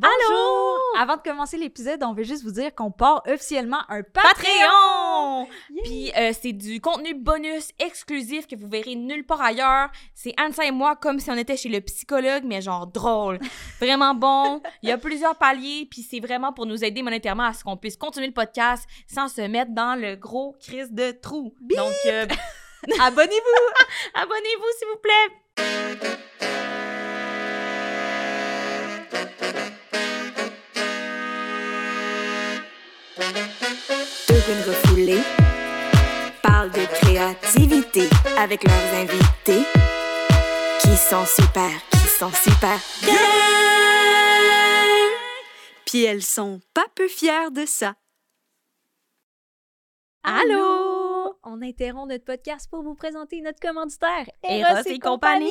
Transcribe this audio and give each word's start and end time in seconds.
Bonjour! 0.00 0.78
Avant 0.96 1.16
de 1.16 1.22
commencer 1.22 1.56
l'épisode, 1.56 2.04
on 2.04 2.12
veut 2.12 2.22
juste 2.22 2.44
vous 2.44 2.52
dire 2.52 2.72
qu'on 2.72 2.92
part 2.92 3.20
officiellement 3.26 3.80
un 3.88 4.02
Patreon! 4.02 4.32
Patreon! 4.32 5.48
Puis 5.82 6.12
euh, 6.16 6.32
c'est 6.40 6.52
du 6.52 6.80
contenu 6.80 7.14
bonus 7.14 7.70
exclusif 7.80 8.46
que 8.46 8.54
vous 8.54 8.68
verrez 8.68 8.94
nulle 8.94 9.26
part 9.26 9.40
ailleurs. 9.40 9.90
C'est 10.14 10.34
Ansa 10.40 10.66
et 10.66 10.70
moi 10.70 10.94
comme 10.94 11.18
si 11.18 11.32
on 11.32 11.36
était 11.36 11.56
chez 11.56 11.68
le 11.68 11.80
psychologue, 11.80 12.44
mais 12.44 12.60
genre 12.60 12.86
drôle. 12.86 13.40
Vraiment 13.80 14.14
bon. 14.14 14.62
Il 14.84 14.88
y 14.88 14.92
a 14.92 14.98
plusieurs 14.98 15.34
paliers, 15.34 15.88
puis 15.90 16.06
c'est 16.08 16.20
vraiment 16.20 16.52
pour 16.52 16.66
nous 16.66 16.84
aider 16.84 17.02
monétairement 17.02 17.44
à 17.46 17.52
ce 17.52 17.64
qu'on 17.64 17.76
puisse 17.76 17.96
continuer 17.96 18.28
le 18.28 18.32
podcast 18.32 18.88
sans 19.08 19.26
se 19.26 19.40
mettre 19.40 19.72
dans 19.72 20.00
le 20.00 20.14
gros 20.14 20.54
crise 20.60 20.92
de 20.92 21.10
trou. 21.10 21.54
Donc, 21.60 21.92
euh, 22.06 22.26
Abonnez-vous! 23.00 23.74
abonnez-vous 24.14 24.78
s'il 24.78 24.88
vous 24.88 25.00
plaît! 25.02 26.17
Runes 34.48 34.64
refoulées 34.66 35.22
parlent 36.42 36.70
de 36.70 36.86
créativité 36.86 38.08
avec 38.38 38.64
leurs 38.64 38.94
invités 38.94 39.62
qui 40.80 40.96
sont 40.96 41.26
super, 41.26 41.70
qui 41.90 42.08
sont 42.08 42.32
super 42.32 42.78
bien. 43.02 43.12
Puis 45.84 46.04
elles 46.04 46.22
sont 46.22 46.62
pas 46.72 46.86
peu 46.94 47.08
fières 47.08 47.50
de 47.50 47.66
ça. 47.66 47.94
Allô! 50.22 50.97
On 51.50 51.62
interrompt 51.62 52.10
notre 52.10 52.26
podcast 52.26 52.68
pour 52.70 52.82
vous 52.82 52.94
présenter 52.94 53.40
notre 53.40 53.58
commanditaire, 53.58 54.28
Eros 54.42 54.82
et 54.84 54.98
compagnie! 54.98 55.48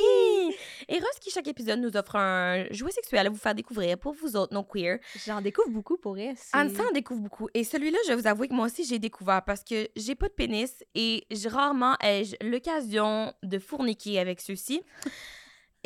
Eros 0.88 1.04
qui, 1.20 1.32
chaque 1.32 1.48
épisode, 1.48 1.80
nous 1.80 1.96
offre 1.96 2.14
un 2.14 2.66
jouet 2.70 2.92
sexuel 2.92 3.26
à 3.26 3.30
vous 3.30 3.36
faire 3.36 3.56
découvrir 3.56 3.98
pour 3.98 4.12
vous 4.12 4.36
autres, 4.36 4.54
non 4.54 4.62
queer. 4.62 5.00
J'en 5.26 5.40
découvre 5.40 5.70
beaucoup 5.70 5.96
pour 5.96 6.16
elle. 6.16 6.36
Anne 6.52 6.72
en 6.88 6.92
découvre 6.92 7.20
beaucoup. 7.20 7.48
Et 7.52 7.64
celui-là, 7.64 7.98
je 8.04 8.12
vais 8.12 8.16
vous 8.16 8.28
avouer 8.28 8.46
que 8.46 8.54
moi 8.54 8.66
aussi, 8.66 8.84
j'ai 8.84 9.00
découvert 9.00 9.42
parce 9.44 9.64
que 9.64 9.88
j'ai 9.96 10.14
pas 10.14 10.28
de 10.28 10.34
pénis 10.34 10.84
et 10.94 11.26
rarement 11.46 11.96
ai-je 12.00 12.36
l'occasion 12.46 13.34
de 13.42 13.58
fourniquer 13.58 14.20
avec 14.20 14.40
ceux-ci. 14.40 14.84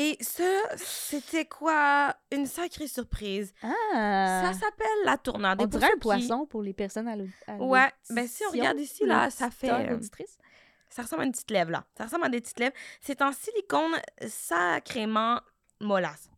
Et 0.03 0.17
ça, 0.21 0.61
c'était 0.77 1.45
quoi? 1.45 2.17
Une 2.33 2.47
sacrée 2.47 2.89
surprise. 2.89 3.55
Ah! 3.63 4.43
Ça 4.47 4.53
s'appelle 4.55 4.87
la 5.05 5.17
tournade. 5.17 5.61
On 5.63 5.67
dirait 5.67 5.87
un 5.87 5.91
qui- 5.93 5.99
poisson 6.01 6.45
pour 6.47 6.63
les 6.63 6.73
personnes 6.73 7.07
à 7.07 7.13
à 7.47 7.57
Ouais, 7.57 7.91
ben 8.11 8.27
si 8.27 8.43
on 8.49 8.51
regarde 8.51 8.81
ici, 8.81 9.05
là, 9.07 9.31
ça 9.31 9.51
fait... 9.51 9.71
euh. 9.71 9.99
Ça 10.89 11.03
ressemble 11.03 11.23
à 11.23 11.25
une 11.27 11.33
petite 11.33 11.51
lèvre, 11.51 11.71
là. 11.71 11.85
Ça 11.97 12.05
ressemble 12.05 12.25
à 12.25 12.29
des 12.29 12.41
petites 12.41 12.59
lèvres. 12.59 12.75
C'est 13.01 13.23
en 13.23 13.33
silicone 13.33 13.93
sacrément 14.27 15.41
mollasse. 15.81 16.29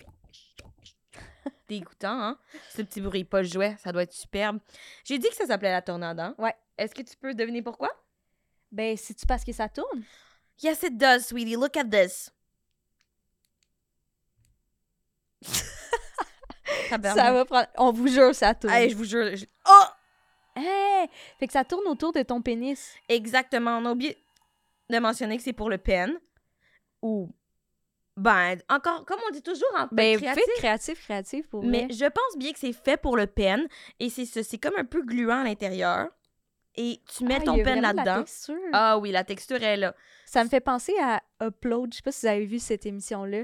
Dégoûtant, 1.68 2.20
hein? 2.20 2.38
Ce 2.70 2.82
petit 2.82 3.00
bruit, 3.00 3.24
pas 3.24 3.42
le 3.42 3.48
jouet, 3.48 3.76
ça 3.78 3.92
doit 3.92 4.02
être 4.02 4.12
superbe. 4.12 4.58
J'ai 5.04 5.18
dit 5.18 5.28
que 5.28 5.36
ça 5.36 5.46
s'appelait 5.46 5.70
la 5.72 5.82
tornade, 5.82 6.18
hein? 6.18 6.34
Ouais. 6.38 6.54
Est-ce 6.78 6.94
que 6.94 7.02
tu 7.02 7.16
peux 7.16 7.34
deviner 7.34 7.62
pourquoi? 7.62 7.90
Ben, 8.72 8.96
c'est-tu 8.96 9.26
parce 9.26 9.44
que 9.44 9.52
ça 9.52 9.68
tourne? 9.68 10.02
Yes, 10.62 10.82
it 10.82 10.96
does, 10.96 11.20
sweetie. 11.26 11.56
Look 11.56 11.76
at 11.76 11.84
this. 11.84 12.30
Ça 17.14 17.32
va 17.32 17.44
prendre... 17.44 17.66
On 17.78 17.92
vous 17.92 18.08
jure, 18.08 18.34
ça 18.34 18.54
tourne. 18.54 18.72
Hey, 18.72 18.90
je 18.90 18.96
vous 18.96 19.04
jure. 19.04 19.36
je- 19.36 19.46
Oh! 19.68 19.84
Hey! 20.56 21.08
Fait 21.38 21.46
que 21.46 21.52
ça 21.52 21.64
tourne 21.64 21.86
autour 21.86 22.12
de 22.12 22.22
ton 22.22 22.42
pénis. 22.42 22.94
Exactement. 23.08 23.78
On 23.78 23.86
a 23.86 23.92
oublié 23.92 24.16
de 24.90 24.98
mentionner 24.98 25.36
que 25.36 25.42
c'est 25.42 25.52
pour 25.52 25.70
le 25.70 25.78
pen. 25.78 26.18
Ou, 27.02 27.30
ben, 28.16 28.58
encore, 28.68 29.04
comme 29.06 29.20
on 29.26 29.32
dit 29.32 29.42
toujours 29.42 29.68
en 29.78 29.86
Ben, 29.92 30.18
créatif, 30.18 30.44
faites 30.44 30.54
créatif, 30.58 31.00
créatif 31.04 31.48
pour 31.48 31.62
Mais 31.64 31.84
vrai. 31.86 31.94
je 31.94 32.04
pense 32.06 32.36
bien 32.36 32.52
que 32.52 32.58
c'est 32.58 32.72
fait 32.72 32.96
pour 33.00 33.16
le 33.16 33.26
pen. 33.26 33.66
Et 34.00 34.10
c'est 34.10 34.26
ça, 34.26 34.42
c'est 34.42 34.58
comme 34.58 34.74
un 34.76 34.84
peu 34.84 35.02
gluant 35.02 35.40
à 35.40 35.44
l'intérieur. 35.44 36.08
Et 36.76 37.00
tu 37.16 37.24
mets 37.24 37.38
Ah, 37.40 37.44
ton 37.44 37.62
pen 37.62 37.80
là-dedans. 37.80 38.24
Ah 38.72 38.98
oui, 38.98 39.10
la 39.10 39.24
texture 39.24 39.62
est 39.62 39.76
là. 39.76 39.94
Ça 40.26 40.44
me 40.44 40.48
fait 40.48 40.60
penser 40.60 40.94
à 41.02 41.20
Upload. 41.42 41.92
Je 41.92 41.96
sais 41.96 42.02
pas 42.02 42.12
si 42.12 42.26
vous 42.26 42.32
avez 42.32 42.44
vu 42.46 42.58
cette 42.58 42.86
émission-là. 42.86 43.42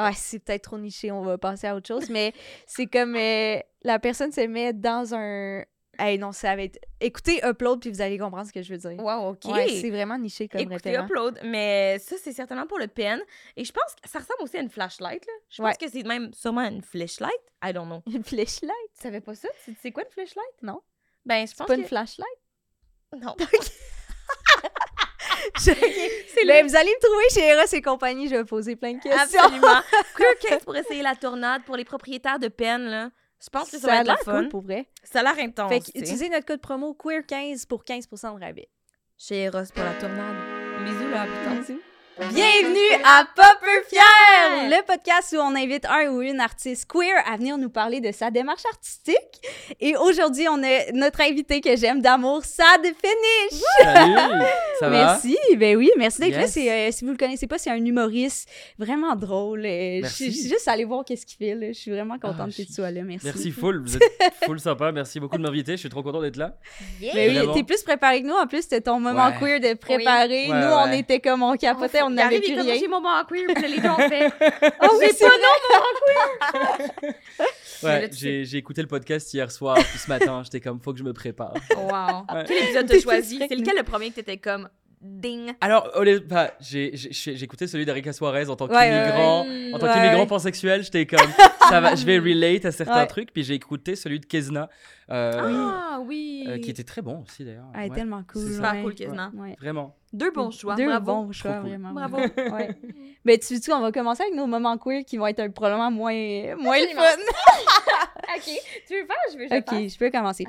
Ah, 0.00 0.12
c'est 0.14 0.38
peut-être 0.38 0.62
trop 0.62 0.78
niché, 0.78 1.10
on 1.10 1.22
va 1.22 1.38
passer 1.38 1.66
à 1.66 1.74
autre 1.74 1.88
chose. 1.88 2.08
Mais 2.08 2.32
c'est 2.66 2.86
comme 2.86 3.16
euh, 3.16 3.58
la 3.82 3.98
personne 3.98 4.30
se 4.32 4.40
met 4.46 4.72
dans 4.72 5.12
un. 5.14 5.64
Hey, 6.00 6.16
non, 6.16 6.30
ça 6.30 6.54
va 6.54 6.62
être. 6.62 6.78
Écoutez 7.00 7.40
Upload, 7.44 7.80
puis 7.80 7.90
vous 7.90 8.00
allez 8.00 8.16
comprendre 8.18 8.46
ce 8.46 8.52
que 8.52 8.62
je 8.62 8.72
veux 8.72 8.78
dire. 8.78 9.02
Wow, 9.04 9.30
OK. 9.30 9.46
Ouais, 9.46 9.66
c'est 9.80 9.90
vraiment 9.90 10.16
niché 10.16 10.46
comme 10.46 10.60
Écoutez, 10.60 10.90
référent. 10.90 11.06
upload. 11.06 11.40
Mais 11.42 11.98
ça, 11.98 12.14
c'est 12.22 12.32
certainement 12.32 12.68
pour 12.68 12.78
le 12.78 12.86
pen. 12.86 13.20
Et 13.56 13.64
je 13.64 13.72
pense 13.72 13.96
que 14.00 14.08
ça 14.08 14.20
ressemble 14.20 14.42
aussi 14.42 14.56
à 14.56 14.60
une 14.60 14.70
flashlight. 14.70 15.26
Là. 15.26 15.32
Je 15.50 15.60
pense 15.60 15.72
Ouais. 15.72 15.76
que 15.86 15.90
c'est 15.90 16.04
même 16.04 16.32
sûrement 16.32 16.60
une 16.68 16.82
flashlight. 16.82 17.32
I 17.64 17.72
don't 17.72 17.86
know. 17.86 18.02
Une 18.06 18.22
flashlight? 18.22 18.70
Tu 18.94 19.02
savais 19.02 19.20
pas 19.20 19.34
ça? 19.34 19.48
Sais 19.82 19.90
quoi 19.90 20.04
une 20.04 20.10
flashlight? 20.12 20.62
Non. 20.62 20.80
Ben, 21.26 21.40
je 21.44 21.46
C'est 21.50 21.56
pense 21.56 21.66
pas 21.66 21.74
que... 21.74 21.80
une 21.80 21.86
flashlight? 21.86 22.38
Non. 23.20 23.34
C'est 25.58 26.44
le- 26.44 26.66
Vous 26.68 26.76
allez 26.76 26.90
me 26.90 27.00
trouver 27.06 27.24
chez 27.32 27.46
Eros 27.48 27.72
et 27.72 27.82
compagnie, 27.82 28.28
je 28.28 28.36
vais 28.36 28.44
poser 28.44 28.76
plein 28.76 28.94
de 28.94 29.00
questions. 29.02 29.40
Absolument. 29.40 29.80
Queer 30.16 30.38
Case 30.40 30.64
pour 30.64 30.76
essayer 30.76 31.02
la 31.02 31.14
tornade 31.16 31.62
pour 31.64 31.76
les 31.76 31.84
propriétaires 31.84 32.38
de 32.38 32.48
pen, 32.48 32.82
là. 32.84 33.10
Je 33.42 33.48
pense 33.50 33.70
que 33.70 33.78
ça, 33.78 33.86
va 33.86 33.92
a 33.92 34.00
être 34.00 34.06
la 34.08 34.14
l'air 34.14 34.22
fun. 34.24 34.40
cool 34.40 34.48
pour 34.48 34.62
vrai. 34.62 34.88
Ça 35.04 35.20
a 35.20 35.22
l'air 35.22 35.38
intense. 35.38 35.70
Fait 35.72 35.80
que 35.80 35.86
utilisez 35.98 36.28
notre 36.28 36.44
code 36.46 36.60
promo 36.60 36.96
QUEER15 37.00 37.66
pour 37.68 37.84
15% 37.84 38.36
de 38.38 38.44
rabais. 38.44 38.68
Chez 39.16 39.42
Eros 39.44 39.62
pour 39.74 39.84
la 39.84 39.92
tornade. 39.94 40.36
Bisous, 40.84 41.08
là, 41.10 41.26
putain. 41.26 41.74
Bienvenue 42.18 43.04
à 43.04 43.24
Popper 43.32 43.86
Fier, 43.88 44.68
le 44.68 44.84
podcast 44.84 45.32
où 45.32 45.40
on 45.40 45.54
invite 45.54 45.84
un 45.86 46.08
ou 46.10 46.20
une 46.20 46.40
artiste 46.40 46.90
queer 46.90 47.14
à 47.24 47.36
venir 47.36 47.56
nous 47.58 47.70
parler 47.70 48.00
de 48.00 48.10
sa 48.10 48.32
démarche 48.32 48.64
artistique. 48.72 49.40
Et 49.80 49.96
aujourd'hui, 49.96 50.48
on 50.48 50.60
a 50.64 50.90
notre 50.94 51.20
invité 51.20 51.60
que 51.60 51.76
j'aime 51.76 52.00
d'amour, 52.02 52.44
Sad 52.44 52.82
Finish. 52.82 53.62
Salut! 53.82 54.14
Ça 54.80 54.88
va? 54.88 54.90
Merci, 54.90 55.36
ben 55.56 55.76
oui, 55.76 55.90
merci 55.96 56.20
d'être 56.20 56.34
là. 56.34 56.40
Yes. 56.46 56.56
Euh, 56.56 56.88
si 56.90 57.04
vous 57.04 57.12
le 57.12 57.16
connaissez 57.16 57.46
pas, 57.46 57.56
c'est 57.56 57.70
un 57.70 57.76
humoriste 57.84 58.48
vraiment 58.78 59.14
drôle. 59.14 59.64
euh, 59.64 59.98
Je 59.98 60.00
Merci. 60.02 60.24
suis 60.24 60.32
je 60.32 60.38
suis 60.40 60.48
juste 60.48 60.66
allée 60.66 60.84
voir 60.84 61.04
qu'est-ce 61.04 61.24
qu'il 61.24 61.38
fait. 61.38 61.54
là. 61.54 61.68
Je 61.68 61.78
suis 61.78 61.92
vraiment 61.92 62.18
contente 62.18 62.36
Ah, 62.40 62.46
que 62.48 62.62
tu 62.66 62.72
sois 62.72 62.90
là. 62.90 63.02
Merci. 63.04 63.26
Merci 63.26 63.52
full, 63.52 63.80
vous 63.80 63.94
êtes 63.96 64.02
full 64.44 64.58
sympa, 64.58 64.90
merci 64.90 65.20
beaucoup 65.20 65.36
de 65.36 65.42
m'inviter, 65.42 65.72
je 65.72 65.76
suis 65.82 65.88
trop 65.88 66.02
content 66.02 66.20
d'être 66.20 66.36
là. 66.36 66.54
Ben 67.00 67.38
oui, 67.46 67.48
t'es 67.54 67.62
plus 67.62 67.82
préparé 67.84 68.22
que 68.22 68.26
nous. 68.26 68.34
En 68.34 68.48
plus, 68.48 68.62
c'était 68.62 68.80
ton 68.80 68.98
moment 68.98 69.28
Ouais. 69.28 69.34
queer 69.38 69.60
de 69.60 69.74
préparer. 69.78 70.48
Ouais, 70.48 70.60
nous, 70.60 70.66
on 70.72 70.84
ouais. 70.86 70.98
était 71.00 71.20
comme 71.20 71.42
on 71.44 71.56
capotait, 71.56 72.00
on 72.02 72.07
Il 72.10 72.14
n'avait 72.16 72.40
plus 72.40 72.60
rien. 72.60 72.74
J'ai 72.78 72.88
mon 72.88 73.00
moment 73.00 73.24
queer, 73.24 73.46
puis 73.54 73.68
les 73.68 73.80
deux 73.80 73.88
ont 73.88 73.96
fait. 73.96 74.30
Oh 74.82 74.96
oui, 74.98 75.06
J'ai 75.08 75.12
c'est 75.14 75.24
pas 75.26 75.32
Ouais, 77.82 78.00
là, 78.02 78.08
tu 78.08 78.16
j'ai 78.16 78.44
j'ai 78.44 78.58
écouté 78.58 78.82
le 78.82 78.88
podcast 78.88 79.32
hier 79.32 79.50
soir, 79.52 79.76
puis 79.76 79.98
ce 79.98 80.08
matin, 80.08 80.42
j'étais 80.44 80.60
comme, 80.60 80.80
faut 80.80 80.92
que 80.92 80.98
je 80.98 81.04
me 81.04 81.12
prépare. 81.12 81.54
Wow. 81.76 82.34
Ouais. 82.36 82.44
Quel 82.46 82.56
épisode 82.64 82.86
T'es 82.86 82.96
t'as 82.96 83.02
choisi? 83.02 83.38
C'est 83.48 83.54
lequel 83.54 83.76
le 83.76 83.84
premier 83.84 84.10
que 84.10 84.16
t'étais 84.16 84.36
comme 84.38 84.68
ding? 85.00 85.52
Alors, 85.60 85.88
j'ai 86.60 86.90
j'ai- 86.94 87.36
j'ai 87.36 87.44
écouté 87.44 87.68
celui 87.68 87.84
d'Erika 87.86 88.12
Suarez 88.12 88.48
en 88.48 88.56
tant 88.56 88.66
Ouais, 88.66 88.74
ouais, 88.76 88.88
qu'immigrant. 88.90 89.44
ouais. 89.46 89.70
En 89.72 89.78
tant 89.78 89.92
qu'immigrant 89.92 90.20
ouais. 90.22 90.26
pansexuel, 90.26 90.82
j'étais 90.82 91.06
comme, 91.06 91.28
ça 91.68 91.80
va, 91.80 91.94
je 91.94 92.04
vais 92.04 92.18
relate 92.18 92.64
à 92.64 92.72
certains 92.72 93.02
Ouais. 93.02 93.06
trucs, 93.06 93.32
puis 93.32 93.44
j'ai 93.44 93.54
écouté 93.54 93.94
celui 93.94 94.18
de 94.18 94.26
Kezna, 94.26 94.68
Ah 95.08 96.00
oui. 96.04 96.44
euh, 96.48 96.58
qui 96.58 96.70
était 96.70 96.84
très 96.84 97.02
bon 97.02 97.22
aussi 97.22 97.44
d'ailleurs. 97.44 97.64
Ah, 97.74 97.78
elle 97.80 97.86
est 97.86 97.90
Ouais, 97.90 97.96
tellement 97.96 98.22
cool. 98.30 98.42
c'est 98.46 98.54
Super 98.54 98.72
ouais. 98.74 98.82
cool, 98.82 98.94
quasiment. 98.94 99.30
Ouais. 99.34 99.56
Vraiment. 99.60 99.94
Deux 100.12 100.30
bons 100.30 100.50
choix. 100.50 100.74
Deux 100.74 100.86
Bravo. 100.86 101.04
bons 101.04 101.32
choix, 101.32 101.54
cool. 101.58 101.68
vraiment. 101.70 101.92
Bravo. 101.92 102.16
Ouais. 102.18 102.70
Ben, 103.24 103.36
tu 103.38 103.56
sais, 103.58 103.72
on 103.74 103.80
va 103.80 103.92
commencer 103.92 104.22
avec 104.22 104.34
nos 104.34 104.46
moments 104.46 104.78
queer 104.78 105.04
qui 105.04 105.18
vont 105.18 105.26
être 105.26 105.40
euh, 105.40 105.48
probablement 105.50 105.90
moins, 105.90 106.14
moins 106.56 106.78
le 106.78 106.94
fun. 106.94 107.02
Ok. 108.36 108.44
Tu 108.86 108.94
veux 108.94 109.06
faire? 109.06 109.16
Je 109.32 109.38
veux 109.38 109.46
je 109.50 109.54
Ok, 109.56 109.88
je 109.90 109.98
peux 109.98 110.10
commencer. 110.10 110.44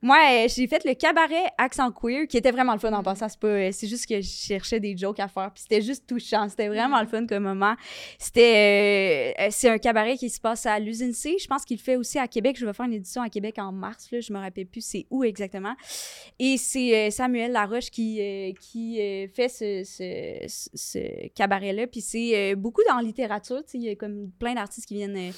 Moi, 0.00 0.16
euh, 0.16 0.48
j'ai 0.48 0.66
fait 0.66 0.82
le 0.84 0.94
cabaret 0.94 1.44
accent 1.58 1.92
queer 1.92 2.26
qui 2.26 2.38
était 2.38 2.50
vraiment 2.50 2.72
le 2.72 2.78
fun 2.78 2.90
en 2.92 3.02
passant. 3.02 3.28
C'est 3.28 3.38
pas, 3.38 3.46
euh, 3.48 3.68
c'est 3.70 3.86
juste 3.86 4.06
que 4.08 4.18
je 4.20 4.26
cherchais 4.28 4.80
des 4.80 4.96
jokes 4.96 5.20
à 5.20 5.28
faire. 5.28 5.50
Puis 5.52 5.62
c'était 5.62 5.82
juste 5.82 6.06
touchant. 6.06 6.48
C'était 6.48 6.68
vraiment 6.68 7.00
le 7.00 7.06
fun 7.06 7.26
comme 7.26 7.42
moment. 7.44 7.74
C'était, 8.18 9.34
euh, 9.38 9.42
euh, 9.44 9.48
c'est 9.50 9.68
un 9.68 9.78
cabaret 9.78 10.16
qui 10.16 10.30
se 10.30 10.40
passe 10.40 10.64
à 10.66 10.78
l'usine 10.78 11.12
C. 11.12 11.36
Je 11.38 11.46
pense 11.46 11.64
qu'il 11.66 11.76
le 11.76 11.82
fait 11.82 11.96
aussi 11.96 12.18
à 12.18 12.26
Québec. 12.28 12.56
Je 12.58 12.64
vais 12.64 12.72
faire 12.72 12.86
une 12.86 12.94
édition 12.94 13.20
à 13.22 13.28
Québec 13.28 13.56
en 13.58 13.72
mars. 13.72 13.97
Là, 14.12 14.20
je 14.20 14.32
me 14.32 14.38
rappelle 14.38 14.66
plus 14.66 14.84
c'est 14.84 15.06
où 15.10 15.24
exactement. 15.24 15.74
Et 16.38 16.56
c'est 16.56 16.96
euh, 16.96 17.10
Samuel 17.10 17.52
Laroche 17.52 17.90
qui, 17.90 18.20
euh, 18.20 18.52
qui 18.60 19.00
euh, 19.00 19.28
fait 19.28 19.48
ce, 19.48 19.82
ce, 20.74 21.28
cabaret-là. 21.34 21.86
Puis 21.86 22.00
c'est 22.00 22.54
beaucoup 22.54 22.82
dans 22.88 22.96
la 22.96 23.02
littérature. 23.02 23.62
Il 23.74 23.82
y 23.82 23.88
a 23.90 23.94
comme 23.96 24.30
plein 24.38 24.54
d'artistes 24.54 24.86
qui 24.86 24.94
viennent 24.94 25.32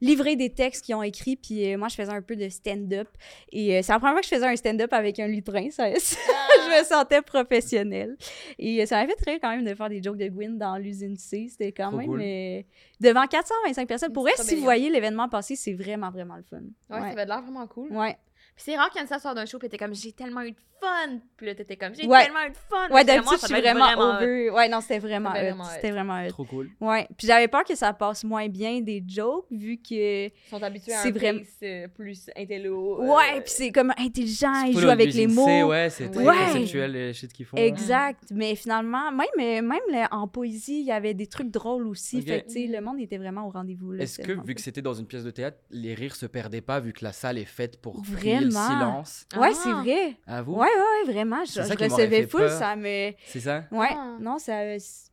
livrer 0.00 0.36
des 0.36 0.50
textes 0.50 0.84
qu'ils 0.84 0.94
ont 0.94 1.02
écrits. 1.02 1.36
Puis 1.36 1.72
euh, 1.72 1.78
moi, 1.78 1.88
je 1.88 1.94
faisais 1.94 2.12
un 2.12 2.22
peu 2.22 2.36
de 2.36 2.48
stand-up. 2.48 3.08
Et 3.52 3.76
euh, 3.76 3.80
c'est 3.82 3.92
la 3.92 3.98
première 3.98 4.14
fois 4.14 4.20
que 4.20 4.26
je 4.28 4.34
faisais 4.34 4.46
un 4.46 4.56
stand-up 4.56 4.92
avec 4.92 5.18
un 5.18 5.26
lutrin. 5.26 5.70
Ça, 5.70 5.90
je 5.92 6.78
me 6.80 6.84
sentais 6.84 7.22
professionnelle. 7.22 8.16
Et 8.58 8.82
euh, 8.82 8.86
ça 8.86 8.96
m'a 9.00 9.06
fait 9.06 9.30
rire 9.30 9.38
quand 9.42 9.50
même 9.50 9.64
de 9.64 9.74
faire 9.74 9.88
des 9.88 10.02
jokes 10.02 10.18
de 10.18 10.28
Gwyn 10.28 10.56
dans 10.58 10.76
l'usine 10.76 11.16
C. 11.16 11.48
C'était 11.50 11.72
quand 11.72 11.88
Trop 11.88 11.98
même 11.98 12.06
cool. 12.06 12.20
euh, 12.22 12.62
devant 13.00 13.26
425 13.26 13.88
personnes. 13.88 14.12
Pour 14.12 14.22
vrai, 14.24 14.32
si 14.36 14.54
vous 14.56 14.62
voyez 14.62 14.90
l'événement 14.90 15.28
passer, 15.28 15.56
c'est 15.56 15.74
vraiment, 15.74 16.10
vraiment 16.10 16.36
le 16.36 16.42
fun. 16.42 16.58
Ouais, 16.90 17.00
ça 17.00 17.06
avait 17.06 17.26
l'air 17.26 17.42
vraiment 17.42 17.66
cool. 17.66 17.92
Ouais. 17.92 18.16
Puis 18.58 18.64
c'est 18.72 18.76
rare 18.76 18.90
quand 18.92 19.06
ça 19.06 19.20
sort 19.20 19.36
d'un 19.36 19.46
show, 19.46 19.60
puis 19.60 19.68
t'es 19.68 19.78
comme, 19.78 19.94
j'ai 19.94 20.10
tellement 20.10 20.42
eu 20.42 20.50
de 20.50 20.56
fun. 20.80 21.18
Puis 21.36 21.46
là, 21.46 21.54
t'étais 21.54 21.76
comme, 21.76 21.94
j'ai 21.94 22.08
Ouais. 22.08 22.24
tellement 22.24 22.44
eu 22.44 22.50
de 22.50 22.56
fun. 22.56 22.88
Ouais, 22.92 23.04
d'habitude, 23.04 23.24
moi, 23.26 23.36
je 23.40 23.46
suis 23.46 23.54
vraiment, 23.60 23.86
hot. 23.96 24.16
over. 24.16 24.50
Ouais, 24.50 24.68
non, 24.68 24.80
c'était 24.80 24.98
vraiment 24.98 25.32
C'était 25.32 25.90
vraiment 25.92 26.14
vraiment. 26.14 26.28
Trop 26.28 26.44
cool. 26.44 26.68
Ouais. 26.80 27.06
Puis 27.16 27.28
j'avais 27.28 27.46
peur 27.46 27.62
que 27.62 27.76
ça 27.76 27.92
passe 27.92 28.24
moins 28.24 28.48
bien 28.48 28.80
des 28.80 29.00
jokes, 29.06 29.46
vu 29.52 29.76
que. 29.78 30.26
Ils 30.26 30.32
sont 30.50 30.60
habitués 30.60 30.92
à 30.92 31.02
C'est 31.02 31.08
un 31.08 31.12
vraiment- 31.12 31.38
pace 31.38 31.48
euh, 31.62 31.86
plus 31.88 32.30
intello. 32.36 33.00
euh, 33.00 33.06
Ouais, 33.16 33.40
puis 33.42 33.52
c'est 33.52 33.70
comme 33.70 33.92
intelligent, 33.96 34.62
ils 34.66 34.76
jouent 34.76 34.88
avec 34.88 35.14
les 35.14 35.28
mots. 35.28 35.46
Ouais, 35.68 35.88
c'est 35.90 36.10
très 36.10 36.24
Ouais. 36.26 36.34
conceptuel 36.52 36.90
les 36.92 37.12
shit 37.12 37.32
qu'ils 37.32 37.46
font. 37.46 37.56
Exact, 37.56 38.24
mais 38.32 38.56
finalement, 38.56 39.12
même, 39.12 39.64
même 39.64 39.80
là, 39.92 40.08
en 40.10 40.26
poésie, 40.26 40.80
il 40.80 40.86
y 40.86 40.92
avait 40.92 41.14
des 41.14 41.28
trucs 41.28 41.50
drôles 41.52 41.86
aussi. 41.86 42.18
Ok. 42.18 42.24
Fait 42.26 42.40
que, 42.42 42.46
tu 42.48 42.54
sais, 42.54 42.66
le 42.66 42.80
monde 42.80 42.98
était 42.98 43.18
vraiment 43.18 43.46
au 43.46 43.50
rendez-vous. 43.50 43.92
là, 43.92 44.02
Est-ce 44.02 44.18
que, 44.18 44.24
vraiment 44.26 44.42
vu 44.42 44.54
que 44.56 44.60
c'était 44.60 44.82
dans 44.82 44.94
une 44.94 45.06
pièce 45.06 45.22
de 45.24 45.30
théâtre, 45.30 45.58
les 45.70 45.94
rires 45.94 46.16
se 46.16 46.26
perdaient 46.26 46.60
pas 46.60 46.80
vu 46.80 46.92
que 46.92 47.04
la 47.04 47.12
salle 47.12 47.38
est 47.38 47.44
faite 47.44 47.80
pour 47.80 48.02
plier 48.02 48.47
le 48.48 48.52
silence 48.52 49.26
Ouais, 49.36 49.50
Ah. 49.52 49.58
c'est 49.62 49.72
vrai. 49.72 50.16
À 50.26 50.42
vous 50.42 50.54
Ouais, 50.54 50.66
ouais, 50.66 51.06
ouais, 51.06 51.12
vraiment. 51.12 51.44
Je, 51.44 51.60
recevais 51.60 52.22
fait 52.22 52.26
full, 52.26 52.40
peur. 52.40 52.58
ça 52.58 52.76
me. 52.76 53.12
C'est 53.26 53.40
ça? 53.40 53.64
Ouais, 53.70 53.88
Ah. 53.90 54.16
non, 54.20 54.38
ça. 54.38 54.52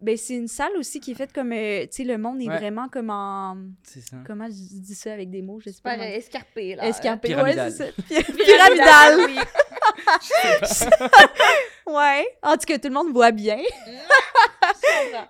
Ben, 0.02 0.18
c'est 0.18 0.36
une 0.36 0.48
salle 0.48 0.72
aussi 0.78 1.00
qui 1.00 1.12
est 1.12 1.16
faite 1.16 1.34
comme. 1.34 1.52
euh, 1.52 1.82
tu 1.84 1.88
sais, 1.92 2.04
le 2.04 2.18
monde 2.18 2.42
est 2.42 2.48
Ouais. 2.50 2.58
vraiment 2.58 2.88
comme 2.90 3.10
en. 3.10 3.58
C'est 3.84 4.02
ça. 4.02 4.18
Comment 4.26 4.48
je 4.48 4.52
dis 4.80 4.96
ça 4.96 5.14
avec 5.14 5.30
des 5.30 5.42
mots 5.42 5.60
Je 5.60 5.70
sais 5.70 5.82
pas. 5.82 5.98
Escarpé, 5.98 6.76
là. 6.76 6.88
Escarpé. 6.88 7.30
Pyramidal. 7.30 7.68
Ouais, 7.68 7.72
c'est 7.72 7.86
ça. 7.86 7.92
Py- 8.24 8.44
Pyramidal. 8.44 9.20
oui. 9.28 9.38
Ouais. 11.88 12.26
En 12.42 12.54
tout 12.54 12.66
cas, 12.68 12.80
tout 12.80 12.88
le 12.88 12.94
monde 12.96 13.12
voit 13.14 13.32
bien. 13.32 13.58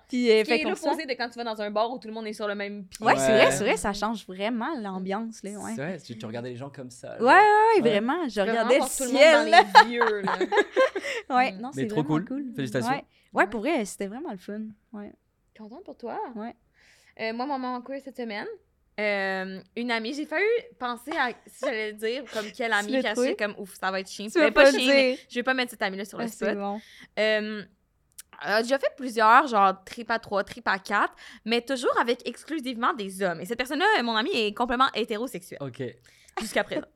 Puis, 0.08 0.30
euh, 0.30 0.42
Qui 0.42 0.48
fait 0.50 0.58
de 0.64 1.14
quand 1.14 1.28
tu 1.28 1.38
vas 1.38 1.44
dans 1.44 1.60
un 1.60 1.70
bar 1.70 1.90
où 1.92 1.98
tout 1.98 2.08
le 2.08 2.14
monde 2.14 2.26
est 2.26 2.32
sur 2.32 2.46
le 2.48 2.54
même 2.54 2.84
pied. 2.86 3.04
Ouais, 3.04 3.16
c'est 3.16 3.32
vrai, 3.32 3.50
c'est 3.50 3.64
vrai, 3.64 3.76
ça 3.76 3.92
change 3.92 4.26
vraiment 4.26 4.74
l'ambiance, 4.80 5.42
là. 5.42 5.50
Ouais. 5.52 5.72
C'est 5.74 5.82
vrai, 5.82 5.98
tu, 5.98 6.16
tu 6.18 6.26
regardais 6.26 6.50
les 6.50 6.56
gens 6.56 6.70
comme 6.70 6.90
ça. 6.90 7.12
Ouais, 7.12 7.18
genre. 7.18 7.28
ouais, 7.28 7.34
ouais, 7.34 7.82
Ouais. 7.82 7.90
vraiment. 7.90 8.28
Je 8.28 8.40
regardais 8.40 8.78
vraiment 8.78 8.84
le 8.84 8.96
tout 8.96 9.02
le 9.12 9.18
ciel. 9.18 9.38
monde 9.38 9.50
dans 9.50 9.84
les 9.86 9.92
yeux, 9.92 10.20
là. 10.22 10.38
Ouais, 11.36 11.52
Mm. 11.52 11.60
non, 11.60 11.70
Mais 11.74 11.82
c'est 11.82 11.88
trop 11.88 12.04
cool. 12.04 12.24
cool. 12.24 12.44
Félicitations. 12.54 12.90
Ouais, 12.90 13.04
ouais 13.32 13.46
pour 13.46 13.60
vrai, 13.60 13.84
c'était 13.84 14.06
vraiment 14.06 14.30
le 14.32 14.38
fun. 14.38 14.62
Ouais. 14.92 15.12
Contente 15.56 15.84
pour 15.84 15.96
toi. 15.96 16.20
Ouais. 16.34 16.54
Euh, 17.20 17.32
moi, 17.32 17.46
mon 17.46 17.58
moment 17.58 17.80
queer 17.80 18.00
cette 18.04 18.16
semaine, 18.16 18.46
euh, 19.00 19.60
une 19.76 19.90
amie, 19.90 20.14
j'ai 20.14 20.26
failli 20.26 20.44
penser 20.78 21.10
à 21.18 21.30
si 21.46 21.64
j'allais 21.64 21.92
dire 21.94 22.24
comme 22.32 22.46
quelle 22.52 22.72
amie, 22.72 22.92
j'étais 23.02 23.36
comme 23.36 23.54
ouf, 23.58 23.74
ça 23.78 23.90
va 23.90 24.00
être 24.00 24.08
chiant. 24.08 24.26
Tu 24.30 24.38
vas 24.38 24.50
pas 24.50 24.64
pas 24.64 24.70
le 24.70 24.78
dire. 24.78 25.18
je 25.28 25.34
vais 25.34 25.42
pas 25.42 25.54
mettre 25.54 25.70
cette 25.70 25.82
amie-là 25.82 26.04
sur 26.04 26.18
le 26.18 26.24
Ah, 26.24 26.28
spot. 26.28 26.48
c'est 26.48 26.54
bon. 26.54 26.80
Euh, 27.18 27.62
euh, 28.46 28.62
j'ai 28.66 28.78
fait 28.78 28.92
plusieurs, 28.96 29.46
genre 29.46 29.74
trip 29.84 30.10
à 30.10 30.18
3, 30.18 30.44
trip 30.44 30.66
à 30.68 30.78
4, 30.78 31.12
mais 31.44 31.60
toujours 31.62 31.98
avec 32.00 32.26
exclusivement 32.28 32.92
des 32.94 33.22
hommes. 33.22 33.40
Et 33.40 33.44
cette 33.46 33.58
personne-là, 33.58 34.02
mon 34.02 34.16
amie, 34.16 34.30
est 34.34 34.52
complètement 34.54 34.88
hétérosexuelle 34.94 35.58
Ok. 35.62 35.82
jusqu'à 36.40 36.64
présent. 36.64 36.86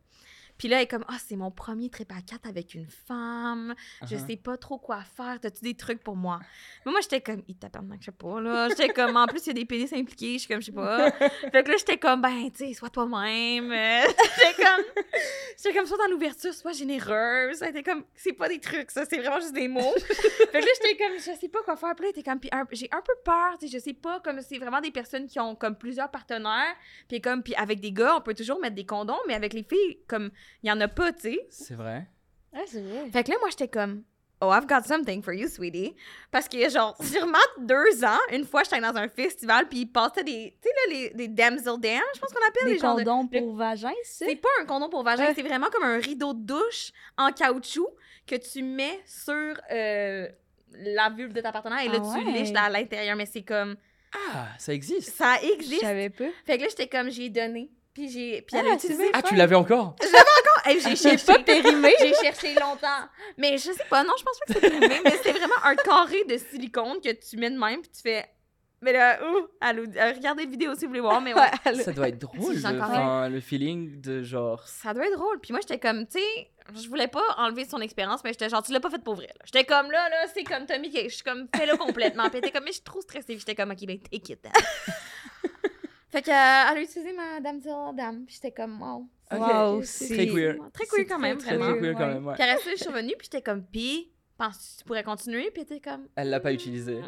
Puis 0.60 0.68
là, 0.68 0.76
elle 0.76 0.82
est 0.82 0.86
comme, 0.88 1.06
ah, 1.08 1.16
c'est 1.18 1.36
mon 1.36 1.50
premier 1.50 1.88
trip 1.88 2.12
à 2.12 2.20
4 2.20 2.46
avec 2.46 2.74
une 2.74 2.86
femme. 2.86 3.74
Je 4.06 4.14
Uh-huh. 4.14 4.26
sais 4.26 4.36
pas 4.36 4.58
trop 4.58 4.76
quoi 4.76 5.00
faire. 5.16 5.38
T'as-tu 5.40 5.64
des 5.64 5.72
trucs 5.74 6.02
pour 6.02 6.16
moi? 6.16 6.38
Mais 6.84 6.92
moi, 6.92 7.00
j'étais 7.00 7.22
comme, 7.22 7.42
il 7.48 7.56
tape 7.56 7.78
je 7.98 8.04
sais 8.04 8.12
pas, 8.12 8.40
là. 8.42 8.68
J'étais 8.68 8.90
comme, 8.90 9.16
en 9.16 9.26
plus, 9.26 9.40
il 9.46 9.46
y 9.46 9.50
a 9.50 9.54
des 9.54 9.64
pénis 9.64 9.90
impliqués. 9.94 10.34
Je 10.34 10.38
suis 10.40 10.48
comme, 10.48 10.60
je 10.60 10.66
sais 10.66 10.72
pas. 10.72 11.10
fait 11.52 11.62
que 11.64 11.70
là, 11.70 11.76
j'étais 11.78 11.96
comme, 11.96 12.20
ben, 12.20 12.50
tu 12.50 12.66
sais, 12.66 12.74
sois 12.74 12.90
toi-même. 12.90 13.72
J'étais 14.36 14.62
comme, 14.62 14.84
j'étais 15.56 15.74
comme, 15.74 15.86
sois 15.86 15.96
dans 15.96 16.10
l'ouverture, 16.10 16.52
sois 16.52 16.72
généreuse. 16.72 17.56
C'était 17.56 17.82
comme, 17.82 18.04
c'est 18.14 18.34
pas 18.34 18.48
des 18.50 18.60
trucs, 18.60 18.90
ça, 18.90 19.04
c'est 19.08 19.16
vraiment 19.18 19.40
juste 19.40 19.54
des 19.54 19.66
mots. 19.66 19.94
fait 19.98 20.46
que 20.50 20.58
là, 20.58 20.72
j'étais 20.82 20.96
comme, 21.02 21.16
je 21.16 21.40
sais 21.40 21.48
pas 21.48 21.62
quoi 21.62 21.76
faire. 21.76 21.94
Puis 21.96 22.04
là, 22.04 22.12
t'es 22.14 22.22
comme, 22.22 22.38
j'ai 22.72 22.88
un 22.92 23.00
peu 23.00 23.14
peur, 23.24 23.56
tu 23.58 23.66
sais, 23.66 23.78
je 23.78 23.82
sais 23.82 23.94
pas, 23.94 24.20
comme, 24.20 24.42
c'est 24.42 24.58
vraiment 24.58 24.82
des 24.82 24.90
personnes 24.90 25.26
qui 25.26 25.40
ont 25.40 25.54
comme 25.54 25.76
plusieurs 25.76 26.10
partenaires. 26.10 26.74
Puis 27.08 27.22
comme, 27.22 27.42
puis 27.42 27.54
avec 27.54 27.80
des 27.80 27.92
gars, 27.92 28.16
on 28.18 28.20
peut 28.20 28.34
toujours 28.34 28.60
mettre 28.60 28.74
des 28.76 28.84
condoms, 28.84 29.16
mais 29.26 29.34
avec 29.34 29.54
les 29.54 29.62
filles, 29.62 29.98
comme, 30.06 30.30
il 30.62 30.68
y 30.68 30.72
en 30.72 30.80
a 30.80 30.88
pas, 30.88 31.12
tu 31.12 31.20
sais. 31.32 31.46
C'est 31.50 31.74
vrai. 31.74 32.06
Ouais, 32.52 32.64
c'est 32.66 32.80
vrai. 32.82 33.08
Fait 33.12 33.24
que 33.24 33.30
là, 33.30 33.36
moi, 33.40 33.48
j'étais 33.50 33.68
comme, 33.68 34.02
oh, 34.40 34.50
I've 34.52 34.66
got 34.66 34.82
something 34.86 35.22
for 35.22 35.32
you, 35.34 35.48
sweetie. 35.48 35.94
Parce 36.30 36.48
que, 36.48 36.68
genre, 36.68 36.96
sûrement 37.02 37.38
deux 37.58 38.04
ans, 38.04 38.18
une 38.32 38.44
fois, 38.44 38.62
j'étais 38.64 38.80
dans 38.80 38.96
un 38.96 39.08
festival, 39.08 39.68
puis 39.68 39.80
ils 39.80 39.86
passaient 39.86 40.24
des, 40.24 40.56
tu 40.62 40.68
sais, 40.68 40.74
là, 40.74 40.94
les, 40.94 41.10
des 41.10 41.28
damsel 41.28 41.78
dams, 41.78 42.00
je 42.14 42.20
pense 42.20 42.32
qu'on 42.32 42.46
appelle 42.48 42.64
Des 42.66 42.72
les 42.74 42.78
genres 42.78 42.96
de- 42.96 43.04
condoms 43.04 43.28
le- 43.32 43.40
pour 43.40 43.54
vagin, 43.54 43.92
c'est 44.04 44.26
C'est 44.26 44.36
pas 44.36 44.48
un 44.60 44.64
condom 44.64 44.88
pour 44.88 45.02
vagin, 45.04 45.26
Ouais. 45.26 45.32
c'est 45.34 45.42
vraiment 45.42 45.68
comme 45.70 45.84
un 45.84 45.98
rideau 45.98 46.34
de 46.34 46.40
douche 46.44 46.90
en 47.16 47.30
caoutchouc 47.32 47.88
que 48.26 48.34
tu 48.36 48.62
mets 48.62 49.00
sur 49.06 49.32
euh, 49.72 50.28
la 50.72 51.10
vulve 51.10 51.32
de 51.32 51.40
ta 51.40 51.52
partenaire 51.52 51.80
et 51.84 51.88
là, 51.88 51.98
Ah 52.00 52.18
tu 52.18 52.24
ouais. 52.26 52.32
liches 52.32 52.54
à 52.56 52.68
l'intérieur. 52.70 53.16
Mais 53.16 53.26
c'est 53.26 53.42
comme, 53.42 53.76
Ah, 54.32 54.48
ça 54.58 54.72
existe. 54.72 55.14
ça 55.16 55.36
Je 55.42 55.52
existe. 55.52 55.80
savais 55.82 56.10
pas. 56.10 56.28
Fait 56.46 56.56
que 56.58 56.62
là, 56.62 56.68
j'étais 56.68 56.88
comme, 56.88 57.10
j'ai 57.10 57.28
donné. 57.28 57.70
Puis 58.00 58.08
j'ai 58.08 58.40
puis 58.42 58.56
elle 58.56 58.66
Ah, 58.66 58.72
a 58.72 58.74
utilisé. 58.76 59.10
Ah, 59.12 59.20
tu 59.22 59.34
l'avais 59.34 59.54
encore? 59.56 59.94
Hey, 60.64 60.80
j'ai 60.80 60.90
J'ai 60.90 60.96
cherché. 61.18 61.26
pas 61.26 61.38
périmé. 61.40 61.92
J'ai 61.98 62.14
cherché 62.14 62.54
longtemps. 62.54 63.08
Mais 63.36 63.58
je 63.58 63.72
sais 63.72 63.84
pas, 63.90 64.02
non, 64.04 64.12
je 64.18 64.24
pense 64.24 64.38
pas 64.38 64.54
que 64.54 64.60
c'est 64.60 64.70
périmé, 64.70 65.00
mais 65.04 65.18
c'est 65.22 65.32
vraiment 65.32 65.54
un 65.64 65.74
carré 65.76 66.24
de 66.24 66.38
silicone 66.38 67.00
que 67.02 67.10
tu 67.12 67.36
mets 67.36 67.50
de 67.50 67.58
même, 67.58 67.82
puis 67.82 67.90
tu 67.90 68.00
fais. 68.02 68.24
Mais 68.82 68.94
là, 68.94 69.18
ouh, 69.22 69.46
allô, 69.60 69.82
euh, 69.84 70.12
regardez 70.14 70.44
la 70.44 70.50
vidéo 70.50 70.74
si 70.74 70.84
vous 70.84 70.88
voulez 70.88 71.00
voir, 71.00 71.20
mais 71.20 71.34
ouais. 71.74 71.74
Ça 71.82 71.92
doit 71.92 72.08
être 72.08 72.18
drôle. 72.18 72.56
Encore 72.64 72.88
enfin, 72.88 73.28
le 73.28 73.40
feeling 73.40 74.00
de 74.00 74.22
genre. 74.22 74.66
Ça 74.66 74.94
doit 74.94 75.06
être 75.06 75.16
drôle. 75.16 75.38
Puis 75.40 75.52
moi, 75.52 75.60
j'étais 75.60 75.78
comme, 75.78 76.06
tu 76.06 76.18
sais, 76.18 76.50
je 76.82 76.88
voulais 76.88 77.08
pas 77.08 77.22
enlever 77.36 77.66
son 77.66 77.80
expérience, 77.82 78.24
mais 78.24 78.32
j'étais 78.32 78.48
genre, 78.48 78.62
tu 78.62 78.72
l'as 78.72 78.80
pas 78.80 78.88
fait 78.90 79.02
pour 79.04 79.14
vrai. 79.16 79.28
J'étais 79.44 79.64
comme, 79.64 79.90
là, 79.90 80.08
là, 80.08 80.24
c'est 80.32 80.44
comme 80.44 80.64
Tommy, 80.64 80.90
je 80.94 81.08
suis 81.14 81.22
comme, 81.22 81.46
fais-le 81.54 81.76
complètement. 81.76 82.30
Puis 82.30 82.38
était 82.38 82.50
comme, 82.50 82.64
mais 82.64 82.70
je 82.70 82.76
suis 82.76 82.84
trop 82.84 83.02
stressée. 83.02 83.36
J'étais 83.38 83.54
comme, 83.54 83.70
ok, 83.72 83.84
ben, 83.86 83.98
take 84.00 84.32
it. 84.32 84.46
Fait 86.10 86.22
que, 86.22 86.30
euh, 86.30 86.70
elle 86.72 86.78
a 86.78 86.80
utilisé 86.82 87.12
ma 87.12 87.40
damsel 87.40 87.72
dame. 87.96 88.24
Puis 88.26 88.34
j'étais 88.36 88.52
comme, 88.52 88.80
wow. 88.80 89.06
Wow, 89.32 89.82
C'est- 89.84 90.14
Très 90.14 90.26
queer. 90.26 90.56
Très 90.72 90.86
queer 90.86 91.06
quand 91.08 91.18
même, 91.18 91.38
très, 91.38 91.48
Très, 91.48 91.56
vraiment. 91.56 91.72
très 91.74 91.80
queer 91.80 91.94
quand 91.96 92.06
même, 92.08 92.26
ouais. 92.26 92.34
Puis 92.34 92.42
après 92.42 92.58
ça, 92.64 92.70
je 92.72 92.76
suis 92.76 92.88
revenue, 92.88 93.14
puis 93.16 93.28
j'étais 93.30 93.42
comme, 93.42 93.62
pis, 93.64 94.10
penses-tu 94.36 94.74
que 94.74 94.78
tu 94.80 94.84
pourrais 94.86 95.04
continuer? 95.04 95.50
Puis 95.52 95.62
elle 95.68 95.76
était 95.76 95.90
comme, 95.90 96.08
Elle 96.16 96.30
l'a 96.30 96.40
pas 96.40 96.52
utilisé. 96.52 97.00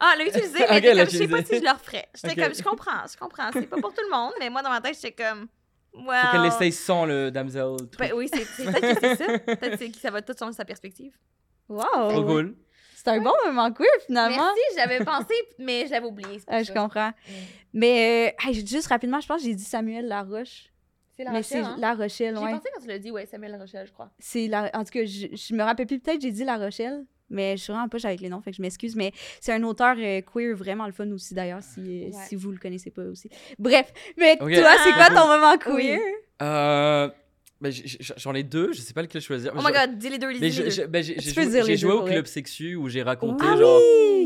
ah, 0.00 0.12
elle 0.14 0.18
l'a 0.24 0.26
utilisé, 0.26 0.58
mais 0.58 0.64
Ok, 0.64 0.70
elle 0.70 0.78
était 0.78 0.88
elle 0.88 0.96
l'a 0.96 1.04
comme, 1.04 1.12
je 1.12 1.18
sais 1.18 1.28
pas 1.28 1.38
utilisé. 1.38 1.54
si 1.54 1.60
je 1.60 1.64
le 1.70 1.78
referais. 1.78 2.08
J'étais 2.14 2.42
comme, 2.42 2.54
je 2.54 2.62
comprends, 2.62 3.06
je 3.12 3.16
comprends. 3.16 3.50
C'est 3.52 3.66
pas 3.68 3.76
pour 3.80 3.94
tout 3.94 4.02
le 4.02 4.10
monde, 4.10 4.32
mais 4.40 4.50
moi, 4.50 4.62
dans 4.62 4.70
ma 4.70 4.80
tête, 4.80 4.94
j'étais 5.00 5.12
comme, 5.24 5.46
wow. 5.94 6.00
Faut 6.12 6.32
qu'elle 6.32 6.42
l'essaye 6.42 6.72
sans 6.72 7.04
le 7.06 7.30
damsel. 7.30 7.76
truc. 7.92 7.98
Ben 7.98 8.12
oui, 8.14 8.28
c'est 8.32 8.64
peut-être 8.64 8.80
que 8.80 9.00
c'est 9.00 9.16
ça. 9.24 9.38
Peut-être 9.38 9.78
c'est 9.78 9.90
que 9.90 9.98
ça 9.98 10.10
va 10.10 10.20
tout 10.22 10.34
changer 10.36 10.54
sa 10.54 10.64
perspective. 10.64 11.12
Wow. 11.68 12.08
Trop 12.10 12.24
cool. 12.24 12.56
C'est 13.08 13.18
un 13.18 13.22
bon 13.22 13.32
moment 13.46 13.72
queer, 13.72 13.86
finalement. 14.06 14.36
Merci, 14.36 14.60
j'avais 14.76 15.04
pensé, 15.04 15.34
mais 15.58 15.86
je 15.86 15.92
l'avais 15.92 16.06
oublié. 16.06 16.40
Ah, 16.46 16.62
je 16.62 16.72
comprends. 16.72 17.08
Mm. 17.08 17.32
Mais 17.74 18.32
euh, 18.44 18.48
hey, 18.48 18.66
juste 18.66 18.86
rapidement, 18.88 19.20
je 19.20 19.26
pense 19.26 19.42
que 19.42 19.48
j'ai 19.48 19.54
dit 19.54 19.64
Samuel 19.64 20.06
Laroche. 20.08 20.66
C'est 21.16 21.24
la 21.24 21.30
mais 21.32 21.38
Rochelle, 21.38 21.64
c'est 21.64 21.68
hein? 21.70 21.76
La 21.78 21.94
Rochelle, 21.94 22.34
J'ai 22.36 22.40
pensé 22.52 22.68
quand 22.74 22.80
tu 22.80 22.86
l'as 22.88 22.98
dit, 22.98 23.10
ouais, 23.10 23.26
Samuel 23.26 23.52
La 23.52 23.58
Rochelle, 23.58 23.86
je 23.86 23.92
crois. 23.92 24.10
C'est 24.18 24.46
la... 24.46 24.70
En 24.74 24.84
tout 24.84 24.92
cas, 24.92 25.04
je, 25.04 25.26
je 25.34 25.54
me 25.54 25.62
rappelle 25.64 25.86
plus, 25.86 25.98
peut-être 25.98 26.20
j'ai 26.22 26.30
dit 26.30 26.44
La 26.44 26.56
Rochelle, 26.58 27.04
mais 27.28 27.56
je 27.56 27.62
suis 27.64 27.72
vraiment 27.72 27.88
pas 27.88 27.98
avec 28.04 28.20
les 28.20 28.28
noms, 28.28 28.40
fait 28.40 28.50
que 28.52 28.56
je 28.56 28.62
m'excuse. 28.62 28.94
Mais 28.94 29.12
c'est 29.40 29.52
un 29.52 29.62
auteur 29.64 29.96
euh, 29.98 30.20
queer 30.22 30.54
vraiment 30.54 30.86
le 30.86 30.92
fun 30.92 31.10
aussi, 31.10 31.34
d'ailleurs, 31.34 31.62
si, 31.62 31.80
euh, 31.80 32.06
Ouais. 32.06 32.24
si 32.28 32.36
vous 32.36 32.52
le 32.52 32.58
connaissez 32.58 32.90
pas 32.90 33.02
aussi. 33.02 33.28
Bref, 33.58 33.92
mais 34.16 34.36
Ok. 34.40 34.52
toi, 34.54 34.70
c'est 34.84 34.92
quoi 34.92 35.06
ton 35.08 35.26
moment 35.28 35.56
Oui. 35.74 35.86
queer? 35.88 36.00
Euh, 36.40 37.08
J'en 38.16 38.34
ai 38.34 38.44
deux, 38.44 38.72
je 38.72 38.80
sais 38.80 38.92
pas 38.94 39.02
lequel 39.02 39.20
choisir. 39.20 39.52
Oh 39.56 39.60
my 39.64 39.72
god, 39.72 39.98
dis 39.98 40.08
les 40.08 40.18
deux, 40.18 40.28
Mais 40.28 40.34
les 40.38 40.50
j'ai 40.50 40.64
deux. 40.64 41.76
joué, 41.76 41.92
au. 41.92 42.04
Club 42.04 42.26
Sexu 42.26 42.76
où 42.76 42.88
j'ai 42.88 43.02
raconté 43.02 43.44
Ah 43.46 43.56
genre. 43.56 43.80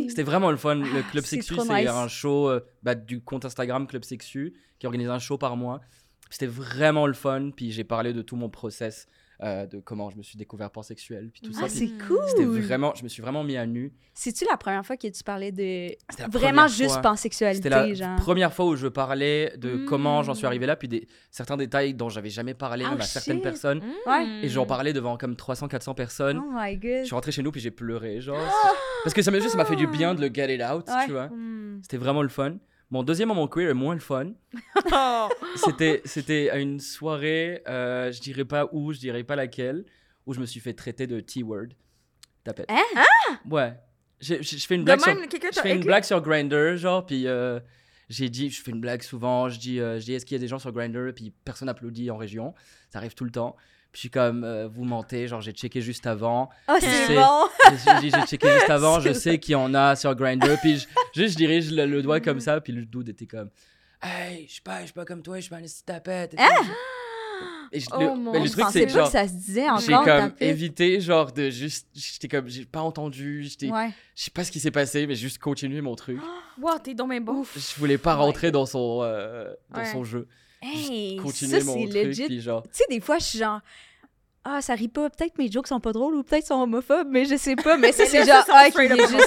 C'était 0.09 0.23
vraiment 0.23 0.51
le 0.51 0.57
fun. 0.57 0.75
Le 0.75 0.85
Ah, 0.99 1.11
Club 1.11 1.25
Sexu, 1.25 1.55
c'est 1.55 1.87
un 1.89 2.09
show 2.09 2.51
euh, 2.51 2.61
bah, 2.83 2.95
du 2.95 3.23
compte 3.23 3.45
Instagram 3.45 3.87
Club 3.87 4.05
Sexu 4.05 4.53
qui 4.79 4.87
organise 4.87 5.09
un 5.09 5.19
show 5.19 5.39
par 5.39 5.57
mois. 5.57 5.81
C'était 6.29 6.47
vraiment 6.47 7.07
le 7.07 7.15
fun. 7.15 7.51
Puis 7.57 7.73
j'ai 7.73 7.85
parlé 7.85 8.13
de 8.13 8.21
tout 8.21 8.37
mon 8.37 8.51
process, 8.51 9.07
euh, 9.43 9.67
de 9.67 9.81
comment 9.81 10.09
je 10.11 10.17
me 10.17 10.23
suis 10.23 10.39
découvert 10.39 10.71
pansexuel, 10.71 11.31
puis 11.33 11.43
tout 11.43 11.53
ça. 11.53 11.63
Ah, 11.65 11.67
Puis 11.67 11.75
c'est 11.77 12.07
cool! 12.07 12.21
C'était 12.29 12.45
vraiment, 12.45 12.93
je 12.95 13.03
me 13.03 13.09
suis 13.09 13.23
vraiment 13.23 13.43
mis 13.43 13.57
à 13.57 13.67
nu. 13.67 13.93
C'est-tu 14.15 14.45
la 14.51 14.57
première 14.57 14.85
fois 14.87 14.97
que 14.97 15.09
tu 15.09 15.25
parlais 15.25 15.51
de 15.53 15.89
vraiment 16.31 16.69
juste 16.69 16.93
fois. 16.93 17.03
pansexualité, 17.03 17.57
C'était 17.65 17.71
la 17.71 17.93
genre? 17.95 18.17
première 18.17 18.53
fois 18.53 18.67
où 18.67 18.77
je 18.77 18.87
parlais 18.87 19.53
de 19.57 19.75
Mm. 19.79 19.85
comment 19.87 20.23
j'en 20.23 20.35
suis 20.35 20.47
arrivé 20.47 20.67
là, 20.67 20.77
puis 20.77 20.87
des, 20.89 21.09
certains 21.31 21.57
détails 21.57 21.95
dont 21.95 22.09
j'avais 22.09 22.31
jamais 22.31 22.55
parlé 22.55 22.85
Oh, 22.87 22.91
même 22.93 23.01
à 23.01 23.05
certaines 23.05 23.41
personnes. 23.41 23.81
Mmh. 24.07 24.23
Et 24.45 24.49
j'en 24.49 24.67
parlais 24.67 24.93
devant 24.93 25.17
comme 25.17 25.35
300-400 25.35 25.95
personnes. 25.95 26.39
Oh 26.43 26.51
my 26.55 26.77
god! 26.77 27.01
Je 27.01 27.05
suis 27.07 27.15
rentré 27.15 27.33
chez 27.33 27.43
nous, 27.43 27.51
puis 27.51 27.61
j'ai 27.61 27.71
pleuré, 27.71 28.21
genre. 28.21 28.39
Parce 29.05 29.15
que 29.15 29.23
ça 29.23 29.31
m'a 29.31 29.39
juste, 29.39 29.51
ça 29.51 29.57
m'a 29.57 29.65
fait 29.65 29.77
du 29.77 29.87
bien 29.89 30.15
de 30.15 30.21
le 30.21 30.33
get 30.33 30.55
it 30.55 30.63
out, 30.63 30.87
Ouais. 30.89 31.07
tu 31.07 31.13
vois. 31.13 31.27
Mm. 31.29 31.81
C'était 31.83 31.97
vraiment 31.97 32.23
le 32.23 32.29
fun. 32.29 32.57
Mon 32.93 33.03
deuxième 33.03 33.29
moment 33.29 33.49
queer 33.49 33.71
est 33.71 33.75
moins 33.75 33.95
le 33.95 34.01
fun. 34.01 34.33
C'était, 35.57 36.03
c'était 36.05 36.51
à 36.51 36.59
une 36.59 36.79
soirée, 36.79 37.63
euh, 37.67 38.13
je 38.13 38.21
dirais 38.21 38.45
pas 38.45 38.69
où, 38.73 38.93
je 38.93 38.99
dirais 38.99 39.25
pas 39.25 39.35
laquelle, 39.35 39.85
où 40.27 40.35
je 40.35 40.41
me 40.41 40.47
suis 40.47 40.61
fait 40.61 40.75
traiter 40.75 41.07
de 41.07 41.19
T-word. 41.21 41.69
Tapette. 42.45 42.67
Hein? 42.71 42.83
Ouais. 43.51 43.73
J'ai- 44.21 44.43
j'ai- 44.43 44.59
Je 44.59 44.67
fais 44.67 44.75
une 44.77 44.85
blague 44.85 45.01
sur, 45.01 45.13
je 45.55 45.61
fais 45.61 45.75
une 45.75 45.81
blague 45.85 46.05
sur 46.05 46.21
Grinder, 46.21 46.75
genre, 46.77 47.05
puis 47.07 47.27
euh, 47.27 47.59
j'ai 48.09 48.29
dit, 48.29 48.51
je 48.51 48.63
fais 48.63 48.71
une 48.73 48.81
blague 48.81 49.03
souvent, 49.03 49.49
je 49.49 49.59
dis, 49.59 49.81
euh, 49.81 49.99
je 49.99 50.05
dis 50.05 50.13
est-ce 50.15 50.27
qu'il 50.27 50.35
y 50.37 50.41
a 50.41 50.41
des 50.41 50.49
gens 50.49 50.59
sur 50.59 50.71
Grinder, 50.73 51.11
puis 51.15 51.33
personne 51.45 51.69
applaudit 51.69 52.11
en 52.11 52.17
région. 52.19 52.55
Ça 52.91 52.99
arrive 52.99 53.15
tout 53.15 53.25
le 53.25 53.31
temps. 53.33 53.57
Puis 53.93 53.99
je 53.99 54.01
suis 54.01 54.11
comme, 54.11 54.43
euh, 54.43 54.67
vous 54.69 54.85
mentez, 54.85 55.29
genre, 55.29 55.43
j'ai 55.43 55.53
checké 55.53 55.83
juste 55.83 56.07
avant. 56.07 56.49
Oh, 56.67 56.73
c'est 56.81 57.15
bon! 57.15 57.45
J'ai 58.01 58.09
j'ai 58.11 58.23
checké 58.27 58.51
juste 58.51 58.71
avant, 58.71 59.01
je 59.01 59.13
sais 59.13 59.39
qu'il 59.39 59.53
y 59.53 59.55
en 59.55 59.75
a 59.75 59.95
sur 59.97 60.15
Grindr. 60.15 60.59
Puis 60.63 60.79
je, 60.79 60.87
juste, 61.15 61.33
je 61.35 61.37
dirige 61.37 61.71
le, 61.71 61.85
le 61.85 62.01
doigt 62.03 62.21
comme 62.21 62.41
ça, 62.41 62.59
puis 62.63 62.73
le 62.73 62.87
dude 62.87 63.11
était 63.11 63.27
comme, 63.27 63.51
hey, 64.03 64.47
je 64.49 64.53
suis 64.55 64.63
pas, 64.63 64.81
je 64.81 64.85
suis 64.87 64.93
pas 64.95 65.05
comme 65.05 65.23
toi, 65.23 65.37
je 65.37 65.43
suis 65.43 65.51
pas 65.51 65.57
un 65.57 65.63
esti 65.63 65.85
tapette. 65.85 66.33
et 66.33 66.37
tout. 66.39 66.43
Et 67.75 67.81
je- 67.81 67.87
Oh 67.93 67.99
le, 68.01 68.15
mon 68.17 68.33
mais 68.33 68.41
le 68.41 68.51
truc, 68.51 68.65
c'est 68.71 68.89
genre, 68.89 69.07
que 69.07 69.13
ça 69.13 69.27
se 69.27 69.33
disait 69.33 69.67
j'ai 69.87 69.95
encore. 69.95 70.05
comme 70.05 70.31
tapé. 70.31 70.47
évité, 70.49 71.01
genre, 71.01 71.33
de 71.33 71.49
juste. 71.51 71.87
J'étais 71.95 72.29
comme, 72.29 72.49
j'ai 72.49 72.65
pas 72.67 72.81
entendu, 72.83 73.45
j'étais. 73.45 73.71
Ouais. 73.71 73.91
Je 74.15 74.25
sais 74.25 74.31
pas 74.31 74.45
ce 74.45 74.53
qui 74.53 74.61
s'est 74.61 74.71
passé, 74.71 75.07
mais 75.07 75.15
j'ai 75.15 75.23
juste 75.23 75.39
continué 75.39 75.81
mon 75.83 75.97
truc. 75.97 76.19
Wow, 76.61 76.79
t'es 76.85 76.93
donc 76.93 77.09
bien 77.11 77.21
beau. 77.21 77.47
Je 77.57 77.81
voulais 77.81 77.97
pas 77.97 78.15
Oh 78.15 78.19
my 78.19 78.25
rentrer 78.27 78.51
dans 78.51 78.67
son, 78.67 79.01
euh, 79.03 79.53
dans 79.71 79.81
Ouais. 79.81 79.87
son 79.91 80.05
jeu. 80.05 80.29
Hey, 80.63 81.17
Continuer 81.17 81.61
ça, 81.61 81.67
mon 81.67 81.75
c'est 81.75 81.89
truc, 81.89 82.05
legit. 82.05 82.27
puis 82.27 82.41
genre. 82.41 82.63
Tu 82.63 82.69
sais, 82.73 82.85
des 82.89 83.01
fois, 83.01 83.19
je 83.19 83.25
suis 83.25 83.39
genre. 83.39 83.61
Ah, 84.45 84.61
ça 84.61 84.75
rit 84.75 84.89
pas. 84.89 85.09
Peut-être 85.11 85.39
mes 85.39 85.51
jokes 85.51 85.69
sont 85.69 85.79
pas 85.81 85.93
drôles 85.93 86.15
ou 86.17 86.23
peut-être 86.25 86.47
sont 86.47 86.55
homophobes, 86.61 87.07
mais 87.09 87.25
je 87.25 87.37
sais 87.37 87.55
pas. 87.57 87.77
Mais 87.77 87.93
ça, 87.93 88.07
c'est 88.09 88.25
genre. 88.27 88.45
Ah, 88.51 88.67
est 88.69 88.73
juste 88.73 88.85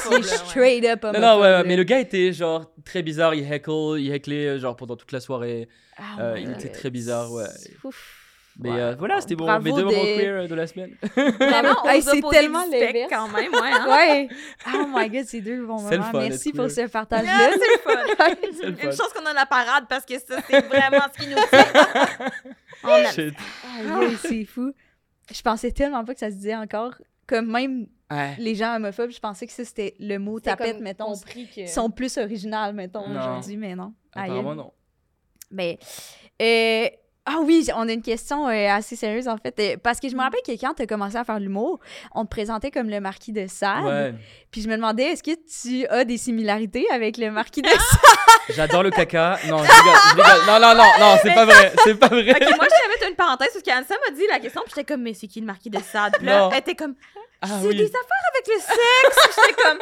il 0.09 0.13
est 0.13 0.15
ouais. 0.15 0.23
straight 0.23 0.85
up 0.85 1.03
Non, 1.03 1.09
homophobe. 1.09 1.21
non, 1.21 1.39
ouais, 1.41 1.47
ouais, 1.57 1.63
mais 1.65 1.75
le 1.77 1.83
gars 1.83 1.99
était 1.99 2.33
genre 2.33 2.71
très 2.83 3.01
bizarre, 3.01 3.33
il 3.33 3.49
heckle, 3.51 3.97
il 3.99 4.11
hecklait 4.11 4.59
genre 4.59 4.75
pendant 4.75 4.95
toute 4.95 5.11
la 5.11 5.19
soirée. 5.19 5.67
Ah, 5.97 6.19
euh, 6.19 6.33
ouais. 6.33 6.43
il 6.43 6.51
était 6.51 6.69
très 6.69 6.89
bizarre, 6.89 7.31
ouais. 7.31 7.45
Ouf. 7.83 8.24
Mais 8.57 8.71
Ouais. 8.71 8.79
euh, 8.79 8.95
voilà, 8.97 9.19
c'était 9.19 9.35
bon, 9.35 9.45
mes 9.59 9.71
deux 9.73 9.83
moments 9.83 10.01
queer 10.01 10.43
euh, 10.43 10.47
de 10.47 10.55
la 10.55 10.65
semaine. 10.65 10.95
Vraiment, 11.15 11.75
on 11.83 11.89
Hey, 11.89 12.01
c'est 12.01 12.21
tellement 12.31 12.63
l'inverse. 12.71 13.09
quand 13.09 13.27
même, 13.27 13.51
ouais. 13.51 13.59
Hein? 13.73 13.87
Ouais. 13.89 14.29
Oh 14.73 14.85
my 14.93 15.09
god, 15.09 15.25
c'est 15.25 15.41
deux 15.41 15.65
bons 15.65 15.81
moments. 15.81 16.03
fun, 16.11 16.19
Merci 16.21 16.51
pour 16.53 16.67
queer. 16.67 16.87
ce 16.87 16.91
partage-là. 16.91 17.31
Ah, 18.17 18.29
c'est. 18.53 18.67
Une 18.83 18.91
chance 18.93 19.11
qu'on 19.13 19.25
a 19.25 19.33
la 19.33 19.45
parade 19.45 19.85
parce 19.89 20.05
que 20.05 20.17
ça, 20.19 20.37
c'est 20.49 20.65
vraiment 20.67 21.05
ce 21.13 21.21
qui 21.23 21.29
nous 21.29 21.37
fait. 21.37 21.65
On 22.83 23.11
Shit. 23.11 23.33
Ah, 23.65 23.99
ouais, 23.99 24.15
c'est 24.21 24.45
fou. 24.45 24.71
Je 25.33 25.41
pensais 25.41 25.71
tellement 25.71 26.05
pas 26.05 26.13
que 26.13 26.19
ça 26.19 26.29
se 26.29 26.35
disait 26.35 26.55
encore. 26.55 26.93
Comme 27.27 27.51
même 27.51 27.87
Ouais. 28.11 28.35
les 28.37 28.53
gens 28.53 28.75
homophobes, 28.75 29.09
je 29.09 29.19
pensais 29.19 29.47
que 29.47 29.51
ça, 29.51 29.65
c'était 29.65 29.95
le 29.99 30.17
mot 30.19 30.39
tapette, 30.39 30.79
mettons. 30.79 31.11
compris 31.13 31.49
que... 31.53 31.65
sont 31.65 31.89
plus 31.89 32.17
originales, 32.19 32.73
mettons, 32.75 33.09
aujourd'hui, 33.09 33.57
mais 33.57 33.75
non. 33.75 33.93
Aïe. 34.13 34.25
Apparemment, 34.29 34.53
non. 34.55 34.71
Mais, 35.49 35.79
euh, 36.41 36.87
ah 37.27 37.37
oui, 37.41 37.67
on 37.75 37.87
a 37.89 37.91
une 37.91 38.01
question 38.03 38.47
euh, 38.47 38.69
assez 38.69 38.95
sérieuse, 38.95 39.27
en 39.27 39.37
fait. 39.37 39.55
Euh, 39.59 39.77
parce 39.81 39.99
que 39.99 40.09
je 40.09 40.15
me 40.15 40.21
rappelle 40.21 40.41
que 40.45 40.51
quand 40.51 40.73
tu 40.75 40.83
as 40.83 40.85
commencé 40.85 41.15
à 41.15 41.23
faire 41.23 41.39
l'humour, 41.39 41.79
on 42.13 42.23
te 42.25 42.29
présentait 42.29 42.69
comme 42.71 42.89
le 42.89 42.99
marquis 42.99 43.31
de 43.31 43.47
Sade. 43.47 43.83
Ouais. 43.83 44.13
Puis 44.51 44.61
je 44.61 44.69
me 44.69 44.75
demandais, 44.75 45.03
est-ce 45.05 45.23
que 45.23 45.31
tu 45.61 45.87
as 45.87 46.05
des 46.05 46.17
similarités 46.17 46.85
avec 46.91 47.17
le 47.17 47.31
marquis 47.31 47.61
de 47.63 47.67
Sade? 47.69 47.79
J'adore 48.49 48.83
le 48.83 48.91
caca. 48.91 49.39
Non, 49.47 49.57
je 49.57 49.71
rigole, 49.71 49.99
je 50.09 50.15
rigole. 50.21 50.45
Non, 50.47 50.59
non, 50.59 50.75
non, 50.75 50.89
non, 50.99 51.15
c'est 51.23 51.33
pas 51.33 51.45
vrai. 51.45 51.73
C'est 51.83 51.95
pas 51.95 52.07
vrai. 52.09 52.23
Moi, 52.25 52.33
je 52.39 52.45
vais 52.83 52.89
mettre 52.89 53.09
une 53.09 53.15
parenthèse 53.15 53.49
parce 53.53 53.63
qu'Ansa 53.63 53.95
m'a 54.07 54.15
dit 54.15 54.23
la 54.29 54.39
question, 54.39 54.61
puis 54.63 54.73
j'étais 54.75 54.93
comme, 54.93 55.01
mais 55.01 55.13
c'est 55.15 55.27
qui 55.27 55.39
le 55.39 55.47
marquis 55.47 55.69
de 55.71 55.79
Sade? 55.79 56.13
Puis 56.17 56.25
là, 56.27 56.49
elle 56.51 56.59
était 56.59 56.75
comme, 56.75 56.93
Ah 57.41 57.47
c'est 57.59 57.67
oui. 57.67 57.75
des 57.75 57.87
affaires 57.87 58.25
avec 58.33 58.47
le 58.47 58.59
sexe. 58.61 59.35
J'étais 59.35 59.61
comme, 59.63 59.79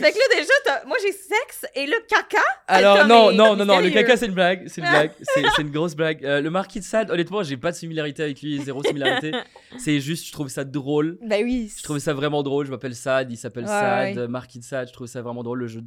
fait 0.00 0.12
que 0.12 0.18
là, 0.18 0.24
déjà, 0.40 0.52
t'as- 0.64 0.84
moi, 0.86 0.96
j'ai 1.02 1.12
sexe 1.12 1.66
et 1.74 1.86
le 1.86 1.94
caca. 2.08 2.42
Alors, 2.66 3.06
non, 3.06 3.32
non, 3.32 3.54
non, 3.56 3.64
non, 3.64 3.78
le 3.80 3.90
caca, 3.90 4.16
c'est 4.16 4.26
une 4.26 4.32
blague. 4.34 4.66
C'est 4.68 4.80
une 4.80 4.88
blague. 4.88 5.12
C'est 5.34 5.42
c'est 5.54 5.62
une 5.62 5.70
grosse 5.70 5.94
blague. 5.94 6.24
Euh, 6.24 6.40
le 6.40 6.50
marquis 6.50 6.80
de 6.80 6.84
Sade, 6.84 7.10
honnêtement, 7.10 7.42
j'ai 7.42 7.56
pas 7.56 7.70
de 7.70 7.76
similarité 7.76 8.22
avec 8.22 8.40
lui, 8.42 8.60
zéro 8.62 8.82
similarité. 8.82 9.32
C'est 9.78 10.00
juste, 10.00 10.26
je 10.26 10.32
trouve 10.32 10.48
ça 10.48 10.64
drôle. 10.64 11.18
Ben 11.22 11.44
oui. 11.44 11.72
Je 11.76 11.82
trouvais 11.82 12.00
ça 12.00 12.12
vraiment 12.12 12.42
drôle. 12.42 12.66
Je 12.66 12.70
m'appelle 12.70 12.94
Sad, 12.94 13.30
il 13.30 13.36
s'appelle 13.36 13.64
Ouais, 13.64 13.70
Sad, 13.70 14.16
ouais. 14.16 14.18
euh, 14.22 14.28
Marquis 14.28 14.58
de 14.58 14.64
Sade. 14.64 14.88
Je 14.88 14.92
trouvais 14.92 15.08
ça 15.10 15.22
vraiment 15.22 15.42
drôle. 15.42 15.60
Le 15.60 15.66
jeu. 15.66 15.82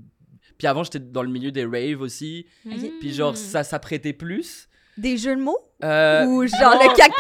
Puis 0.58 0.68
avant, 0.68 0.84
j'étais 0.84 1.00
dans 1.00 1.22
le 1.22 1.30
milieu 1.30 1.52
des 1.52 1.66
raves 1.66 2.02
aussi. 2.02 2.46
Ok. 2.66 2.92
Puis 3.00 3.14
genre, 3.14 3.36
ça 3.38 3.64
s'apprêtait 3.64 4.14
plus. 4.14 4.67
Des 4.98 5.18
jeux 5.18 5.36
de 5.36 5.42
mots? 5.42 5.60
Euh, 5.84 6.26
Ou 6.26 6.48
genre 6.48 6.76
non, 6.76 6.90
le 6.90 6.96
caca? 6.96 7.14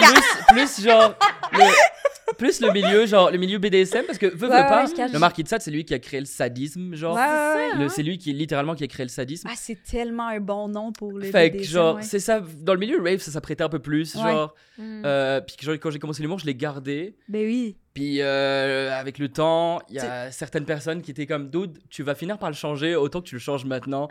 Plus, 0.53 0.77
plus 0.77 0.83
genre. 0.85 1.13
Le, 1.53 2.33
plus 2.37 2.59
le 2.61 2.71
milieu, 2.71 3.05
genre, 3.05 3.31
le 3.31 3.37
milieu 3.37 3.57
BDSM, 3.57 4.03
parce 4.05 4.17
que, 4.17 4.25
veux 4.25 4.49
Ouais, 4.49 4.67
pas, 4.67 4.85
ouais, 4.85 5.07
le 5.13 5.17
Marquis 5.19 5.43
de 5.43 5.47
Sade, 5.47 5.61
c'est 5.61 5.71
lui 5.71 5.85
qui 5.85 5.93
a 5.93 5.99
créé 5.99 6.19
le 6.19 6.25
sadisme, 6.25 6.93
genre. 6.95 7.15
Ouais, 7.15 7.21
ouais, 7.21 7.71
ouais. 7.77 7.83
Le- 7.83 7.89
C'est 7.89 8.03
lui 8.03 8.17
qui, 8.17 8.33
littéralement, 8.33 8.75
qui 8.75 8.83
a 8.83 8.87
créé 8.87 9.05
le 9.05 9.09
sadisme. 9.09 9.47
Ah, 9.49 9.55
c'est 9.55 9.81
tellement 9.83 10.27
un 10.27 10.39
bon 10.39 10.67
nom 10.67 10.91
pour 10.91 11.13
le 11.13 11.25
fait 11.31 11.51
que, 11.51 11.63
genre, 11.63 11.99
c'est 12.01 12.19
ça, 12.19 12.41
dans 12.61 12.73
le 12.73 12.79
milieu 12.79 13.01
rave, 13.01 13.19
ça 13.19 13.31
s'apprêtait 13.31 13.63
un 13.63 13.69
peu 13.69 13.79
plus, 13.79 14.15
Ouais. 14.15 14.21
genre. 14.21 14.55
Mm. 14.77 15.01
euh, 15.05 15.41
puis 15.41 15.55
genre, 15.61 15.75
quand 15.75 15.89
j'ai 15.91 15.99
commencé 15.99 16.21
l'humour, 16.21 16.39
je 16.39 16.45
l'ai 16.45 16.55
gardé. 16.55 17.15
Ben 17.29 17.45
oui. 17.45 17.77
Puis 17.93 18.21
euh, 18.21 18.91
avec 18.93 19.17
le 19.19 19.29
temps, 19.29 19.79
il 19.89 19.95
y 19.95 19.99
a 19.99 20.29
certaines 20.31 20.65
personnes 20.65 21.01
qui 21.01 21.09
étaient 21.11 21.25
comme 21.25 21.49
Dude, 21.49 21.79
tu 21.89 22.03
vas 22.03 22.13
finir 22.13 22.37
par 22.37 22.49
le 22.49 22.55
changer, 22.55 22.95
autant 22.95 23.21
que 23.21 23.27
tu 23.27 23.35
le 23.35 23.39
changes 23.41 23.65
maintenant. 23.65 24.07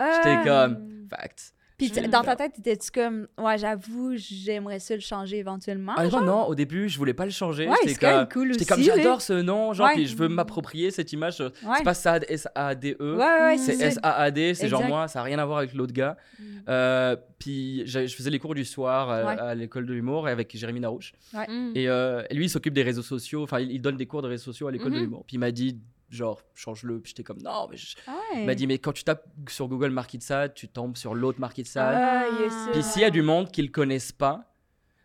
J'étais 0.00 0.36
Ah. 0.38 0.42
comme 0.44 1.06
Fact. 1.10 1.52
Puis 1.78 1.90
dans 1.90 2.22
ta 2.22 2.36
tête, 2.36 2.52
t'étais-tu 2.54 2.90
comme, 2.90 3.28
ouais, 3.38 3.58
j'avoue, 3.58 4.14
j'aimerais 4.16 4.78
ça 4.78 4.94
le 4.94 5.00
changer 5.00 5.38
éventuellement. 5.38 5.94
Genre? 6.08 6.22
non, 6.22 6.46
au 6.46 6.54
début, 6.54 6.88
je 6.88 6.96
voulais 6.96 7.12
pas 7.14 7.24
le 7.26 7.30
changer. 7.30 7.68
Ouais, 7.68 7.76
c'est 7.84 7.94
quand 7.96 8.16
même 8.16 8.28
cool 8.32 8.50
aussi. 8.52 8.64
comme 8.64 8.80
j'adore 8.82 9.20
ce 9.20 9.34
nom, 9.34 9.72
genre, 9.74 9.86
Ouais. 9.88 9.94
puis 9.94 10.06
je 10.06 10.16
veux 10.16 10.28
m'approprier 10.28 10.90
cette 10.90 11.12
image. 11.12 11.40
Ouais. 11.40 11.50
C'est 11.76 11.84
pas 11.84 11.94
SAD, 11.94 12.24
S-A-D-E. 12.28 13.16
Ouais, 13.16 13.18
ouais, 13.42 13.58
C'est. 13.58 13.78
S-A-A-D, 13.80 14.54
c'est 14.54 14.68
genre 14.68 14.84
moi, 14.84 15.06
ça 15.08 15.18
n'a 15.18 15.24
rien 15.24 15.38
à 15.38 15.44
voir 15.44 15.58
avec 15.58 15.74
l'autre 15.74 15.92
gars. 15.92 16.16
Mm. 16.38 16.44
Euh, 16.68 17.16
puis 17.38 17.82
je 17.86 18.06
faisais 18.06 18.30
les 18.30 18.38
cours 18.38 18.54
du 18.54 18.64
soir 18.64 19.10
à, 19.10 19.24
Ouais. 19.24 19.38
à 19.40 19.54
l'école 19.54 19.84
de 19.86 19.92
l'humour 19.92 20.26
avec 20.26 20.56
Jérémy 20.56 20.80
Narouche. 20.80 21.12
Mm. 21.34 21.72
Et 21.74 21.88
euh, 21.88 22.22
lui, 22.30 22.46
il 22.46 22.50
s'occupe 22.50 22.72
des 22.74 22.82
réseaux 22.82 23.02
sociaux, 23.02 23.42
enfin, 23.42 23.60
il, 23.60 23.70
il 23.70 23.80
donne 23.80 23.96
des 23.96 24.06
cours 24.06 24.22
de 24.22 24.28
réseaux 24.28 24.44
sociaux 24.44 24.66
à 24.68 24.72
l'école 24.72 24.92
de 24.92 24.96
Mhm. 24.96 25.02
l'humour. 25.02 25.24
Puis 25.26 25.36
il 25.36 25.40
m'a 25.40 25.50
dit, 25.50 25.78
genre, 26.10 26.40
change-le. 26.54 27.00
Puis 27.00 27.10
j'étais 27.10 27.22
comme, 27.22 27.40
non, 27.42 27.66
mais 27.70 27.76
je- 27.76 27.96
Ouais. 28.06 28.40
Il 28.40 28.46
m'a 28.46 28.54
dit, 28.54 28.66
mais 28.66 28.78
quand 28.78 28.92
tu 28.92 29.04
tapes 29.04 29.24
sur 29.48 29.68
Google 29.68 29.94
de 29.94 30.22
Sade, 30.22 30.54
tu 30.54 30.68
tombes 30.68 30.96
sur 30.96 31.14
l'autre 31.14 31.38
de 31.40 31.62
Sade. 31.66 31.94
Ah, 31.98 32.24
il 32.30 32.42
y 32.42 32.46
a 32.46 32.50
ça. 32.50 32.70
Puis 32.72 32.82
s'il 32.82 33.02
y 33.02 33.04
a 33.04 33.10
du 33.10 33.22
monde 33.22 33.50
qui 33.50 33.62
le 33.62 33.68
connaissent 33.68 34.12
pas, 34.12 34.52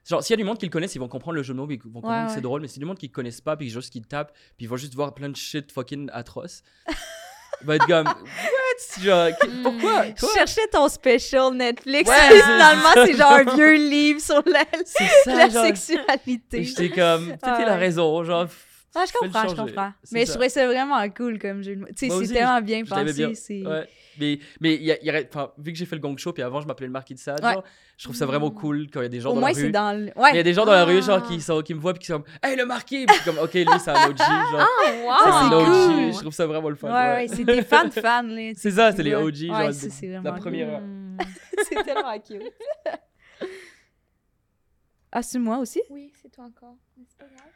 genre, 0.08 0.24
s'il 0.24 0.34
y 0.34 0.36
a 0.36 0.38
du 0.38 0.43
monde 0.43 0.58
qui 0.58 0.65
le 0.65 0.72
connaissent, 0.72 0.96
ils 0.96 1.00
vont 1.00 1.08
comprendre 1.08 1.36
le 1.36 1.43
jeu 1.43 1.53
de 1.53 1.60
mots, 1.60 1.67
ils 1.70 1.77
vont 1.77 1.91
comprendre 2.01 2.15
Ouais, 2.20 2.24
que 2.25 2.29
c'est 2.29 2.36
ouais. 2.38 2.41
drôle, 2.41 2.62
mais 2.62 2.67
s'il 2.67 2.77
y 2.77 2.79
a 2.81 2.86
du 2.86 2.88
monde 2.88 2.98
qui 3.00 3.08
le 3.08 3.12
connaissent 3.13 3.41
pas, 3.41 3.55
puis 3.58 3.70
juste 3.70 3.91
qui 3.91 4.01
tapent, 4.01 4.31
puis 4.58 4.65
ils 4.65 4.67
vont 4.67 4.77
juste 4.77 4.93
voir 4.96 5.13
plein 5.13 5.29
de 5.29 5.36
shit 5.36 5.72
fucking 5.72 6.10
atroces, 6.13 6.62
il 6.88 7.65
va 7.67 7.75
être 7.75 7.88
comme, 7.88 8.08
what? 8.08 8.17
Genre, 9.00 9.29
qui- 9.39 9.48
Mm. 9.48 9.62
pourquoi? 9.63 10.05
Je 10.08 10.20
Quoi? 10.20 10.34
cherchais 10.34 10.67
ton 10.72 10.88
special 10.89 11.53
Netflix. 11.53 12.10
Ouais, 12.10 12.15
c'est 12.29 12.41
finalement, 12.41 12.89
c'est 12.96 13.13
genre 13.15 13.31
un 13.34 13.55
vieux 13.55 13.75
livre 13.89 14.20
sur 14.20 14.41
la, 14.48 14.65
C'est 14.86 15.08
ça, 15.24 15.36
la 15.36 15.50
genre. 15.50 15.65
sexualité. 15.65 16.63
J'étais 16.63 16.89
comme, 16.89 17.27
peut-être 17.27 17.39
Ah 17.43 17.58
ouais. 17.60 17.75
raison, 17.77 18.24
genre. 18.24 18.48
Ah, 18.93 19.03
je 19.07 19.13
comprends, 19.17 19.48
je 19.48 19.55
comprends. 19.55 19.93
Mais 20.12 20.25
je 20.25 20.31
trouvais 20.31 20.50
ça 20.50 20.65
vraiment 20.67 21.07
cool 21.10 21.39
comme 21.39 21.63
jeu 21.63 21.75
de 21.75 21.81
mots. 21.81 21.88
Tu 21.95 22.10
sais, 22.10 22.25
c'est 22.25 22.33
tellement 22.33 22.62
bien 22.62 22.83
pensé. 22.83 23.13
bien. 23.13 23.33
c'est- 23.33 23.65
Ouais. 23.65 23.88
Mais, 24.19 24.39
mais 24.60 24.75
il 24.75 24.83
y 24.83 24.91
a- 24.91 25.00
il 25.00 25.05
y 25.05 25.10
a- 25.10 25.21
enfin, 25.29 25.51
vu 25.57 25.71
que 25.71 25.77
j'ai 25.77 25.86
fait 25.86 25.95
le 25.95 26.01
gong 26.01 26.17
show, 26.17 26.33
puis 26.33 26.43
avant 26.43 26.60
je 26.60 26.67
m'appelais 26.67 26.88
le 26.88 26.91
Marquis 26.91 27.13
de 27.13 27.19
Sade, 27.19 27.41
Ouais. 27.41 27.53
genre, 27.53 27.63
je 27.98 28.03
trouve 28.03 28.15
ça 28.17 28.25
vraiment 28.25 28.51
cool 28.51 28.88
quand 28.91 29.00
il 29.00 29.03
y 29.03 29.05
a 29.05 29.10
des 29.10 29.21
gens 29.21 29.29
Au 29.31 29.36
dans 29.36 29.39
moins, 29.39 29.50
la 29.50 29.55
c'est 29.55 29.62
rue. 29.67 29.71
dans 29.71 29.98
le. 29.98 30.12
Il 30.31 30.36
y 30.36 30.39
a 30.39 30.43
des 30.43 30.53
gens 30.53 30.65
dans 30.65 30.74
la 30.74 30.83
rue, 30.83 31.01
genre, 31.01 31.21
Ah. 31.24 31.27
qui, 31.27 31.39
sont, 31.39 31.62
qui 31.62 31.74
me 31.74 31.79
voient, 31.79 31.93
puis 31.93 32.01
qui 32.01 32.07
sont 32.07 32.19
comme, 32.21 32.25
hey, 32.43 32.57
le 32.57 32.65
Marquis! 32.65 33.05
Puis 33.05 33.17
comme, 33.24 33.38
ok, 33.38 33.53
lui, 33.53 33.65
c'est 33.79 33.91
un 33.91 34.10
OG, 34.10 34.17
genre. 34.17 34.60
Ah, 34.60 34.67
wow! 35.05 35.13
C'est 35.24 35.29
un 35.29 35.51
OG, 35.53 35.65
cool. 35.65 36.13
Je 36.13 36.19
trouve 36.19 36.33
ça 36.33 36.45
vraiment 36.45 36.69
le 36.69 36.75
fun. 36.75 36.88
Ouais, 36.89 36.93
ouais. 36.93 37.15
ouais, 37.15 37.27
c'est 37.29 37.45
des 37.45 37.62
fans 37.62 37.86
de 37.86 37.91
fans, 38.01 38.24
là. 38.24 38.51
C'est 38.57 38.71
ça, 38.71 38.91
c'est 38.91 39.03
les. 39.03 39.15
OG, 39.15 39.50
Ouais, 39.50 39.71
genre, 39.71 40.21
la 40.24 40.31
première 40.33 40.65
cool. 40.67 40.75
heure. 40.75 40.81
Mm. 40.81 41.17
c'est 41.69 41.83
tellement 41.83 42.19
cute. 42.19 42.51
Ah, 45.13 45.21
c'est 45.21 45.39
moi 45.39 45.57
aussi? 45.57 45.81
Oui, 45.89 46.12
c'est 46.21 46.29
toi 46.29 46.45
encore. 46.45 46.75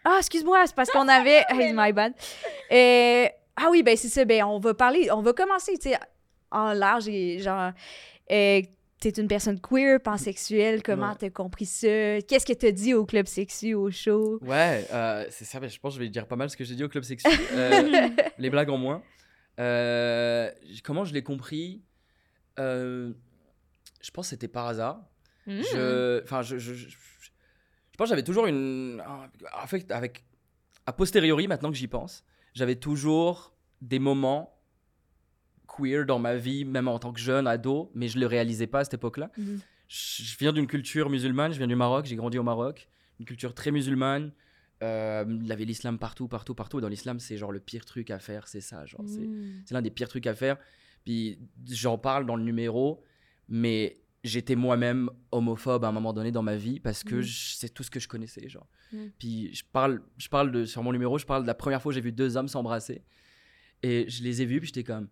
Ah, 0.04 0.18
excuse-moi, 0.20 0.64
c'est 0.68 0.76
parce 0.76 0.90
qu'on 0.92 1.08
avait. 1.08 1.44
Hey, 1.50 1.74
my 1.76 1.92
bad. 1.94 2.14
Euh, 2.72 3.28
Ah 3.58 3.68
oui, 3.72 3.84
ben 3.84 3.96
c'est 3.98 4.10
ça. 4.10 4.26
Ben, 4.26 4.44
on 4.44 4.60
va 4.60 4.74
parler. 4.74 5.10
On 5.12 5.22
va 5.22 5.34
commencer, 5.34 5.78
tu 5.78 5.90
sais, 5.90 5.98
en 6.52 6.74
large 6.74 7.08
et 7.08 7.40
genre. 7.40 7.72
Euh, 8.32 8.62
T'es 8.98 9.10
une 9.10 9.28
personne 9.28 9.60
queer, 9.60 10.00
pansexuelle, 10.02 10.82
comment 10.82 11.10
Ouais. 11.10 11.16
t'as 11.20 11.30
compris 11.30 11.66
ça? 11.66 11.88
Qu'est-ce 12.28 12.46
que 12.46 12.54
t'as 12.54 12.72
dit 12.72 12.94
au 12.94 13.06
club 13.06 13.28
sexu, 13.28 13.74
au 13.74 13.92
show? 13.92 14.40
Ouais, 14.42 14.88
euh, 14.92 15.26
c'est 15.30 15.44
ça, 15.46 15.60
mais 15.60 15.68
je 15.70 15.80
pense 15.80 15.94
que 15.94 16.00
je 16.00 16.04
vais 16.06 16.10
dire 16.10 16.26
pas 16.28 16.38
mal 16.38 16.50
ce 16.50 16.56
que 16.58 16.64
j'ai 16.64 16.76
dit 16.76 16.84
au 16.84 16.90
club 16.90 17.04
sexu. 17.04 17.28
Euh, 17.54 18.10
les 18.40 18.50
blagues 18.50 18.70
en 18.70 18.78
moins. 18.78 19.04
Euh, 19.60 20.50
comment 20.84 21.04
je 21.06 21.14
l'ai 21.14 21.24
compris? 21.24 21.84
Euh, 22.58 23.12
Je 24.02 24.12
pense 24.12 24.28
que 24.28 24.30
c'était 24.32 24.48
par 24.48 24.66
hasard. 24.68 25.02
Mm. 25.46 25.62
Je, 25.74 26.24
enfin, 26.24 26.42
je, 26.42 26.58
je, 26.58 26.74
je, 26.74 26.88
je 27.96 27.98
pense 27.98 28.08
que 28.08 28.10
j'avais 28.10 28.24
toujours 28.24 28.46
une, 28.46 29.02
un- 29.08 29.30
en 29.64 29.68
fait, 29.68 29.90
avec, 29.90 30.26
a 30.86 30.92
posteriori, 30.92 31.48
maintenant 31.48 31.70
que 31.72 31.78
j'y 31.78 31.88
pense, 31.88 32.26
j'avais 32.54 32.76
toujours 32.76 33.54
des 33.80 34.00
moments 34.00 34.54
queer 35.66 36.06
dans 36.06 36.20
ma 36.20 36.36
vie, 36.36 36.66
même 36.66 36.90
en 36.90 37.00
tant 37.00 37.14
que 37.14 37.22
jeune 37.22 37.48
ado, 37.48 37.90
mais 37.96 38.10
je 38.10 38.20
le 38.20 38.26
réalisais 38.26 38.68
pas 38.68 38.80
à 38.80 38.84
cette 38.84 38.96
époque-là. 38.96 39.32
Mhm. 39.38 39.62
Je, 39.88 40.38
viens 40.38 40.52
d'une 40.52 40.68
culture 40.68 41.10
musulmane, 41.10 41.54
je 41.54 41.58
viens 41.58 41.68
du 41.68 41.76
Maroc, 41.78 42.06
j'ai 42.06 42.18
grandi 42.18 42.38
au 42.38 42.44
Maroc, 42.44 42.90
une 43.22 43.26
culture 43.26 43.54
très 43.54 43.72
musulmane. 43.72 44.34
Euh, 44.84 45.24
il 45.30 45.48
y 45.48 45.54
avait 45.54 45.64
l'islam 45.64 45.98
partout, 45.98 46.28
partout, 46.28 46.54
partout. 46.54 46.80
Et 46.80 46.82
dans 46.82 46.90
l'islam, 46.90 47.22
c'est 47.22 47.38
genre 47.38 47.54
le 47.54 47.62
pire 47.62 47.86
truc 47.86 48.12
à 48.12 48.20
faire, 48.20 48.50
c'est 48.50 48.60
ça. 48.60 48.86
Genre, 48.86 49.04
c'est 49.08 49.22
Mm. 49.22 49.64
c'est 49.66 49.74
l'un 49.74 49.82
des 49.82 49.90
pires 49.90 50.10
trucs 50.10 50.28
à 50.28 50.36
faire. 50.36 50.58
Puis 51.06 51.40
j'en 51.72 51.98
parle 51.98 52.26
dans 52.26 52.36
le 52.36 52.44
numéro, 52.44 53.02
mais 53.48 54.02
j'étais 54.26 54.56
moi-même 54.56 55.10
homophobe 55.32 55.86
à 55.86 55.88
un 55.88 55.92
moment 55.92 56.12
donné 56.14 56.32
dans 56.32 56.42
ma 56.44 56.56
vie 56.56 56.80
parce 56.80 57.04
que 57.04 57.16
Mm. 57.16 57.24
c'est 57.24 57.70
tout 57.74 57.84
ce 57.84 57.92
que 57.92 58.00
je 58.00 58.08
connaissais. 58.08 58.48
Genre. 58.50 58.68
Mm. 58.92 59.06
Puis 59.20 59.54
je 59.54 59.64
parle, 59.72 60.02
je 60.18 60.28
parle 60.28 60.52
de, 60.52 60.66
sur 60.66 60.82
mon 60.84 60.92
numéro, 60.92 61.18
je 61.18 61.26
parle 61.26 61.44
de 61.44 61.48
la 61.48 61.54
première 61.54 61.82
fois 61.82 61.92
où 61.92 61.94
j'ai 61.94 62.02
vu 62.02 62.12
deux 62.12 62.36
hommes 62.38 62.48
s'embrasser. 62.48 63.04
Et 63.84 64.06
je 64.10 64.24
les 64.24 64.42
ai 64.42 64.46
vus, 64.46 64.60
puis 64.60 64.68
j'étais 64.68 64.84
comme 64.84 65.08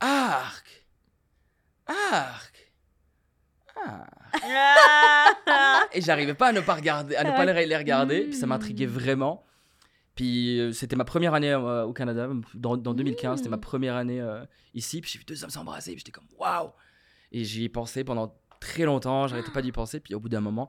Arc 0.00 0.86
Arc 1.86 2.72
Arc 3.76 4.12
et 5.94 6.00
j'arrivais 6.00 6.34
pas 6.34 6.48
à 6.48 6.52
ne 6.52 6.60
pas 6.60 6.74
regarder, 6.74 7.16
à 7.16 7.24
ne 7.24 7.30
pas 7.30 7.44
les 7.44 7.76
regarder, 7.76 8.22
puis 8.24 8.34
ça 8.34 8.46
m'intriguait 8.46 8.86
Mm. 8.86 8.90
vraiment. 8.90 9.44
Puis 10.14 10.58
euh, 10.60 10.72
c'était 10.72 10.96
ma 10.96 11.04
première 11.04 11.32
année 11.34 11.52
euh, 11.52 11.84
au 11.84 11.92
Canada, 11.92 12.28
dans, 12.54 12.76
dans 12.76 12.92
2015, 12.94 13.38
c'était 13.38 13.48
ma 13.50 13.56
Mm. 13.56 13.60
première 13.60 13.96
année 13.96 14.20
euh, 14.20 14.44
ici, 14.74 15.00
puis 15.00 15.10
j'ai 15.10 15.18
vu 15.18 15.24
deux 15.24 15.42
hommes 15.44 15.50
s'embrasser, 15.50 15.92
puis 15.92 16.00
j'étais 16.00 16.10
comme 16.12 16.26
waouh 16.38 16.70
Et 17.32 17.44
j'y 17.44 17.64
ai 17.64 17.68
pensé 17.68 18.04
pendant 18.04 18.34
très 18.60 18.84
longtemps, 18.84 19.26
j'arrêtais 19.26 19.50
pas 19.50 19.62
d'y 19.62 19.72
penser. 19.72 19.98
Puis 20.00 20.14
au 20.14 20.20
bout 20.20 20.28
d'un 20.28 20.40
moment, 20.40 20.68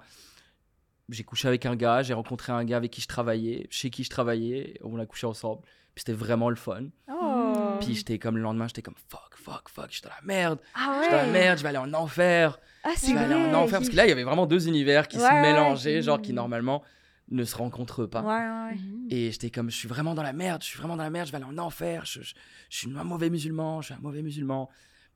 j'ai 1.10 1.24
couché 1.24 1.48
avec 1.48 1.66
un 1.66 1.76
gars, 1.76 2.02
j'ai 2.02 2.14
rencontré 2.14 2.52
un 2.54 2.64
gars 2.64 2.78
avec 2.78 2.92
qui 2.92 3.02
je 3.02 3.08
travaillais, 3.08 3.68
chez 3.70 3.90
qui 3.90 4.04
je 4.04 4.10
travaillais, 4.10 4.80
on 4.84 4.98
a 5.00 5.06
couché 5.06 5.28
ensemble. 5.28 5.62
Puis 5.94 6.04
c'était 6.08 6.14
vraiment 6.14 6.50
le 6.50 6.56
fun. 6.56 6.86
Oh. 7.12 7.78
Puis 7.82 7.94
j'étais 7.96 8.18
comme 8.18 8.38
le 8.38 8.42
lendemain, 8.44 8.68
j'étais 8.68 8.82
comme 8.82 8.96
fuck, 9.10 9.36
fuck, 9.36 9.70
fuck, 9.70 9.88
je 9.90 9.94
suis 9.98 10.02
dans 10.02 10.10
la 10.10 10.22
merde, 10.26 10.60
Ah 10.74 10.96
je 11.00 11.04
suis 11.04 11.12
dans 11.12 11.18
la 11.18 11.24
ouais. 11.26 11.32
merde, 11.32 11.58
je 11.58 11.64
vais 11.64 11.70
aller 11.70 11.78
en 11.78 11.94
enfer, 11.94 12.58
Ah, 12.84 12.92
je 13.00 13.14
vais 13.14 13.20
aller 13.20 13.34
en 13.36 13.54
enfer. 13.54 13.80
Parce 13.80 13.90
que 13.90 13.96
là, 13.96 14.06
il 14.06 14.10
y 14.10 14.12
avait 14.12 14.24
vraiment 14.24 14.46
deux 14.48 14.68
univers 14.68 15.08
qui 15.08 15.18
Ouais, 15.18 15.24
se 15.24 15.28
ouais. 15.28 15.42
mélangeaient, 15.42 16.02
genre 16.02 16.22
qui 16.22 16.34
normalement 16.34 16.82
ne 17.30 17.44
se 17.44 17.56
rencontrent 17.56 18.06
pas. 18.06 18.22
Ouais, 18.22 18.72
ouais. 18.76 18.80
Et 19.10 19.32
j'étais 19.32 19.50
comme, 19.52 19.70
je 19.70 19.76
suis 19.76 19.88
vraiment 19.88 20.16
dans 20.16 20.24
la 20.24 20.34
merde, 20.34 20.62
je 20.64 20.68
suis 20.68 20.78
vraiment 20.80 20.96
dans 20.98 21.04
la 21.04 21.10
merde, 21.10 21.28
je 21.28 21.32
vais 21.32 21.38
aller 21.38 21.46
en 21.46 21.58
enfer, 21.58 22.06
je, 22.06 22.22
je- 22.22 22.34
je 22.70 22.78
suis 22.78 22.98
un 22.98 23.04
mauvais 23.04 23.30
musulman, 23.30 23.82
je 23.82 23.88
suis 23.88 23.94
un 23.96 24.00
mauvais 24.02 24.22
musulman. 24.24 24.70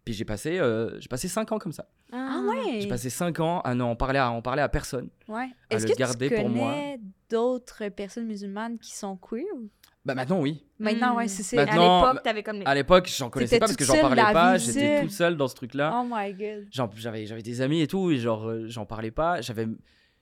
Puis 0.08 0.14
j'ai 0.14 0.24
passé, 0.24 0.58
euh, 0.58 0.98
j'ai 1.02 1.10
passé 1.10 1.28
5 1.28 1.52
ans 1.52 1.60
comme 1.60 1.74
ça. 1.74 1.86
Ah 2.14 2.42
ouais. 2.48 2.80
J'ai 2.80 2.88
passé 2.88 3.10
5 3.10 3.42
ans 3.42 3.60
à 3.60 3.76
n'en 3.76 3.94
parler 3.98 4.20
à, 4.20 4.32
en 4.32 4.42
parler 4.42 4.62
à 4.62 4.70
personne. 4.70 5.10
Ouais. 5.28 5.50
à 5.70 5.76
Est-ce 5.76 5.86
le 5.86 5.92
que 5.94 5.98
garder 6.00 6.30
tu 6.30 6.36
pour 6.36 6.48
moi. 6.48 6.72
connais 6.72 7.00
d'autres 7.30 7.90
personnes 7.90 8.26
musulmanes 8.26 8.80
qui 8.80 8.96
sont 8.96 9.18
queer? 9.18 9.44
ou- 9.54 9.70
Bah 10.06 10.16
maintenant, 10.16 10.40
oui. 10.40 10.64
Maintenant, 10.80 11.18
ouais, 11.18 11.28
c'est 11.28 11.44
ça. 11.44 11.62
À 11.62 11.66
Maintenant- 11.66 12.06
l'époque, 12.08 12.24
t'avais 12.24 12.42
comme. 12.42 12.62
À 12.66 12.74
l'époque, 12.74 13.12
j'en 13.18 13.30
connaissais 13.30 13.50
T'étais 13.50 13.60
pas 13.60 13.66
parce 13.66 13.76
que 13.76 13.84
toute 13.84 13.88
j'en 13.88 13.94
seule 13.96 14.02
parlais 14.02 14.22
la 14.24 14.32
pas, 14.32 14.56
vie 14.56 14.64
j'étais 14.66 14.80
seule. 14.80 15.02
toute 15.02 15.12
seule 15.12 15.36
dans 15.36 15.48
ce 15.50 15.56
truc-là. 15.56 15.92
Oh 16.02 16.08
my 16.10 16.34
god. 16.34 16.68
Genre, 16.72 16.90
J'avais 16.96 17.26
j'avais 17.26 17.42
des 17.44 17.60
amis 17.60 17.82
et 17.82 17.88
tout, 17.88 18.10
et 18.10 18.18
genre, 18.18 18.48
euh, 18.48 18.66
j'en 18.70 18.86
parlais 18.86 19.12
pas. 19.12 19.42
J'avais 19.42 19.68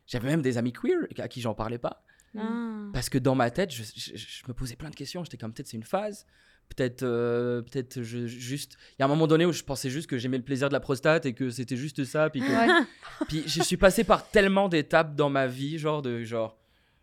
j'avais 0.07 0.27
même 0.29 0.41
des 0.41 0.57
amis 0.57 0.73
queer 0.73 0.97
à 1.19 1.27
qui 1.27 1.41
j'en 1.41 1.53
parlais 1.53 1.77
pas. 1.77 2.01
Ah. 2.35 2.87
Parce 2.91 3.09
que 3.09 3.19
dans 3.19 3.35
ma 3.35 3.51
tête, 3.51 3.71
je, 3.71 3.83
je- 3.83 4.17
je 4.17 4.43
me 4.47 4.53
posais 4.55 4.75
plein 4.75 4.89
de 4.89 4.95
questions. 4.95 5.23
J'étais 5.23 5.37
comme, 5.37 5.53
peut-être 5.53 5.67
c'est 5.67 5.77
une 5.77 5.83
phase. 5.83 6.25
Peut-être 6.69 7.03
euh, 7.03 7.61
peut-être 7.61 8.01
je, 8.01 8.25
juste. 8.27 8.77
Il 8.93 8.95
y 8.99 9.03
a 9.03 9.05
un 9.05 9.07
moment 9.07 9.27
donné 9.27 9.45
où 9.45 9.53
je 9.53 9.63
pensais 9.63 9.89
juste 9.89 10.07
que 10.09 10.17
j'aimais 10.17 10.37
le 10.37 10.43
plaisir 10.43 10.67
de 10.67 10.73
la 10.73 10.79
prostate 10.81 11.25
et 11.25 11.33
que 11.33 11.49
c'était 11.49 11.77
juste 11.77 12.03
ça. 12.03 12.29
Puis, 12.29 12.41
que- 12.41 12.45
Ouais. 12.45 12.83
puis 13.29 13.43
je 13.47 13.61
suis 13.63 13.77
passé 13.77 14.03
par 14.03 14.27
tellement 14.29 14.67
d'étapes 14.67 15.15
dans 15.15 15.29
ma 15.29 15.47
vie, 15.47 15.77
genre 15.77 16.01
de 16.01 16.23
genre. 16.23 16.57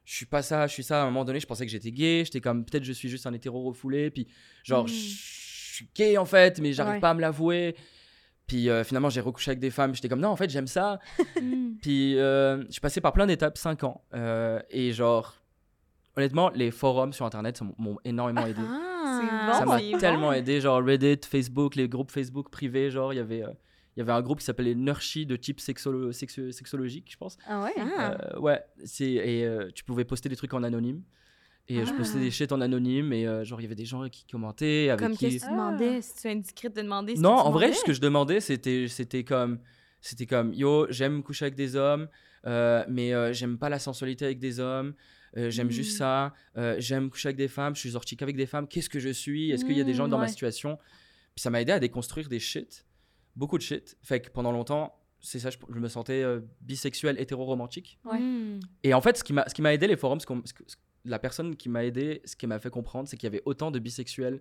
Je 0.05 0.15
suis 0.17 0.27
pas 0.27 0.43
ça, 0.43 0.67
je 0.67 0.73
suis 0.73 0.83
ça. 0.83 1.01
À 1.01 1.03
un 1.05 1.07
moment 1.07 1.25
donné, 1.25 1.41
je 1.41 1.47
pensais 1.47 1.65
que 1.65 1.71
j'étais 1.73 1.93
gay. 1.93 2.23
J'étais 2.25 2.41
comme, 2.41 2.65
peut-être 2.65 2.85
je 2.85 2.93
suis 2.93 3.09
juste 3.09 3.27
un 3.27 3.33
hétéro 3.33 3.63
refoulé. 3.63 4.11
Puis 4.11 4.27
genre, 4.65 4.85
Mm. 4.85 4.89
je 4.89 4.95
suis 4.95 5.89
gay 5.95 6.19
en 6.19 6.25
fait, 6.27 6.59
mais 6.61 6.73
j'arrive 6.73 6.95
Ouais. 6.95 7.01
pas 7.01 7.11
à 7.11 7.15
me 7.15 7.21
l'avouer. 7.21 7.75
Puis 8.47 8.69
euh, 8.69 8.85
finalement, 8.85 9.09
j'ai 9.09 9.21
recouché 9.21 9.53
avec 9.53 9.61
des 9.61 9.71
femmes. 9.71 9.95
J'étais 9.95 10.09
comme, 10.09 10.21
non, 10.21 10.29
en 10.31 10.37
fait, 10.37 10.51
j'aime 10.51 10.67
ça. 10.67 10.99
Mm. 11.41 11.77
Puis 11.81 12.19
euh, 12.19 12.63
je 12.67 12.73
suis 12.73 12.81
passé 12.81 13.01
par 13.01 13.13
plein 13.13 13.27
d'étapes, 13.27 13.57
5 13.57 13.85
ans. 13.85 14.03
Euh, 14.15 14.61
et 14.71 14.93
genre, 14.93 15.37
honnêtement, 16.17 16.51
les 16.51 16.71
forums 16.71 17.13
sur 17.13 17.25
Internet 17.25 17.61
m'ont 17.79 17.99
énormément 18.05 18.45
aidé. 18.47 18.61
Ah, 18.63 19.02
ça 19.53 19.65
m'a 19.67 19.81
tellement 19.99 20.29
bon. 20.29 20.33
aidé. 20.33 20.61
Genre 20.61 20.83
Reddit, 20.85 21.21
Facebook, 21.27 21.75
les 21.77 21.89
groupes 21.89 22.11
Facebook 22.11 22.51
privés. 22.51 22.91
Genre, 22.91 23.13
il 23.13 23.17
y 23.17 23.21
avait, 23.21 23.43
euh, 23.43 23.51
il 23.97 24.01
y 24.01 24.03
avait 24.03 24.13
un 24.13 24.23
groupe 24.23 24.39
qui 24.41 24.45
s'appelait 24.45 24.75
Nurshi 24.75 25.27
de 25.27 25.37
type 25.37 25.61
sexolo- 25.61 26.13
sexu- 26.13 26.53
sexologique, 26.53 27.09
je 27.11 27.17
pense. 27.17 27.37
Ah 27.47 27.63
ouais? 27.65 27.73
Ah. 27.99 28.17
Euh, 28.35 28.39
ouais, 28.41 28.63
c'est, 28.85 29.11
et 29.13 29.45
euh, 29.47 29.69
tu 29.75 29.85
pouvais 29.85 30.05
poster 30.05 30.29
des 30.29 30.37
trucs 30.37 30.55
en 30.55 30.63
anonyme. 30.63 31.03
Et 31.69 31.85
je 31.85 31.91
Ah. 31.93 31.97
postais 31.97 32.19
des 32.19 32.31
shit 32.33 32.51
en 32.53 32.61
anonyme. 32.61 33.13
Et 33.13 33.27
euh, 33.27 33.45
genre, 33.45 33.61
il 33.61 33.65
y 33.65 33.67
avait 33.67 33.75
des 33.77 33.85
gens 33.85 34.09
qui 34.09 34.27
commentaient. 34.27 34.89
Avec 34.91 35.01
Comme 35.07 35.17
qui... 35.17 35.29
qu'est-ce 35.31 35.45
que 35.45 35.49
tu 35.49 35.53
demandais? 35.53 36.03
Si 36.03 36.15
tu 36.21 36.27
es 36.29 36.31
indiscrète 36.33 36.75
de 36.77 36.83
demander. 36.83 37.15
Non, 37.15 37.31
en 37.35 37.51
vrai, 37.53 37.73
ce 37.73 37.85
que 37.85 37.93
je 37.93 38.01
demandais, 38.01 38.41
c'était, 38.41 38.89
c'était 38.89 39.23
comme, 39.25 39.59
c'était 40.01 40.27
comme, 40.27 40.53
yo, 40.53 40.87
j'aime 40.91 41.23
coucher 41.23 41.45
avec 41.45 41.55
des 41.55 41.77
hommes, 41.77 42.09
euh, 42.47 42.85
mais 42.89 43.15
euh, 43.15 43.33
j'aime 43.33 43.59
pas 43.59 43.69
la 43.69 43.79
sensualité 43.79 44.25
avec 44.25 44.41
des 44.41 44.59
hommes. 44.59 44.95
Euh, 45.37 45.51
j'aime 45.51 45.71
juste 45.71 45.97
ça. 45.99 46.35
euh, 46.57 46.77
j'aime 46.79 47.11
coucher 47.11 47.29
avec 47.29 47.37
des 47.37 47.49
femmes. 47.49 47.75
Je 47.75 47.81
suis 47.81 47.93
sorti 47.93 48.17
qu'avec 48.17 48.37
des 48.37 48.47
femmes. 48.47 48.67
Qu'est-ce 48.69 48.89
que 48.91 48.99
je 49.01 49.09
suis? 49.11 49.51
Est-ce 49.51 49.65
qu'il 49.65 49.77
y 49.77 49.81
a 49.81 49.85
des 49.85 49.95
gens 49.95 50.09
dans 50.09 50.19
ma 50.19 50.25
ouais. 50.25 50.29
situation? 50.29 50.79
Puis 51.35 51.43
ça 51.43 51.51
m'a 51.51 51.61
aidé 51.63 51.73
à 51.73 51.79
déconstruire 51.81 52.29
des 52.29 52.39
shit, 52.39 52.85
beaucoup 53.37 53.57
de 53.59 53.63
shit. 53.63 53.97
Fait 54.03 54.21
que 54.21 54.31
pendant 54.31 54.53
longtemps, 54.53 54.95
c'est 55.21 55.39
ça, 55.39 55.51
je, 55.51 55.57
je 55.73 55.79
me 55.79 55.89
sentais 55.89 56.23
euh, 56.23 56.41
bisexuel, 56.61 57.19
hétéro-romantique. 57.19 57.99
Ouais. 58.05 58.19
Mm. 58.19 58.61
Et 58.83 58.93
en 58.93 59.01
fait, 59.01 59.17
ce 59.17 59.25
qui 59.25 59.33
m'a, 59.33 59.49
ce 59.49 59.55
qui 59.55 59.63
m'a 59.63 59.73
aidé 59.73 59.87
les 59.87 59.97
forums, 59.97 60.21
ce 60.21 60.27
qu'on- 60.27 60.43
ce 60.45 60.53
que- 60.53 60.65
ce- 60.67 60.77
la 61.05 61.19
personne 61.19 61.57
qui 61.57 61.69
m'a 61.69 61.85
aidé, 61.85 62.21
ce 62.25 62.37
qui 62.37 62.47
m'a 62.47 62.59
fait 62.59 62.71
comprendre, 62.71 63.09
c'est 63.09 63.17
qu'il 63.17 63.27
y 63.27 63.33
avait 63.33 63.43
autant 63.45 63.71
de 63.71 63.79
bisexuels, 63.79 64.41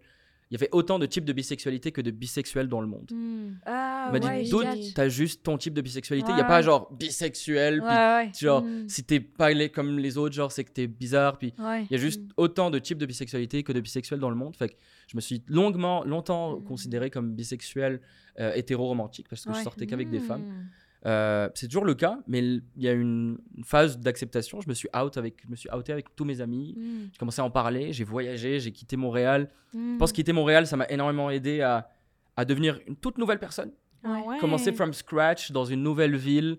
il 0.51 0.55
y 0.55 0.57
avait 0.57 0.69
autant 0.73 0.99
de 0.99 1.05
types 1.05 1.23
de 1.23 1.31
bisexualité 1.31 1.93
que 1.93 2.01
de 2.01 2.11
bisexuels 2.11 2.67
dans 2.67 2.81
le 2.81 2.87
monde. 2.87 3.09
Mm. 3.11 3.53
Ah 3.65 4.11
Il 4.13 4.19
m'a 4.19 4.27
ouais, 4.27 4.43
dit, 4.43 4.49
d'autres, 4.49 4.93
t'as 4.93 5.07
juste 5.07 5.43
ton 5.43 5.57
type 5.57 5.73
de 5.73 5.79
bisexualité. 5.81 6.27
Il 6.27 6.31
Ouais, 6.31 6.35
n'y 6.35 6.41
a 6.41 6.45
pas 6.47 6.61
genre 6.61 6.91
bisexuel, 6.91 7.79
Ouais, 7.81 7.87
puis 7.87 7.95
ouais. 8.27 8.31
genre, 8.37 8.61
Mm. 8.61 8.89
si 8.89 9.03
t'es 9.05 9.21
pas 9.21 9.51
les- 9.51 9.69
comme 9.69 9.97
les 9.97 10.17
autres, 10.17 10.35
genre, 10.35 10.51
c'est 10.51 10.65
que 10.65 10.71
t'es 10.71 10.87
bizarre. 10.87 11.37
Puis 11.37 11.53
Ouais. 11.57 11.83
il 11.89 11.91
y 11.91 11.95
a 11.95 11.97
juste 11.97 12.21
Mm. 12.21 12.27
autant 12.37 12.69
de 12.69 12.79
types 12.79 12.97
de 12.97 13.05
bisexualité 13.05 13.63
que 13.63 13.71
de 13.71 13.79
bisexuels 13.79 14.19
dans 14.19 14.29
le 14.29 14.35
monde. 14.35 14.55
Fait 14.57 14.67
que 14.69 14.75
je 15.07 15.15
me 15.15 15.21
suis 15.21 15.41
longuement, 15.47 16.03
longtemps 16.03 16.59
Mm. 16.59 16.63
considéré 16.65 17.09
comme 17.09 17.33
bisexuel 17.33 18.01
euh, 18.39 18.53
hétéro-romantique 18.55 19.27
parce 19.29 19.43
que 19.45 19.53
je 19.53 19.61
sortais 19.61 19.85
qu'avec 19.87 20.09
des 20.09 20.19
femmes. 20.19 20.69
Euh, 21.05 21.49
c'est 21.55 21.67
toujours 21.67 21.85
le 21.85 21.95
cas, 21.95 22.19
mais 22.27 22.39
il 22.39 22.63
y 22.77 22.87
a 22.87 22.91
une, 22.91 23.39
une 23.57 23.63
phase 23.63 23.97
d'acceptation. 23.97 24.61
Je 24.61 24.69
me 24.69 24.73
suis 24.73 24.87
out 24.95 25.17
avec, 25.17 25.41
je 25.43 25.49
me 25.49 25.55
suis 25.55 25.69
outé 25.71 25.91
avec 25.91 26.15
tous 26.15 26.25
mes 26.25 26.41
amis. 26.41 26.75
Mm. 26.77 27.09
J'ai 27.11 27.17
commencé 27.17 27.41
à 27.41 27.45
en 27.45 27.51
parler. 27.51 27.91
J'ai 27.91 28.03
voyagé, 28.03 28.59
j'ai 28.59 28.71
quitté 28.71 28.97
Montréal. 28.97 29.49
Mm. 29.73 29.93
Je 29.93 29.97
pense 29.97 30.11
que 30.11 30.17
quitter 30.17 30.33
Montréal, 30.33 30.67
ça 30.67 30.77
m'a 30.77 30.85
énormément 30.89 31.29
aidé 31.29 31.61
à, 31.61 31.89
à 32.35 32.45
devenir 32.45 32.79
une 32.87 32.95
toute 32.95 33.17
nouvelle 33.17 33.39
personne. 33.39 33.71
Ah 34.03 34.21
ouais. 34.25 34.37
Commencer 34.39 34.73
from 34.73 34.93
scratch 34.93 35.51
dans 35.51 35.65
une 35.65 35.81
nouvelle 35.83 36.15
ville 36.15 36.57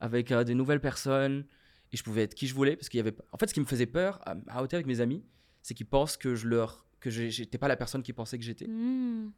avec 0.00 0.32
euh, 0.32 0.44
des 0.44 0.54
nouvelles 0.54 0.80
personnes 0.80 1.44
et 1.92 1.96
je 1.96 2.02
pouvais 2.02 2.22
être 2.22 2.34
qui 2.34 2.46
je 2.46 2.54
voulais 2.54 2.76
parce 2.76 2.88
qu'il 2.88 2.98
y 2.98 3.00
avait. 3.00 3.14
En 3.32 3.38
fait, 3.38 3.46
ce 3.46 3.54
qui 3.54 3.60
me 3.60 3.66
faisait 3.66 3.86
peur 3.86 4.20
à, 4.26 4.34
à 4.48 4.62
outer 4.62 4.76
avec 4.76 4.86
mes 4.86 5.00
amis, 5.00 5.24
c'est 5.62 5.74
qu'ils 5.74 5.86
pensent 5.86 6.16
que 6.16 6.34
je 6.34 6.48
leur 6.48 6.86
que 7.00 7.10
j'étais 7.10 7.58
pas 7.58 7.68
la 7.68 7.76
personne 7.76 8.02
qu'ils 8.02 8.14
pensaient 8.14 8.38
que 8.38 8.44
j'étais. 8.44 8.66
Mm. 8.66 9.30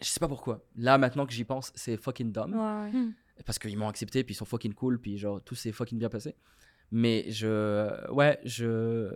Je 0.00 0.06
sais 0.06 0.20
pas 0.20 0.28
pourquoi. 0.28 0.64
Là, 0.76 0.98
maintenant 0.98 1.26
que 1.26 1.32
j'y 1.32 1.44
pense, 1.44 1.72
c'est 1.74 1.96
fucking 1.96 2.32
dumb. 2.32 2.54
Ouais, 2.54 2.90
ouais. 2.92 3.08
Parce 3.46 3.58
qu'ils 3.58 3.76
m'ont 3.78 3.88
accepté 3.88 4.24
puis 4.24 4.34
ils 4.34 4.36
sont 4.38 4.44
fucking 4.44 4.74
cool 4.74 5.00
puis 5.00 5.18
genre 5.18 5.40
tout 5.42 5.54
s'est 5.54 5.72
fucking 5.72 5.98
bien 5.98 6.08
passé 6.08 6.34
mais 6.90 7.24
je 7.30 8.10
ouais 8.12 8.38
je 8.44 9.10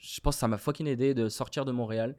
je 0.00 0.20
pense 0.20 0.36
que 0.36 0.40
ça 0.40 0.48
m'a 0.48 0.58
fucking 0.58 0.86
aidé 0.86 1.14
de 1.14 1.28
sortir 1.28 1.64
de 1.64 1.72
Montréal 1.72 2.16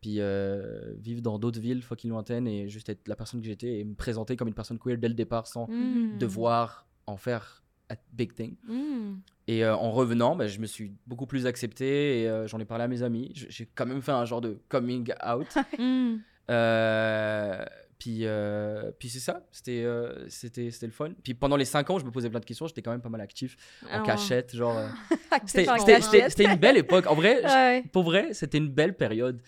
puis 0.00 0.16
euh, 0.20 0.94
vivre 0.98 1.22
dans 1.22 1.38
d'autres 1.38 1.60
villes 1.60 1.82
fucking 1.82 2.10
lointaines 2.10 2.46
et 2.46 2.68
juste 2.68 2.88
être 2.88 3.08
la 3.08 3.16
personne 3.16 3.40
que 3.40 3.46
j'étais 3.46 3.78
et 3.78 3.84
me 3.84 3.94
présenter 3.94 4.36
comme 4.36 4.48
une 4.48 4.54
personne 4.54 4.78
queer 4.78 4.98
dès 4.98 5.08
le 5.08 5.14
départ 5.14 5.46
sans 5.46 5.66
Mm. 5.68 6.18
devoir 6.18 6.86
en 7.06 7.16
faire 7.16 7.62
a 7.90 7.96
big 8.12 8.32
thing 8.34 8.56
Mm. 8.68 9.16
et 9.48 9.64
euh, 9.64 9.74
en 9.76 9.90
revenant 9.90 10.36
bah, 10.36 10.46
je 10.46 10.58
me 10.60 10.66
suis 10.66 10.92
beaucoup 11.06 11.26
plus 11.26 11.46
accepté 11.46 12.22
et 12.22 12.28
euh, 12.28 12.46
j'en 12.46 12.58
ai 12.60 12.64
parlé 12.64 12.84
à 12.84 12.88
mes 12.88 13.02
amis 13.02 13.32
j'ai 13.34 13.66
quand 13.74 13.86
même 13.86 14.00
fait 14.02 14.12
un 14.12 14.24
genre 14.24 14.40
de 14.40 14.58
coming 14.68 15.10
out 15.26 15.46
Mm. 15.78 16.16
euh, 16.50 17.64
puis, 17.98 18.20
euh, 18.22 18.90
puis 18.98 19.08
c'est 19.08 19.18
ça, 19.20 19.40
c'était, 19.52 19.82
euh, 19.84 20.28
c'était, 20.28 20.70
c'était 20.70 20.86
le 20.86 20.92
fun. 20.92 21.10
Puis 21.22 21.34
pendant 21.34 21.56
les 21.56 21.64
5 21.64 21.88
ans, 21.90 21.98
je 21.98 22.04
me 22.04 22.10
posais 22.10 22.28
plein 22.30 22.40
de 22.40 22.44
questions, 22.44 22.66
j'étais 22.66 22.82
quand 22.82 22.90
même 22.90 23.00
pas 23.00 23.08
mal 23.08 23.20
actif, 23.20 23.56
en 23.84 24.00
Ah 24.00 24.00
cachette, 24.00 24.54
genre... 24.56 24.76
euh, 24.78 24.86
c'était, 25.46 26.44
une 26.44 26.56
belle 26.56 26.76
époque. 26.76 27.06
En 27.06 27.14
vrai, 27.14 27.40
je- 27.44 27.88
pour 27.88 28.02
vrai, 28.04 28.28
c'était 28.32 28.58
une 28.58 28.68
belle 28.70 28.94
période. 28.96 29.40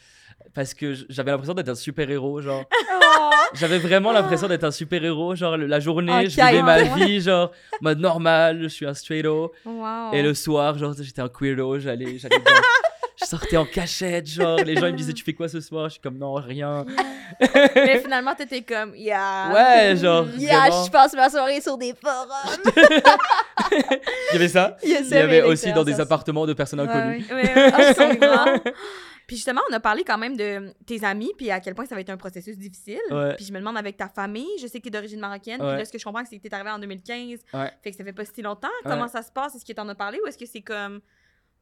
Parce 0.54 0.74
que 0.74 0.94
j'avais 1.08 1.30
l'impression 1.30 1.54
d'être 1.54 1.68
un 1.70 1.74
super-héros, 1.74 2.40
genre... 2.42 2.64
Oh. 3.18 3.30
J'avais 3.54 3.78
vraiment 3.78 4.12
l'impression 4.12 4.46
d'être 4.48 4.64
un 4.64 4.70
super-héros, 4.70 5.34
genre 5.36 5.56
la 5.56 5.80
journée, 5.80 6.28
je 6.28 6.36
vivais 6.36 6.62
ma 6.62 6.82
vie, 6.82 7.20
genre, 7.22 7.50
mode 7.80 7.98
normal, 7.98 8.62
je 8.62 8.68
suis 8.68 8.84
un 8.84 8.92
straight-o. 8.92 9.52
Wow. 9.64 10.12
Et 10.12 10.22
le 10.22 10.34
soir, 10.34 10.76
genre, 10.76 10.92
j'étais 11.00 11.22
un 11.22 11.28
queero, 11.28 11.78
j'allais... 11.78 12.18
j'allais 12.18 12.38
dans- 12.38 12.50
Je 13.20 13.24
sortais 13.24 13.56
en 13.56 13.64
cachette, 13.64 14.26
genre, 14.26 14.58
les 14.58 14.76
gens 14.76 14.86
ils 14.86 14.92
me 14.92 14.96
disaient, 14.98 15.12
tu 15.14 15.24
fais 15.24 15.32
quoi 15.32 15.48
ce 15.48 15.60
soir? 15.60 15.86
Je 15.88 15.92
suis 15.92 16.00
comme, 16.00 16.18
non, 16.18 16.34
rien. 16.34 16.84
Mais 17.74 18.00
finalement, 18.02 18.34
t'étais 18.34 18.62
comme, 18.62 18.94
yeah. 18.94 19.50
Ouais, 19.52 19.96
genre, 19.96 20.26
Yeah, 20.36 20.60
vraiment. 20.60 20.84
je 20.84 20.90
passe 20.90 21.14
ma 21.14 21.30
soirée 21.30 21.60
sur 21.60 21.78
des 21.78 21.94
forums. 21.94 22.62
Il 23.72 24.34
y 24.34 24.36
avait 24.36 24.48
ça. 24.48 24.76
Il 24.82 24.90
y, 24.90 24.96
a 24.96 25.00
Il 25.00 25.08
y 25.10 25.14
avait 25.16 25.42
aussi 25.42 25.72
dans 25.72 25.84
des 25.84 26.00
appartements 26.00 26.46
de 26.46 26.52
personnes 26.52 26.80
inconnues. 26.80 27.24
ouais. 27.30 27.34
Ouais, 27.34 27.54
ouais, 27.54 27.72
absolument. 27.72 28.60
Puis 29.26 29.34
justement, 29.36 29.60
on 29.68 29.72
a 29.72 29.80
parlé 29.80 30.04
quand 30.04 30.18
même 30.18 30.36
de 30.36 30.72
tes 30.86 31.04
amis, 31.04 31.32
puis 31.36 31.50
à 31.50 31.58
quel 31.58 31.74
point 31.74 31.84
ça 31.84 31.96
va 31.96 32.00
être 32.00 32.10
un 32.10 32.16
processus 32.16 32.56
difficile. 32.56 33.00
Ouais. 33.10 33.34
Puis 33.34 33.44
je 33.44 33.52
me 33.52 33.58
demande 33.58 33.76
avec 33.76 33.96
ta 33.96 34.08
famille, 34.08 34.46
je 34.62 34.68
sais 34.68 34.78
que 34.78 34.84
tu 34.84 34.88
es 34.88 34.90
d'origine 34.92 35.18
marocaine, 35.18 35.58
puis 35.58 35.66
Ouais. 35.66 35.78
là, 35.78 35.84
ce 35.84 35.90
que 35.90 35.98
je 35.98 36.04
comprends, 36.04 36.22
c'est 36.24 36.36
que 36.36 36.42
tu 36.42 36.46
es 36.46 36.54
arrivé 36.54 36.70
en 36.70 36.78
2015, 36.78 37.40
Ouais. 37.52 37.72
fait 37.82 37.90
que 37.90 37.96
ça 37.96 38.04
fait 38.04 38.12
pas 38.12 38.24
si 38.24 38.40
longtemps. 38.40 38.68
Comment 38.84 39.08
ça 39.08 39.22
se 39.22 39.32
passe? 39.32 39.56
Est-ce 39.56 39.64
que 39.64 39.72
tu 39.72 39.80
en 39.80 39.88
as 39.88 39.96
parlé 39.96 40.20
ou 40.24 40.28
est-ce 40.28 40.38
que 40.38 40.46
c'est 40.46 40.60
comme, 40.60 41.00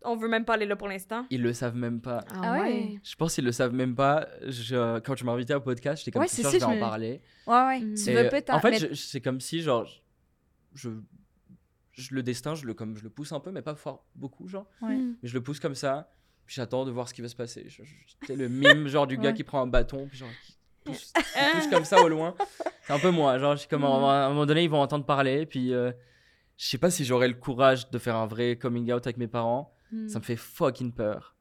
on 0.05 0.17
veut 0.17 0.29
même 0.29 0.45
pas 0.45 0.55
aller 0.55 0.67
là 0.67 0.77
pour 0.77 0.88
l'instant? 0.88 1.27
Ils 1.31 1.43
le 1.43 1.53
savent 1.53 1.75
même 1.77 2.01
pas. 2.01 2.25
Ah 2.35 2.53
ouais. 2.61 2.99
Je 3.03 3.14
pense 3.17 3.35
qu'ils 3.35 3.45
le 3.45 3.53
savent 3.53 3.73
même 3.73 3.95
pas. 3.95 4.29
Je, 4.47 4.99
quand 5.01 5.14
tu 5.14 5.25
m'as 5.25 5.33
invité 5.33 5.55
au 5.55 5.61
podcast, 5.61 5.99
j'étais 6.01 6.11
comme 6.12 6.23
Ouais, 6.23 6.29
ça, 6.29 6.43
je 6.43 6.49
vais 6.49 6.61
je 6.61 6.64
en 6.64 6.75
me- 6.75 6.81
parler. 6.81 7.21
Ouais, 7.47 7.55
ouais. 7.67 7.81
Mm. 7.81 7.95
Tu 7.95 8.12
veux 8.12 8.29
pas 8.29 8.43
t'en 8.43 8.57
en 8.57 8.61
fait, 8.61 8.95
c'est 8.95 9.21
comme 9.21 9.40
si 9.40 9.61
genre 9.62 9.87
je, 10.75 10.90
je 11.93 12.14
le 12.14 12.23
destin, 12.23 12.55
je 12.55 12.67
le 12.67 12.75
comme 12.75 12.97
je 12.97 13.03
le 13.05 13.11
pousse 13.11 13.33
un 13.33 13.40
peu, 13.40 13.51
mais 13.51 13.62
pas 13.62 13.75
fort 13.75 14.05
beaucoup 14.14 14.49
genre. 14.49 14.67
Ouais. 14.83 14.97
Mm. 14.97 15.17
Mais 15.23 15.29
je 15.29 15.35
le 15.35 15.43
pousse 15.43 15.61
comme 15.61 15.75
ça. 15.75 16.11
Puis 16.47 16.57
j'attends 16.57 16.85
de 16.85 16.90
voir 16.90 17.09
ce 17.09 17.14
qui 17.14 17.23
va 17.23 17.29
se 17.29 17.37
passer. 17.37 17.67
C'est 18.27 18.37
le 18.37 18.49
mime 18.49 18.87
genre 18.88 19.07
du 19.07 19.17
gars 19.17 19.31
Ouais. 19.31 19.35
qui 19.35 19.45
prend 19.45 19.62
un 19.62 19.67
bâton 19.67 20.07
puis 20.09 20.19
genre 20.19 20.29
qui 20.45 20.59
pousse, 20.85 21.12
qui 21.62 21.71
comme 21.71 21.85
ça 21.87 22.03
au 22.03 22.09
loin. 22.09 22.35
C'est 22.83 22.93
un 22.93 22.99
peu 22.99 23.11
moi. 23.11 23.38
Genre 23.38 23.55
je 23.55 23.61
suis 23.61 23.69
comme 23.69 23.85
à 23.85 23.88
un 24.27 24.29
moment 24.29 24.45
donné 24.45 24.64
ils 24.64 24.69
vont 24.71 24.83
entendre 24.83 25.07
parler 25.07 25.47
puis 25.47 25.73
euh, 25.73 25.90
je 26.59 26.67
sais 26.69 26.77
pas 26.79 26.90
si 26.90 27.05
j'aurai 27.05 27.29
le 27.29 27.35
courage 27.35 27.90
de 27.90 27.99
faire 27.99 28.17
un 28.17 28.27
vrai 28.27 28.57
coming 28.57 28.93
out 28.93 29.07
avec 29.07 29.17
mes 29.17 29.27
parents. 29.27 29.75
Mm. 29.92 30.09
Ça 30.09 30.18
me 30.18 30.25
fait 30.25 30.37
fucking 30.37 30.92
peur. 30.92 31.37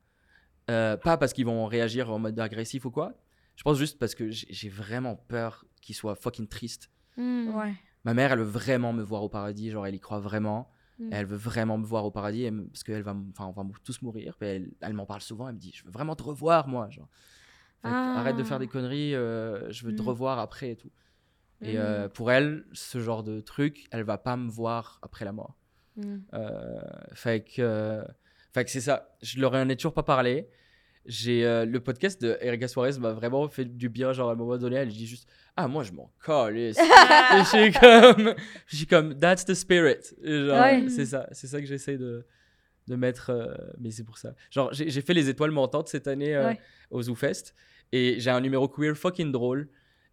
Euh, 0.70 0.96
pas 0.98 1.18
parce 1.18 1.34
qu'ils 1.34 1.46
vont 1.46 1.66
réagir 1.66 2.10
en 2.12 2.20
mode 2.20 2.40
agressif 2.40 2.86
ou 2.86 2.92
quoi. 2.92 3.14
Je 3.56 3.64
pense 3.64 3.78
juste 3.78 4.00
parce 4.00 4.16
que 4.16 4.30
j'ai 4.32 4.70
vraiment 4.70 5.16
peur 5.16 5.66
qu'ils 5.82 5.96
soient 5.96 6.16
fucking 6.16 6.48
tristes. 6.48 6.90
Mm. 7.18 7.50
Ouais. 7.56 7.74
Ma 8.06 8.14
mère, 8.14 8.32
elle 8.32 8.40
veut 8.40 8.44
vraiment 8.46 8.94
me 8.94 9.02
voir 9.04 9.24
au 9.24 9.30
paradis, 9.30 9.70
genre 9.72 9.86
elle 9.88 9.96
y 9.96 10.00
croit 10.00 10.20
vraiment. 10.20 10.70
Mm. 11.00 11.10
Elle 11.12 11.26
veut 11.26 11.38
vraiment 11.38 11.78
me 11.78 11.86
voir 11.86 12.06
au 12.06 12.12
paradis 12.12 12.44
et 12.46 12.52
parce 12.52 12.84
qu'elle 12.84 13.04
va, 13.04 13.16
enfin, 13.32 13.46
on 13.46 13.52
va 13.64 13.64
tous 13.84 14.02
mourir. 14.02 14.36
Puis 14.40 14.48
elle, 14.48 14.72
elle 14.82 14.94
m'en 14.94 15.06
parle 15.06 15.22
souvent. 15.22 15.48
Elle 15.50 15.56
me 15.56 15.60
dit, 15.60 15.72
je 15.74 15.84
veux 15.86 15.92
vraiment 15.92 16.16
te 16.16 16.24
revoir, 16.24 16.68
moi. 16.68 16.90
Genre. 16.90 17.08
Fait 17.82 17.90
Ah. 17.90 18.16
Arrête 18.20 18.38
de 18.38 18.44
faire 18.44 18.60
des 18.60 18.68
conneries. 18.68 19.14
euh, 19.16 19.70
je 19.72 19.86
veux 19.86 19.94
te 19.96 20.02
revoir 20.02 20.40
après 20.40 20.72
et 20.72 20.76
tout. 20.78 20.92
Et 21.62 21.74
Mm. 21.76 21.78
euh, 21.80 22.10
pour 22.10 22.32
elle, 22.32 22.66
ce 22.74 23.00
genre 23.00 23.24
de 23.24 23.40
truc, 23.42 23.88
elle 23.92 24.04
va 24.04 24.18
pas 24.18 24.36
me 24.38 24.50
voir 24.50 25.00
après 25.02 25.26
la 25.26 25.32
mort. 25.34 25.56
Mm. 25.98 26.18
Euh, 26.34 26.82
fait 27.14 27.44
que, 27.44 27.62
euh, 27.62 28.04
fait 28.54 28.64
que 28.66 28.70
c'est 28.72 28.82
ça. 28.82 29.10
Je 29.22 29.40
leur 29.40 29.54
en 29.54 29.68
ai 29.70 29.76
toujours 29.76 29.94
pas 29.94 30.04
parlé. 30.04 30.48
J'ai 31.06 31.46
euh, 31.46 31.66
le 31.66 31.82
podcast 31.82 32.22
de 32.22 32.38
Erika 32.40 32.68
Suarez 32.70 32.98
m'a 32.98 33.12
vraiment 33.12 33.48
fait 33.50 33.66
du 33.66 33.90
bien. 33.90 34.14
Genre 34.14 34.30
à 34.30 34.34
un 34.34 34.36
moment 34.36 34.58
donné, 34.58 34.78
elle 34.78 34.88
dit 34.88 35.06
juste 35.06 35.28
ah 35.58 35.68
moi 35.68 35.84
je 35.84 35.92
m'en 35.92 36.10
calisse. 36.26 36.78
Et 36.80 37.40
je 37.40 37.44
suis 37.46 37.72
comme, 37.74 38.34
je 38.68 38.76
suis 38.78 38.88
comme 38.88 39.20
that's 39.20 39.44
the 39.44 39.54
spirit. 39.54 39.98
Et 40.24 40.46
genre, 40.46 40.62
Ouais. 40.62 40.86
C'est 40.88 41.06
ça, 41.06 41.28
c'est 41.34 41.48
ça 41.48 41.60
que 41.60 41.66
j'essaie 41.68 41.98
de 41.98 42.26
de 42.88 42.96
mettre. 42.96 43.32
euh, 43.32 43.54
mais 43.80 43.92
c'est 43.92 44.04
pour 44.06 44.18
ça. 44.18 44.34
Genre 44.50 44.72
j'ai 44.74 44.90
j'ai 44.90 45.02
fait 45.02 45.14
les 45.14 45.28
étoiles 45.28 45.52
montantes 45.52 45.90
cette 45.90 46.08
année 46.08 46.36
euh, 46.36 46.50
Ouais. 46.50 46.60
au 46.90 47.02
ZooFest 47.02 47.54
et 47.92 48.20
j'ai 48.20 48.30
un 48.30 48.40
numéro 48.42 48.68
queer 48.70 48.96
fucking 48.96 49.32
drôle 49.32 49.68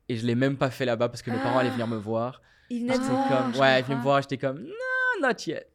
et 0.09 0.17
je 0.17 0.27
l'ai 0.27 0.35
même 0.35 0.57
pas 0.57 0.71
fait 0.71 0.85
là-bas 0.87 1.09
parce 1.09 1.23
que 1.23 1.31
mes 1.31 1.39
parents 1.39 1.59
allaient 1.61 1.71
venir 1.71 1.87
me 1.87 1.97
voir. 1.99 2.43
Il 2.69 2.83
venait 2.83 2.95
de 2.99 3.03
J'étais 3.03 3.13
voir, 3.13 3.29
comme 3.53 3.61
ouais, 3.61 3.81
ils 3.81 3.85
venaient 3.85 3.97
me 3.97 4.03
voir. 4.03 4.23
J'étais 4.23 4.39
comme 4.39 4.61
non, 4.63 5.29
not 5.29 5.35
yet. 5.47 5.69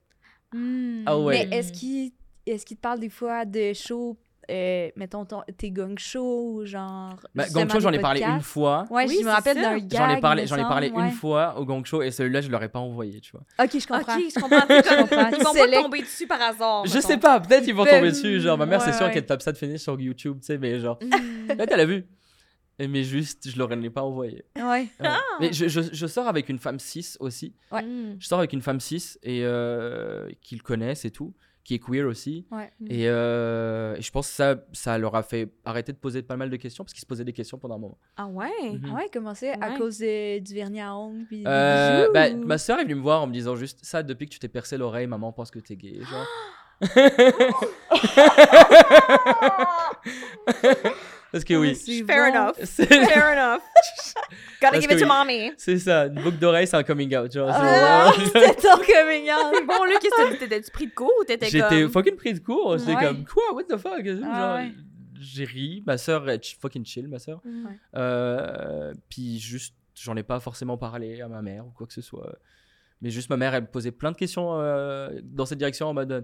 Mm. 0.54 1.04
Ah 1.06 1.18
ouais. 1.20 1.48
Mais 1.50 1.58
est-ce 1.58 1.72
qu'il 1.72 2.12
est 2.46 2.64
qu'il 2.66 2.78
te 2.78 2.82
parle 2.82 3.00
des 3.00 3.10
fois 3.10 3.46
de 3.46 3.74
shows, 3.74 4.18
euh, 4.52 4.90
mettons 4.96 5.26
ton- 5.26 5.42
tes 5.58 5.72
gong 5.72 5.96
shows, 5.98 6.66
genre. 6.66 7.16
Justement 7.36 7.66
Gong 7.66 7.72
Show, 7.74 7.80
j'en 7.80 7.92
ai 7.94 8.00
parlé 8.00 8.22
une 8.24 8.42
fois. 8.42 8.86
Ouais, 8.92 9.06
Oui, 9.08 9.18
je 9.20 9.26
me 9.26 9.32
rappelle 9.32 9.56
d'un 9.56 9.78
J'en 9.80 9.86
gag. 9.86 9.92
J'en 9.98 10.10
ai 10.18 10.20
parlé, 10.22 10.46
j'en 10.48 10.56
ai 10.58 10.62
parlé 10.62 10.90
une 10.90 11.12
fois 11.12 11.58
au 11.60 11.66
Gong 11.66 11.84
Show 11.84 12.02
et 12.04 12.12
celui-là, 12.12 12.42
je 12.42 12.50
leur 12.50 12.62
ai 12.62 12.70
pas 12.70 12.80
envoyé, 12.80 13.20
tu 13.22 13.32
vois. 13.32 13.42
Ok, 13.64 13.72
je 13.80 13.88
comprends. 13.88 14.16
Ok, 14.16 14.24
je 14.36 14.40
comprends. 14.40 14.60
Comme, 14.62 14.68
comprends. 15.08 15.30
ils 15.32 15.44
vont 15.44 15.54
pas 15.72 15.82
tomber 15.84 16.02
dessus 16.02 16.28
par 16.28 16.42
hasard. 16.42 16.86
Je 16.86 16.94
mettons. 16.94 17.08
sais 17.08 17.18
pas, 17.18 17.40
peut-être 17.40 17.68
ils 17.68 17.74
vont 17.74 17.84
Ben, 17.86 17.96
tomber 17.98 18.12
dessus. 18.12 18.40
Genre, 18.40 18.58
ma 18.58 18.66
mère, 18.68 18.82
c'est 18.82 18.94
sûr 18.94 19.08
ouais. 19.08 19.12
qu'elle 19.14 19.26
tape 19.26 19.42
ça 19.42 19.52
de 19.52 19.58
finir 19.58 19.80
sur 19.80 20.00
YouTube, 20.00 20.38
tu 20.42 20.46
sais, 20.46 20.58
mais 20.60 20.80
genre, 20.80 21.00
Mm. 21.02 21.48
peut-être 21.48 21.72
elle 21.72 21.80
a 21.80 21.86
vu. 21.86 22.06
Et 22.78 22.88
Mais 22.90 23.04
juste, 23.04 23.50
je 23.50 23.58
leur 23.58 23.72
ai 23.72 23.90
pas 23.90 24.04
envoyé. 24.04 24.44
Ouais. 24.58 24.62
Ouais. 24.64 24.88
Ah. 25.00 25.18
Mais 25.40 25.54
je, 25.54 25.68
je, 25.70 25.80
je 25.94 26.08
sors 26.08 26.28
avec 26.28 26.50
une 26.50 26.60
femme 26.60 26.78
cis 26.78 27.16
aussi. 27.22 27.56
Ouais. 27.72 27.82
Mm. 27.82 28.18
Je 28.20 28.28
sors 28.28 28.38
avec 28.40 28.52
une 28.54 28.62
femme 28.62 28.80
cis 28.82 29.18
et 29.24 29.42
euh, 29.46 30.28
qu'ils 30.42 30.62
connaissent 30.62 31.06
et 31.06 31.12
tout, 31.12 31.34
qui 31.66 31.74
est 31.76 31.80
queer 31.80 32.08
aussi. 32.08 32.46
Ouais. 32.52 32.72
Et, 32.88 33.10
euh, 33.10 33.96
et 33.98 34.02
je 34.02 34.10
pense 34.12 34.30
que 34.30 34.34
ça, 34.36 34.56
ça 34.72 34.98
leur 34.98 35.14
a 35.16 35.24
fait 35.24 35.50
arrêter 35.66 35.92
de 35.92 35.98
poser 35.98 36.22
pas 36.22 36.38
mal 36.38 36.50
de 36.50 36.56
questions 36.56 36.86
parce 36.86 36.94
qu'ils 36.94 37.02
se 37.02 37.06
posaient 37.08 37.26
des 37.26 37.34
questions 37.34 37.58
pendant 37.58 37.76
un 37.76 37.80
moment. 37.80 37.98
Ah 38.16 38.28
ouais? 38.28 38.52
Mhm. 38.72 38.88
Ah 38.92 38.96
ouais, 38.96 39.10
comment 39.12 39.34
c'est? 39.36 39.52
À 39.62 39.78
cause 39.78 39.98
de- 39.98 40.40
du 40.40 40.54
vernis 40.54 40.80
à 40.80 40.96
ongles. 40.96 41.26
Puis 41.28 41.44
Euh, 41.46 42.10
bah, 42.14 42.30
ou- 42.30 42.46
ma 42.46 42.58
soeur 42.60 42.80
est 42.80 42.84
venue 42.84 42.96
me 42.96 43.02
voir 43.02 43.24
en 43.24 43.28
me 43.28 43.34
disant 43.34 43.56
juste 43.58 43.80
ça 43.84 44.04
depuis 44.04 44.28
que 44.28 44.32
tu 44.34 44.40
t'es 44.40 44.48
percé 44.48 44.78
l'oreille 44.78 45.08
maman 45.08 45.34
pense 45.34 45.50
que 45.52 45.60
t'es 45.60 45.76
gay 45.76 46.00
genre 46.04 46.28
parce 51.36 51.46
que 51.46 51.54
oui 51.54 51.76
C'est 51.76 52.04
Fair 52.04 52.32
bon. 52.32 52.40
enough. 52.40 52.56
Fair 52.66 53.34
enough. 53.34 53.62
Gotta 54.62 54.72
Parce 54.72 54.82
give 54.82 54.92
it 54.92 54.98
to 55.00 55.04
oui. 55.04 55.08
mommy. 55.08 55.52
c'est 55.58 55.78
ça 55.80 56.06
une 56.08 56.16
boucle 56.22 56.38
d'oreille 56.38 56.66
c'est 56.68 56.78
un 56.78 56.84
coming 56.84 57.16
out 57.16 57.32
genre, 57.32 57.50
c'est 57.54 57.60
Ah, 57.62 58.12
ton 58.62 58.78
coming 58.78 59.30
out. 59.30 59.68
Bon, 59.68 59.84
Luc, 59.86 60.00
qu'est-ce 60.00 60.16
que 60.16 60.32
t'as- 60.34 60.38
t'étais-tu 60.38 60.72
pris 60.72 60.88
de 60.88 60.94
court 60.94 61.12
ou 61.20 61.24
t'étais 61.26 61.48
j'étais 61.50 61.82
comme... 61.84 61.92
fucking 61.92 62.16
pris 62.16 62.34
de 62.34 62.40
court 62.40 62.78
j'étais 62.78 62.96
Ouais. 62.96 63.04
comme 63.06 63.26
quoi? 63.26 63.54
What 63.54 63.64
the 63.66 63.78
fuck? 63.78 64.04
Genre 64.06 64.56
ouais. 64.56 64.72
j'ai 65.20 65.44
ri 65.46 65.84
ma 65.86 65.98
soeur 65.98 66.30
est 66.30 66.44
ch- 66.44 66.58
fucking 66.62 66.86
chill 66.86 67.08
ma 67.08 67.20
soeur 67.20 67.42
Mm. 67.46 67.66
Ouais. 67.68 67.72
Euh, 67.96 68.94
puis 69.10 69.40
juste, 69.40 69.76
j'en 69.96 70.16
ai 70.16 70.24
pas 70.24 70.40
forcément 70.40 70.78
parlé 70.78 71.22
à 71.22 71.28
ma 71.28 71.42
mère 71.42 71.66
ou 71.68 71.72
quoi 71.72 71.86
que 71.88 71.94
ce 71.94 72.02
soit. 72.02 72.36
Mais 73.02 73.10
juste 73.10 73.30
ma 73.30 73.38
mère, 73.38 73.54
elle 73.54 73.64
me 73.64 73.68
posait 73.68 73.92
plein 73.92 74.12
de 74.12 74.18
questions 74.18 74.60
euh, 74.62 75.10
dans 75.24 75.46
cette 75.46 75.58
direction 75.60 75.88
en 75.88 75.94
mode 75.94 76.12
euh, 76.12 76.22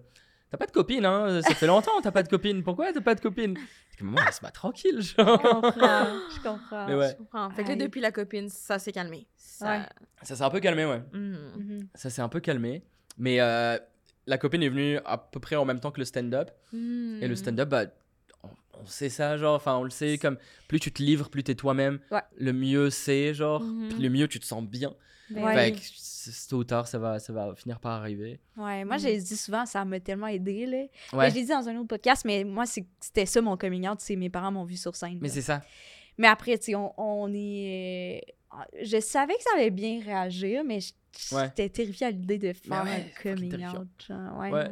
T'as 0.52 0.58
pas 0.58 0.66
de 0.66 0.72
copine, 0.72 1.06
hein 1.06 1.42
Ça 1.42 1.56
fait 1.56 1.66
longtemps, 1.68 2.02
t'as 2.04 2.12
pas 2.12 2.24
de 2.24 2.28
copine. 2.28 2.62
Pourquoi 2.62 2.92
t'as 2.92 3.00
pas 3.00 3.16
de 3.16 3.22
copine? 3.22 3.58
Comme, 3.98 4.10
Maman, 4.12 4.26
laisse-moi 4.26 4.52
tranquille, 4.52 5.02
Je 5.02 5.16
genre. 5.16 5.42
comprends. 5.42 5.72
Je 6.36 6.44
comprends. 6.44 6.88
Mais 6.88 6.96
ouais. 6.96 7.10
Je 7.12 7.16
comprends. 7.16 7.50
Fait 7.52 7.64
que 7.64 7.70
là, 7.70 7.76
depuis 7.78 8.02
la 8.02 8.12
copine, 8.12 8.50
ça 8.50 8.78
s'est 8.78 8.92
calmé. 8.92 9.28
Ça... 9.38 9.78
Ouais. 9.78 9.86
Ça 10.24 10.36
s'est 10.36 10.44
un 10.44 10.50
peu 10.50 10.60
calmé, 10.60 10.86
ouais. 10.86 11.02
Mm. 11.14 11.80
Ça 11.96 12.10
s'est 12.10 12.22
un 12.22 12.28
peu 12.28 12.42
calmé. 12.42 12.84
Mais 13.18 13.40
euh, 13.40 13.78
la 14.28 14.38
copine 14.38 14.62
est 14.62 14.70
venue 14.70 15.00
à 15.06 15.18
peu 15.18 15.40
près 15.40 15.56
en 15.56 15.64
même 15.64 15.80
temps 15.80 15.92
que 15.92 16.00
le 16.00 16.06
stand-up. 16.06 16.52
Mm. 16.74 17.20
Et 17.22 17.28
le 17.30 17.36
stand-up, 17.38 17.70
bah, 17.70 17.86
on, 18.82 18.86
sait 18.88 19.10
ça, 19.10 19.38
genre, 19.38 19.56
enfin, 19.56 19.76
on 19.78 19.84
le 19.84 19.90
sait, 19.90 20.18
comme 20.18 20.38
plus 20.68 20.80
tu 20.80 20.92
te 20.92 21.02
livres, 21.02 21.30
plus 21.30 21.44
t'es 21.44 21.56
toi-même, 21.56 22.00
Ouais. 22.12 22.22
le 22.38 22.54
mieux 22.54 22.90
c'est, 22.90 23.34
genre, 23.34 23.62
Mhm. 23.62 23.90
puis 23.90 24.00
le 24.02 24.10
mieux 24.10 24.28
tu 24.28 24.40
te 24.40 24.46
sens 24.46 24.64
bien. 24.64 24.94
Ben 25.30 25.44
Ouais. 25.46 25.54
Fait 25.56 25.72
que 25.72 26.50
tôt 26.50 26.58
ou 26.58 26.64
tard, 26.64 26.88
ça 26.88 27.00
va, 27.00 27.18
ça 27.20 27.32
va 27.34 27.56
finir 27.56 27.80
par 27.80 27.94
arriver. 27.94 28.40
Ouais, 28.58 28.84
moi, 28.86 28.98
Mm. 28.98 29.00
j'ai 29.00 29.18
dit 29.18 29.38
souvent, 29.38 29.66
ça 29.66 29.84
m'a 29.86 30.00
tellement 30.00 30.28
aidé, 30.28 30.66
là. 30.66 30.84
Ben, 31.14 31.18
Ouais. 31.18 31.30
je 31.30 31.36
l'ai 31.36 31.42
dit 31.44 31.48
dans 31.48 31.68
un 31.68 31.76
autre 31.78 31.88
podcast, 31.88 32.24
mais 32.26 32.44
moi, 32.44 32.66
c'était 32.66 33.26
ça 33.26 33.42
mon 33.42 33.56
coming 33.58 33.88
out, 33.88 34.00
c'est 34.02 34.16
mes 34.18 34.30
parents 34.30 34.52
m'ont 34.52 34.66
vu 34.66 34.76
sur 34.78 34.96
scène. 34.96 35.18
Mais 35.22 35.30
c'est 35.30 35.42
ça. 35.42 35.62
Mais 36.18 36.28
après, 36.28 36.58
tu 36.58 36.66
sais, 36.66 36.76
on, 36.76 36.94
on 37.00 37.32
est... 37.34 38.22
euh, 38.54 38.64
Je 38.84 39.00
savais 39.00 39.34
que 39.36 39.42
ça 39.44 39.50
allait 39.56 39.70
bien 39.72 40.02
réagir, 40.04 40.64
mais 40.66 40.80
Ouais. 41.34 41.44
j'étais 41.44 41.68
terrifiée 41.70 42.08
à 42.08 42.12
l'idée 42.12 42.38
de 42.38 42.54
faire 42.54 42.84
ouais, 42.86 42.90
un 42.90 43.22
coming 43.22 43.50
terrifiant. 43.50 43.82
out. 43.82 43.88
genre, 44.08 44.40
ouais. 44.40 44.52
Ouais. 44.52 44.72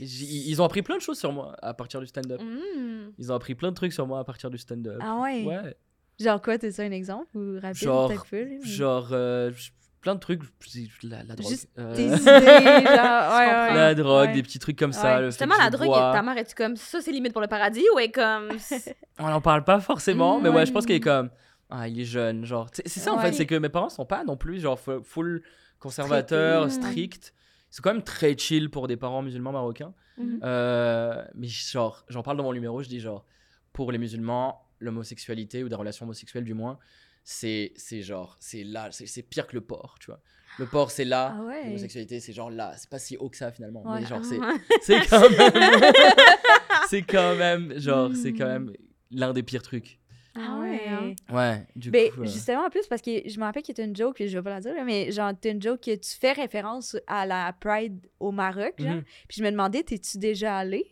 J- 0.00 0.44
Ils 0.50 0.60
ont 0.60 0.64
appris 0.66 0.82
plein 0.82 0.96
de 0.96 1.00
choses 1.02 1.18
sur 1.18 1.32
moi 1.32 1.56
à 1.62 1.72
partir 1.72 2.00
du 2.00 2.06
stand-up. 2.06 2.40
Mm. 2.42 3.12
Ils 3.18 3.32
ont 3.32 3.34
appris 3.34 3.54
plein 3.54 3.70
de 3.70 3.74
trucs 3.74 3.92
sur 3.94 4.06
moi 4.06 4.18
à 4.20 4.24
partir 4.24 4.50
du 4.50 4.58
stand-up. 4.58 4.98
Ah 5.00 5.18
ouais? 5.20 5.44
Ouais. 5.44 5.74
Genre 6.20 6.42
quoi, 6.42 6.58
t'as 6.58 6.70
ça 6.72 6.82
un 6.82 6.90
exemple? 6.90 7.26
Ou 7.34 7.58
rapide, 7.60 7.82
Genre- 7.82 8.12
mais- 8.32 8.58
Genre, 8.64 9.08
euh, 9.12 9.50
plein 10.02 10.14
de 10.14 10.20
trucs. 10.20 10.42
La, 11.04 11.22
la 11.22 11.34
drogue. 11.36 11.48
Juste 11.50 11.68
euh, 11.78 11.94
Tes 11.94 12.02
idées, 12.06 12.16
genre... 12.16 12.24
Ouais, 12.26 13.46
ouais. 13.46 13.74
la 13.74 13.94
drogue, 13.94 14.28
ouais. 14.28 14.34
des 14.34 14.42
petits 14.42 14.58
trucs 14.58 14.78
comme 14.78 14.90
Ouais. 14.90 14.96
ça. 14.96 15.20
le 15.20 15.26
Justement, 15.30 15.56
la 15.58 15.70
drogue, 15.70 15.86
bois. 15.86 16.12
ta 16.12 16.22
mère, 16.22 16.36
est-tu 16.36 16.54
comme 16.54 16.76
ça, 16.76 17.00
c'est 17.00 17.12
limite 17.12 17.32
pour 17.32 17.40
le 17.42 17.48
paradis 17.48 17.84
ou 17.94 17.98
est 17.98 18.10
comme. 18.10 18.50
On 19.18 19.26
n'en 19.28 19.40
parle 19.40 19.64
pas 19.64 19.80
forcément, 19.80 20.38
Mm, 20.38 20.42
mais 20.42 20.48
ouais, 20.50 20.66
je 20.66 20.72
pense 20.72 20.84
qu'il 20.86 20.96
est 20.96 21.00
comme. 21.00 21.30
Ah, 21.70 21.86
il 21.88 22.00
est 22.00 22.04
jeune, 22.04 22.44
genre. 22.44 22.68
C'est 22.72 22.88
ça 23.00 23.12
en 23.12 23.18
fait, 23.18 23.32
c'est 23.32 23.46
que 23.46 23.54
mes 23.54 23.68
parents 23.68 23.88
sont 23.90 24.06
pas 24.06 24.24
non 24.24 24.36
plus, 24.36 24.60
genre, 24.60 24.78
fu- 24.80 25.02
full 25.04 25.42
conservateurs, 25.78 26.70
Stricts. 26.70 27.34
Ils 27.70 27.74
sont 27.76 27.82
quand 27.82 27.92
même 27.92 28.02
très 28.02 28.36
chill 28.36 28.70
pour 28.70 28.88
des 28.88 28.96
parents 28.96 29.20
musulmans 29.22 29.52
marocains. 29.52 29.92
Mhm. 30.16 30.40
Euh, 30.42 31.22
mais 31.34 31.46
genre, 31.48 32.04
j'en 32.08 32.22
parle 32.22 32.38
dans 32.38 32.42
mon 32.44 32.52
numéro, 32.54 32.82
je 32.82 32.88
dis 32.88 33.00
genre, 33.00 33.26
pour 33.74 33.92
les 33.92 33.98
musulmans, 33.98 34.66
l'homosexualité 34.80 35.62
ou 35.62 35.68
des 35.68 35.74
relations 35.76 36.04
homosexuelles 36.06 36.44
du 36.44 36.54
moins, 36.54 36.78
c'est 37.24 37.74
genre, 38.00 38.36
c'est 38.40 38.64
là, 38.64 38.88
c'est 38.90 39.22
pire 39.22 39.46
que 39.46 39.54
le 39.54 39.60
porc, 39.60 39.96
tu 40.00 40.06
vois. 40.06 40.20
Le 40.58 40.64
porc, 40.64 40.90
c'est 40.90 41.04
là. 41.04 41.36
Ah 41.38 41.42
ouais. 41.44 41.64
L'homosexualité, 41.66 42.20
c'est 42.20 42.32
genre 42.32 42.50
là. 42.50 42.72
C'est 42.78 42.88
pas 42.88 42.98
si 42.98 43.18
haut 43.18 43.28
que 43.28 43.36
ça 43.36 43.52
finalement. 43.52 43.82
Ouais. 43.86 44.00
Mais 44.00 44.06
genre, 44.06 44.24
c'est 44.24 44.38
c'est 44.82 45.06
quand 45.06 45.28
même. 45.28 45.52
c'est 46.88 47.02
quand 47.02 47.36
même, 47.36 47.78
genre, 47.78 48.10
c'est 48.16 48.32
quand 48.32 48.46
même 48.46 48.72
l'un 49.10 49.34
des 49.34 49.42
pires 49.42 49.62
trucs. 49.62 49.98
Ah 50.38 50.58
ouais. 50.60 50.80
hein. 50.88 51.12
Ouais, 51.34 51.66
du 51.76 51.90
Ben, 51.90 52.10
coup. 52.10 52.20
euh, 52.22 52.24
justement, 52.26 52.64
en 52.66 52.70
plus, 52.70 52.86
parce 52.88 53.02
que 53.02 53.10
je 53.28 53.38
me 53.40 53.44
rappelle 53.44 53.62
qu'il 53.62 53.76
y 53.76 53.80
a 53.80 53.84
une 53.84 53.96
joke, 53.96 54.14
puis 54.14 54.28
je 54.28 54.38
vais 54.38 54.42
pas 54.44 54.50
la 54.50 54.60
dire, 54.60 54.74
là, 54.74 54.84
mais 54.84 55.10
genre, 55.10 55.32
t'as 55.40 55.50
une 55.50 55.60
joke 55.62 55.80
que 55.80 55.94
tu 55.96 56.16
fais 56.18 56.32
référence 56.32 56.96
à 57.06 57.26
la 57.26 57.52
Pride 57.60 57.98
au 58.20 58.30
Maroc, 58.30 58.74
genre. 58.78 58.88
mhm. 58.94 59.02
Puis 59.28 59.38
je 59.38 59.42
me 59.44 59.50
demandais, 59.50 59.82
t'es-tu 59.82 60.18
déjà 60.18 60.56
allé? 60.58 60.84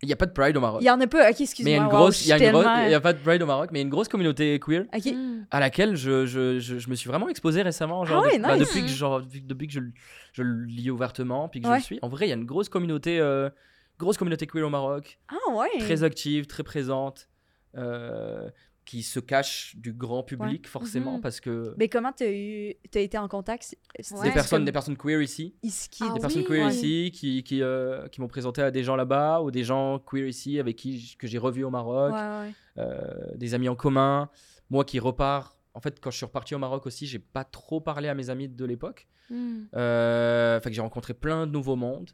Il 0.00 0.08
y 0.08 0.12
a 0.12 0.16
pas 0.16 0.26
de 0.26 0.32
pride 0.32 0.56
au 0.56 0.60
Maroc. 0.60 0.80
Il 0.80 0.84
y 0.84 0.90
en 0.90 1.00
a 1.00 1.06
pas, 1.08 1.28
ok, 1.28 1.40
excuse-moi. 1.40 1.64
Mais 1.64 1.70
il 1.72 1.74
y 1.76 1.80
a 1.80 1.82
une 1.82 1.88
grosse, 1.88 2.24
il 2.24 2.28
y 2.28 2.32
a 2.32 2.38
tellement- 2.38 2.86
y 2.86 2.94
a 2.94 3.00
pas 3.00 3.12
de 3.12 3.18
pride 3.18 3.42
au 3.42 3.46
Maroc, 3.46 3.70
mais 3.72 3.80
il 3.80 3.82
y 3.82 3.84
a 3.84 3.86
une 3.86 3.90
grosse 3.90 4.06
communauté 4.06 4.60
queer. 4.60 4.84
Mm. 4.94 5.46
à 5.50 5.58
laquelle 5.58 5.96
je, 5.96 6.24
je, 6.24 6.60
je, 6.60 6.78
je 6.78 6.88
me 6.88 6.94
suis 6.94 7.08
vraiment 7.08 7.28
exposé 7.28 7.62
récemment. 7.62 8.04
Genre, 8.04 8.22
Ah 8.24 8.28
ouais, 8.28 8.38
de- 8.38 8.42
bah, 8.44 8.56
nice. 8.56 8.68
depuis 8.68 8.82
que, 8.82 8.88
genre, 8.92 9.20
depuis, 9.22 9.40
depuis 9.42 9.66
que 9.66 9.72
je, 9.72 9.80
le- 9.80 9.92
je 10.34 10.42
le 10.44 10.64
lis 10.66 10.88
ouvertement, 10.90 11.48
puis 11.48 11.60
que 11.60 11.66
je 11.66 11.72
Ouais. 11.72 11.78
le 11.78 11.82
suis. 11.82 11.98
En 12.02 12.08
vrai, 12.08 12.26
il 12.26 12.28
y 12.28 12.32
a 12.32 12.36
une 12.36 12.44
grosse 12.44 12.68
communauté, 12.68 13.18
euh, 13.18 13.50
grosse 13.98 14.16
communauté 14.18 14.46
queer 14.46 14.64
au 14.64 14.70
Maroc, 14.70 15.18
Ah 15.26 15.52
ouais. 15.54 15.78
très 15.80 16.04
active, 16.04 16.46
très 16.46 16.62
présente, 16.62 17.28
euh, 17.76 18.48
qui 18.88 19.02
se 19.02 19.20
cache 19.20 19.76
du 19.76 19.92
grand 19.92 20.22
public 20.22 20.66
forcément 20.66 21.16
Mhm. 21.16 21.20
parce 21.20 21.40
que 21.40 21.74
Mais 21.76 21.90
comment 21.90 22.10
t'as 22.10 22.32
eu, 22.32 22.72
t'as 22.90 23.00
été 23.00 23.18
en 23.18 23.28
contact? 23.28 23.76
Ouais. 24.12 24.22
des 24.28 24.30
personnes, 24.32 24.64
des 24.64 24.72
personnes 24.72 24.96
queer 24.96 25.20
ici, 25.20 25.54
Ici, 25.62 25.90
Ah 26.00 26.14
des 26.14 26.20
personnes 26.20 26.40
oui, 26.40 26.46
queer 26.48 26.64
ouais. 26.66 26.72
ici 26.74 27.10
qui, 27.14 27.42
qui, 27.42 27.60
euh, 27.62 28.08
qui 28.08 28.22
m'ont 28.22 28.28
présenté 28.28 28.62
à 28.62 28.70
des 28.70 28.82
gens 28.84 28.96
là-bas 28.96 29.42
ou 29.42 29.50
des 29.50 29.62
gens 29.62 29.98
queer 29.98 30.26
ici 30.26 30.58
avec 30.58 30.76
qui 30.76 31.16
que 31.18 31.26
j'ai 31.26 31.36
revu 31.36 31.64
au 31.64 31.70
Maroc. 31.70 32.14
Ouais, 32.14 32.18
ouais. 32.48 32.52
euh, 32.78 33.36
des 33.36 33.52
amis 33.52 33.68
en 33.68 33.76
commun. 33.76 34.30
Moi 34.70 34.86
qui 34.86 34.98
repars, 34.98 35.58
en 35.74 35.80
fait, 35.80 36.00
quand 36.00 36.10
je 36.10 36.16
suis 36.16 36.26
reparti 36.26 36.54
au 36.54 36.58
Maroc 36.58 36.86
aussi, 36.86 37.06
j'ai 37.06 37.18
pas 37.18 37.44
trop 37.44 37.82
parlé 37.82 38.08
à 38.08 38.14
mes 38.14 38.30
amis 38.30 38.48
de 38.48 38.64
l'époque. 38.64 39.06
Mm. 39.28 39.64
Euh, 39.76 40.60
fait 40.62 40.70
que 40.70 40.74
j'ai 40.74 40.80
rencontré 40.80 41.12
plein 41.12 41.46
de 41.46 41.52
nouveaux 41.52 41.76
mondes. 41.76 42.10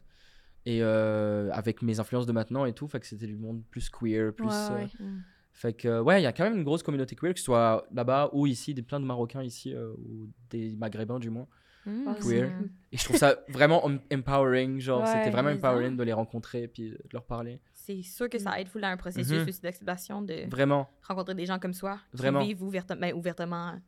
Et 0.67 0.79
euh, 0.81 1.49
avec 1.53 1.81
mes 1.83 1.99
influences 2.01 2.25
de 2.25 2.31
maintenant 2.33 2.65
et 2.65 2.73
tout, 2.73 2.87
fait 2.87 2.99
que 2.99 3.05
c'était 3.05 3.27
du 3.27 3.35
monde 3.37 3.61
plus 3.69 3.87
queer, 3.89 4.33
plus. 4.33 4.47
Ouais, 4.47 4.51
euh, 4.53 4.75
ouais. 4.75 4.89
Mm. 4.99 5.23
Fait 5.57 5.73
que, 5.73 5.87
euh, 5.87 6.03
ouais, 6.03 6.19
il 6.19 6.23
y 6.23 6.27
a 6.27 6.33
quand 6.33 6.43
même 6.43 6.57
une 6.57 6.63
grosse 6.65 6.83
communauté 6.83 7.15
queer, 7.15 7.33
que 7.33 7.39
ce 7.39 7.45
soit 7.45 7.85
là-bas 7.93 8.29
ou 8.33 8.45
ici, 8.45 8.73
des, 8.73 8.81
plein 8.81 8.99
de 8.99 9.05
Marocains 9.05 9.41
ici, 9.41 9.73
euh, 9.73 9.93
ou 9.97 10.27
des 10.49 10.75
Maghrébins 10.75 11.17
du 11.17 11.29
moins. 11.29 11.47
Mm. 11.85 12.03
Ah, 12.07 12.15
Queer. 12.21 12.51
Et 12.91 12.97
je 12.97 13.03
trouve 13.05 13.15
ça 13.17 13.37
vraiment 13.47 13.85
em- 13.87 13.99
empowering, 14.11 14.79
genre, 14.79 15.01
Ouais, 15.01 15.07
c'était 15.07 15.29
vraiment 15.29 15.49
mais 15.51 15.55
empowering 15.55 15.91
ça. 15.91 15.97
de 15.97 16.03
les 16.03 16.13
rencontrer 16.13 16.63
et 16.63 16.67
puis 16.67 16.89
de 16.89 16.99
leur 17.13 17.23
parler. 17.23 17.61
C'est 17.73 18.01
sûr 18.01 18.27
que 18.29 18.37
ça 18.39 18.59
aide 18.59 18.67
full 18.67 18.81
dans 18.81 18.87
un 18.87 18.97
processus 18.97 19.47
aussi 19.47 19.61
d'acceptation 19.61 20.21
de 20.21 20.49
Vraiment. 20.49 20.89
rencontrer 21.03 21.35
des 21.35 21.45
gens 21.45 21.59
comme 21.59 21.73
soi. 21.73 21.99
qui 22.11 22.17
Vraiment. 22.17 22.43
vivent 22.43 22.63
ouvertement, 22.63 22.99
ben, 23.01 23.13
ouvertement 23.13 23.79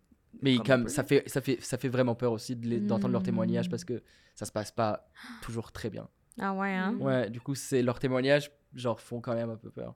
Mais 0.44 0.58
Comme 0.60 0.88
ça 0.88 1.04
fait, 1.04 1.28
ça, 1.28 1.42
fait, 1.42 1.58
ça 1.62 1.78
fait 1.80 1.90
vraiment 1.90 2.14
peur 2.14 2.32
aussi 2.32 2.56
de 2.56 2.68
les- 2.68 2.80
d'entendre 2.80 3.12
leurs 3.14 3.24
témoignages 3.24 3.68
Mm. 3.68 3.72
parce 3.72 3.84
que 3.84 4.04
ça 4.36 4.46
se 4.46 4.52
passe 4.52 4.72
pas 4.72 5.10
toujours 5.42 5.72
très 5.72 5.90
bien. 5.90 6.08
Ah 6.40 6.54
ouais, 6.54 6.72
hein? 6.74 6.92
Mm. 6.92 7.02
Ouais, 7.02 7.30
du 7.32 7.42
coup, 7.42 7.56
c'est 7.56 7.82
leurs 7.82 7.98
témoignages, 7.98 8.52
genre, 8.76 9.02
font 9.02 9.20
quand 9.20 9.34
même 9.34 9.50
un 9.50 9.58
peu 9.58 9.72
peur. 9.72 9.96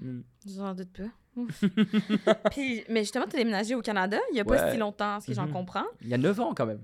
Mm. 0.00 0.20
J'en 0.56 0.74
doute 0.74 0.88
pas. 0.96 1.04
Puis, 2.50 2.84
mais 2.88 3.00
justement, 3.00 3.26
tu 3.28 3.36
as 3.36 3.38
déménagé 3.38 3.74
au 3.74 3.82
Canada 3.82 4.18
il 4.32 4.36
y 4.36 4.40
a 4.40 4.44
pas 4.44 4.64
Ouais. 4.64 4.72
si 4.72 4.78
longtemps, 4.78 5.20
ce 5.20 5.26
que 5.26 5.32
j'en 5.34 5.46
Mhm. 5.46 5.52
comprends. 5.52 5.84
Il 6.02 6.08
y 6.08 6.14
a 6.14 6.18
9 6.18 6.38
ans 6.40 6.52
quand 6.56 6.66
même. 6.66 6.80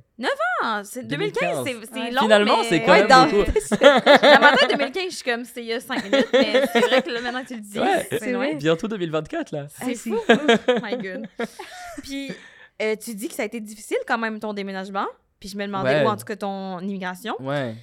Ah, 0.62 0.82
c'est 0.84 1.02
2015, 1.06 1.64
2015. 1.64 1.64
c'est 1.64 1.94
c'est 1.94 2.00
Ouais. 2.00 2.10
long. 2.12 2.22
Finalement, 2.22 2.58
mais- 2.62 2.68
c'est 2.68 2.80
quand 2.82 2.92
Ouais, 2.92 2.98
même 3.00 3.08
dans-. 3.08 3.26
Dans 3.26 4.40
ma 4.40 4.56
tête, 4.56 4.70
2015, 4.70 5.10
je 5.10 5.14
suis 5.16 5.24
comme, 5.24 5.44
c'est 5.44 5.60
il 5.62 5.66
y 5.66 5.72
a 5.72 5.80
5 5.80 6.04
minutes, 6.04 6.28
mais 6.32 6.62
c'est 6.72 6.80
vrai 6.80 7.02
que 7.02 7.10
là, 7.10 7.20
maintenant 7.20 7.42
que 7.42 7.48
tu 7.48 7.54
le 7.54 7.60
dis, 7.60 7.78
Ouais. 7.80 8.06
c'est 8.10 8.32
vrai. 8.32 8.54
Bientôt 8.54 8.88
2024, 8.88 9.50
là. 9.52 9.66
C'est 9.68 9.92
Ah, 9.92 9.94
fou. 9.94 10.16
oh 10.28 10.72
my 10.82 10.96
god. 10.96 11.26
Puis, 12.02 12.30
euh, 12.82 12.96
tu 12.96 13.14
dis 13.14 13.28
que 13.28 13.34
ça 13.34 13.42
a 13.42 13.46
été 13.46 13.60
difficile 13.60 13.98
quand 14.06 14.18
même 14.18 14.38
ton 14.38 14.52
déménagement. 14.54 15.06
Puis 15.40 15.50
je 15.50 15.56
me 15.58 15.66
demandais, 15.66 15.96
Ouais. 16.00 16.04
ou 16.04 16.08
en 16.08 16.16
tout 16.16 16.24
cas 16.24 16.36
ton 16.36 16.78
immigration. 16.80 17.34
Ouais. 17.40 17.74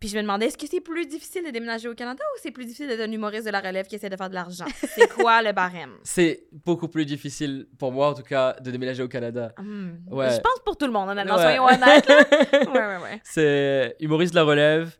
Puis 0.00 0.08
je 0.08 0.16
me 0.16 0.22
demandais, 0.22 0.46
est-ce 0.46 0.56
que 0.56 0.66
c'est 0.66 0.80
plus 0.80 1.06
difficile 1.06 1.44
de 1.44 1.50
déménager 1.50 1.86
au 1.86 1.94
Canada 1.94 2.22
ou 2.34 2.38
c'est 2.42 2.50
plus 2.50 2.64
difficile 2.64 2.88
d'être 2.88 3.00
un 3.02 3.12
humoriste 3.12 3.44
de 3.44 3.50
la 3.50 3.60
relève 3.60 3.86
qui 3.86 3.96
essaie 3.96 4.08
de 4.08 4.16
faire 4.16 4.30
de 4.30 4.34
l'argent? 4.34 4.64
C'est 4.88 5.06
quoi 5.12 5.42
le 5.42 5.52
barème? 5.52 5.92
C'est 6.04 6.44
beaucoup 6.64 6.88
plus 6.88 7.04
difficile, 7.04 7.68
pour 7.78 7.92
moi 7.92 8.08
en 8.08 8.14
tout 8.14 8.22
cas, 8.22 8.54
de 8.60 8.70
déménager 8.70 9.02
au 9.02 9.08
Canada. 9.08 9.52
Hmm. 9.58 9.90
Ouais. 10.10 10.30
Je 10.30 10.40
pense 10.40 10.58
pour 10.64 10.78
tout 10.78 10.86
le 10.86 10.92
monde, 10.92 11.10
honnêtement, 11.10 11.36
Ouais. 11.36 11.42
soyons 11.42 11.64
honnêtes. 11.66 12.08
là. 12.08 12.24
Ouais, 12.72 12.96
ouais, 12.96 13.02
ouais. 13.02 13.20
c'est 13.24 13.94
humoriste 14.00 14.32
de 14.32 14.38
la 14.38 14.44
relève, 14.44 14.96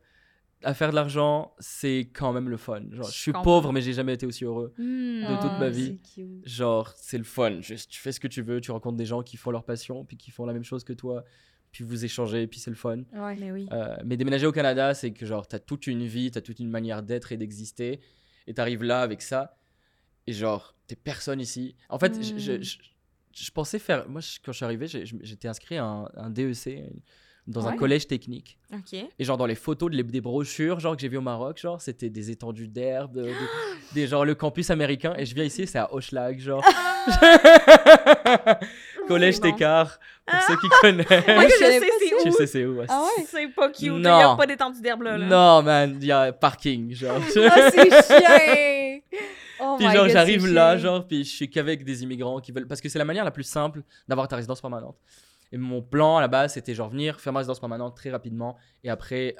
à 0.62 0.74
faire 0.74 0.90
de 0.90 0.94
l'argent, 0.96 1.54
c'est 1.58 2.10
quand 2.12 2.34
même 2.34 2.50
le 2.50 2.58
fun. 2.58 2.82
Genre, 2.90 3.06
je 3.06 3.10
suis 3.18 3.32
comprends. 3.32 3.60
pauvre, 3.60 3.72
mais 3.72 3.80
j'ai 3.80 3.94
jamais 3.94 4.12
été 4.12 4.26
aussi 4.26 4.44
heureux. 4.44 4.74
Hmm. 4.76 5.22
de 5.22 5.40
toute 5.40 5.50
Oh, 5.56 5.58
ma 5.60 5.70
vie. 5.70 5.98
c'est 6.04 6.14
cute. 6.22 6.46
Genre, 6.46 6.92
c'est 6.96 7.16
le 7.16 7.24
fun. 7.24 7.62
Juste, 7.62 7.90
tu 7.90 7.98
fais 8.02 8.12
ce 8.12 8.20
que 8.20 8.28
tu 8.28 8.42
veux, 8.42 8.60
tu 8.60 8.70
rencontres 8.70 8.98
des 8.98 9.06
gens 9.06 9.22
qui 9.22 9.38
font 9.38 9.50
leur 9.50 9.64
passion, 9.64 10.04
puis 10.04 10.18
qui 10.18 10.30
font 10.30 10.44
la 10.44 10.52
même 10.52 10.64
chose 10.64 10.84
que 10.84 10.92
toi, 10.92 11.24
puis 11.72 11.84
vous 11.84 12.04
échangez, 12.04 12.46
puis 12.46 12.58
c'est 12.60 12.70
le 12.70 12.76
fun. 12.76 12.98
Ouais. 13.12 13.36
Mais 13.38 13.52
oui. 13.52 13.68
Euh, 13.72 13.96
mais 14.04 14.16
déménager 14.16 14.46
au 14.46 14.52
Canada, 14.52 14.92
c'est 14.94 15.12
que 15.12 15.24
genre, 15.26 15.46
t'as 15.46 15.58
toute 15.58 15.86
une 15.86 16.04
vie, 16.06 16.30
t'as 16.30 16.40
toute 16.40 16.58
une 16.58 16.70
manière 16.70 17.02
d'être 17.02 17.32
et 17.32 17.36
d'exister, 17.36 18.00
et 18.46 18.54
t'arrives 18.54 18.82
là 18.82 19.02
avec 19.02 19.22
ça, 19.22 19.56
et 20.26 20.32
genre, 20.32 20.74
t'es 20.86 20.96
personne 20.96 21.40
ici. 21.40 21.76
En 21.88 21.98
fait, 21.98 22.14
je- 22.22 22.38
je, 22.38 22.52
Mm. 22.52 22.62
je, 22.62 22.76
je 23.44 23.50
pensais 23.52 23.78
faire. 23.78 24.08
Moi, 24.08 24.20
je- 24.20 24.38
quand 24.44 24.52
je 24.52 24.56
suis 24.56 24.64
arrivé, 24.64 24.86
j'étais 24.88 25.48
inscrit 25.48 25.76
à 25.76 25.84
un, 25.84 26.08
un 26.16 26.30
DEC 26.30 26.90
dans 27.46 27.66
un 27.66 27.76
collège 27.76 28.06
technique. 28.06 28.58
Et 29.18 29.24
genre, 29.24 29.36
dans 29.36 29.46
les 29.46 29.54
photos 29.54 29.90
de 29.90 29.96
les- 29.96 30.02
des 30.04 30.20
brochures, 30.20 30.78
genre, 30.80 30.94
que 30.94 31.00
j'ai 31.02 31.08
vu 31.08 31.16
au 31.16 31.20
Maroc, 31.22 31.58
genre, 31.58 31.80
c'était 31.80 32.08
des 32.10 32.30
étendues 32.30 32.68
d'herbe, 32.68 33.12
de- 33.16 33.22
de- 33.24 33.32
des, 33.94 34.06
genre, 34.06 34.24
le 34.24 34.34
campus 34.34 34.70
américain, 34.70 35.14
et 35.18 35.26
je 35.26 35.34
viens 35.34 35.44
ici, 35.44 35.66
c'est 35.66 35.78
à 35.78 35.92
Hochelag, 35.92 36.38
genre. 36.38 36.64
collège 39.08 39.36
C'est 39.36 39.40
bon. 39.42 39.50
Técart, 39.52 39.98
pour 40.26 40.40
ceux 40.42 40.56
qui 40.56 40.68
connaissent. 40.80 41.08
Moi, 41.08 41.44
je 41.48 41.50
je 41.50 41.58
sais 41.58 41.80
pas 41.80 41.86
c'est 41.98 42.14
où. 42.14 42.22
Tu 42.22 42.32
sais, 42.32 42.46
c'est 42.46 42.64
où? 42.64 42.78
ouais. 42.78 42.86
Ah 42.88 43.02
ouais? 43.02 43.24
C'est 43.26 43.48
pas 43.48 43.68
cute. 43.68 43.82
Il 43.82 44.00
n'y 44.00 44.06
a 44.06 44.36
pas 44.36 44.46
d'étendue 44.46 44.80
d'herbe 44.80 45.02
là. 45.02 45.18
là. 45.18 45.26
Non, 45.26 45.62
man, 45.62 45.98
il 46.00 46.06
y 46.06 46.12
a 46.12 46.32
parking, 46.32 46.92
genre. 46.94 47.18
Ah, 47.50 47.70
c'est 47.70 47.90
chien! 48.06 49.00
Oh 49.62 49.76
Puis 49.78 49.90
genre 49.90 50.08
j'arrive 50.08 50.46
là, 50.46 50.76
genre, 50.78 51.06
puis 51.06 51.22
je 51.24 51.28
suis 51.30 51.50
qu'avec 51.50 51.84
des 51.84 52.02
immigrants 52.02 52.40
qui 52.40 52.50
veulent... 52.50 52.66
Parce 52.66 52.80
que 52.80 52.88
c'est 52.88 52.98
la 52.98 53.04
manière 53.04 53.24
la 53.24 53.30
plus 53.30 53.42
simple 53.42 53.82
d'avoir 54.08 54.26
ta 54.26 54.36
résidence 54.36 54.58
permanente. 54.60 54.96
Et 55.52 55.58
mon 55.58 55.82
plan 55.82 56.16
à 56.18 56.20
la 56.20 56.28
base, 56.28 56.52
c'était 56.54 56.74
genre 56.74 56.88
venir 56.90 57.20
faire 57.20 57.32
ma 57.32 57.40
résidence 57.40 57.58
permanente 57.60 57.96
très 57.96 58.10
rapidement 58.10 58.56
et 58.84 58.90
après 58.90 59.34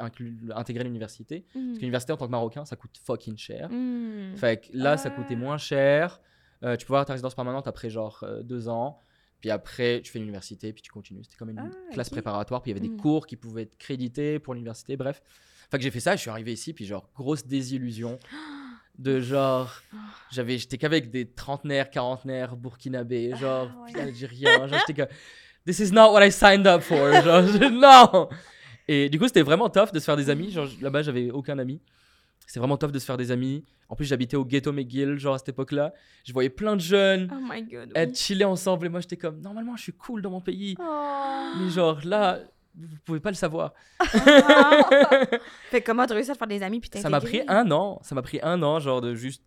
intégrer 0.54 0.82
l'université. 0.84 1.44
Hmm. 1.54 1.66
Parce 1.66 1.76
que 1.78 1.80
l'université 1.82 2.12
en 2.12 2.16
tant 2.16 2.26
que 2.26 2.30
Marocain, 2.32 2.64
ça 2.64 2.74
coûte 2.76 2.98
fucking 3.04 3.36
cher. 3.36 3.68
Hmm. 3.70 4.34
Fait 4.36 4.60
que 4.60 4.68
là, 4.76 4.96
ça 4.96 5.10
Ah. 5.12 5.16
coûtait 5.16 5.36
moins 5.36 5.56
cher. 5.58 6.20
Euh, 6.62 6.76
tu 6.76 6.84
peux 6.84 6.92
avoir 6.94 7.06
ta 7.06 7.12
résidence 7.14 7.34
permanente 7.34 7.66
après 7.68 7.90
genre 7.90 8.20
euh, 8.24 8.42
deux 8.42 8.68
ans. 8.68 8.98
Puis 9.40 9.50
après, 9.50 10.02
tu 10.02 10.10
fais 10.12 10.18
l'université, 10.18 10.72
puis 10.72 10.82
tu 10.82 10.90
continues. 10.90 11.24
C'était 11.24 11.36
comme 11.36 11.50
une 11.50 11.58
Ah, 11.60 11.70
classe 11.92 12.10
préparatoire. 12.10 12.60
Puis 12.60 12.72
il 12.72 12.74
y 12.74 12.78
avait 12.78 12.86
des 12.86 12.92
Mm. 12.94 12.98
cours 13.00 13.26
qui 13.26 13.36
pouvaient 13.36 13.62
être 13.62 13.78
crédités 13.78 14.38
pour 14.38 14.52
l'université. 14.54 14.96
Bref. 14.96 15.22
Fait 15.70 15.78
que 15.78 15.82
j'ai 15.84 15.90
fait 15.92 16.00
ça. 16.00 16.16
Je 16.16 16.20
suis 16.20 16.30
arrivé 16.30 16.52
ici, 16.52 16.72
puis 16.74 16.84
genre, 16.84 17.08
grosse 17.14 17.46
désillusion. 17.46 18.18
De 18.98 19.18
genre, 19.18 19.72
j'avais, 20.30 20.58
j'étais 20.58 20.76
qu'avec 20.76 21.10
des 21.10 21.30
trentenaires, 21.30 21.88
quarantenaires, 21.88 22.54
burkinabés, 22.54 23.34
genre, 23.36 23.70
Ah, 23.74 23.84
ouais. 23.94 24.00
algériens. 24.00 24.66
Genre, 24.68 24.78
j'étais 24.86 25.08
this 25.70 25.78
is 25.78 25.92
not 25.92 26.12
what 26.12 26.24
I 26.26 26.30
signed 26.30 26.66
up 26.66 26.82
for. 26.82 26.96
Genre, 27.22 27.46
je- 27.46 27.68
non! 27.70 28.28
Et 28.88 29.08
du 29.08 29.18
coup, 29.18 29.26
c'était 29.26 29.42
vraiment 29.42 29.68
tough 29.68 29.92
de 29.92 30.00
se 30.00 30.04
faire 30.04 30.16
des 30.16 30.30
amis. 30.30 30.50
Genre, 30.50 30.66
là-bas, 30.80 31.02
j'avais 31.02 31.30
aucun 31.30 31.58
ami. 31.58 31.80
C'est 32.46 32.58
vraiment 32.58 32.76
tough 32.76 32.90
de 32.90 32.98
se 32.98 33.04
faire 33.04 33.16
des 33.16 33.30
amis. 33.30 33.64
En 33.88 33.94
plus, 33.94 34.04
j'habitais 34.06 34.36
au 34.36 34.44
ghetto 34.44 34.72
McGill, 34.72 35.16
genre 35.18 35.34
à 35.34 35.38
cette 35.38 35.50
époque-là. 35.50 35.92
Je 36.24 36.32
voyais 36.32 36.50
plein 36.50 36.74
de 36.74 36.80
jeunes 36.80 37.28
Oh 37.32 37.40
my 37.48 37.62
god. 37.62 37.92
être 37.94 38.16
chillés 38.18 38.44
ensemble. 38.44 38.86
Et 38.86 38.88
moi, 38.88 38.98
j'étais 39.00 39.16
comme, 39.16 39.40
normalement, 39.40 39.76
je 39.76 39.82
suis 39.82 39.92
cool 39.92 40.22
dans 40.22 40.30
mon 40.30 40.40
pays. 40.40 40.74
Oh. 40.80 41.52
Mais 41.60 41.70
genre, 41.70 42.00
là, 42.04 42.40
vous 42.74 42.96
pouvez 43.04 43.20
pas 43.20 43.30
le 43.30 43.36
savoir. 43.36 43.72
Fait 45.70 45.80
comment 45.82 46.06
t'as 46.06 46.14
réussi 46.14 46.30
à 46.30 46.34
te 46.34 46.38
faire 46.38 46.48
des 46.48 46.62
amis 46.62 46.80
puis 46.80 46.90
Ça 47.00 47.08
m'a 47.08 47.20
pris 47.20 47.42
un 47.46 47.70
an. 47.70 48.00
Ça 48.02 48.14
m'a 48.16 48.22
pris 48.22 48.40
un 48.42 48.60
an, 48.62 48.80
genre, 48.80 49.00
de 49.00 49.14
juste 49.14 49.44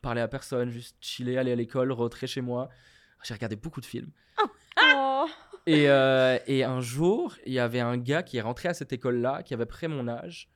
parler 0.00 0.20
à 0.22 0.28
personne, 0.28 0.70
juste 0.70 0.96
chiller, 1.00 1.36
aller 1.36 1.52
à 1.52 1.56
l'école, 1.56 1.92
rentrer 1.92 2.26
chez 2.26 2.40
moi. 2.40 2.68
J'ai 3.24 3.34
regardé 3.34 3.56
beaucoup 3.56 3.80
de 3.80 3.86
films. 3.86 4.10
Oh. 5.06 5.26
Et, 5.68 5.88
euh, 5.88 6.38
et 6.46 6.62
un 6.62 6.80
jour, 6.80 7.34
il 7.44 7.52
y 7.52 7.58
avait 7.58 7.80
un 7.80 7.96
gars 7.96 8.22
qui 8.22 8.36
est 8.36 8.40
rentré 8.40 8.68
à 8.68 8.74
cette 8.74 8.92
école-là, 8.92 9.42
qui 9.42 9.52
avait 9.52 9.66
près 9.66 9.88
mon 9.88 10.06
âge, 10.06 10.48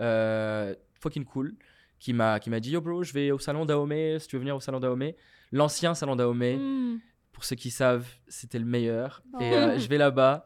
euh, 0.00 0.74
fucking 1.00 1.24
cool, 1.24 1.54
qui 2.00 2.12
m'a 2.12 2.40
qui 2.40 2.50
m'a 2.50 2.58
dit 2.58 2.72
Yo 2.72 2.80
bro, 2.80 3.04
je 3.04 3.12
vais 3.12 3.30
au 3.30 3.38
salon 3.38 3.64
d'Aomé, 3.64 4.18
si 4.18 4.26
tu 4.26 4.34
veux 4.34 4.40
venir 4.40 4.56
au 4.56 4.60
salon 4.60 4.80
d'Aomé. 4.80 5.14
L'ancien 5.52 5.94
salon 5.94 6.16
d'Aomé, 6.16 6.56
Hmm. 6.56 6.98
pour 7.32 7.44
ceux 7.44 7.54
qui 7.54 7.70
savent, 7.70 8.08
c'était 8.26 8.58
le 8.58 8.64
meilleur. 8.64 9.22
Et 9.40 9.52
euh, 9.52 9.78
je 9.78 9.86
vais 9.88 9.98
là-bas. 9.98 10.44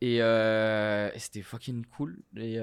Et, 0.00 0.18
et 0.18 1.18
c'était 1.18 1.42
fucking 1.42 1.84
cool. 1.86 2.18
Et 2.36 2.58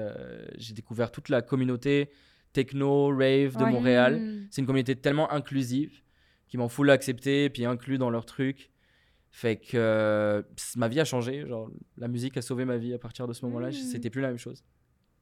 j'ai 0.56 0.72
découvert 0.72 1.10
toute 1.12 1.28
la 1.28 1.42
communauté 1.42 2.08
techno, 2.54 3.08
rave 3.08 3.56
de 3.58 3.64
Ouais. 3.64 3.70
Montréal. 3.70 4.20
Hmm. 4.20 4.46
C'est 4.50 4.62
une 4.62 4.66
communauté 4.66 4.96
tellement 4.96 5.30
inclusive 5.30 6.00
qui 6.48 6.56
m'en 6.56 6.70
fout 6.70 6.86
l'accepter 6.86 7.50
puis 7.50 7.66
inclus 7.66 7.98
dans 7.98 8.08
leur 8.08 8.24
truc. 8.24 8.70
Fait 9.36 9.56
que 9.56 9.76
euh, 9.76 10.42
ma 10.76 10.86
vie 10.86 11.00
a 11.00 11.04
changé. 11.04 11.44
Genre, 11.44 11.68
la 11.98 12.06
musique 12.06 12.36
a 12.36 12.42
sauvé 12.42 12.64
ma 12.64 12.76
vie 12.76 12.94
à 12.94 12.98
partir 12.98 13.26
de 13.26 13.32
ce 13.32 13.44
moment-là. 13.46 13.70
Mm. 13.70 13.72
C'était 13.72 14.08
plus 14.08 14.20
la 14.20 14.28
même 14.28 14.38
chose. 14.38 14.62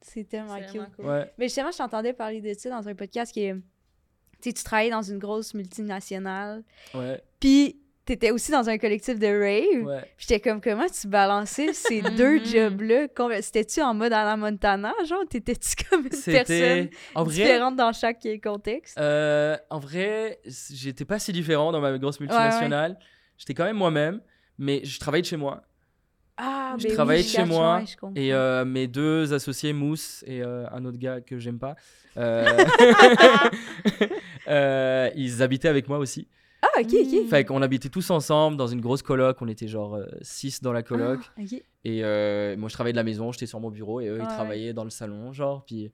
C'est 0.03 0.29
tellement 0.29 0.59
vraiment 0.59 0.87
cool. 0.97 1.07
Ouais. 1.07 1.33
Mais 1.39 1.47
justement, 1.47 1.71
je 1.71 1.79
t'entendais 1.79 2.13
parler 2.13 2.43
de 2.43 2.53
ça 2.53 2.69
dans 2.69 2.87
un 2.87 2.95
podcast 2.95 3.33
qui 3.33 3.45
est. 3.45 3.55
Tu 3.55 4.51
sais, 4.51 4.53
tu 4.53 4.65
travaillais 4.65 4.91
dans 4.91 5.01
une 5.01 5.19
grosse 5.19 5.55
multinationale. 5.55 6.63
Ouais. 6.93 7.23
Puis, 7.41 7.81
t'étais 8.05 8.33
aussi 8.33 8.53
dans 8.53 8.69
un 8.69 8.77
collectif 8.77 9.19
de 9.19 9.27
rave. 9.29 9.87
Ouais. 9.87 10.01
Puis 10.17 10.27
j'étais 10.29 10.41
comme, 10.41 10.61
comment 10.61 10.89
tu 10.89 11.07
balançais 11.09 11.73
ces 11.73 12.03
deux 12.17 12.39
Mhm. 12.41 12.45
jobs-là? 12.45 13.07
C'était-tu 13.41 13.81
en 13.81 13.95
mode 13.95 14.13
à 14.13 14.25
la 14.25 14.37
Montana, 14.37 14.93
genre? 15.07 15.25
T'étais-tu 15.27 15.71
comme 15.89 16.03
une 16.03 16.09
personne 16.11 16.35
C'était. 16.35 16.91
En 17.15 17.25
vrai. 17.25 17.35
différente 17.35 17.77
dans 17.77 17.93
chaque 17.95 18.27
contexte? 18.43 18.99
euh, 18.99 19.57
en 19.71 19.79
vrai, 19.79 20.39
j'étais 20.45 21.07
pas 21.07 21.19
si 21.19 21.33
différent 21.33 21.73
dans 21.73 21.81
ma 21.81 21.97
grosse 21.97 22.21
multinationale. 22.21 22.99
J'étais 23.43 23.55
quand 23.55 23.65
même 23.65 23.77
moi-même, 23.77 24.21
mais 24.57 24.85
je 24.85 25.01
travaillais 25.01 25.23
de 25.23 25.27
chez 25.27 25.37
moi. 25.37 25.63
Ah, 26.37 26.77
je 26.79 26.85
ben 26.85 26.89
oui, 26.91 26.95
travaillais 26.95 27.23
de 27.25 27.29
chez 27.29 27.45
moi 27.45 27.83
ouais. 28.05 28.11
Et 28.15 28.33
euh, 28.33 28.65
mes 28.65 28.87
deux 28.87 29.33
associés, 29.35 29.73
Mousse 29.73 30.23
et 30.29 30.45
euh, 30.45 30.65
un 30.71 30.85
autre 30.85 30.97
gars 30.99 31.21
que 31.21 31.41
j'aime 31.41 31.59
pas, 31.59 31.75
euh, 34.49 35.11
ils 35.17 35.43
habitaient 35.43 35.67
avec 35.69 35.89
moi 35.89 35.99
aussi. 35.99 36.29
Ah, 36.63 36.69
ok, 36.81 36.87
ok. 36.95 37.29
Fait 37.29 37.45
qu'on 37.45 37.61
habitait 37.63 37.89
tous 37.89 38.11
ensemble 38.11 38.57
dans 38.57 38.69
une 38.69 38.81
grosse 38.81 39.03
coloc. 39.03 39.43
On 39.43 39.49
était 39.49 39.67
genre 39.67 39.99
6 40.21 40.63
dans 40.63 40.73
la 40.73 40.85
coloc. 40.85 41.21
Ah, 41.37 41.41
ok. 41.43 41.61
Et 41.85 42.03
moi, 42.57 42.69
je 42.69 42.75
travaillais 42.75 42.93
de 42.93 42.97
la 42.99 43.03
maison, 43.05 43.33
j'étais 43.33 43.47
sur 43.47 43.59
mon 43.59 43.71
bureau 43.71 44.01
et 44.01 44.07
eux, 44.07 44.19
ils 44.19 44.21
Ouais. 44.23 44.27
travaillaient 44.29 44.73
dans 44.73 44.85
le 44.85 44.91
salon, 44.91 45.33
genre. 45.33 45.65
Puis 45.65 45.91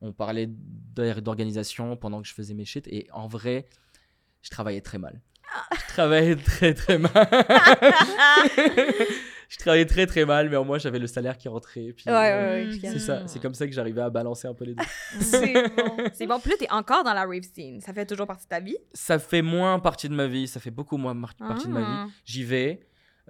on 0.00 0.12
parlait 0.12 0.48
d'or- 0.48 1.22
d'organisation 1.22 1.96
pendant 1.96 2.22
que 2.22 2.28
je 2.28 2.34
faisais 2.34 2.54
mes 2.54 2.64
shit. 2.64 2.86
Et 2.88 3.08
en 3.12 3.26
vrai, 3.26 3.66
je 4.42 4.50
travaillais 4.50 4.80
très 4.80 4.98
mal. 4.98 5.20
Je 5.76 5.86
travaillais 5.94 6.36
très 6.36 6.74
très 6.74 6.98
mal. 6.98 7.10
je 9.48 9.58
travaillais 9.58 9.86
très 9.86 10.06
très 10.06 10.24
mal, 10.24 10.48
mais 10.48 10.56
au 10.56 10.64
moins 10.64 10.78
j'avais 10.78 10.98
le 10.98 11.06
salaire 11.06 11.36
qui 11.36 11.48
rentrait. 11.48 11.92
Puis, 11.96 12.04
Ouais, 12.06 12.12
ouais, 12.12 12.32
ouais. 12.32 12.64
Mhm. 12.66 12.72
je 12.72 12.80
C'est 12.80 12.98
ça, 12.98 13.26
c'est 13.26 13.40
comme 13.40 13.54
ça 13.54 13.66
que 13.66 13.72
j'arrivais 13.72 14.00
à 14.02 14.10
balancer 14.10 14.48
un 14.48 14.54
peu 14.54 14.64
les 14.64 14.74
deux. 14.74 14.84
C'est 15.20 15.52
bon. 15.76 15.96
C'est 16.12 16.26
bon. 16.26 16.40
Là, 16.44 16.54
t'es 16.58 16.70
encore 16.70 17.04
dans 17.04 17.14
la 17.14 17.24
rave 17.24 17.42
scene. 17.54 17.80
Ça 17.80 17.92
fait 17.92 18.06
toujours 18.06 18.26
partie 18.26 18.44
de 18.46 18.48
ta 18.50 18.60
vie? 18.60 18.76
ça 18.94 19.18
fait 19.18 19.42
moins 19.42 19.78
partie 19.78 20.08
de 20.08 20.14
ma 20.14 20.26
vie, 20.26 20.48
ça 20.48 20.60
fait 20.60 20.70
beaucoup 20.70 20.96
moins 20.96 21.14
mar- 21.14 21.34
partie 21.34 21.66
de 21.68 21.72
ma 21.72 21.80
Ah. 22.02 22.04
vie. 22.06 22.12
J'y 22.24 22.44
vais, 22.44 22.80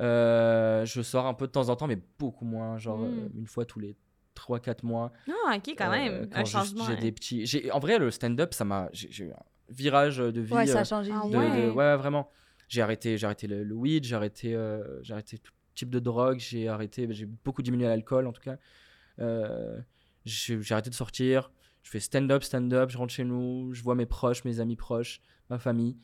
euh, 0.00 0.84
je 0.84 1.02
sors 1.02 1.26
un 1.26 1.34
peu 1.34 1.46
de 1.46 1.52
temps 1.52 1.68
en 1.68 1.76
temps, 1.76 1.86
mais 1.86 1.98
beaucoup 2.18 2.44
moins, 2.44 2.78
genre 2.78 2.98
Mm. 2.98 3.04
euh, 3.04 3.28
une 3.38 3.46
fois 3.46 3.64
tous 3.64 3.80
les 3.80 3.96
3-4 4.34 4.84
mois. 4.84 5.12
Ah, 5.28 5.56
ok, 5.56 5.74
quand 5.76 5.88
Euh, 5.88 5.90
même. 5.90 6.28
quand 6.30 6.38
un 6.40 6.44
changement. 6.44 6.84
J'ai 6.86 6.92
hein. 6.94 6.98
des 7.00 7.12
petits. 7.12 7.46
j'ai- 7.46 7.70
En 7.72 7.78
vrai, 7.80 7.98
le 7.98 8.10
stand-up, 8.10 8.54
ça 8.54 8.64
m'a. 8.64 8.88
J'ai 8.92 9.08
j'ai 9.10 9.24
eu 9.24 9.30
un 9.32 9.36
virage 9.68 10.18
de 10.18 10.40
vie. 10.40 10.52
Ouais, 10.52 10.66
ça 10.66 10.78
euh, 10.78 10.80
a 10.80 10.84
changé. 10.84 11.10
Ah 11.14 11.26
de 11.28 11.36
ouais. 11.36 11.66
de- 11.66 11.70
ouais, 11.70 11.96
vraiment. 11.96 12.30
J'ai 12.68 12.80
arrêté, 12.82 13.18
j'ai 13.18 13.26
arrêté 13.26 13.46
le, 13.46 13.64
le 13.64 13.74
weed, 13.74 14.04
j'ai 14.04 14.14
arrêté, 14.16 14.54
euh, 14.54 15.02
j'ai 15.02 15.12
arrêté 15.12 15.38
tout 15.38 15.52
type 15.74 15.90
de 15.90 15.98
drogue, 15.98 16.38
j'ai 16.38 16.68
arrêté, 16.68 17.06
j'ai 17.10 17.26
beaucoup 17.26 17.62
diminué 17.62 17.84
l'alcool 17.86 18.26
en 18.26 18.32
tout 18.32 18.40
cas. 18.42 18.56
Euh, 19.18 19.78
j'ai 20.24 20.60
j'ai 20.62 20.72
arrêté 20.74 20.90
de 20.90 20.94
sortir. 20.94 21.50
Je 21.82 21.90
fais 21.90 22.00
stand-up, 22.00 22.42
stand-up, 22.44 22.90
je 22.90 22.96
rentre 22.98 23.12
chez 23.12 23.24
nous, 23.24 23.72
je 23.74 23.82
vois 23.82 23.94
mes 23.94 24.06
proches, 24.06 24.44
mes 24.44 24.60
amis 24.60 24.76
proches, 24.76 25.20
ma 25.50 25.58
famille. 25.58 25.96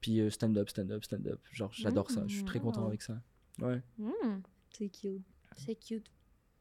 Puis 0.00 0.20
euh, 0.20 0.30
stand-up, 0.30 0.68
stand-up, 0.70 1.04
stand-up. 1.04 1.40
Genre, 1.52 1.70
j'adore 1.72 2.10
ça. 2.10 2.24
Je 2.26 2.34
suis 2.36 2.44
très 2.44 2.58
content 2.58 2.84
Mm. 2.84 2.88
avec 2.88 3.02
ça. 3.02 3.20
Ouais. 3.60 3.82
Hmm. 3.98 4.40
C'est 4.70 4.88
cute. 4.88 5.20
C'est 5.56 5.74
cute. 5.74 6.06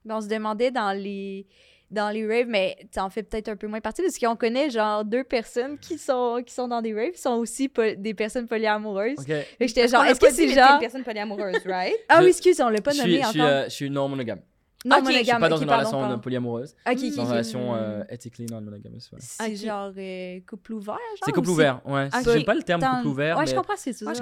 Mais 0.04 0.14
on 0.14 0.20
se 0.22 0.28
demandait 0.28 0.72
dans 0.72 0.92
les 0.92 1.48
dans 1.92 2.10
les 2.10 2.26
raves, 2.28 2.48
mais 2.48 2.78
tu 2.94 3.00
en 3.00 3.10
fais 3.10 3.24
peut-être 3.24 3.50
un 3.50 3.56
peu 3.56 3.68
moins 3.68 3.82
partie 3.82 4.02
parce 4.02 4.18
qu'on 4.20 4.36
connaît 4.36 4.70
genre 4.70 5.04
deux 5.04 5.24
personnes 5.24 5.78
qui 5.80 5.98
sont 5.98 6.42
qui 6.46 6.54
sont 6.54 6.68
dans 6.68 6.82
des 6.82 6.94
raves, 6.94 7.12
qui 7.12 7.22
sont 7.22 7.32
aussi 7.36 7.72
des 7.98 8.14
personnes 8.14 8.48
polyamoureuses. 8.48 9.18
Ok. 9.20 9.26
Fait 9.28 9.46
que 9.60 9.68
j'étais 9.68 9.88
genre, 9.88 10.04
est-ce 10.06 10.20
que 10.20 10.32
c'est 10.32 10.48
genre 10.50 10.74
une 10.76 10.80
personne 10.80 11.04
polyamoureuse, 11.04 11.66
right? 11.66 11.96
Ah 12.08 12.18
Je- 12.20 12.24
oui, 12.26 12.30
excuse, 12.30 12.62
on 12.62 12.70
l'a 12.70 12.82
pas 12.82 12.92
Je 12.92 12.98
nommé 13.00 13.10
suis, 13.16 13.24
je, 13.24 13.28
suis, 13.30 13.42
encore. 13.42 13.52
euh, 13.52 13.64
je 13.66 13.70
suis 13.70 13.90
non 13.90 14.08
monogame. 14.08 14.40
Non 14.86 14.98
ok, 14.98 15.06
je 15.08 15.12
suis 15.12 15.20
Je 15.20 15.24
suis 15.24 15.32
monogame. 15.34 15.42
pas 15.42 15.50
dans 15.50 15.58
une 15.58 15.68
pardon, 15.68 15.80
relation 15.90 16.00
pardon. 16.02 16.20
polyamoureuse. 16.20 16.72
Ok, 16.88 16.94
ok, 16.94 17.00
C'est 17.00 17.08
une 17.16 17.28
relation 17.28 17.76
euh, 17.76 18.04
ethically 18.10 18.46
non 18.46 18.62
monogamous. 18.62 19.10
ouais. 19.12 19.20
C'est 19.20 19.56
genre 19.56 19.92
euh, 19.98 20.40
couple 20.48 20.74
ouvert, 20.74 20.94
genre 20.96 21.26
C'est 21.26 21.32
couple 21.34 21.50
ou 21.50 21.52
ouvert, 21.54 21.82
ouais. 21.86 22.10
J'aime 22.24 22.46
pas 22.46 22.54
le 22.54 22.64
terme 22.64 22.82
dans- 22.82 22.96
couple 22.98 23.08
ouvert, 23.08 23.38
Ouais, 23.38 23.44
mais, 23.44 23.52
je 23.52 23.56
comprends 23.56 23.74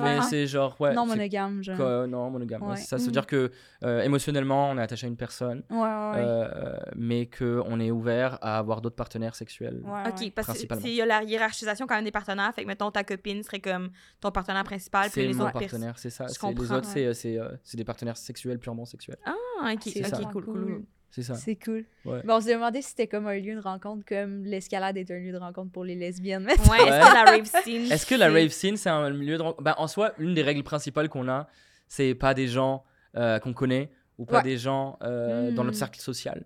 mais 0.03 0.21
c'est 0.23 0.47
genre, 0.47 0.75
ouais. 0.81 0.93
Non 0.93 1.05
monogame, 1.05 1.63
genre. 1.63 1.77
quoi, 1.77 2.07
non 2.07 2.29
monogame. 2.31 2.61
ouais, 2.63 2.69
Ouais. 2.69 2.75
c'est 2.77 2.85
ça, 2.87 2.97
ça 2.97 3.03
veut 3.03 3.09
Mm. 3.09 3.11
dire 3.13 3.27
que 3.27 3.51
euh, 3.83 4.01
émotionnellement, 4.01 4.71
on 4.71 4.77
est 4.77 4.81
attaché 4.81 5.05
à 5.05 5.09
une 5.09 5.15
personne, 5.17 5.63
Ouais, 5.69 5.77
ouais, 5.77 5.83
ouais. 5.85 5.87
euh, 6.17 6.77
mais 6.95 7.27
qu'on 7.29 7.79
est 7.79 7.91
ouvert 7.91 8.39
à 8.41 8.57
avoir 8.57 8.81
d'autres 8.81 8.95
partenaires 8.95 9.35
sexuels. 9.35 9.81
Ouais, 9.83 9.91
ouais. 9.91 10.09
Ok, 10.27 10.31
parce 10.33 10.57
s'il 10.57 10.93
y 10.95 11.01
a 11.01 11.05
la 11.05 11.23
hiérarchisation 11.23 11.85
quand 11.85 11.95
même 11.95 12.03
des 12.05 12.11
partenaires, 12.11 12.51
fait 12.55 12.63
que 12.63 12.67
mettons 12.67 12.89
ta 12.91 13.03
copine 13.03 13.43
serait 13.43 13.59
comme 13.59 13.89
ton 14.21 14.31
partenaire 14.31 14.63
principal, 14.63 15.09
puis 15.11 15.21
les 15.27 15.35
autres 15.39 15.51
personnes. 15.51 15.81
partenaire, 15.81 15.99
c'est 15.99 16.09
ça. 16.09 16.25
Les 16.25 16.71
autres, 16.71 16.85
c'est 17.13 17.37
euh, 17.37 17.43
euh, 17.43 17.57
des 17.75 17.83
partenaires 17.83 18.17
sexuels, 18.17 18.57
purement 18.59 18.85
sexuels. 18.85 19.17
Ah, 19.25 19.73
ok, 19.73 20.31
cool, 20.31 20.43
cool, 20.51 20.63
cool. 20.63 20.73
cool. 20.75 20.85
C'est 21.09 21.23
ça. 21.23 21.35
C'est 21.35 21.55
cool. 21.55 21.85
Ouais. 22.05 22.21
Mais 22.25 22.33
on 22.33 22.41
se 22.41 22.47
demandait 22.49 22.81
si 22.81 22.89
c'était 22.89 23.07
comme 23.07 23.27
un 23.27 23.39
lieu 23.39 23.55
de 23.55 23.59
rencontre, 23.61 24.03
comme 24.05 24.43
l'escalade 24.43 24.97
est 24.97 25.09
un 25.09 25.17
lieu 25.19 25.31
de 25.31 25.37
rencontre 25.37 25.71
pour 25.71 25.83
les 25.85 25.95
lesbiennes. 25.95 26.45
Ouais, 26.45 26.53
est-ce 26.53 27.09
que 27.09 27.13
la 27.13 27.23
rave 27.23 27.45
scene. 27.45 27.91
Est-ce 27.91 28.05
que 28.05 28.15
la 28.15 28.27
c'est- 28.27 28.33
rave 28.33 28.49
scene, 28.49 28.77
c'est 28.77 28.89
un 28.89 29.09
milieu 29.11 29.37
de 29.37 29.41
rencontre? 29.41 29.63
Ben, 29.63 29.73
En 29.77 29.87
soi, 29.87 30.11
une 30.19 30.33
des 30.33 30.43
règles 30.43 30.63
principales 30.63 31.09
qu'on 31.09 31.27
a, 31.29 31.47
c'est 31.87 32.13
pas 32.13 32.33
des 32.33 32.47
gens 32.47 32.83
euh, 33.15 33.39
qu'on 33.39 33.53
connaît 33.53 33.89
ou 34.17 34.25
pas 34.25 34.37
Ouais. 34.37 34.43
des 34.43 34.57
gens 34.57 34.97
euh, 35.01 35.51
dans 35.51 35.63
notre 35.63 35.77
cercle 35.77 35.99
social. 35.99 36.45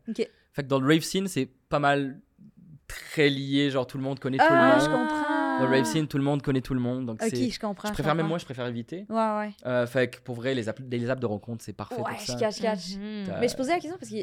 Fait 0.54 0.64
que 0.64 0.68
dans 0.68 0.80
le 0.80 0.88
rave 0.88 1.02
scene, 1.02 1.28
c'est 1.28 1.50
pas 1.70 1.80
mal 1.80 2.20
très 2.88 3.30
lié, 3.30 3.70
genre 3.72 3.88
tout 3.88 3.98
le 3.98 4.04
monde 4.04 4.20
connaît 4.20 4.38
tout 4.38 4.44
Ah, 4.48 4.76
le 4.78 4.84
je 4.86 4.90
monde. 4.90 5.08
comprends. 5.08 5.41
Dans 5.62 5.70
le 5.70 5.76
rave 5.78 5.86
scene, 5.86 6.08
tout 6.08 6.18
le 6.18 6.24
monde 6.24 6.42
connaît 6.42 6.62
tout 6.62 6.74
le 6.74 6.80
monde. 6.80 7.06
Donc 7.06 7.22
Ok, 7.22 7.34
je 7.36 7.60
comprends. 7.60 7.88
Je 7.90 7.94
préfère 7.94 8.16
même 8.16 8.28
moi, 8.28 8.38
je 8.38 8.46
préfère 8.46 8.66
éviter. 8.68 9.06
Ouais, 9.10 9.16
ouais. 9.38 9.52
Euh, 9.66 9.86
fait 9.88 10.10
que 10.10 10.20
pour 10.22 10.36
vrai, 10.36 10.54
les 10.56 10.70
apps, 10.70 10.82
les 10.90 11.10
apps 11.10 11.22
de 11.22 11.26
rencontre, 11.26 11.64
c'est 11.64 11.74
parfait 11.74 11.96
Ouais, 11.96 12.12
pour 12.12 12.20
je 12.20 12.26
ça. 12.26 12.36
cache, 12.36 12.60
cache. 12.62 12.96
Mhm. 12.96 13.36
Mais 13.40 13.48
je 13.48 13.56
posais 13.56 13.74
la 13.74 13.80
question 13.80 13.98
parce 14.00 14.12
que 14.12 14.18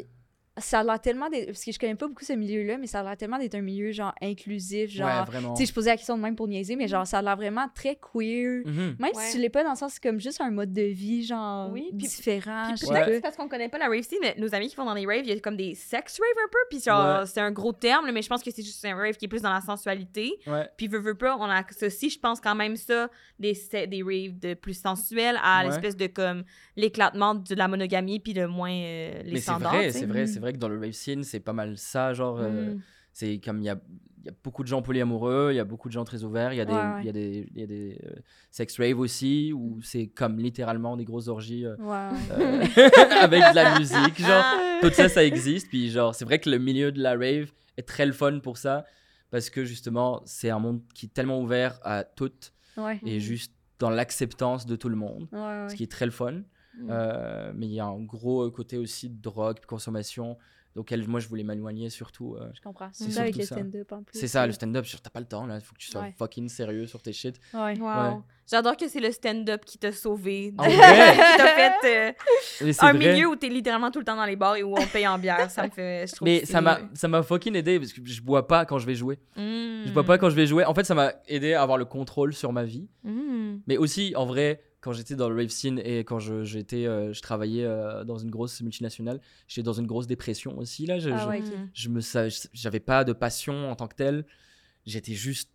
ça 0.57 0.79
a 0.79 0.83
l'air 0.83 0.99
tellement 0.99 1.29
d'être- 1.29 1.45
parce 1.47 1.63
que 1.63 1.71
je 1.71 1.79
connais 1.79 1.95
pas 1.95 2.07
beaucoup 2.07 2.25
ce 2.25 2.33
milieu-là, 2.33 2.77
mais 2.77 2.87
ça 2.87 2.99
a 2.99 3.03
l'air 3.03 3.15
tellement 3.15 3.37
d'être 3.37 3.55
un 3.55 3.61
milieu 3.61 3.91
genre 3.93 4.13
inclusif, 4.21 4.89
genre 4.91 5.07
ouais, 5.07 5.25
vraiment. 5.25 5.53
tu 5.53 5.61
sais 5.61 5.69
je 5.69 5.73
posais 5.73 5.89
la 5.91 5.95
question 5.95 6.17
de 6.17 6.21
même 6.21 6.35
pour 6.35 6.47
niaiser, 6.49 6.75
mais 6.75 6.87
genre 6.89 7.07
ça 7.07 7.19
a 7.19 7.21
l'air 7.21 7.37
vraiment 7.37 7.67
très 7.73 7.95
queer. 7.95 8.63
Mhm. 8.65 8.95
Même 8.99 9.11
Ouais. 9.15 9.23
si 9.23 9.35
tu 9.35 9.41
l'es 9.41 9.49
pas 9.49 9.63
dans 9.63 9.69
le 9.71 9.75
sens 9.77 9.93
c'est 9.93 10.03
comme 10.03 10.19
juste 10.19 10.41
un 10.41 10.51
mode 10.51 10.73
de 10.73 10.81
vie 10.81 11.23
genre 11.25 11.71
Oui, 11.71 11.89
puis- 11.97 12.07
différent, 12.07 12.63
Puis 12.67 12.77
je 12.77 12.85
sais 12.85 12.91
peut-être 12.93 13.05
c'est 13.13 13.21
parce 13.21 13.35
qu'on 13.37 13.47
connaît 13.47 13.69
pas 13.69 13.77
la 13.77 13.87
rave 13.87 14.01
scene, 14.01 14.17
mais 14.21 14.35
nos 14.37 14.53
amis 14.53 14.67
qui 14.67 14.75
font 14.75 14.85
dans 14.85 14.93
les 14.93 15.05
raves, 15.05 15.21
il 15.23 15.29
y 15.29 15.31
a 15.31 15.39
comme 15.39 15.55
des 15.55 15.75
sex 15.75 16.19
raves 16.19 16.43
un 16.45 16.49
peu, 16.51 16.59
puis 16.69 16.81
genre, 16.81 17.19
Ouais. 17.21 17.25
c'est 17.25 17.39
un 17.39 17.51
gros 17.51 17.71
terme, 17.71 18.05
là, 18.05 18.11
mais 18.11 18.21
je 18.21 18.27
pense 18.27 18.43
que 18.43 18.51
c'est 18.51 18.63
juste 18.63 18.83
un 18.83 18.95
rave 18.95 19.15
qui 19.15 19.25
est 19.25 19.29
plus 19.29 19.41
dans 19.41 19.53
la 19.53 19.61
sensualité. 19.61 20.33
Puis 20.77 20.87
veux, 20.87 20.99
veux 20.99 21.15
pas, 21.15 21.37
on 21.37 21.43
associe, 21.43 22.11
je 22.13 22.19
pense 22.19 22.41
quand 22.41 22.55
même 22.55 22.75
ça, 22.75 23.09
des, 23.39 23.53
des 23.87 24.03
raves 24.03 24.37
de 24.39 24.53
plus 24.55 24.79
sensuels 24.79 25.37
à 25.41 25.59
Ouais. 25.61 25.67
l'espèce 25.67 25.95
de 25.95 26.07
comme 26.07 26.43
l'éclatement 26.75 27.35
de 27.35 27.55
la 27.55 27.67
monogamie, 27.67 28.19
puis 28.19 28.33
de 28.33 28.45
moins 28.45 28.71
euh, 28.71 29.21
les 29.23 29.31
Mais 29.31 29.35
c'est 29.37 29.41
standards. 29.43 29.71
vrai, 29.73 29.87
tu 29.87 29.91
sais. 29.93 29.99
c'est 29.99 30.05
vrai. 30.05 30.25
C'est 30.39 30.41
vrai 30.41 30.53
que 30.53 30.57
dans 30.57 30.69
le 30.69 30.79
rave 30.79 30.93
scene, 30.93 31.23
c'est 31.23 31.41
pas 31.41 31.51
mal 31.53 31.77
ça, 31.77 32.13
genre. 32.13 32.39
euh, 32.39 32.73
Mm. 32.75 32.81
C'est 33.11 33.39
comme 33.39 33.59
il 33.59 33.65
y 33.65 33.69
a, 33.69 33.77
il 34.19 34.25
y 34.27 34.29
a 34.29 34.33
beaucoup 34.43 34.63
de 34.63 34.67
gens 34.69 34.81
polyamoureux, 34.81 35.49
il 35.51 35.55
y 35.55 35.59
a 35.59 35.65
beaucoup 35.65 35.89
de 35.89 35.93
gens 35.93 36.05
très 36.05 36.23
ouverts, 36.23 36.53
il 36.53 36.57
y 36.57 36.61
a 36.61 36.65
des, 36.65 36.73
Ouais, 36.73 37.03
y 37.03 37.09
a 37.09 37.11
des, 37.11 37.49
y 37.53 37.63
a 37.63 37.65
des 37.65 37.99
euh, 38.05 38.11
sex 38.51 38.77
raves 38.79 38.99
aussi, 38.99 39.51
où 39.53 39.79
c'est 39.81 40.07
comme 40.07 40.39
littéralement 40.39 40.95
des 40.95 41.03
grosses 41.03 41.27
orgies 41.27 41.65
euh, 41.65 41.75
Ouais, 41.77 42.09
avec 43.21 43.41
de 43.41 43.55
la 43.55 43.77
musique, 43.79 44.19
genre. 44.19 44.45
Tout 44.81 44.91
ça, 44.91 45.09
ça 45.09 45.23
existe. 45.25 45.67
Puis 45.67 45.89
genre, 45.89 46.15
c'est 46.15 46.23
vrai 46.23 46.39
que 46.39 46.49
le 46.49 46.59
milieu 46.59 46.91
de 46.93 47.01
la 47.01 47.11
rave 47.11 47.51
est 47.77 47.87
très 47.87 48.05
le 48.05 48.13
fun 48.13 48.39
pour 48.39 48.57
ça, 48.57 48.85
parce 49.31 49.49
que 49.49 49.65
justement, 49.65 50.21
c'est 50.25 50.49
un 50.49 50.59
monde 50.59 50.81
qui 50.93 51.07
est 51.07 51.13
tellement 51.13 51.41
ouvert 51.41 51.79
à 51.83 52.03
toutes 52.05 52.53
et 53.05 53.19
juste 53.19 53.53
dans 53.79 53.89
l'acceptance 53.89 54.65
de 54.65 54.75
tout 54.77 54.89
le 54.89 54.95
monde, 54.95 55.27
ce 55.69 55.75
qui 55.75 55.83
est 55.83 55.91
très 55.91 56.05
le 56.05 56.11
fun. 56.11 56.41
Mm. 56.79 56.87
Euh, 56.91 57.51
mais 57.55 57.65
il 57.67 57.73
y 57.73 57.79
a 57.79 57.85
un 57.85 58.01
gros 58.03 58.49
côté 58.51 58.77
aussi 58.77 59.09
de 59.09 59.21
drogue, 59.21 59.59
de 59.61 59.65
consommation, 59.65 60.37
auquel 60.75 61.05
moi 61.07 61.19
je 61.19 61.27
voulais 61.27 61.43
m'éloigner 61.43 61.89
surtout. 61.89 62.35
euh, 62.35 62.49
Je 62.53 62.61
comprends. 62.61 62.89
c'est 62.93 63.11
ça 63.11 63.21
avec 63.21 63.43
stand-up 63.43 63.91
en 63.91 64.03
plus. 64.03 64.17
c'est 64.17 64.27
ça, 64.27 64.45
le 64.45 64.53
stand-up, 64.53 64.85
t'as 65.03 65.09
pas 65.09 65.19
le 65.19 65.25
temps 65.25 65.45
là, 65.45 65.55
il 65.55 65.61
faut 65.61 65.73
que 65.73 65.79
tu 65.79 65.89
sois 65.91 66.01
Ouais. 66.01 66.13
fucking 66.17 66.47
sérieux 66.47 66.85
sur 66.87 67.01
tes 67.01 67.11
shit. 67.11 67.39
Ouais. 67.53 67.77
Wow. 67.79 67.85
Ouais. 67.87 68.17
J'adore 68.49 68.77
que 68.77 68.87
c'est 68.87 68.99
le 68.99 69.11
stand-up 69.11 69.63
qui 69.65 69.77
t'a 69.77 69.91
sauvé. 69.91 70.53
En 70.57 70.63
qui 70.63 70.75
vrai? 70.75 71.17
t'a 71.37 71.47
fait 71.81 72.15
euh, 72.61 72.71
un 72.79 72.93
vrai. 72.93 73.13
milieu 73.13 73.27
où 73.27 73.35
t'es 73.35 73.49
littéralement 73.49 73.91
tout 73.91 73.99
le 73.99 74.05
temps 74.05 74.15
dans 74.15 74.25
les 74.25 74.35
bars 74.35 74.55
et 74.55 74.63
où 74.63 74.73
on 74.75 74.85
paye 74.87 75.07
en 75.07 75.19
bière. 75.19 75.51
Ça 75.51 75.65
me 75.65 75.69
fait. 75.69 76.07
Je 76.07 76.15
trouve 76.15 76.25
Mais 76.27 76.45
ça 76.45 76.59
m'a, 76.61 76.79
ça 76.93 77.07
m'a 77.07 77.21
fucking 77.23 77.55
aidé 77.55 77.77
parce 77.79 77.91
que 77.93 78.01
je 78.03 78.21
bois 78.21 78.47
pas 78.47 78.65
quand 78.65 78.79
je 78.79 78.85
vais 78.87 78.95
jouer. 78.95 79.19
Mm. 79.35 79.85
Je 79.85 79.91
bois 79.91 80.03
pas 80.03 80.17
quand 80.17 80.29
je 80.29 80.35
vais 80.35 80.47
jouer. 80.47 80.65
En 80.65 80.73
fait, 80.73 80.83
ça 80.83 80.95
m'a 80.95 81.13
aidé 81.27 81.53
à 81.53 81.61
avoir 81.61 81.77
le 81.77 81.85
contrôle 81.85 82.33
sur 82.33 82.51
ma 82.53 82.63
vie. 82.63 82.87
Mm. 83.03 83.57
Mais 83.67 83.77
aussi, 83.77 84.13
en 84.15 84.25
vrai, 84.25 84.61
quand 84.81 84.93
j'étais 84.93 85.15
dans 85.15 85.27
le 85.29 85.35
rave 85.35 85.49
scene 85.49 85.79
et 85.83 85.99
quand 85.99 86.19
je, 86.19 86.43
j'étais, 86.43 86.85
euh, 86.85 87.11
je 87.13 87.21
travaillais 87.21 87.65
euh, 87.65 88.03
dans 88.05 88.17
une 88.17 88.29
grosse 88.29 88.61
multinationale, 88.61 89.19
j'étais 89.47 89.63
dans 89.63 89.73
une 89.73 89.87
grosse 89.87 90.07
dépression 90.07 90.57
aussi. 90.57 90.85
Là, 90.85 90.99
je, 90.99 91.09
Ah 91.09 91.17
je- 91.23 91.27
ouais, 91.27 91.41
ok. 91.41 91.47
Mm. 91.47 91.69
je 91.73 91.89
me 91.89 92.01
sa- 92.01 92.29
j'avais 92.53 92.79
pas 92.79 93.03
de 93.03 93.13
passion 93.13 93.69
en 93.71 93.75
tant 93.75 93.87
que 93.87 93.95
telle. 93.95 94.25
J'étais 94.85 95.13
juste 95.13 95.51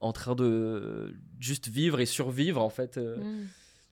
en 0.00 0.12
train 0.12 0.34
de 0.34 1.14
juste 1.40 1.68
vivre 1.68 2.00
et 2.00 2.06
survivre 2.06 2.62
en 2.62 2.70
fait. 2.70 2.96
euh, 2.96 3.16
Mm. 3.18 3.46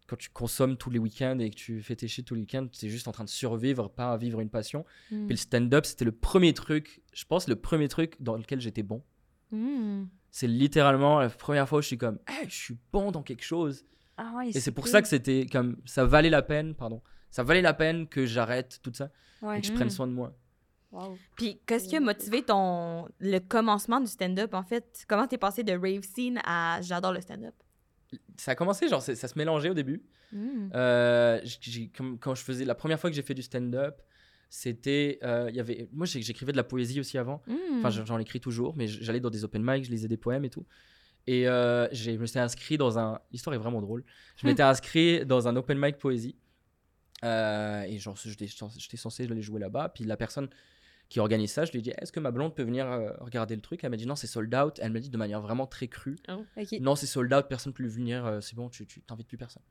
Quand 0.07 0.17
tu 0.17 0.31
consommes 0.31 0.79
tous 0.79 0.88
les 0.88 0.99
week-ends 0.99 1.38
et 1.38 1.51
que 1.51 1.55
tu 1.55 1.83
fais 1.83 1.95
tes 1.95 2.09
shit 2.09 2.25
tous 2.27 2.35
les 2.35 2.41
week-ends, 2.41 2.67
tu 2.73 2.87
es 2.87 2.88
juste 2.88 3.09
en 3.09 3.12
train 3.12 3.25
de 3.25 3.29
survivre, 3.29 3.91
pas 3.91 4.12
à 4.12 4.17
vivre 4.17 4.41
une 4.41 4.49
passion. 4.49 4.87
Mm. 5.11 5.27
Puis 5.27 5.35
le 5.35 5.37
stand-up, 5.37 5.85
c'était 5.85 6.07
le 6.07 6.12
premier 6.12 6.55
truc, 6.55 7.03
je 7.12 7.25
pense, 7.27 7.47
le 7.47 7.57
premier 7.57 7.88
truc 7.88 8.17
dans 8.21 8.37
lequel 8.38 8.59
j'étais 8.59 8.83
bon. 8.83 9.03
Mm. 9.51 10.05
C'est 10.31 10.47
littéralement 10.47 11.19
la 11.21 11.29
première 11.29 11.69
fois 11.69 11.81
où 11.81 11.83
je 11.83 11.88
suis 11.88 11.99
comme, 11.99 12.19
hey, 12.27 12.49
je 12.49 12.55
suis 12.55 12.77
bon 12.93 13.11
dans 13.11 13.23
quelque 13.23 13.45
chose. 13.45 13.85
Ah 14.20 14.33
ouais, 14.37 14.48
Et 14.50 14.61
c'est 14.61 14.72
pour 14.72 14.88
ça 14.88 15.00
que 15.00 15.09
c'était 15.09 15.46
comme, 15.50 15.76
ça 15.87 16.04
valait 16.04 16.28
la 16.31 16.42
peine, 16.42 16.74
pardon, 16.74 17.00
ça 17.31 17.42
valait 17.44 17.62
la 17.62 17.72
peine 17.72 18.07
que 18.09 18.26
j'arrête 18.26 18.81
tout 18.83 18.92
ça 18.92 19.11
Ouais. 19.42 19.59
et 19.59 19.61
que 19.61 19.66
je 19.68 19.72
Mm. 19.72 19.76
prenne 19.76 19.90
soin 19.90 20.07
de 20.09 20.12
moi. 20.12 20.37
Wow. 20.90 21.16
Puis, 21.37 21.61
qu'est-ce 21.66 21.87
qui 21.88 21.96
a 21.96 22.00
motivé 22.00 22.42
ton 22.42 23.07
le 23.20 23.38
commencement 23.38 24.00
du 24.00 24.07
stand-up 24.07 24.54
en 24.54 24.62
fait? 24.64 25.04
Comment 25.09 25.26
t'es 25.26 25.38
passé 25.38 25.62
de 25.62 25.72
rave 25.72 26.02
scene 26.02 26.40
à 26.44 26.81
j'adore 26.83 27.12
le 27.12 27.20
stand-up? 27.20 27.54
Ça 28.37 28.52
a 28.52 28.54
commencé, 28.54 28.88
genre, 28.88 29.02
ça 29.02 29.14
se 29.14 29.38
mélangeait 29.38 29.70
au 29.70 29.74
début. 29.74 30.02
Mm. 30.33 30.70
Euh, 30.74 31.40
comme- 31.96 32.18
quand 32.18 32.35
je 32.35 32.42
faisais 32.42 32.64
la 32.64 32.74
première 32.74 32.98
fois 32.98 33.11
que 33.11 33.16
j'ai 33.16 33.22
fait 33.22 33.35
du 33.35 33.42
stand-up, 33.42 34.00
c'était, 34.50 35.18
euh, 35.22 35.46
il 35.50 35.57
y 35.57 35.61
avait, 35.61 35.88
moi 35.92 36.07
j'écrivais 36.07 36.52
de 36.52 36.57
la 36.57 36.64
poésie 36.64 37.00
aussi 37.00 37.18
avant. 37.18 37.42
Mm. 37.46 37.78
Enfin, 37.85 37.90
j'en 37.90 38.18
écris 38.18 38.40
toujours, 38.40 38.74
mais 38.76 38.88
j'allais 38.88 39.20
dans 39.20 39.31
des 39.31 39.44
open 39.44 39.62
mic, 39.62 39.85
je 39.85 39.90
lisais 39.90 40.09
des 40.09 40.16
poèmes 40.16 40.44
et 40.46 40.50
tout. 40.50 40.64
Et 41.31 41.47
euh, 41.47 41.87
j'ai- 41.93 42.14
je 42.14 42.19
me 42.19 42.25
suis 42.27 42.38
inscrit 42.38 42.79
dans 42.79 42.99
un. 42.99 43.21
L'histoire 43.33 43.53
est 43.55 43.59
vraiment 43.59 43.83
drôle. 43.83 44.03
Je 44.37 44.47
m'étais 44.47 44.62
inscrit 44.62 45.27
dans 45.27 45.47
un 45.47 45.57
open 45.57 45.79
mic 45.79 45.99
poésie. 45.99 46.37
Euh, 47.25 47.83
et 47.83 47.99
genre, 47.99 48.17
j'étais 48.17 48.97
censé 48.97 49.25
aller 49.25 49.43
jouer 49.43 49.61
là-bas. 49.61 49.91
Puis 49.91 50.05
la 50.05 50.17
personne 50.17 50.49
qui 51.11 51.21
organise 51.21 51.51
ça, 51.53 51.64
je 51.67 51.73
lui 51.73 51.81
ai 51.81 51.83
dit 51.83 51.91
Est-ce 51.99 52.12
que 52.12 52.21
ma 52.21 52.31
blonde 52.31 52.55
peut 52.55 52.62
venir 52.62 52.87
euh, 52.91 53.11
regarder 53.21 53.57
le 53.57 53.61
truc? 53.61 53.85
Elle 53.85 53.91
m'a 53.91 53.97
dit 53.99 54.07
Non, 54.07 54.17
c'est 54.17 54.27
sold 54.27 54.55
out. 54.55 54.79
Elle 54.83 54.91
m'a 54.93 55.01
dit 55.01 55.11
de 55.11 55.17
manière 55.19 55.43
vraiment 55.43 55.67
très 55.67 55.88
crue 55.88 56.17
Ok. 56.57 56.73
Non, 56.81 56.97
c'est 56.97 57.07
sold 57.07 57.33
out, 57.35 57.45
personne 57.47 57.73
ne 57.73 57.77
peut 57.77 57.87
venir, 57.87 58.25
euh, 58.25 58.41
c'est 58.41 58.55
bon, 58.57 58.71
tu 58.71 58.87
tu- 58.87 59.03
t'invites 59.03 59.29
plus 59.29 59.37
personne. 59.38 59.62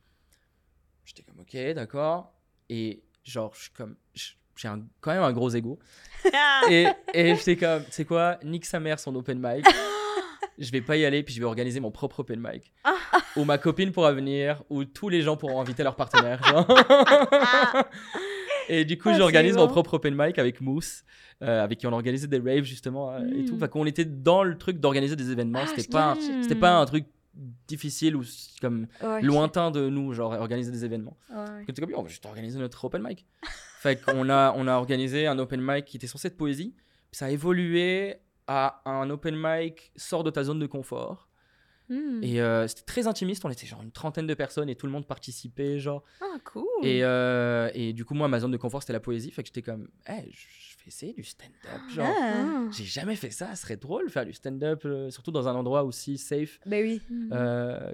J'étais 1.06 1.24
comme 1.24 1.40
Ok, 1.40 1.56
d'accord. 1.74 2.34
Et 2.70 3.02
genre, 3.24 3.52
je 3.56 3.62
suis 3.64 3.72
comme. 3.72 3.96
je- 4.14 4.34
J'ai 4.58 4.70
quand 5.02 5.12
même 5.12 5.24
un 5.24 5.34
gros 5.34 5.50
ego. 5.50 5.80
Ah! 6.34 6.62
Et, 6.72 6.88
et 7.14 7.36
j'étais 7.36 7.56
comme, 7.58 7.84
tu 7.86 7.92
sais 7.92 8.06
quoi, 8.06 8.38
nique 8.44 8.66
sa 8.66 8.80
mère 8.80 9.00
son 9.00 9.16
open 9.16 9.40
mic. 9.42 9.66
je 10.58 10.72
vais 10.72 10.82
pas 10.82 10.98
y 10.98 11.06
aller, 11.06 11.24
puis 11.24 11.34
je 11.34 11.40
vais 11.40 11.46
organiser 11.46 11.80
mon 11.80 11.92
propre 11.92 12.22
open 12.22 12.40
mic. 12.40 12.74
où 13.36 13.44
ma 13.44 13.58
copine 13.58 13.92
pourra 13.92 14.12
venir, 14.14 14.64
où 14.70 14.84
tous 14.86 15.10
les 15.10 15.22
gens 15.22 15.38
pourront 15.38 15.62
inviter 15.62 15.84
leurs 15.84 15.96
partenaires. 15.96 16.42
et 18.70 18.86
du 18.86 18.98
coup, 18.98 19.10
Ah, 19.10 19.18
j'organise 19.18 19.56
mon 19.56 19.68
propre 19.68 19.96
open 19.96 20.16
mic 20.18 20.40
avec 20.40 20.62
Mousse, 20.62 21.04
euh, 21.42 21.64
avec 21.64 21.80
qui 21.80 21.88
on 21.88 21.94
organisait 21.94 22.28
des 22.28 22.40
raves 22.40 22.64
justement 22.64 23.12
euh, 23.14 23.20
et 23.36 23.46
tout. 23.46 23.56
Mm. 23.56 23.68
Qu'on 23.68 23.86
était 23.86 24.06
dans 24.06 24.44
le 24.44 24.58
truc 24.58 24.80
d'organiser 24.80 25.16
des 25.16 25.32
événements. 25.32 25.60
Ah, 25.64 25.68
c'était 25.76 25.88
pas, 25.90 26.18
c'était 26.42 26.56
pas 26.56 26.78
un 26.78 26.86
truc 26.86 27.06
difficile 27.68 28.16
ou 28.16 28.24
comme 28.62 28.88
Ouais. 29.04 29.22
lointain 29.22 29.70
de 29.70 29.90
nous, 29.90 30.12
genre 30.14 30.32
organiser 30.34 30.72
des 30.72 30.84
événements. 30.86 31.16
Ouais. 31.30 31.66
T'es 31.72 31.82
comme, 31.82 31.94
on 31.96 32.02
va 32.02 32.10
juste 32.10 32.26
organiser 32.26 32.58
notre 32.58 32.84
open 32.86 33.04
mic. 33.04 33.26
fait 33.80 34.02
qu'on 34.02 34.28
a, 34.30 34.54
on 34.58 34.68
a 34.68 34.74
organisé 34.74 35.28
un 35.28 35.38
open 35.38 35.62
mic 35.62 35.86
qui 35.86 35.98
était 35.98 36.08
censé 36.08 36.30
être 36.30 36.38
poésie. 36.38 36.74
Ça 37.12 37.26
a 37.28 37.30
évolué 37.30 38.16
à 38.48 38.82
un 38.86 39.10
open 39.10 39.36
mic 39.38 39.92
sort 39.96 40.24
de 40.24 40.30
ta 40.32 40.44
zone 40.44 40.60
de 40.60 40.66
confort. 40.68 41.28
Mm. 41.90 42.20
Et 42.22 42.42
euh, 42.42 42.68
c'était 42.68 42.82
très 42.84 43.08
intimiste. 43.08 43.46
On 43.46 43.50
était 43.50 43.66
genre 43.66 43.82
une 43.82 43.92
trentaine 43.92 44.28
de 44.28 44.34
personnes 44.34 44.68
et 44.70 44.76
tout 44.76 44.86
le 44.86 44.92
monde 44.92 45.08
participait, 45.08 45.80
genre. 45.80 46.04
Ah, 46.22 46.38
cool. 46.44 46.66
Et, 46.84 47.00
euh, 47.04 47.70
et 47.74 47.94
du 47.94 48.04
coup, 48.04 48.14
moi, 48.14 48.28
ma 48.28 48.40
zone 48.40 48.52
de 48.52 48.58
confort, 48.58 48.82
c'était 48.82 48.94
la 48.94 49.00
poésie. 49.00 49.32
Fait 49.32 49.42
que 49.42 49.48
j'étais 49.48 49.62
comme, 49.62 49.88
hey, 50.06 50.24
je 50.32 50.48
vais 50.84 50.88
essayer 50.88 51.14
du 51.14 51.24
stand-up. 51.24 51.82
Genre, 51.90 52.08
Ah. 52.20 52.66
J'ai 52.72 52.84
jamais 52.84 53.16
fait 53.16 53.30
ça. 53.32 53.56
Ce 53.56 53.62
serait 53.62 53.78
drôle 53.78 54.08
de 54.08 54.12
faire 54.12 54.26
du 54.26 54.34
stand-up, 54.34 54.82
euh, 54.86 55.10
surtout 55.12 55.32
dans 55.32 55.48
un 55.48 55.56
endroit 55.56 55.84
aussi 55.84 56.18
safe 56.18 56.60
Ben 56.66 56.84
oui. 56.84 57.02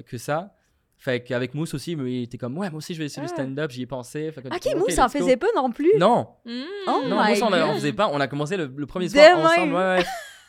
Que 0.07 0.17
ça. 0.17 0.55
Fait 0.97 1.21
qu'avec 1.21 1.53
Mousse 1.53 1.73
aussi, 1.73 1.95
mais 1.97 2.13
il 2.19 2.23
était 2.23 2.37
comme, 2.37 2.57
ouais, 2.57 2.69
moi 2.69 2.77
aussi 2.77 2.93
je 2.93 2.99
vais 2.99 3.05
essayer 3.05 3.21
le 3.21 3.29
Ah. 3.31 3.35
stand-up, 3.35 3.69
j'y 3.71 3.81
ai 3.81 3.85
pensé. 3.85 4.31
Fait 4.31 4.41
que, 4.41 4.47
Ok, 4.47 4.75
Mousse, 4.77 4.87
let's 4.89 4.99
en 4.99 5.09
faisait 5.09 5.35
pas 5.37 5.47
non 5.55 5.69
plus? 5.69 5.91
Non, 5.97 6.29
Mm. 6.45 6.61
Oh 6.87 7.01
non, 7.09 7.21
my 7.21 7.29
Mousse, 7.31 7.41
on, 7.41 7.73
faisait 7.75 7.91
pas. 7.93 8.07
On 8.07 8.19
a 8.21 8.27
commencé 8.27 8.55
le, 8.57 8.71
le 8.75 8.85
premier 8.85 9.09
soir 9.09 9.35
même. 9.37 9.45
ensemble. 9.45 9.73
Ouais, 9.73 9.97
ouais. 9.97 10.03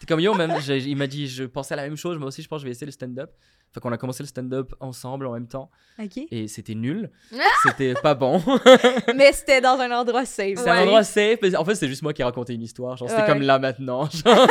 T'es 0.05 0.12
comme 0.12 0.20
yo, 0.20 0.34
même. 0.34 0.55
j'ai- 0.61 0.76
il 0.78 0.96
m'a 0.96 1.07
dit, 1.07 1.28
je 1.28 1.44
pensais 1.44 1.72
à 1.72 1.78
la 1.78 1.84
même 1.84 1.96
chose. 1.96 2.18
Moi 2.18 2.28
aussi, 2.28 2.42
je 2.42 2.48
pense 2.48 2.59
que 2.59 2.62
je 2.62 2.66
vais 2.66 2.72
essayer 2.72 2.84
le 2.86 2.92
stand-up. 2.92 3.30
Fait 3.72 3.80
qu'on 3.80 3.90
a 3.90 3.96
commencé 3.96 4.22
le 4.22 4.26
stand-up 4.26 4.74
ensemble 4.80 5.26
en 5.26 5.32
même 5.32 5.48
temps. 5.48 5.70
Ok. 5.98 6.18
Et 6.30 6.46
c'était 6.46 6.74
nul. 6.74 7.11
c'était 7.66 7.94
pas 7.94 8.14
bon. 8.14 8.42
Mais 9.16 9.32
c'était 9.32 9.62
dans 9.62 9.78
un 9.80 9.90
endroit 9.90 10.26
safe. 10.26 10.59
C'est 10.59 10.68
un 10.68 10.82
endroit 10.82 11.05
safe. 11.05 11.38
mais 11.40 11.57
En 11.57 11.64
fait, 11.64 11.74
c'est 11.74 11.88
juste 11.88 12.02
moi 12.02 12.12
qui 12.12 12.22
racontais 12.22 12.52
une 12.55 12.62
histoire. 12.62 12.96
Genre, 12.98 13.09
c'était 13.09 13.22
Ouais. 13.22 13.28
comme 13.28 13.40
là 13.42 13.59
maintenant. 13.59 14.09
Genre, 14.11 14.46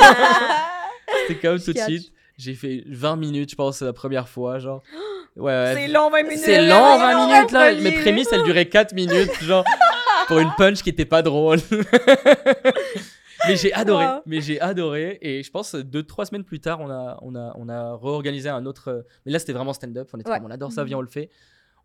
c'était 1.27 1.39
comme 1.39 1.59
tout 1.59 1.71
de 1.71 1.77
Catch. 1.77 1.87
suite. 1.89 2.11
J'ai 2.37 2.55
fait 2.55 2.83
20 2.87 3.15
minutes, 3.17 3.51
je 3.51 3.55
pense, 3.55 3.81
la 3.83 3.93
première 3.93 4.27
fois. 4.27 4.57
Genre, 4.57 4.81
ouais, 5.35 5.43
ouais. 5.51 5.73
C'est 5.75 5.87
long, 5.87 6.09
20 6.09 6.23
minutes. 6.23 6.39
C'est 6.43 6.59
ouais, 6.59 6.67
20 6.67 7.13
long, 7.13 7.27
minutes 7.33 7.51
là. 7.51 7.73
Mes 7.75 7.91
prémices, 7.91 8.31
elles 8.31 8.43
duraient 8.43 8.65
4 8.67 8.93
minutes, 8.93 9.31
genre, 9.43 9.63
pour 10.27 10.39
une 10.39 10.51
punch 10.57 10.81
qui 10.81 10.89
était 10.89 11.05
pas 11.05 11.21
drôle. 11.21 11.59
Mais 13.47 13.55
j'ai 13.55 13.73
adoré, 13.73 14.05
Wow. 14.05 14.21
mais 14.25 14.41
j'ai 14.41 14.59
adoré. 14.61 15.17
Et 15.21 15.43
je 15.43 15.51
pense, 15.51 15.75
deux, 15.75 16.03
trois 16.03 16.25
semaines 16.25 16.43
plus 16.43 16.59
tard, 16.59 16.79
on 16.81 16.89
a, 16.89 17.17
on 17.21 17.35
a, 17.35 17.53
on 17.57 17.69
a 17.69 17.95
réorganisé 17.97 18.49
un 18.49 18.65
autre. 18.65 19.05
Mais 19.25 19.31
là, 19.31 19.39
c'était 19.39 19.53
vraiment 19.53 19.73
stand-up. 19.73 20.09
On 20.13 20.19
était 20.19 20.29
Ouais. 20.29 20.37
comme, 20.37 20.45
on 20.47 20.51
adore 20.51 20.71
ça, 20.71 20.83
viens, 20.83 20.97
on 20.97 21.01
le 21.01 21.07
fait. 21.07 21.29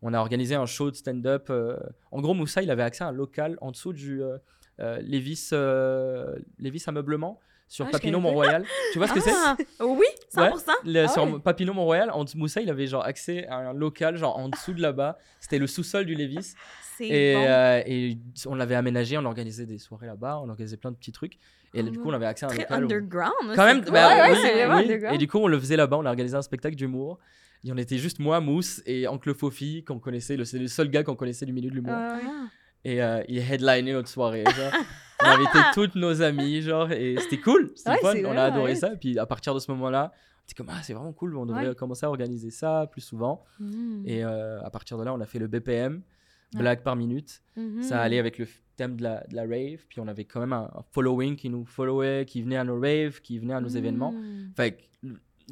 On 0.01 0.13
a 0.13 0.19
organisé 0.19 0.55
un 0.55 0.65
show 0.65 0.89
de 0.91 0.95
stand-up. 0.95 1.47
euh, 1.49 1.77
En 2.11 2.21
gros, 2.21 2.33
Moussa, 2.33 2.61
il 2.61 2.71
avait 2.71 2.83
accès 2.83 3.03
à 3.03 3.07
un 3.07 3.11
local 3.11 3.57
en 3.61 3.71
dessous 3.71 3.91
du 3.93 4.23
euh, 4.23 4.37
euh, 4.79 4.99
Lévis, 5.01 5.49
euh, 5.51 6.35
Lévis 6.57 6.83
Ameublement 6.87 7.39
sur 7.69 7.85
Ah, 7.85 7.91
Papineau 7.91 8.19
Mont-Royal. 8.19 8.65
tu 8.91 8.97
vois 8.97 9.07
ce 9.07 9.13
que 9.13 9.21
c'est? 9.21 9.31
Ah, 9.33 9.55
oui, 9.85 10.05
100%. 10.35 10.71
le- 10.85 11.03
Ah 11.03 11.07
sur 11.07 11.23
ouais. 11.23 11.39
Papineau 11.39 11.73
Mont-Royal, 11.73 12.09
en 12.11 12.25
dessous- 12.25 12.37
Moussa, 12.37 12.59
il 12.61 12.69
avait 12.69 12.87
genre 12.87 13.05
accès 13.05 13.47
à 13.47 13.57
un 13.69 13.73
local 13.73 14.17
genre 14.17 14.37
en 14.37 14.49
dessous 14.49 14.73
de 14.73 14.81
là-bas. 14.81 15.17
C'était 15.39 15.59
le 15.59 15.67
sous-sol 15.67 16.05
du 16.05 16.15
Lévis. 16.15 16.53
Et, 17.01 17.33
bon. 17.33 17.45
euh, 17.47 17.81
et 17.85 18.17
on 18.45 18.55
l'avait 18.55 18.75
aménagé, 18.75 19.17
on 19.17 19.23
organisait 19.23 19.65
des 19.65 19.77
soirées 19.77 20.07
là-bas, 20.07 20.41
on 20.43 20.49
organisait 20.49 20.75
plein 20.75 20.91
de 20.91 20.97
petits 20.97 21.13
trucs. 21.13 21.35
Et 21.73 21.79
Oh 21.79 21.83
du 21.83 21.97
coup, 21.97 22.09
on 22.09 22.13
avait 22.13 22.25
accès 22.25 22.45
à 22.45 22.49
un 22.49 22.51
Très 22.51 22.63
local. 22.63 22.81
où- 22.81 22.83
underground. 22.83 23.33
hein, 23.43 23.53
Quand 23.55 23.63
même, 23.65 23.83
cool. 23.85 23.93
bah, 23.93 24.07
Ouais, 24.09 24.21
ouais, 24.21 24.31
oui, 24.33 24.37
oui. 24.43 24.83
underground. 24.83 25.15
Et 25.15 25.17
du 25.17 25.27
coup, 25.29 25.37
on 25.37 25.47
le 25.47 25.57
faisait 25.57 25.77
là-bas, 25.77 25.95
on 25.97 26.05
a 26.05 26.09
organisé 26.09 26.35
un 26.35 26.41
spectacle 26.41 26.75
d'humour. 26.75 27.17
Et 27.63 27.71
on 27.71 27.77
était 27.77 27.97
juste 27.97 28.19
moi, 28.19 28.41
Mousse 28.41 28.81
et 28.85 29.07
Oncle 29.07 29.33
Fofi, 29.33 29.85
qu'on 29.85 29.99
connaissait. 29.99 30.35
le- 30.35 30.43
C'est 30.43 30.59
le 30.59 30.67
seul 30.67 30.89
gars 30.89 31.03
qu'on 31.03 31.15
connaissait 31.15 31.45
du 31.45 31.53
milieu 31.53 31.69
de 31.69 31.75
l'humour. 31.75 31.93
Ouais. 31.93 32.19
Ah. 32.25 32.45
Et 32.85 33.01
euh, 33.01 33.21
il 33.27 33.37
headlinait 33.39 33.93
notre 33.93 34.07
soirée. 34.09 34.43
Genre. 34.45 34.73
on 35.21 35.25
a 35.25 35.33
invité 35.35 35.59
toutes 35.73 35.95
nos 35.95 36.21
amies, 36.21 36.61
genre, 36.61 36.91
et 36.91 37.15
c'était 37.19 37.39
cool, 37.39 37.71
c'était 37.75 37.91
Ouais, 37.91 37.97
fun, 38.01 38.15
on 38.25 38.37
a 38.37 38.43
adoré 38.43 38.75
ça. 38.75 38.91
Puis 38.91 39.17
à 39.19 39.25
partir 39.25 39.53
de 39.53 39.59
ce 39.59 39.69
moment-là, 39.71 40.11
c'était 40.45 40.63
comme, 40.63 40.71
ah, 40.73 40.81
c'est 40.81 40.93
vraiment 40.93 41.11
cool, 41.13 41.35
on 41.37 41.45
devrait 41.45 41.67
Ouais. 41.69 41.75
commencer 41.75 42.05
à 42.05 42.09
organiser 42.09 42.49
ça 42.51 42.87
plus 42.91 43.01
souvent. 43.01 43.43
Mm. 43.59 44.03
Et 44.05 44.23
euh, 44.23 44.61
à 44.63 44.69
partir 44.69 44.97
de 44.97 45.03
là, 45.03 45.13
on 45.13 45.19
a 45.19 45.25
fait 45.25 45.39
le 45.39 45.47
BPM, 45.47 46.01
blague 46.53 46.81
par 46.81 46.95
minute. 46.95 47.41
Mhm. 47.57 47.83
Ça 47.83 48.01
allait 48.01 48.17
avec 48.17 48.37
le 48.39 48.47
thème 48.75 48.95
de 48.95 49.03
la, 49.03 49.23
de 49.29 49.35
la 49.35 49.41
rave. 49.43 49.85
Puis 49.89 49.99
on 49.99 50.07
avait 50.07 50.25
quand 50.25 50.39
même 50.39 50.53
un, 50.53 50.71
un 50.73 50.81
following 50.91 51.35
qui 51.35 51.49
nous 51.49 51.65
followait, 51.65 52.25
qui 52.25 52.41
venait 52.41 52.57
à 52.57 52.63
nos 52.63 52.79
raves, 52.79 53.19
qui 53.21 53.37
venait 53.37 53.53
à 53.53 53.61
nos 53.61 53.67
événements. 53.67 54.13
Mm. 54.13 54.53
Que 54.55 54.61
l- 54.63 54.77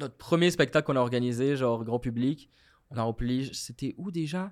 notre 0.00 0.16
premier 0.16 0.50
spectacle 0.50 0.86
qu'on 0.86 0.96
a 0.96 1.00
organisé, 1.00 1.54
genre 1.56 1.84
grand 1.84 1.98
public, 2.00 2.48
on 2.90 2.96
a 2.96 3.02
rempli. 3.02 3.50
C'était 3.52 3.94
où 3.98 4.10
déjà? 4.10 4.50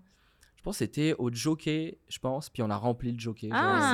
Pense 0.66 0.74
que 0.78 0.84
c'était 0.84 1.14
au 1.18 1.30
Jockey, 1.32 1.98
je 2.08 2.18
pense. 2.18 2.50
Puis 2.50 2.62
on 2.62 2.70
a 2.70 2.76
rempli 2.76 3.12
le 3.12 3.18
Jockey. 3.18 3.48
genre, 3.48 3.56
Ah, 3.58 3.90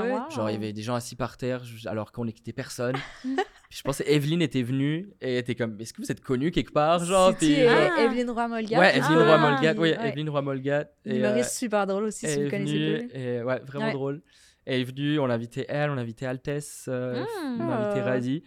C'est 0.00 0.02
trop, 0.02 0.06
ouais. 0.14 0.20
wow. 0.20 0.30
Genre, 0.30 0.50
il 0.50 0.52
y 0.54 0.56
avait 0.56 0.72
des 0.72 0.82
gens 0.82 0.94
assis 0.94 1.16
par 1.16 1.36
terre 1.36 1.62
alors 1.86 2.10
qu'on 2.12 2.24
n'était 2.24 2.52
personne. 2.52 2.96
Puis 3.70 3.78
je 3.78 3.82
pense 3.82 3.98
que 3.98 4.04
Evelyne 4.08 4.42
était 4.42 4.62
venue 4.62 5.10
et 5.20 5.38
était 5.38 5.54
comme 5.54 5.80
Est-ce 5.80 5.92
que 5.92 6.00
vous 6.02 6.10
êtes 6.12 6.20
connue 6.20 6.50
quelque 6.50 6.72
part 6.72 7.04
genre, 7.04 7.34
Puis, 7.36 7.60
euh, 7.60 7.88
Ah. 7.96 8.02
Evelyne 8.04 8.30
Roy-Molgat. 8.30 8.78
Ouais, 8.78 8.92
qui 8.92 8.98
Evelyne 8.98 9.18
Roy 9.18 9.36
Roy-Molgat. 9.36 9.72
Oui, 9.74 9.90
ouais. 9.90 10.08
Evelyne 10.08 10.30
Roy-Molgat. 10.30 10.88
et, 11.04 11.12
euh, 11.12 11.16
Humoriste 11.18 11.50
super 11.58 11.86
drôle 11.86 12.04
aussi, 12.04 12.26
si 12.26 12.42
vous 12.44 12.50
connaissez 12.50 13.08
pas. 13.12 13.18
et 13.18 13.42
ouais, 13.42 13.60
vraiment 13.66 13.86
Ouais. 13.86 13.92
drôle. 13.92 14.22
Elle 14.66 14.80
est 14.80 14.84
venue, 14.84 15.18
on 15.18 15.28
a 15.28 15.34
invité 15.34 15.66
elle, 15.68 15.90
on 15.90 15.98
a 15.98 16.00
invité 16.00 16.24
Altesse, 16.26 16.86
euh, 16.88 17.22
Mm. 17.22 17.60
on 17.60 17.68
a 17.70 17.74
invité 17.76 18.00
Ah. 18.00 18.10
Radi. 18.10 18.42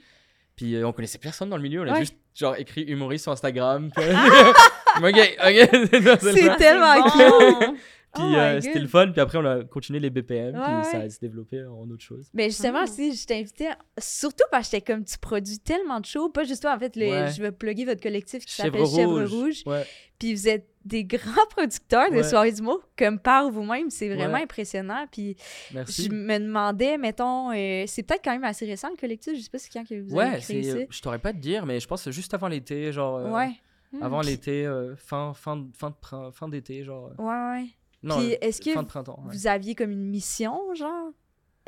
Puis 0.56 0.76
euh, 0.76 0.88
on 0.88 0.92
connaissait 0.94 1.20
personne 1.20 1.50
dans 1.50 1.58
le 1.58 1.62
milieu, 1.64 1.82
on 1.82 1.88
a 1.88 1.94
Ouais. 1.94 2.00
juste 2.00 2.16
genre 2.34 2.56
écrit 2.58 2.82
humoriste 2.84 3.24
sur 3.24 3.32
Instagram. 3.32 3.92
ok, 5.04 5.38
ok. 5.40 6.20
C'est 6.22 6.58
tellement! 6.58 6.96
Puis 8.14 8.24
Oh 8.26 8.30
my 8.30 8.36
euh, 8.38 8.62
c'était 8.62 8.80
le 8.80 8.88
fun, 8.88 9.12
puis 9.12 9.22
après 9.22 9.38
on 9.38 9.46
a 9.46 9.64
continué 9.66 10.00
les 10.00 10.10
BPM, 10.10 10.56
Ouais, 10.56 10.62
puis 10.64 10.86
ça 10.92 10.98
ouais. 10.98 11.04
a 11.06 11.10
se 11.10 11.20
développé 11.20 11.64
en 11.66 11.88
autre 11.92 12.02
chose. 12.02 12.28
Mais 12.34 12.46
justement, 12.46 12.80
Ah. 12.84 12.88
si 12.88 13.14
je 13.14 13.28
t'invitais, 13.28 13.68
surtout 14.00 14.46
parce 14.50 14.70
que 14.70 14.78
j'étais 14.78 14.94
comme 14.94 15.04
tu 15.04 15.20
produis 15.20 15.60
tellement 15.60 16.00
de 16.00 16.06
shows, 16.06 16.30
pas 16.30 16.44
juste 16.44 16.64
toi, 16.64 16.74
en 16.74 16.80
fait, 16.80 16.96
le- 16.96 17.06
Ouais. 17.12 17.32
je 17.32 17.40
vais 17.44 17.52
plugger 17.52 17.86
votre 17.86 18.02
collectif 18.02 18.44
qui 18.46 18.56
s'appelle 18.56 18.88
Chèvre 18.88 19.20
Rouge. 19.20 19.30
Rouge. 19.34 19.64
Ouais. 19.68 19.86
Puis 20.18 20.34
vous 20.34 20.48
êtes 20.48 20.66
des 20.84 21.04
grands 21.04 21.20
producteurs 21.52 22.10
de 22.10 22.16
Ouais. 22.16 22.24
soirées 22.24 22.54
d'humour, 22.54 22.82
comme 22.98 23.20
par 23.20 23.52
vous-même. 23.52 23.92
C'est 23.92 24.10
vraiment 24.10 24.36
Ouais. 24.38 24.44
impressionnant. 24.44 25.06
Puis 25.12 25.36
Merci. 25.74 26.06
je 26.06 26.10
me 26.10 26.40
demandais, 26.40 26.98
mettons, 26.98 27.52
euh, 27.52 27.84
c'est 27.86 28.02
peut-être 28.02 28.24
quand 28.24 28.32
même 28.32 28.46
assez 28.46 28.66
récent 28.66 28.90
le 28.90 28.96
collectif. 29.00 29.36
Je 29.36 29.42
sais 29.42 29.50
pas 29.52 29.60
si 29.60 29.68
c'est 29.72 29.78
quand 29.80 29.88
que 29.88 30.02
vous 30.02 30.16
Ouais, 30.16 30.24
avez 30.24 30.40
créé 30.42 30.64
c'est, 30.64 30.88
je 30.90 31.02
t'aurais 31.02 31.20
pas 31.20 31.34
te 31.34 31.38
dire, 31.40 31.68
mais 31.68 31.80
je 31.80 31.86
pense 31.88 32.04
que 32.06 32.10
juste 32.12 32.34
avant 32.34 32.48
l'été, 32.48 32.92
genre. 32.94 33.20
ça. 33.22 33.28
euh, 33.28 33.32
Ouais, 33.32 33.52
Avant 34.02 34.22
l'été, 34.22 34.66
euh, 34.66 34.96
fin, 34.96 35.34
fin, 35.34 35.66
fin, 35.74 35.90
de 35.92 36.32
fin 36.32 36.50
d'été, 36.50 36.84
genre. 36.84 37.12
euh, 37.20 37.24
ouais, 37.24 37.62
ouais. 37.62 37.68
Non, 38.04 38.18
Puis 38.18 38.34
euh, 38.34 38.38
est-ce 38.42 38.62
que 38.62 38.72
fin 38.74 38.84
de 38.84 38.88
printemps. 38.88 39.20
ouais. 39.26 39.34
Vous 39.36 39.48
aviez 39.48 39.76
comme 39.76 39.92
une 39.92 40.06
mission, 40.10 40.60
genre? 40.76 41.12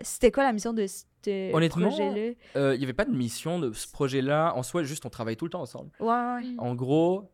C'était 0.02 0.32
quoi 0.32 0.44
la 0.44 0.54
mission 0.54 0.74
de 0.74 0.86
ce 0.88 1.54
Honnêtement, 1.54 1.88
projet-là? 1.90 2.34
Euh, 2.56 2.76
Il 2.76 2.82
y 2.82 2.84
avait 2.84 2.94
pas 2.94 3.06
de 3.06 3.12
mission 3.16 3.60
de 3.60 3.74
ce 3.74 3.88
projet-là. 3.92 4.54
En 4.56 4.64
soi, 4.64 4.84
juste 4.84 5.06
on 5.06 5.10
travaille 5.10 5.36
tout 5.36 5.46
le 5.46 5.52
temps 5.52 5.62
ensemble. 5.62 5.92
Ouais, 6.00 6.08
ouais. 6.08 6.56
En 6.58 6.76
gros, 6.76 7.32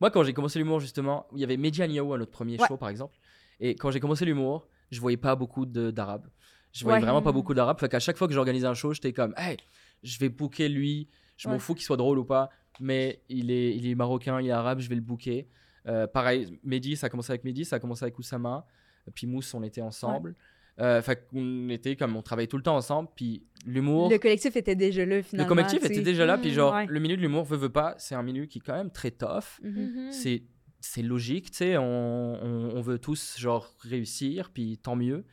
moi, 0.00 0.10
quand 0.10 0.22
j'ai 0.22 0.32
commencé 0.32 0.58
l'humour, 0.58 0.80
justement, 0.80 1.26
il 1.34 1.40
y 1.40 1.44
avait 1.44 1.56
Mehdi 1.58 1.86
Niaou 1.86 2.14
à 2.14 2.18
notre 2.18 2.30
premier 2.30 2.58
Ouais. 2.58 2.66
show, 2.66 2.76
par 2.76 2.88
exemple. 2.88 3.14
Et 3.60 3.74
quand 3.74 3.90
j'ai 3.90 4.00
commencé 4.00 4.24
l'humour, 4.24 4.66
je 4.90 5.00
voyais 5.00 5.16
pas 5.18 5.34
beaucoup 5.36 5.66
d'arabes. 5.66 6.28
Je 6.72 6.84
voyais 6.84 7.00
vraiment 7.00 7.22
pas 7.22 7.32
beaucoup 7.32 7.52
d'arabes. 7.54 7.78
Fait 7.80 7.88
qu'à 7.88 8.00
chaque 8.00 8.16
fois 8.16 8.28
que 8.28 8.34
j'organisais 8.34 8.66
un 8.66 8.74
show, 8.74 8.92
j'étais 8.94 9.12
comme, 9.12 9.34
hey, 9.36 9.56
je 10.02 10.18
vais 10.18 10.28
booker 10.28 10.68
lui. 10.68 11.08
Je 11.36 11.48
m'en 11.50 11.58
fous 11.58 11.74
qu'il 11.74 11.84
soit 11.84 11.98
drôle 11.98 12.18
ou 12.18 12.24
pas, 12.24 12.48
mais 12.80 13.20
il 13.28 13.50
est, 13.50 13.76
il 13.76 13.86
est 13.88 13.94
marocain, 13.94 14.40
il 14.40 14.48
est 14.48 14.52
arabe, 14.52 14.80
je 14.80 14.88
vais 14.88 14.94
le 14.94 15.00
booker. 15.00 15.48
Euh, 15.86 16.06
pareil, 16.06 16.58
Mehdi, 16.64 16.96
ça 16.96 17.06
a 17.06 17.10
commencé 17.10 17.30
avec 17.32 17.44
Mehdi, 17.44 17.64
ça 17.64 17.76
a 17.76 17.78
commencé 17.78 18.04
avec 18.04 18.18
Oussama. 18.18 18.66
Puis 19.14 19.26
Mousse, 19.26 19.54
on 19.54 19.62
était 19.62 19.80
ensemble. 19.82 20.34
Euh, 20.78 21.00
fait 21.00 21.26
qu'on 21.30 21.68
était 21.70 21.96
comme, 21.96 22.16
on 22.16 22.22
travaillait 22.22 22.48
tout 22.48 22.56
le 22.56 22.62
temps 22.62 22.76
ensemble. 22.76 23.08
Puis 23.14 23.44
l'humour. 23.64 24.10
Le 24.10 24.18
collectif 24.18 24.56
était 24.56 24.74
déjà 24.74 25.06
là, 25.06 25.16
Le 25.16 25.22
finalement. 25.22 25.48
collectif 25.48 25.80
tu 25.80 25.86
sais. 25.86 25.92
était 25.92 26.02
déjà 26.02 26.26
là, 26.26 26.36
puis 26.38 26.50
Mm, 26.50 26.54
genre, 26.54 26.74
ouais. 26.74 26.86
le 26.86 27.00
milieu 27.00 27.16
de 27.16 27.22
l'humour, 27.22 27.44
veut, 27.44 27.56
veut 27.56 27.68
pas, 27.72 27.94
c'est 27.98 28.14
un 28.14 28.22
milieu 28.22 28.46
qui 28.46 28.58
est 28.58 28.62
quand 28.62 28.74
même 28.76 28.90
très 28.90 29.10
tough. 29.12 29.60
Mhm. 29.62 29.70
Mhm. 30.06 30.12
C'est 30.12 30.42
c'est 30.80 31.02
logique, 31.02 31.50
tu 31.50 31.56
sais, 31.58 31.76
on, 31.78 31.82
on, 31.84 32.76
on 32.76 32.80
veut 32.80 32.98
tous, 32.98 33.36
genre, 33.38 33.74
réussir, 33.80 34.50
puis 34.50 34.78
tant 34.78 34.94
mieux. 34.94 35.24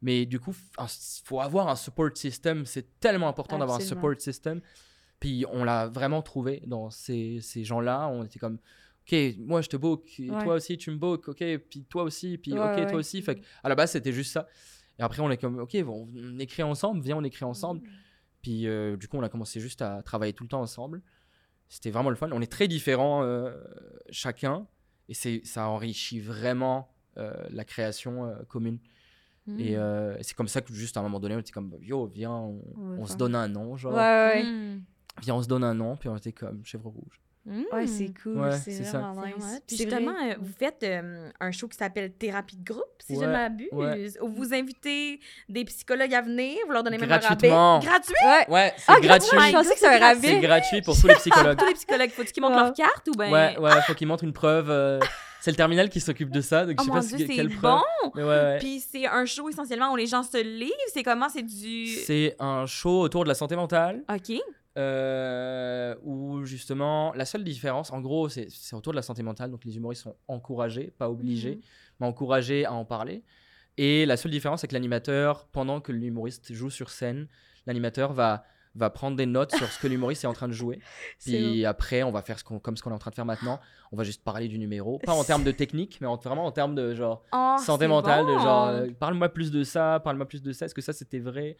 Mais 0.00 0.26
du 0.26 0.40
coup, 0.40 0.54
il 0.80 0.86
faut 1.24 1.40
avoir 1.40 1.68
un 1.68 1.76
support 1.76 2.10
system, 2.16 2.64
c'est 2.64 2.98
tellement 2.98 3.28
important 3.28 3.58
d'avoir 3.58 3.78
un 3.78 3.80
support 3.80 4.14
system. 4.18 4.60
Puis 5.20 5.44
on 5.50 5.64
l'a 5.64 5.88
vraiment 5.88 6.22
trouvé 6.22 6.62
dans 6.66 6.90
ces, 6.90 7.40
ces 7.40 7.64
gens-là, 7.64 8.08
on 8.08 8.24
était 8.24 8.38
comme, 8.38 8.58
ok, 9.06 9.16
moi 9.38 9.60
je 9.62 9.68
te 9.68 9.76
book, 9.76 10.08
et 10.20 10.30
Ouais. 10.30 10.44
toi 10.44 10.54
aussi 10.54 10.78
tu 10.78 10.90
me 10.90 10.96
book, 10.96 11.28
ok, 11.28 11.44
puis 11.68 11.84
toi 11.88 12.04
aussi, 12.04 12.38
puis 12.38 12.52
Ouais, 12.52 12.58
ok, 12.60 12.66
ouais, 12.76 12.82
toi 12.84 12.92
ouais. 12.92 12.98
aussi. 12.98 13.20
Fait 13.22 13.36
que, 13.36 13.40
à 13.62 13.68
la 13.68 13.74
base, 13.74 13.90
c'était 13.92 14.12
juste 14.12 14.32
ça. 14.32 14.46
Et 14.98 15.02
après, 15.02 15.20
on 15.20 15.30
est 15.30 15.36
comme, 15.38 15.58
ok, 15.60 15.76
bon, 15.84 16.08
on 16.14 16.38
écrit 16.38 16.62
ensemble, 16.62 17.00
viens, 17.02 17.16
on 17.16 17.24
écrit 17.24 17.44
ensemble. 17.44 17.82
Puis 18.42 18.66
euh, 18.68 18.96
du 18.96 19.08
coup, 19.08 19.16
on 19.16 19.22
a 19.22 19.28
commencé 19.28 19.58
juste 19.60 19.82
à 19.82 20.02
travailler 20.02 20.32
tout 20.32 20.44
le 20.44 20.48
temps 20.48 20.60
ensemble. 20.60 21.02
C'était 21.68 21.90
vraiment 21.90 22.10
le 22.10 22.16
fun. 22.16 22.28
On 22.32 22.40
est 22.40 22.50
très 22.50 22.68
différents 22.68 23.22
euh, 23.24 23.52
chacun. 24.10 24.66
Et 25.08 25.14
c'est, 25.14 25.40
ça 25.44 25.68
enrichit 25.68 26.20
vraiment 26.20 26.88
euh, 27.16 27.32
la 27.50 27.64
création 27.64 28.26
euh, 28.26 28.34
commune. 28.48 28.78
Mm. 29.46 29.60
Et 29.60 29.76
euh, 29.76 30.16
c'est 30.22 30.34
comme 30.36 30.48
ça 30.48 30.60
que 30.60 30.72
juste 30.72 30.96
à 30.96 31.00
un 31.00 31.02
moment 31.02 31.18
donné, 31.20 31.34
on 31.34 31.38
était 31.40 31.52
comme, 31.52 31.74
yo, 31.80 32.06
viens, 32.06 32.32
on, 32.32 32.62
On 32.76 32.80
va 32.96 32.96
on 33.02 33.06
se 33.06 33.16
donne 33.16 33.34
un 33.34 33.48
nom. 33.48 33.76
Genre, 33.76 33.94
Ouais, 33.94 34.44
viens, 35.22 35.34
on 35.34 35.42
se 35.42 35.48
donne 35.48 35.64
un 35.64 35.74
nom. 35.74 35.96
Puis 35.96 36.08
on 36.08 36.16
était 36.16 36.32
comme 36.32 36.60
Chèvre 36.64 36.88
Rouge. 36.88 37.20
Mm. 37.46 37.62
Ouais, 37.72 37.86
c'est 37.86 38.12
cool. 38.22 38.38
Ouais, 38.40 38.52
c'est 38.58 38.72
c'est 38.72 38.84
ça. 38.84 38.98
vraiment 38.98 39.22
C'est 39.24 39.36
nice. 39.38 39.62
Puis 39.66 39.76
C'est 39.78 39.84
justement, 39.84 40.12
vrai. 40.12 40.32
euh, 40.32 40.36
vous 40.38 40.52
faites 40.58 40.82
euh, 40.82 41.30
un 41.40 41.50
show 41.50 41.66
qui 41.66 41.78
s'appelle 41.78 42.12
Thérapie 42.12 42.56
de 42.58 42.64
groupe, 42.64 42.84
si 43.06 43.14
je 43.14 43.20
Ouais, 43.20 43.26
ne 43.26 43.32
m'abuse. 43.32 43.68
ouais. 43.72 44.10
Où 44.20 44.28
vous 44.28 44.52
invitez 44.52 45.18
des 45.48 45.64
psychologues 45.64 46.12
à 46.12 46.20
venir, 46.20 46.58
vous 46.66 46.72
leur 46.72 46.82
donnez 46.82 46.98
même 46.98 47.10
un 47.10 47.14
rabais. 47.14 47.26
Gratuitement. 47.48 47.78
Gratuit? 47.78 48.14
Ouais. 48.22 48.50
Ouais, 48.54 48.74
c'est 48.76 48.84
Ah, 48.88 49.00
gratuit. 49.00 49.28
Je 49.32 49.52
pensais 49.52 49.68
que 49.70 49.74
c'était 49.76 49.86
un 49.86 49.98
gratuit. 49.98 50.20
C'est 50.24 50.34
rabais. 50.34 50.46
gratuit 50.46 50.82
pour 50.82 51.00
tous 51.00 51.06
les 51.06 51.14
psychologues. 51.14 51.58
Tous 51.58 51.66
les 51.66 51.74
psychologues, 51.74 52.10
faut-tu 52.10 52.32
qu'ils 52.32 52.42
montrent 52.42 52.56
Ouais. 52.56 52.62
leur 52.64 52.72
carte 52.74 53.08
ou 53.08 53.12
ben? 53.12 53.32
Ouais, 53.32 53.58
ouais, 53.58 53.80
faut 53.86 53.94
qu'ils 53.94 54.08
montrent 54.08 54.24
une 54.24 54.34
preuve. 54.34 54.68
euh, 54.68 55.00
c'est 55.40 55.52
le 55.52 55.56
terminal 55.56 55.88
qui 55.88 56.00
s'occupe 56.00 56.30
de 56.30 56.40
ça. 56.42 56.66
Donc 56.66 56.74
Oh 56.80 56.82
je 56.82 56.84
sais 56.84 56.90
mon 56.90 56.94
pas 57.00 57.06
dieu, 57.06 57.16
si- 57.18 57.26
c'est 57.28 57.34
quelle 57.34 57.48
bon! 57.48 57.54
preuve. 57.60 58.10
Mais 58.16 58.22
ouais, 58.24 58.28
ouais. 58.28 58.58
Puis 58.58 58.80
c'est 58.80 59.06
un 59.06 59.24
show 59.24 59.48
essentiellement 59.48 59.92
où 59.92 59.96
les 59.96 60.06
gens 60.06 60.22
se 60.24 60.36
livrent. 60.42 60.74
C'est 60.92 61.02
comment? 61.04 61.28
C'est 61.30 61.42
du... 61.44 61.86
C'est 61.86 62.36
un 62.40 62.66
show 62.66 63.00
autour 63.00 63.22
de 63.22 63.28
la 63.28 63.34
santé 63.34 63.56
mentale. 63.56 64.02
OK. 64.12 64.36
Euh, 64.78 65.94
où 66.02 66.44
justement 66.44 67.12
la 67.14 67.24
seule 67.24 67.44
différence, 67.44 67.92
en 67.92 68.00
gros, 68.00 68.28
c'est 68.28 68.46
c'est 68.50 68.76
autour 68.76 68.92
de 68.92 68.96
la 68.96 69.02
santé 69.02 69.22
mentale, 69.22 69.50
donc 69.50 69.64
les 69.64 69.76
humoristes 69.76 70.02
sont 70.04 70.16
encouragés, 70.28 70.92
pas 70.96 71.10
obligés, 71.10 71.56
Mhm. 71.56 71.60
mais 72.00 72.06
encouragés 72.06 72.64
à 72.64 72.72
en 72.72 72.84
parler. 72.84 73.22
Et 73.76 74.06
la 74.06 74.16
seule 74.16 74.32
différence, 74.32 74.60
c'est 74.62 74.68
que 74.68 74.74
l'animateur, 74.74 75.46
pendant 75.52 75.80
que 75.80 75.92
l'humoriste 75.92 76.52
joue 76.52 76.70
sur 76.70 76.90
scène, 76.90 77.28
l'animateur 77.66 78.12
va 78.12 78.44
va 78.78 78.90
prendre 78.90 79.16
des 79.16 79.26
notes 79.26 79.54
sur 79.54 79.66
ce 79.68 79.78
que 79.78 79.86
l'humoriste 79.86 80.24
est 80.24 80.26
en 80.26 80.32
train 80.32 80.48
de 80.48 80.52
jouer. 80.52 80.78
Puis 81.24 81.64
après, 81.64 82.02
on 82.02 82.10
va 82.10 82.22
faire 82.22 82.38
ce 82.38 82.44
qu'on, 82.44 82.58
comme 82.58 82.76
ce 82.76 82.82
qu'on 82.82 82.90
est 82.90 82.94
en 82.94 82.98
train 82.98 83.10
de 83.10 83.14
faire 83.16 83.24
maintenant. 83.26 83.60
On 83.92 83.96
va 83.96 84.04
juste 84.04 84.22
parler 84.24 84.48
du 84.48 84.58
numéro. 84.58 84.98
Pas 84.98 85.12
en 85.14 85.24
termes 85.24 85.44
de 85.44 85.50
technique, 85.50 85.98
mais 86.00 86.06
en- 86.06 86.16
vraiment 86.16 86.46
en 86.46 86.52
termes 86.52 86.74
de 86.74 86.94
genre 86.94 87.22
Oh, 87.32 87.56
santé 87.58 87.86
mentale. 87.86 88.24
De 88.26 88.32
genre, 88.32 88.66
euh, 88.68 88.86
parle-moi 88.98 89.28
plus 89.30 89.50
de 89.50 89.62
ça, 89.64 90.00
parle-moi 90.02 90.26
plus 90.26 90.42
de 90.42 90.52
ça. 90.52 90.66
Est-ce 90.66 90.74
que 90.74 90.82
ça 90.82 90.92
c'était 90.92 91.18
vrai? 91.20 91.56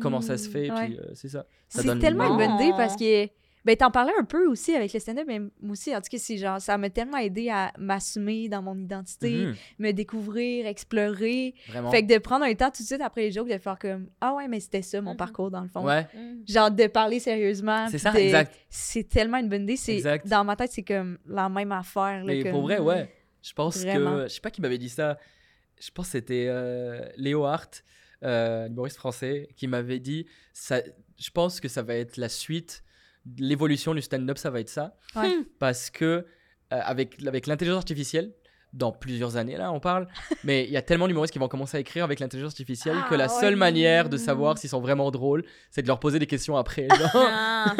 Comment 0.00 0.20
ça 0.20 0.38
se 0.38 0.48
fait? 0.48 0.70
Ouais. 0.70 0.86
Puis 0.86 0.98
euh, 0.98 1.10
c'est 1.14 1.28
ça. 1.28 1.44
Ça 1.68 1.80
C'est 1.82 1.86
donne 1.88 1.98
tellement 1.98 2.24
une 2.24 2.36
bon. 2.38 2.46
bonne 2.56 2.60
idée 2.60 2.72
parce 2.76 2.96
que. 2.96 3.26
Ben, 3.64 3.76
t'en 3.76 3.90
parlais 3.92 4.12
un 4.18 4.24
peu 4.24 4.46
aussi 4.48 4.74
avec 4.74 4.92
le 4.92 4.98
stand-up, 4.98 5.24
mais 5.28 5.38
moi 5.38 5.50
aussi, 5.72 5.94
en 5.94 6.00
tout 6.00 6.08
cas, 6.10 6.18
c'est 6.18 6.36
genre, 6.36 6.60
ça 6.60 6.76
m'a 6.78 6.90
tellement 6.90 7.18
aidé 7.18 7.48
à 7.48 7.72
m'assumer 7.78 8.48
dans 8.48 8.60
mon 8.60 8.76
identité, 8.76 9.30
Mhm, 9.46 9.54
me 9.78 9.92
découvrir, 9.92 10.66
explorer. 10.66 11.54
Vraiment. 11.68 11.90
Fait 11.92 12.02
que 12.04 12.12
de 12.12 12.18
prendre 12.18 12.44
un 12.44 12.54
temps 12.54 12.70
tout 12.72 12.82
de 12.82 12.86
suite 12.88 13.00
après 13.00 13.20
les 13.22 13.30
jokes, 13.30 13.48
de 13.48 13.58
faire 13.58 13.78
comme, 13.78 14.08
ah 14.20 14.34
ouais, 14.34 14.48
mais 14.48 14.58
c'était 14.58 14.82
ça 14.82 15.00
mon 15.00 15.12
Mhm. 15.12 15.16
parcours 15.16 15.50
dans 15.50 15.60
le 15.60 15.68
fond. 15.68 15.84
Ouais, 15.84 16.06
Mm. 16.12 16.42
Genre 16.48 16.70
de 16.72 16.86
parler 16.88 17.20
sérieusement. 17.20 17.86
c'est 17.88 17.98
ça, 17.98 18.10
de- 18.12 18.18
exact. 18.18 18.52
C'est 18.68 19.08
tellement 19.08 19.38
une 19.38 19.48
bonne 19.48 19.62
idée. 19.62 19.76
C'est, 19.76 19.94
Exact. 19.94 20.26
dans 20.26 20.42
ma 20.44 20.56
tête, 20.56 20.72
c'est 20.72 20.82
comme 20.82 21.18
la 21.26 21.48
même 21.48 21.70
affaire. 21.72 22.18
Là, 22.18 22.24
Mais 22.24 22.42
comme- 22.42 22.52
pour 22.52 22.62
vrai, 22.62 22.78
ouais. 22.80 23.12
Je 23.42 23.52
pense 23.52 23.78
Vraiment. 23.78 24.16
que. 24.18 24.22
Je 24.24 24.28
sais 24.34 24.40
pas 24.40 24.50
qui 24.50 24.60
m'avait 24.60 24.78
dit 24.78 24.88
ça. 24.88 25.18
Je 25.80 25.90
pense 25.90 26.06
que 26.06 26.12
c'était 26.12 26.46
euh, 26.48 27.00
Léo 27.16 27.44
Hart, 27.44 27.82
euh, 28.24 28.66
humoriste 28.68 28.96
français, 28.96 29.48
qui 29.56 29.66
m'avait 29.68 29.98
dit 30.00 30.26
ça, 30.52 30.80
Je 31.18 31.30
pense 31.30 31.60
que 31.60 31.68
ça 31.68 31.82
va 31.82 31.94
être 31.94 32.16
la 32.16 32.28
suite. 32.28 32.82
L'évolution 33.38 33.94
du 33.94 34.02
stand-up, 34.02 34.38
ça 34.38 34.50
va 34.50 34.60
être 34.60 34.68
ça. 34.68 34.96
Ouais. 35.14 35.38
Parce 35.58 35.90
que, 35.90 36.04
euh, 36.04 36.24
avec, 36.70 37.24
avec 37.26 37.46
l'intelligence 37.46 37.78
artificielle, 37.78 38.34
dans 38.72 38.90
plusieurs 38.92 39.36
années, 39.36 39.56
là, 39.56 39.70
on 39.72 39.80
parle, 39.80 40.08
mais 40.44 40.64
il 40.64 40.70
y 40.70 40.76
a 40.76 40.82
tellement 40.82 41.06
d'humoristes 41.06 41.32
qui 41.32 41.38
vont 41.38 41.48
commencer 41.48 41.76
à 41.76 41.80
écrire 41.80 42.04
avec 42.04 42.20
l'intelligence 42.20 42.52
artificielle 42.52 42.96
que 43.10 43.14
la 43.14 43.24
Ah, 43.24 43.28
seule 43.28 43.56
manière 43.56 44.08
de 44.08 44.16
savoir 44.16 44.56
s'ils 44.58 44.70
sont 44.70 44.80
vraiment 44.80 45.10
drôles, 45.10 45.44
c'est 45.70 45.82
de 45.82 45.88
leur 45.88 46.00
poser 46.00 46.18
des 46.18 46.26
questions 46.26 46.56
après. 46.56 46.88
genre. 46.88 47.10
Ah. 47.14 47.74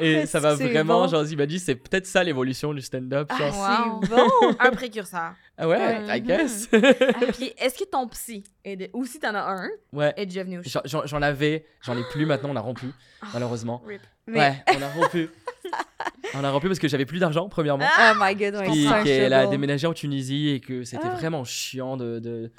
Et 0.00 0.26
ça 0.26 0.40
va 0.40 0.54
vraiment, 0.54 1.02
bon. 1.02 1.08
genre, 1.08 1.24
dit, 1.24 1.58
c'est 1.58 1.74
peut-être 1.74 2.06
ça 2.06 2.24
l'évolution 2.24 2.72
du 2.72 2.80
stand-up. 2.80 3.30
Ah, 3.30 3.84
Wow. 3.88 4.00
bon! 4.08 4.54
Un 4.60 4.70
précurseur. 4.70 5.32
Ah 5.56 5.66
ouais. 5.68 6.16
I 6.16 6.20
guess. 6.20 6.68
Puis, 6.68 7.52
est-ce 7.58 7.76
que 7.78 7.84
ton 7.84 8.06
psy, 8.08 8.44
est 8.64 8.76
de... 8.76 8.88
ou 8.92 9.04
si 9.04 9.18
t'en 9.18 9.34
as 9.34 9.40
un, 9.40 9.68
ouais. 9.92 10.12
est 10.16 10.26
déjà 10.26 10.44
venu 10.44 10.60
au? 10.60 10.62
J'en- 10.84 11.22
avais, 11.22 11.66
j'en 11.82 11.96
ai 11.98 12.04
plus 12.12 12.26
maintenant, 12.26 12.50
on 12.50 12.56
a 12.56 12.60
rompu, 12.60 12.86
malheureusement. 13.34 13.82
Rip. 13.86 14.00
Mais- 14.26 14.38
Ouais, 14.38 14.54
on 14.78 14.82
a 14.82 14.88
rompu. 14.90 15.28
on 16.34 16.44
a 16.44 16.50
rompu 16.50 16.66
parce 16.68 16.78
que 16.78 16.88
j'avais 16.88 17.06
plus 17.06 17.18
d'argent, 17.18 17.48
premièrement. 17.48 17.84
Oh 17.98 18.12
my 18.20 18.34
god, 18.34 18.54
ouais, 18.54 18.64
Puis 18.70 18.86
c'est 18.88 19.02
qu'elle 19.04 19.32
a 19.32 19.46
déménagé 19.46 19.86
en 19.86 19.92
Tunisie 19.94 20.50
et 20.50 20.60
que 20.60 20.84
c'était 20.84 21.06
Ah. 21.06 21.14
vraiment 21.16 21.44
chiant 21.44 21.96
de. 21.96 22.18
de- 22.18 22.50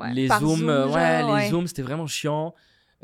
Ouais. 0.00 0.12
les 0.14 0.28
zooms, 0.28 0.38
Zoom, 0.40 0.68
ouais, 0.94 1.22
les 1.22 1.32
ouais. 1.32 1.48
zooms, 1.50 1.66
c'était 1.66 1.82
vraiment 1.82 2.06
chiant. 2.06 2.54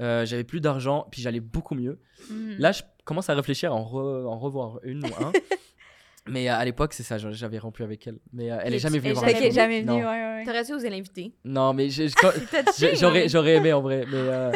Euh, 0.01 0.25
j'avais 0.25 0.45
plus 0.45 0.61
d'argent, 0.61 1.07
puis 1.11 1.21
j'allais 1.21 1.41
beaucoup 1.41 1.75
mieux. 1.75 1.99
Mm. 2.31 2.53
Là, 2.59 2.73
je 2.73 2.83
commence 3.05 3.29
à 3.29 3.35
réfléchir 3.35 3.73
à 3.73 3.75
en, 3.75 3.83
re- 3.85 4.27
en 4.27 4.39
revoir 4.39 4.79
une 4.85 5.05
ou 5.05 5.09
un. 5.23 5.33
Mais 6.31 6.49
euh, 6.49 6.55
à 6.55 6.65
l'époque, 6.65 6.93
c'est 6.95 7.03
ça, 7.03 7.17
j'avais 7.19 7.59
rompu 7.59 7.83
avec 7.83 8.07
elle. 8.07 8.19
Mais 8.33 8.51
euh, 8.53 8.59
elle 8.63 8.75
est 8.75 8.79
jamais 8.79 8.99
venue 9.01 9.13
voir 9.15 9.27
qu'elle 9.27 9.45
est 9.45 9.51
jamais 9.51 9.81
venue, 9.83 9.91
Non. 9.93 9.99
ouais, 9.99 10.05
ouais. 10.39 10.45
T'aurais-tu 10.47 10.73
osé 10.75 10.89
l'inviter? 10.89 11.33
Non, 11.45 11.73
mais 11.75 11.89
quand- 12.21 12.31
j'ai- 12.79 12.95
j'aurais 12.97 13.29
j'aurais 13.29 13.57
aimé 13.57 13.73
en 13.73 13.81
vrai, 13.83 14.05
mais 14.07 14.17
euh, 14.17 14.53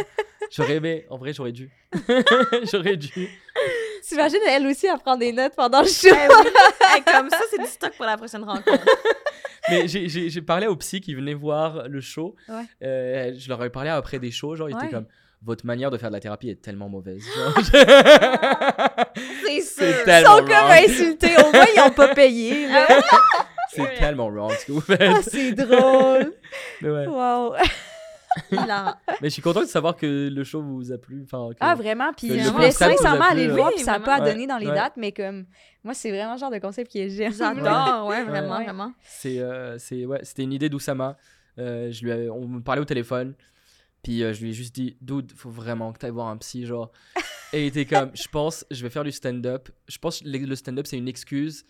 j'aurais 0.50 0.76
aimé, 0.76 1.07
en 1.11 1.16
vrai, 1.18 1.32
j'aurais 1.32 1.53
dû. 1.53 1.70
j'aurais 2.72 2.96
dû. 2.96 3.28
T'imagines, 4.07 4.38
elle 4.48 4.66
aussi, 4.66 4.88
à 4.88 4.96
prendre 4.98 5.18
des 5.20 5.32
notes 5.32 5.55
pendant 5.57 5.80
le 5.82 5.88
show? 5.88 6.09
Ben 6.11 6.28
oui. 6.28 6.50
Hey, 6.80 7.03
comme 7.03 7.30
ça, 7.30 7.38
c'est 7.50 7.59
du 7.61 7.66
stock 7.66 7.92
pour 7.96 8.05
la 8.05 8.16
prochaine 8.16 8.42
rencontre. 8.44 8.84
Mais 9.70 9.86
j'ai- 9.86 10.42
parlé 10.42 10.66
aux 10.66 10.74
psy 10.76 11.00
qui 11.00 11.14
venaient 11.14 11.34
voir 11.34 11.88
le 11.88 12.00
show. 12.00 12.34
Ouais. 12.48 12.64
Euh, 12.82 13.32
je 13.38 13.48
leur 13.48 13.61
avais 13.61 13.70
parlé 13.70 13.90
après 13.90 14.18
des 14.18 14.30
shows, 14.32 14.57
genre, 14.57 14.68
ils 14.68 14.74
Ouais. 14.74 14.82
étaient 14.84 14.92
comme 14.92 15.07
votre 15.44 15.64
manière 15.66 15.90
de 15.90 15.98
faire 15.98 16.09
de 16.11 16.14
la 16.14 16.20
thérapie 16.20 16.50
est 16.50 16.61
tellement 16.61 16.88
mauvaise. 16.88 17.22
Genre, 17.36 17.55
C'est 19.44 19.61
sûr. 19.61 19.86
Ils 19.86 20.05
tellement 20.05 20.38
sont 20.38 20.44
comme 20.44 20.70
insultés. 20.70 21.36
Au 21.38 21.53
moins, 21.53 21.66
ils 21.76 21.80
ont 21.80 21.90
pas 21.90 22.09
payé. 22.14 22.66
C'est 23.74 23.94
tellement 23.98 24.28
wrong 24.28 24.53
ce 24.53 24.66
que 24.66 24.72
vous 24.72 24.80
faites. 24.82 25.00
Ah, 25.03 25.20
c'est 25.22 25.53
drôle. 25.53 26.34
Mais, 26.82 26.90
ouais. 26.90 27.07
Wow. 27.07 27.55
Hilarant. 28.50 28.94
Mais 29.20 29.28
je 29.28 29.34
suis 29.34 29.42
content 29.42 29.60
de 29.60 29.66
savoir 29.66 29.96
que 29.96 30.28
le 30.32 30.44
show 30.44 30.62
vous 30.62 30.92
a 30.92 30.98
plu. 30.98 31.24
Que- 31.30 31.56
Ah, 31.60 31.74
vraiment? 31.74 32.12
Puis 32.12 32.38
je 32.40 32.48
voulais 32.50 32.70
sincèrement 32.70 33.24
aller 33.26 33.46
le 33.46 33.54
voir, 33.54 33.68
Oui, 33.68 33.74
puis 33.76 33.84
ça 33.84 33.92
n'a 33.92 34.00
pas 34.00 34.20
Ouais, 34.20 34.32
donner 34.32 34.46
dans 34.46 34.58
les 34.58 34.66
ouais. 34.68 34.74
dates, 34.74 34.94
mais 34.96 35.12
comme, 35.12 35.46
moi, 35.84 35.94
c'est 35.94 36.10
vraiment 36.10 36.34
le 36.34 36.38
genre 36.38 36.50
de 36.50 36.58
concept 36.58 36.92
que 36.92 37.08
j'aime. 37.08 37.32
J'adore, 37.32 38.06
ouais, 38.08 38.24
vraiment, 38.24 38.56
Ouais. 38.58 38.64
vraiment. 38.64 38.92
C'est, 39.04 39.38
euh, 39.38 39.78
c'est, 39.78 40.04
ouais, 40.06 40.20
c'était 40.22 40.42
une 40.44 40.52
idée 40.52 40.68
d'Oussama. 40.68 41.16
Euh, 41.58 41.90
je 41.92 42.02
lui 42.04 42.12
avais- 42.12 42.30
on 42.30 42.46
me 42.48 42.60
parlait 42.60 42.80
au 42.82 42.86
téléphone. 42.86 43.34
Puis 44.02 44.24
euh, 44.24 44.32
je 44.32 44.42
lui 44.42 44.50
ai 44.50 44.52
juste 44.52 44.74
dit, 44.74 44.96
dude, 45.00 45.30
faut 45.32 45.50
vraiment 45.50 45.92
que 45.92 45.98
tu 46.00 46.06
ailles 46.06 46.12
voir 46.12 46.26
un 46.28 46.36
psy, 46.38 46.66
genre. 46.66 46.90
Et 47.52 47.62
il 47.62 47.66
était 47.68 47.84
comme, 47.84 48.10
je 48.14 48.26
pense, 48.28 48.64
je 48.70 48.82
vais 48.82 48.90
faire 48.90 49.04
du 49.04 49.12
stand-up. 49.12 49.68
Je 49.86 49.98
pense 49.98 50.20
que 50.20 50.28
le 50.28 50.56
stand-up, 50.56 50.86
c'est 50.88 50.96
une 50.98 51.06
excuse 51.08 51.64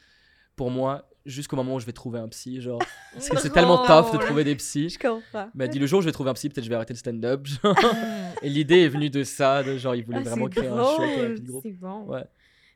pour 0.57 0.71
moi 0.71 1.09
jusqu'au 1.25 1.55
moment 1.55 1.75
où 1.77 1.81
je 1.81 1.87
vais 1.87 1.93
trouver 1.93 2.19
un 2.19 2.29
psy, 2.29 2.61
genre. 2.61 2.81
Parce 3.13 3.29
que 3.29 3.39
c'est 3.39 3.51
tellement 3.51 3.79
tough 3.87 4.13
de 4.13 4.19
trouver 4.19 4.43
des 4.45 4.57
psys. 4.57 4.89
Je 4.91 4.99
comprends. 4.99 5.49
M'a 5.55 5.69
dit, 5.69 5.79
le 5.79 5.87
jour 5.87 5.99
où 5.99 6.03
je 6.03 6.07
vais 6.07 6.13
trouver 6.13 6.31
un 6.31 6.35
psy, 6.35 6.49
peut-être 6.49 6.65
je 6.65 6.69
vais 6.69 6.75
arrêter 6.75 6.95
le 6.95 6.99
stand-up. 6.99 7.47
Et 8.43 8.49
l'idée 8.49 8.81
est 8.81 8.89
venue 8.89 9.09
de 9.11 9.23
ça, 9.23 9.63
de 9.63 9.77
genre, 9.79 9.95
il 9.95 10.05
voulait 10.05 10.19
Ah, 10.21 10.29
vraiment 10.29 10.49
créer 10.49 10.67
un 10.69 10.77
show 10.77 10.97
drôle. 10.97 11.09
thérapie 11.15 11.41
de 11.41 11.47
groupe. 11.49 11.63
C'est 11.65 11.73
bon. 11.79 12.05
Ouais. 12.07 12.25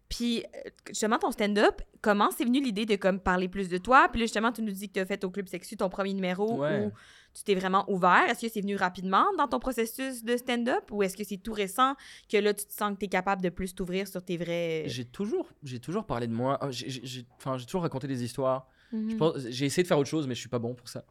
Puis, 0.09 0.45
euh, 0.45 0.71
justement, 0.89 1.19
ton 1.19 1.33
stand-up, 1.33 1.83
comment 2.01 2.31
c'est 2.31 2.45
venu 2.45 2.61
l'idée 2.61 2.87
de 2.87 2.97
comme 2.97 3.19
parler 3.19 3.49
plus 3.49 3.69
de 3.69 3.79
toi? 3.79 4.09
Puis 4.11 4.21
là, 4.21 4.25
justement, 4.27 4.53
tu 4.53 4.63
nous 4.63 4.73
dis 4.73 4.89
que 4.89 4.95
tu 4.95 5.01
as 5.01 5.07
fait 5.07 5.25
au 5.25 5.31
Club 5.31 5.49
Sexu 5.49 5.77
ton 5.77 5.89
premier 5.89 6.15
numéro 6.15 6.61
Ouais. 6.61 6.87
où 6.87 6.93
tu 7.35 7.43
t'es 7.43 7.55
vraiment 7.55 7.85
ouvert. 7.91 8.25
Est-ce 8.31 8.47
que 8.47 8.49
c'est 8.53 8.61
venu 8.61 8.77
rapidement 8.77 9.27
dans 9.37 9.49
ton 9.49 9.59
processus 9.59 10.25
de 10.25 10.37
stand-up 10.37 10.85
ou 10.91 11.03
est-ce 11.03 11.17
que 11.17 11.25
c'est 11.25 11.37
tout 11.39 11.53
récent 11.53 11.95
que 12.31 12.37
là, 12.39 12.55
tu 12.55 12.65
te 12.65 12.73
sens 12.73 12.95
que 12.95 12.99
tu 13.01 13.07
es 13.07 13.09
capable 13.09 13.43
de 13.43 13.49
plus 13.51 13.75
t'ouvrir 13.75 14.07
sur 14.09 14.23
tes 14.23 14.37
vrais. 14.37 14.85
J'ai 14.87 15.05
toujours, 15.05 15.49
j'ai 15.63 15.81
toujours 15.81 16.07
parlé 16.07 16.29
de 16.29 16.33
moi. 16.33 16.59
Oh, 16.63 16.69
J'ai, 16.71 17.27
toujours 17.67 17.83
raconté 17.83 18.07
des 18.07 18.23
histoires. 18.25 18.69
Mhm. 18.93 19.19
J'ai 19.49 19.67
essayé 19.67 19.83
de 19.83 19.89
faire 19.89 19.99
autre 19.99 20.09
chose, 20.09 20.27
mais 20.27 20.35
je 20.35 20.41
suis 20.41 20.49
pas 20.49 20.61
bon 20.61 20.75
pour 20.75 20.89
ça. 20.89 21.05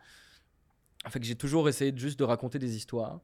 Fait 1.10 1.20
que 1.20 1.26
j'ai 1.26 1.36
toujours 1.36 1.68
essayé 1.70 1.94
juste 1.96 2.18
de 2.18 2.24
raconter 2.24 2.58
des 2.58 2.76
histoires, 2.76 3.20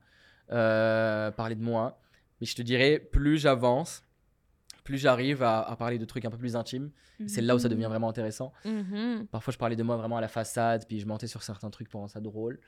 euh, 0.52 1.32
parler 1.32 1.56
de 1.56 1.64
moi. 1.64 2.00
Mais 2.40 2.46
je 2.46 2.56
te 2.56 2.62
dirais, 2.62 3.00
plus 3.00 3.38
j'avance, 3.40 4.04
plus 4.84 4.98
j'arrive 4.98 5.44
à, 5.44 5.62
à 5.62 5.76
parler 5.76 5.98
de 6.00 6.06
trucs 6.06 6.26
un 6.26 6.30
peu 6.32 6.38
plus 6.38 6.56
intimes. 6.56 6.92
C'est 7.28 7.42
là 7.42 7.56
où 7.56 7.60
ça 7.60 7.70
devient 7.70 7.86
vraiment 7.86 8.10
intéressant. 8.10 8.52
Mhm. 8.66 9.28
Parfois, 9.32 9.54
je 9.54 9.58
parlais 9.60 9.76
de 9.76 9.84
moi 9.84 9.96
vraiment 9.98 10.18
à 10.18 10.22
la 10.22 10.28
façade, 10.28 10.86
puis 10.88 11.00
je 11.00 11.06
mentais 11.06 11.28
sur 11.28 11.44
certains 11.44 11.70
trucs 11.70 11.88
pour 11.90 12.00
rendre 12.00 12.12
ça 12.12 12.20
drôle. 12.20 12.60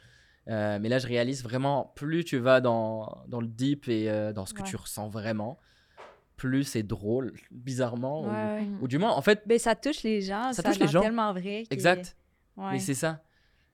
Euh, 0.50 0.78
mais 0.80 0.90
là, 0.90 1.00
je 1.00 1.08
réalise 1.08 1.42
vraiment, 1.44 1.92
plus 1.96 2.24
tu 2.26 2.38
vas 2.38 2.62
dans, 2.62 3.24
dans 3.28 3.40
le 3.42 3.48
deep 3.48 3.88
et 3.88 4.10
euh, 4.12 4.32
dans 4.34 4.46
ce 4.46 4.54
que 4.54 4.62
Ouais. 4.62 4.68
tu 4.70 4.76
ressens 4.76 5.08
vraiment, 5.10 5.58
plus 6.36 6.64
c'est 6.66 6.84
drôle, 6.84 7.34
bizarrement. 7.52 8.22
ou- 8.24 8.28
Ouais, 8.28 8.32
ouais. 8.32 8.62
Mhm. 8.62 8.78
Ou, 8.82 8.88
du 8.88 8.98
moins, 8.98 9.12
en 9.12 9.22
fait, 9.22 9.42
Ben, 9.46 9.58
ça 9.58 9.74
touche 9.76 10.04
les 10.04 10.22
gens. 10.22 10.52
Ça 10.54 10.62
Ça, 10.62 10.64
touche 10.64 10.80
les 10.80 10.88
gens. 10.88 11.02
tellement 11.02 11.32
vrai. 11.34 11.64
exact. 11.70 12.16
Ouais. 12.58 12.74
Mais 12.74 12.80
c'est 12.80 12.94
ça. 12.94 13.24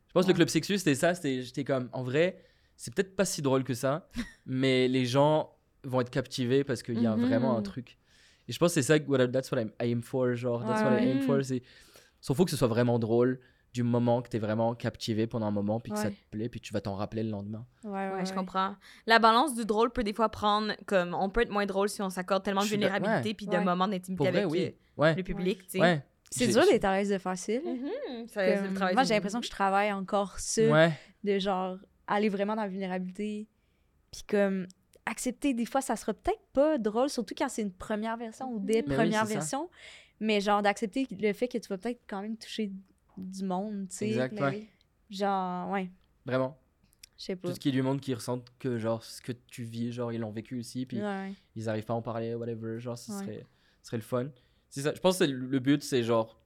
Je 0.07 0.13
pense 0.13 0.25
que 0.25 0.29
le 0.31 0.35
club 0.35 0.47
sexu, 0.47 0.77
c'était 0.77 0.95
ça. 0.95 1.13
C'était, 1.13 1.41
j'étais 1.41 1.63
comme, 1.63 1.89
en 1.91 2.03
vrai, 2.03 2.41
c'est 2.77 2.93
peut-être 2.93 3.15
pas 3.15 3.25
si 3.25 3.41
drôle 3.41 3.63
que 3.63 3.73
ça, 3.73 4.07
mais 4.45 4.87
les 4.87 5.05
gens 5.05 5.51
vont 5.83 6.01
être 6.01 6.09
captivés 6.09 6.63
parce 6.63 6.83
qu'il 6.83 7.01
y 7.01 7.07
a 7.07 7.15
Mhm. 7.15 7.25
vraiment 7.25 7.57
un 7.57 7.61
truc. 7.61 7.97
Et 8.49 8.51
je 8.51 8.57
pense 8.59 8.73
que 8.73 8.81
c'est 8.81 8.97
ça, 8.99 9.01
what 9.07 9.23
I- 9.23 9.31
that's 9.31 9.49
what 9.51 9.61
I'm 9.61 9.71
aim 9.79 10.01
for, 10.01 10.33
genre, 10.35 10.65
that's 10.65 10.81
what 10.81 10.99
I 10.99 11.07
aim 11.07 11.21
for. 11.21 11.41
C'est, 11.45 11.61
sauf 12.19 12.35
faut 12.35 12.43
que 12.45 12.51
ce 12.51 12.57
soit 12.57 12.67
vraiment 12.67 12.99
drôle 12.99 13.39
du 13.71 13.83
moment 13.83 14.23
que 14.23 14.29
t'es 14.29 14.39
vraiment 14.39 14.73
captivé 14.73 15.27
pendant 15.27 15.45
un 15.45 15.51
moment, 15.51 15.79
puis 15.79 15.91
que 15.91 15.97
ça 15.99 16.09
te 16.09 16.15
plaît, 16.31 16.49
puis 16.49 16.59
tu 16.59 16.73
vas 16.73 16.81
t'en 16.81 16.95
rappeler 16.95 17.21
le 17.21 17.29
lendemain. 17.29 17.63
Ouais, 17.83 17.91
ouais, 17.91 18.11
Ouais, 18.15 18.25
je 18.25 18.33
comprends. 18.33 18.75
La 19.05 19.19
balance 19.19 19.53
du 19.53 19.63
drôle 19.63 19.91
peut 19.91 20.03
des 20.03 20.13
fois 20.13 20.27
prendre 20.29 20.73
comme 20.87 21.13
on 21.13 21.29
peut 21.29 21.41
être 21.41 21.51
moins 21.51 21.67
drôle 21.67 21.87
si 21.87 22.01
on 22.01 22.09
s'accorde 22.09 22.41
tellement 22.43 22.63
de 22.63 22.67
vulnérabilité 22.67 23.29
ouais. 23.29 23.33
puis 23.35 23.45
de 23.45 23.51
Ouais. 23.55 23.63
moments 23.63 23.87
d'intimité 23.87 24.27
avec 24.27 24.49
oui. 24.49 24.65
euh, 24.65 24.71
Ouais. 25.01 25.13
le 25.15 25.21
public, 25.23 25.59
tu 25.65 25.69
sais. 25.73 25.79
Ouais. 25.81 26.03
C'est 26.31 26.47
dur 26.47 26.63
d'être 26.65 26.85
à 26.85 26.97
l'aise 26.97 27.09
de 27.09 27.17
faire 27.19 27.37
ça. 27.37 27.51
là. 27.53 27.59
Mhm. 27.63 28.27
Ça- 28.27 28.45
Comme- 28.45 28.55
c'est 28.63 28.67
le 28.69 28.73
travail 28.73 28.93
moi, 28.95 29.03
j'ai 29.03 29.13
l'impression 29.13 29.39
que 29.39 29.45
je 29.45 29.51
travaille 29.51 29.93
encore 29.93 30.39
ça, 30.39 30.61
Ouais. 30.67 30.91
de 31.23 31.37
genre 31.39 31.77
aller 32.07 32.29
vraiment 32.29 32.55
dans 32.55 32.63
la 32.63 32.67
vulnérabilité. 32.67 33.47
Puis 34.11 34.23
comme 34.27 34.65
accepter, 35.09 35.53
des 35.53 35.65
fois, 35.65 35.81
ça 35.81 35.95
sera 35.95 36.13
peut-être 36.13 36.41
pas 36.53 36.77
drôle, 36.77 37.09
surtout 37.09 37.33
quand 37.37 37.49
c'est 37.49 37.61
une 37.61 37.73
première 37.73 38.17
version 38.17 38.51
ou 38.53 38.59
des 38.59 38.81
Mais 38.81 38.89
oui, 38.89 38.95
premières 38.95 39.27
ça. 39.27 39.33
versions. 39.33 39.69
Mais 40.19 40.41
genre 40.41 40.61
d'accepter 40.61 41.07
le 41.11 41.31
fait 41.33 41.47
que 41.47 41.57
tu 41.57 41.67
vas 41.69 41.77
peut-être 41.77 42.01
quand 42.07 42.21
même 42.21 42.37
toucher 42.37 42.71
du 43.17 43.43
monde, 43.43 43.87
tu 43.89 43.95
sais. 43.97 44.07
Exact, 44.09 44.39
ouais. 44.39 44.49
oui. 44.49 44.69
Genre, 45.09 45.69
ouais, 45.71 45.89
Vraiment. 46.25 46.57
je 47.17 47.23
sais 47.25 47.35
pas. 47.35 47.47
Tout 47.47 47.55
ce 47.55 47.59
qui 47.59 47.69
est 47.69 47.73
du 47.73 47.81
monde 47.81 47.99
qui 48.01 48.13
ressentent 48.13 48.47
que, 48.59 48.77
genre, 48.77 49.03
ce 49.03 49.21
que 49.21 49.31
tu 49.31 49.63
vis, 49.63 49.91
genre, 49.91 50.11
ils 50.13 50.19
l'ont 50.19 50.31
vécu 50.31 50.59
aussi, 50.59 50.85
puis 50.85 51.01
Ouais, 51.01 51.33
ils 51.55 51.67
arrivent 51.69 51.85
pas 51.85 51.93
à 51.93 51.97
en 51.97 52.01
parler, 52.01 52.35
whatever, 52.35 52.79
genre, 52.79 52.97
ce 52.97 53.11
Ouais. 53.11 53.17
serait, 53.19 53.45
serait 53.81 53.97
le 53.97 54.03
fun. 54.03 54.27
C'est 54.69 54.81
ça, 54.81 54.93
je 54.93 54.99
pense 54.99 55.19
que 55.19 55.23
le 55.23 55.47
le 55.47 55.59
but, 55.59 55.81
c'est 55.81 56.03
genre 56.03 56.39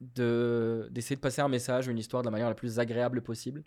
de 0.00 0.88
d'essayer 0.90 1.16
de 1.16 1.20
passer 1.20 1.40
un 1.40 1.48
message 1.48 1.88
ou 1.88 1.90
une 1.90 1.98
histoire 1.98 2.22
de 2.22 2.26
la 2.28 2.30
manière 2.32 2.48
la 2.48 2.54
plus 2.54 2.78
agréable 2.78 3.22
possible. 3.22 3.62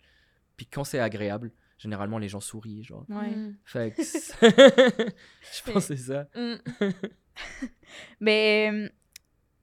Puis 0.56 0.66
quand 0.66 0.84
c'est 0.84 0.98
agréable, 1.00 1.50
généralement 1.82 2.18
les 2.18 2.28
gens 2.28 2.40
sourient, 2.40 2.82
genre. 2.84 3.04
Ouais. 3.08 3.30
Mhm. 3.30 3.56
Fait 3.64 3.90
que 3.94 4.02
je 5.66 5.72
pense 5.72 5.84
c'est 5.86 5.96
ça. 5.96 6.26
Mhm. 6.34 6.58
Mais 8.20 8.70
euh, 8.72 8.88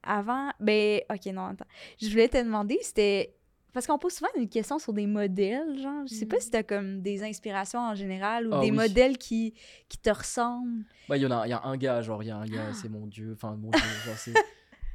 avant, 0.03 0.51
ben, 0.59 1.01
ok, 1.09 1.25
non, 1.33 1.45
attends. 1.47 1.65
Je 2.01 2.09
voulais 2.09 2.27
te 2.29 2.37
demander, 2.37 2.77
c'était 2.81 3.35
Parce 3.71 3.85
qu'on 3.85 3.99
pose 3.99 4.13
souvent 4.13 4.31
une 4.35 4.49
question 4.49 4.79
sur 4.79 4.93
des 4.93 5.05
modèles, 5.05 5.77
genre. 5.79 6.05
Je 6.07 6.13
sais 6.15 6.25
pas 6.25 6.37
Mhm. 6.37 6.41
si 6.41 6.49
t'as 6.51 6.63
comme 6.63 7.01
des 7.01 7.21
inspirations 7.23 7.79
en 7.79 7.93
général 7.95 8.47
ou 8.47 8.51
Ah 8.55 8.59
des 8.61 8.71
oui. 8.71 8.75
modèles 8.77 9.17
qui, 9.19 9.53
qui 9.87 9.99
te 9.99 10.09
ressemblent. 10.09 10.85
Ouais, 11.07 11.19
il 11.19 11.21
y 11.23 11.25
en 11.27 11.31
a, 11.31 11.45
il 11.45 11.51
y 11.51 11.53
a 11.53 11.63
un 11.63 11.77
gars, 11.77 12.01
genre, 12.01 12.23
il 12.23 12.27
y 12.27 12.31
a 12.31 12.37
un 12.37 12.45
gars, 12.45 12.69
Ah. 12.69 12.73
c'est 12.73 12.89
mon 12.89 13.05
dieu. 13.05 13.33
Enfin, 13.35 13.55
mon 13.55 13.69
dieu, 13.69 13.79
genre, 14.05 14.17
c'est. 14.17 14.33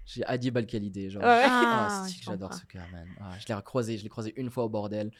J'ai 0.06 0.24
Adib 0.26 0.56
Al-Khalidé, 0.56 1.08
genre. 1.10 1.22
Ouais. 1.22 1.42
Ah, 1.46 1.88
Ah, 1.88 2.04
c'est 2.06 2.14
je 2.14 2.18
que 2.20 2.24
j'adore 2.26 2.52
ce 2.52 2.62
gars, 2.72 2.84
man. 2.92 3.06
Ah, 3.20 3.30
je 3.40 3.46
l'ai 3.48 3.54
recroisé, 3.54 3.96
je 3.96 4.02
l'ai 4.02 4.08
croisé 4.10 4.32
une 4.36 4.50
fois 4.50 4.64
au 4.64 4.68
bordel. 4.68 5.10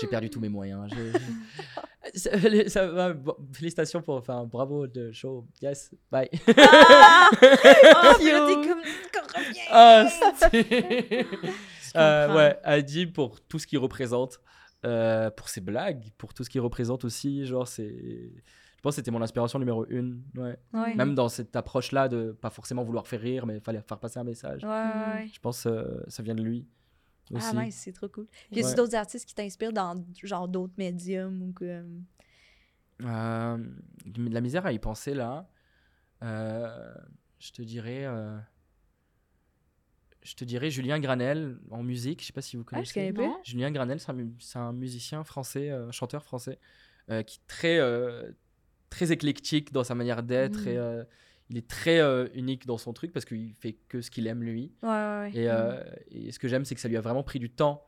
J'ai 0.00 0.06
perdu 0.06 0.30
tous 0.30 0.40
mes 0.40 0.48
moyens. 0.48 0.88
Je- 2.14 2.18
ça, 2.68 2.86
va, 2.86 3.12
bon, 3.12 3.34
félicitations 3.52 4.00
pour, 4.00 4.14
enfin, 4.16 4.44
bravo 4.44 4.86
de 4.86 5.12
show. 5.12 5.46
Yes, 5.60 5.90
bye. 6.10 6.28
Ah! 6.56 7.28
Oh, 7.42 8.62
comme. 8.66 8.80
Ah, 9.70 10.06
Euh, 11.96 12.34
ouais, 12.36 12.56
Adib 12.62 13.12
pour 13.12 13.40
tout 13.40 13.58
ce 13.58 13.66
qu'il 13.66 13.78
représente, 13.78 14.40
euh, 14.86 15.28
pour 15.30 15.48
ses 15.48 15.60
blagues, 15.60 16.04
pour 16.18 16.32
tout 16.32 16.44
ce 16.44 16.50
qu'il 16.50 16.60
représente 16.60 17.04
aussi. 17.04 17.44
Genre, 17.46 17.66
c'est. 17.66 18.32
Je 18.80 18.82
pense 18.82 18.94
que 18.94 18.96
c'était 19.02 19.10
mon 19.10 19.20
inspiration 19.20 19.58
numéro 19.58 19.84
une. 19.90 20.22
Ouais. 20.34 20.58
Ouais. 20.72 20.94
Même 20.94 21.14
dans 21.14 21.28
cette 21.28 21.54
approche-là 21.54 22.08
de 22.08 22.32
pas 22.32 22.48
forcément 22.48 22.82
vouloir 22.82 23.06
faire 23.06 23.20
rire, 23.20 23.44
mais 23.44 23.56
il 23.56 23.60
fallait 23.60 23.82
faire 23.82 23.98
passer 23.98 24.18
un 24.18 24.24
message. 24.24 24.64
Ouais, 24.64 24.70
ouais, 24.70 25.14
ouais. 25.16 25.30
Je 25.30 25.38
pense 25.38 25.64
que 25.64 26.02
ça 26.08 26.22
vient 26.22 26.34
de 26.34 26.42
lui. 26.42 26.66
Aussi. 27.30 27.46
Ah, 27.54 27.62
nice, 27.62 27.76
c'est 27.76 27.92
trop 27.92 28.08
cool. 28.08 28.26
Y 28.50 28.62
a 28.62 28.66
Ouais. 28.66 28.74
d'autres 28.74 28.94
artistes 28.94 29.28
qui 29.28 29.34
t'inspirent 29.34 29.74
dans 29.74 30.02
genre 30.24 30.48
d'autres 30.48 30.72
médiums 30.78 31.42
ou 31.42 31.52
comme. 31.52 32.04
Euh, 33.02 33.58
de 34.06 34.28
la 34.32 34.40
misère 34.40 34.64
à 34.64 34.72
y 34.72 34.78
penser 34.78 35.12
là. 35.12 35.46
Euh, 36.22 36.94
je 37.38 37.52
te 37.52 37.60
dirais. 37.60 38.04
euh, 38.06 38.38
je 40.22 40.34
te 40.34 40.44
dirais 40.44 40.70
Julien 40.70 40.98
Granel 41.00 41.58
en 41.70 41.82
musique. 41.82 42.20
Je 42.22 42.26
sais 42.28 42.32
pas 42.32 42.40
si 42.42 42.56
vous 42.56 42.64
Ah, 42.72 42.82
je 42.82 42.92
connaissez. 42.94 43.12
connais. 43.14 43.32
Julien 43.44 43.70
Granel, 43.70 44.00
c'est 44.00 44.10
un, 44.10 44.60
un 44.60 44.72
musicien 44.72 45.22
français, 45.22 45.70
euh, 45.70 45.90
chanteur 45.92 46.24
français, 46.24 46.58
euh, 47.10 47.22
qui 47.22 47.38
est 47.38 47.46
très, 47.46 47.78
euh, 47.78 48.30
très 48.90 49.12
éclectique 49.12 49.72
dans 49.72 49.84
sa 49.84 49.94
manière 49.94 50.22
d'être 50.22 50.64
Mm. 50.64 50.68
et 50.68 50.76
euh, 50.76 51.04
il 51.48 51.56
est 51.56 51.66
très 51.68 52.00
euh, 52.00 52.28
unique 52.34 52.66
dans 52.66 52.78
son 52.78 52.92
truc 52.92 53.12
parce 53.12 53.24
qu'il 53.24 53.54
fait 53.54 53.72
que 53.88 54.00
ce 54.02 54.10
qu'il 54.10 54.26
aime 54.26 54.42
lui. 54.42 54.72
Ouais, 54.82 54.88
ouais, 54.88 55.20
ouais. 55.20 55.30
Et, 55.34 55.48
euh, 55.50 55.82
et 56.10 56.30
ce 56.32 56.38
que 56.38 56.46
j'aime, 56.48 56.64
c'est 56.64 56.74
que 56.74 56.80
ça 56.80 56.88
lui 56.88 56.96
a 56.96 57.00
vraiment 57.00 57.22
pris 57.22 57.38
du 57.38 57.50
temps 57.50 57.84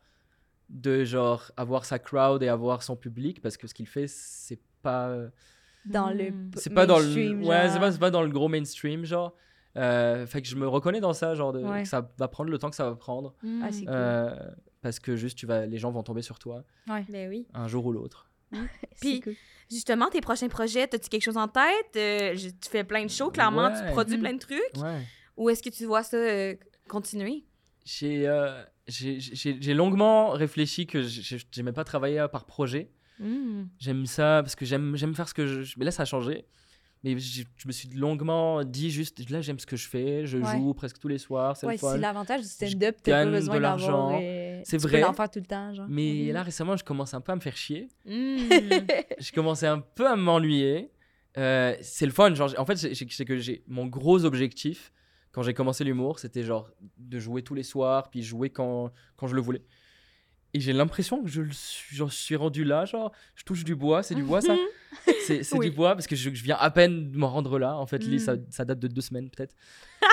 de 0.70 1.04
genre 1.04 1.52
avoir 1.56 1.84
sa 1.84 1.98
crowd 1.98 2.42
et 2.42 2.48
avoir 2.48 2.82
son 2.82 2.96
public 2.96 3.42
parce 3.42 3.56
que 3.56 3.66
ce 3.66 3.74
qu'il 3.74 3.86
fait, 3.86 4.06
c'est 4.08 4.60
pas, 4.82 5.08
euh, 5.10 5.28
Dans 5.84 6.10
le. 6.10 6.30
Mm. 6.30 6.50
c'est 6.56 6.70
pas 6.74 6.86
dans 6.86 6.98
le, 6.98 7.04
mainstream, 7.04 7.42
ouais, 7.44 7.62
c'est 7.64 7.68
genre. 7.72 7.80
pas, 7.80 7.92
c'est 7.92 7.98
pas 8.00 8.10
dans 8.10 8.22
le 8.22 8.30
gros 8.30 8.48
mainstream 8.48 9.04
genre. 9.04 9.34
Euh, 9.76 10.26
fait 10.26 10.42
que 10.42 10.48
je 10.48 10.56
me 10.56 10.66
reconnais 10.68 11.00
dans 11.00 11.12
ça, 11.14 11.34
genre 11.34 11.52
de, 11.52 11.60
Ouais. 11.62 11.82
que 11.82 11.88
ça 11.88 12.10
va 12.18 12.28
prendre 12.28 12.50
le 12.50 12.58
temps 12.58 12.68
que 12.70 12.76
ça 12.76 12.88
va 12.90 12.96
prendre 12.96 13.34
Mm. 13.42 13.62
Ah, 13.64 13.68
cool. 13.70 13.84
euh, 13.88 14.50
parce 14.82 14.98
que 14.98 15.14
juste 15.16 15.38
tu 15.38 15.46
vas, 15.46 15.66
les 15.66 15.78
gens 15.78 15.90
vont 15.92 16.02
tomber 16.02 16.22
sur 16.22 16.38
toi 16.38 16.64
Ben 16.86 17.04
oui. 17.28 17.46
un 17.54 17.68
jour 17.68 17.86
ou 17.86 17.92
l'autre. 17.92 18.28
C'est 18.94 19.00
Puis- 19.00 19.20
cool. 19.20 19.34
Justement, 19.70 20.10
tes 20.10 20.20
prochains 20.20 20.48
projets, 20.48 20.82
as-tu 20.82 21.08
quelque 21.08 21.22
chose 21.22 21.38
en 21.38 21.48
tête? 21.48 21.96
Euh, 21.96 22.36
je- 22.36 22.50
tu 22.50 22.68
fais 22.70 22.84
plein 22.84 23.04
de 23.06 23.10
shows, 23.10 23.30
clairement, 23.30 23.68
Ouais. 23.68 23.86
tu 23.86 23.90
produis 23.92 24.18
Mm. 24.18 24.20
plein 24.20 24.32
de 24.34 24.38
trucs. 24.38 24.60
Ouais. 24.76 25.00
Ou 25.38 25.48
est-ce 25.48 25.62
que 25.62 25.70
tu 25.70 25.86
vois 25.86 26.02
ça 26.02 26.18
euh, 26.18 26.54
continuer? 26.88 27.46
J'ai 27.86 28.28
euh, 28.28 28.62
j'ai- 28.86 29.72
longuement 29.74 30.30
réfléchi 30.32 30.86
que 30.86 31.00
j'ai- 31.02 31.38
j'aimais 31.50 31.72
pas 31.72 31.84
travailler 31.84 32.26
par 32.30 32.44
projet. 32.44 32.90
Mm. 33.18 33.62
J'aime 33.78 34.04
ça 34.04 34.40
parce 34.42 34.54
que 34.56 34.66
j'aime 34.66 34.94
j'aime 34.96 35.14
faire 35.14 35.26
ce 35.28 35.32
que 35.34 35.46
je. 35.64 35.74
Mais 35.78 35.86
là, 35.86 35.90
ça 35.90 36.02
a 36.02 36.06
changé. 36.06 36.44
Mais 37.04 37.18
je 37.18 37.42
me 37.66 37.72
suis 37.72 37.88
longuement 37.88 38.62
dit 38.64 38.90
juste 38.90 39.28
là, 39.30 39.40
j'aime 39.40 39.58
ce 39.58 39.66
que 39.66 39.76
je 39.76 39.88
fais. 39.88 40.24
Je 40.26 40.36
Ouais. 40.38 40.52
joue 40.52 40.74
presque 40.74 40.98
tous 40.98 41.08
les 41.08 41.18
soirs. 41.18 41.56
C'est 41.56 41.66
Ouais, 41.66 41.76
c'est 41.78 41.98
l'avantage 41.98 42.42
du 42.42 42.46
stand-up, 42.46 42.96
t'as 43.02 43.24
pas 43.24 43.30
besoin 43.30 43.56
de 43.56 43.60
l'argent. 43.60 44.10
C'est 44.64 44.76
tu 44.78 44.86
vrai. 44.88 44.98
peux 45.00 45.06
l'en 45.06 45.12
faire 45.12 45.30
tout 45.30 45.38
le 45.38 45.44
temps, 45.46 45.72
genre. 45.74 45.86
Mais 45.88 46.32
là, 46.32 46.42
récemment, 46.42 46.76
je 46.76 46.84
commence 46.84 47.14
un 47.14 47.20
peu 47.20 47.32
à 47.32 47.36
me 47.36 47.40
faire 47.40 47.56
chier. 47.56 47.88
Mm. 48.06 48.36
je 49.18 49.32
commençais 49.32 49.66
un 49.66 49.80
peu 49.80 50.06
à 50.08 50.16
m'ennuyer. 50.16 50.90
Euh, 51.38 51.74
c'est 51.80 52.06
le 52.06 52.12
fun. 52.12 52.34
Genre, 52.34 52.52
en 52.58 52.66
fait, 52.66 52.76
c'est 52.76 53.24
que 53.24 53.38
j'ai 53.38 53.62
mon 53.66 53.86
gros 53.86 54.24
objectif 54.24 54.92
quand 55.32 55.42
j'ai 55.42 55.54
commencé 55.54 55.82
l'humour, 55.82 56.18
c'était 56.18 56.42
genre 56.42 56.70
de 56.98 57.18
jouer 57.18 57.42
tous 57.42 57.54
les 57.54 57.62
soirs, 57.62 58.10
puis 58.10 58.22
jouer 58.22 58.50
quand, 58.50 58.92
quand 59.16 59.26
je 59.28 59.34
le 59.34 59.40
voulais. 59.40 59.62
Et 60.52 60.60
j'ai 60.60 60.74
l'impression 60.74 61.22
que 61.24 61.30
je 61.30 61.40
j'en 61.90 62.08
suis 62.10 62.36
rendu 62.36 62.64
là, 62.64 62.84
genre, 62.84 63.10
je 63.34 63.42
touche 63.42 63.64
du 63.64 63.74
bois, 63.74 64.02
c'est 64.02 64.14
du 64.14 64.22
bois 64.22 64.42
ça? 64.42 64.54
C'est 65.26 65.40
Oui. 65.54 65.70
du 65.70 65.74
bois 65.74 65.94
parce 65.94 66.06
que 66.06 66.14
je, 66.16 66.28
je 66.34 66.44
viens 66.44 66.56
à 66.60 66.70
peine 66.70 67.10
de 67.12 67.16
m'en 67.16 67.28
rendre 67.30 67.58
là. 67.58 67.76
En 67.78 67.86
fait, 67.86 68.06
Mm. 68.06 68.18
ça, 68.18 68.34
ça 68.50 68.64
date 68.66 68.78
de 68.80 68.88
deux 68.88 69.00
semaines 69.00 69.30
peut-être. 69.30 69.54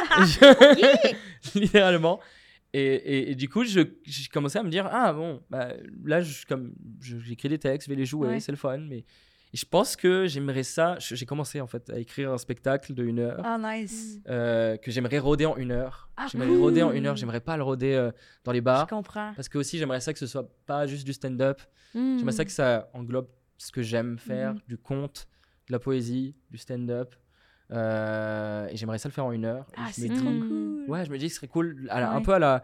Littéralement. 1.55 2.19
Et, 2.73 2.79
et- 2.95 3.31
et 3.31 3.35
du 3.35 3.49
coup, 3.49 3.63
je, 3.63 3.79
j'ai 4.03 4.27
commencé 4.29 4.59
à 4.59 4.63
me 4.63 4.69
dire 4.69 4.87
Ah 4.91 5.11
bon, 5.13 5.41
bah, 5.49 5.73
là, 6.05 6.21
je- 6.21 6.45
comme 6.45 6.73
je- 7.01 7.17
j'écris 7.19 7.49
des 7.49 7.57
textes, 7.59 7.87
je 7.87 7.93
vais 7.93 7.97
les 7.99 8.05
jouer, 8.05 8.27
Ouais. 8.27 8.39
c'est 8.39 8.51
le 8.51 8.57
fun. 8.57 8.77
Mais 8.77 9.05
et 9.51 9.57
je 9.57 9.65
pense 9.65 9.95
que 9.95 10.27
j'aimerais 10.27 10.61
ça. 10.61 10.95
je- 10.99 11.15
J'ai 11.15 11.25
commencé 11.25 11.59
en 11.59 11.65
fait 11.65 11.89
à 11.89 11.97
écrire 11.97 12.31
un 12.31 12.37
spectacle 12.37 12.93
de 12.93 13.03
une 13.03 13.17
heure 13.17 13.41
Ah, 13.43 13.57
nice. 13.57 14.19
euh, 14.29 14.77
que 14.77 14.91
j'aimerais 14.91 15.17
roder 15.17 15.47
en 15.47 15.57
une 15.57 15.71
heure. 15.71 16.11
Ah, 16.17 16.27
j'aimerais 16.31 16.49
le 16.49 16.59
roder 16.59 16.83
en 16.83 16.91
une 16.91 17.07
heure, 17.07 17.15
j'aimerais 17.15 17.39
pas 17.41 17.57
le 17.57 17.63
roder 17.63 17.93
euh, 17.95 18.11
dans 18.43 18.51
les 18.51 18.59
Je 18.59 18.63
bars. 18.63 18.85
comprends. 18.87 19.33
Parce 19.35 19.49
que 19.49 19.57
aussi, 19.57 19.79
j'aimerais 19.79 20.01
ça 20.01 20.13
que 20.13 20.19
ce 20.19 20.27
soit 20.27 20.47
pas 20.67 20.85
juste 20.85 21.05
du 21.05 21.13
stand-up. 21.13 21.61
J'aimerais 21.95 22.33
ça 22.33 22.45
que 22.45 22.51
ça 22.51 22.87
englobe 22.93 23.27
ce 23.57 23.71
que 23.71 23.81
j'aime 23.81 24.19
faire, 24.19 24.53
Mhm. 24.53 24.59
du 24.67 24.77
conte, 24.77 25.27
de 25.67 25.71
la 25.73 25.79
poésie, 25.79 26.35
du 26.51 26.57
stand-up. 26.59 27.15
Euh, 27.71 28.67
et 28.69 28.75
j'aimerais 28.77 28.97
ça 28.97 29.09
le 29.09 29.13
faire 29.13 29.25
en 29.25 29.31
une 29.31 29.45
heure. 29.45 29.65
Ah, 29.77 29.85
je 29.89 29.93
c'est 30.01 30.09
me 30.09 30.15
trop 30.15 30.29
dis- 30.29 30.37
Mm. 30.39 30.47
cool. 30.47 30.85
Ouais, 30.89 31.05
je 31.05 31.11
me 31.11 31.17
dis 31.17 31.25
que 31.27 31.31
ce 31.31 31.37
serait 31.37 31.47
cool. 31.47 31.87
à 31.89 31.99
la- 31.99 32.11
Un 32.11 32.21
peu 32.21 32.33
à 32.33 32.39
la 32.39 32.63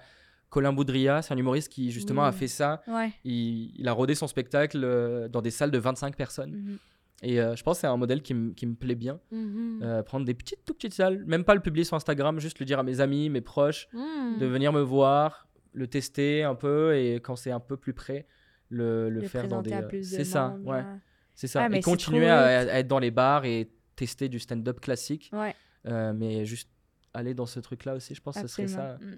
Colin 0.50 0.74
Boudria, 0.74 1.22
c'est 1.22 1.34
un 1.34 1.38
humoriste 1.38 1.70
qui 1.70 1.92
justement 1.92 2.24
a 2.24 2.32
Mm. 2.32 2.34
fait 2.34 2.48
ça. 2.48 2.82
Ouais. 2.88 3.12
Il, 3.24 3.72
il 3.80 3.88
a 3.88 3.92
rodé 3.92 4.16
son 4.16 4.28
spectacle 4.28 4.82
euh, 4.84 5.28
dans 5.28 5.42
des 5.42 5.52
salles 5.52 5.72
de 5.72 5.78
25 5.78 6.16
personnes. 6.16 6.52
Mhm. 6.52 6.78
Et 7.24 7.40
euh, 7.40 7.56
je 7.56 7.64
pense 7.64 7.78
que 7.78 7.82
c'est 7.82 7.88
un 7.88 7.98
modèle 7.98 8.22
qui, 8.22 8.34
me- 8.34 8.52
qui 8.54 8.66
me 8.66 8.76
plaît 8.76 8.96
bien. 8.96 9.20
Mhm. 9.32 9.80
Euh, 9.84 10.04
prendre 10.04 10.26
des 10.26 10.34
petites, 10.34 10.66
tout 10.66 10.74
petites 10.74 10.94
salles, 10.94 11.24
même 11.26 11.44
pas 11.44 11.56
le 11.56 11.62
publier 11.62 11.84
sur 11.86 11.96
Instagram, 11.96 12.40
juste 12.40 12.60
le 12.60 12.66
dire 12.66 12.80
à 12.80 12.84
mes 12.84 13.00
amis, 13.00 13.30
mes 13.30 13.42
proches, 13.42 13.88
Mm. 13.94 14.40
de 14.40 14.46
venir 14.46 14.74
me 14.74 14.82
voir, 14.82 15.48
le 15.74 15.88
tester 15.88 16.44
un 16.44 16.56
peu 16.56 16.96
et 16.98 17.16
quand 17.16 17.36
c'est 17.36 17.52
un 17.52 17.60
peu 17.60 17.78
plus 17.78 17.94
près, 17.94 18.26
le, 18.70 19.10
le 19.10 19.22
Le 19.22 19.28
faire 19.28 19.48
dans 19.48 19.62
des. 19.62 20.04
c'est 20.04 20.24
ça, 20.24 20.56
ouais. 20.64 20.84
C'est 21.36 21.48
ça. 21.48 21.68
Ah, 21.70 21.76
et 21.76 21.82
continuer 21.82 22.30
à, 22.30 22.40
à 22.46 22.80
être 22.80 22.88
dans 22.88 23.00
les 23.00 23.12
bars 23.12 23.44
et 23.46 23.70
tester 23.96 24.30
du 24.30 24.40
stand-up 24.40 24.80
classique. 24.80 25.30
Ouais, 25.34 25.56
Euh, 25.88 26.14
mais 26.14 26.46
juste 26.46 26.70
aller 27.14 27.34
dans 27.34 27.46
ce 27.46 27.60
truc-là 27.60 27.96
aussi, 27.96 28.16
je 28.16 28.22
pense 28.22 28.36
que 28.36 28.42
ce 28.42 28.48
serait 28.48 28.68
ça 28.68 28.98
Mm. 29.00 29.16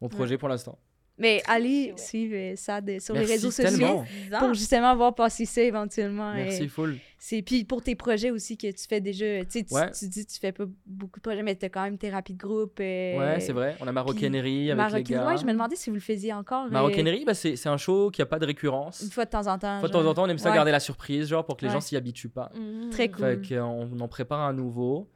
mon 0.00 0.08
projet 0.08 0.38
pour 0.38 0.48
l'instant. 0.48 0.78
Mais 1.16 1.40
allez 1.46 1.92
vrai. 1.92 1.96
suivre 2.02 2.34
euh, 2.34 2.56
ça 2.56 2.80
de- 2.80 2.98
sur 2.98 3.14
les 3.14 3.24
réseaux 3.24 3.52
sociaux 3.52 4.02
pour 4.40 4.52
justement 4.52 4.96
voir 4.96 5.14
passer 5.14 5.44
ça 5.46 5.62
éventuellement. 5.62 6.34
Merci, 6.34 6.64
et 6.64 6.68
full. 6.68 6.98
C'est 7.18 7.40
puis 7.42 7.64
pour 7.64 7.82
tes 7.82 7.94
projets 7.94 8.32
aussi 8.32 8.56
que 8.58 8.66
tu 8.66 8.84
fais 8.88 9.00
déjà, 9.00 9.44
tu 9.44 9.50
sais, 9.50 9.62
tu, 9.64 9.72
Ouais. 9.74 9.92
tu 9.92 10.08
dis 10.08 10.26
que 10.26 10.32
tu 10.32 10.40
fais 10.40 10.50
pas 10.50 10.64
beaucoup 10.84 11.20
de 11.20 11.22
projets, 11.22 11.44
mais 11.44 11.54
tu 11.54 11.64
as 11.66 11.68
quand 11.68 11.82
même 11.84 11.98
thérapie 11.98 12.34
de 12.34 12.38
groupe. 12.38 12.78
euh, 12.80 13.16
Ouais, 13.18 13.38
c'est 13.40 13.52
vrai. 13.52 13.76
On 13.80 13.86
a 13.86 13.92
Maroquinerie 13.92 14.70
avec 14.70 14.70
les 14.70 14.74
Maroquinerie, 14.74 15.24
gars. 15.24 15.26
ouais, 15.28 15.38
je 15.38 15.44
me 15.46 15.52
demandais 15.52 15.76
si 15.76 15.88
vous 15.88 15.94
le 15.94 16.00
faisiez 16.02 16.32
encore. 16.32 16.66
euh, 16.66 16.70
Maroquinerie, 16.70 17.24
bah, 17.24 17.34
c'est 17.34 17.54
c'est 17.54 17.68
un 17.68 17.76
show 17.76 18.10
qui 18.10 18.20
a 18.20 18.26
pas 18.26 18.40
de 18.40 18.46
récurrence. 18.46 19.00
Une 19.02 19.10
fois 19.12 19.24
de 19.24 19.30
temps 19.30 19.46
en 19.46 19.56
temps. 19.56 19.74
Une 19.74 19.80
fois 19.80 19.88
de 19.88 19.92
temps 19.94 20.04
en 20.06 20.14
temps, 20.14 20.24
on 20.24 20.28
aime 20.28 20.38
ça 20.38 20.50
Ouais. 20.50 20.56
garder 20.56 20.72
la 20.72 20.80
surprise, 20.80 21.28
genre 21.28 21.44
pour 21.46 21.56
que 21.56 21.62
les 21.62 21.68
Ouais. 21.68 21.74
gens 21.74 21.80
s'y 21.80 21.96
habituent 21.96 22.28
pas. 22.28 22.50
Mm. 22.56 22.90
Très 22.90 23.08
cool. 23.08 23.40
Fait 23.44 23.54
qu'on 23.56 23.88
on 23.92 24.00
en 24.00 24.08
prépare 24.08 24.40
un 24.40 24.52
nouveau. 24.52 25.08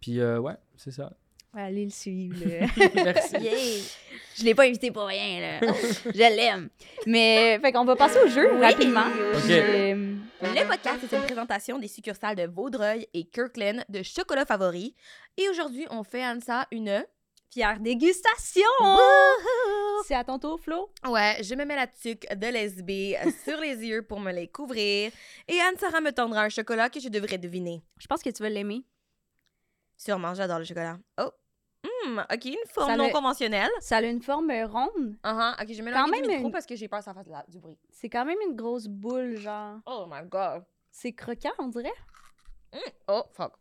Puis 0.00 0.20
euh, 0.20 0.38
ouais, 0.38 0.54
c'est 0.76 0.92
ça. 0.92 1.12
Allez 1.54 1.84
le 1.84 1.90
suivre. 1.90 2.36
là. 2.46 2.66
Merci. 2.94 3.36
Yeah. 3.36 3.82
je 4.38 4.44
l'ai 4.44 4.54
pas 4.54 4.64
invité 4.64 4.90
pour 4.90 5.04
rien, 5.04 5.40
là. 5.60 5.60
je 6.06 6.34
l'aime. 6.36 6.70
Mais, 7.06 7.58
fait 7.60 7.72
qu'on 7.72 7.84
va 7.84 7.94
passer 7.94 8.18
au 8.20 8.28
jeu 8.28 8.54
Oui. 8.54 8.60
rapidement. 8.62 9.04
Le 9.44 10.66
podcast 10.66 10.98
est 11.04 11.14
une 11.16 11.22
présentation 11.24 11.78
des 11.78 11.88
succursales 11.88 12.36
de 12.36 12.46
Vaudreuil 12.46 13.06
et 13.12 13.24
Kirkland 13.24 13.84
de 13.88 14.02
chocolat 14.02 14.46
favori. 14.46 14.94
Et 15.36 15.48
aujourd'hui, 15.50 15.86
on 15.90 16.02
fait, 16.04 16.24
Ansa, 16.26 16.66
une... 16.70 17.04
Fière 17.52 17.78
dégustation! 17.80 18.62
C'est 20.06 20.14
à 20.14 20.24
ton 20.24 20.38
tour, 20.38 20.58
Flo? 20.58 20.90
Ouais, 21.06 21.36
je 21.42 21.54
me 21.54 21.66
mets 21.66 21.76
la 21.76 21.86
tuque 21.86 22.26
de 22.34 22.46
lesbé 22.46 23.18
sur 23.44 23.58
les 23.60 23.76
yeux 23.84 24.00
pour 24.00 24.20
me 24.20 24.32
les 24.32 24.48
couvrir. 24.48 25.12
Et 25.48 25.60
Anne-Sara 25.60 26.00
me 26.00 26.12
tendra 26.12 26.44
un 26.44 26.48
chocolat 26.48 26.88
que 26.88 26.98
je 26.98 27.10
devrais 27.10 27.36
deviner. 27.36 27.82
Je 27.98 28.06
pense 28.06 28.22
que 28.22 28.30
tu 28.30 28.42
vas 28.42 28.48
l'aimer. 28.48 28.82
Sûrement, 29.98 30.32
j'adore 30.32 30.60
le 30.60 30.64
chocolat. 30.64 30.96
Oh! 31.20 31.30
Hum, 32.04 32.24
ok, 32.32 32.44
une 32.46 32.56
forme 32.68 32.90
Ça 32.90 32.96
non 32.96 33.06
le- 33.06 33.12
conventionnelle. 33.12 33.70
Ça 33.80 33.98
a 33.98 34.02
une 34.02 34.22
forme 34.22 34.50
ronde. 34.64 35.16
Uh 35.24 35.62
Ok, 35.62 35.72
je 35.72 35.82
mets 35.82 35.92
Quand 35.92 36.06
le 36.06 36.10
même 36.10 36.26
micro 36.26 36.46
une- 36.46 36.52
parce 36.52 36.66
que 36.66 36.74
j'ai 36.76 36.88
peur 36.88 36.98
que 37.00 37.04
ça 37.04 37.14
fasse 37.14 37.26
la- 37.28 37.44
du 37.48 37.58
bruit. 37.58 37.78
C'est 37.90 38.08
quand 38.08 38.24
même 38.24 38.38
une 38.48 38.56
grosse 38.56 38.86
boule, 38.86 39.36
genre. 39.36 39.78
Oh 39.86 40.06
my 40.10 40.26
god. 40.28 40.64
C'est 40.90 41.12
croquant, 41.12 41.52
on 41.58 41.68
dirait. 41.68 41.92
Oh, 43.08 43.22
fuck. 43.32 43.52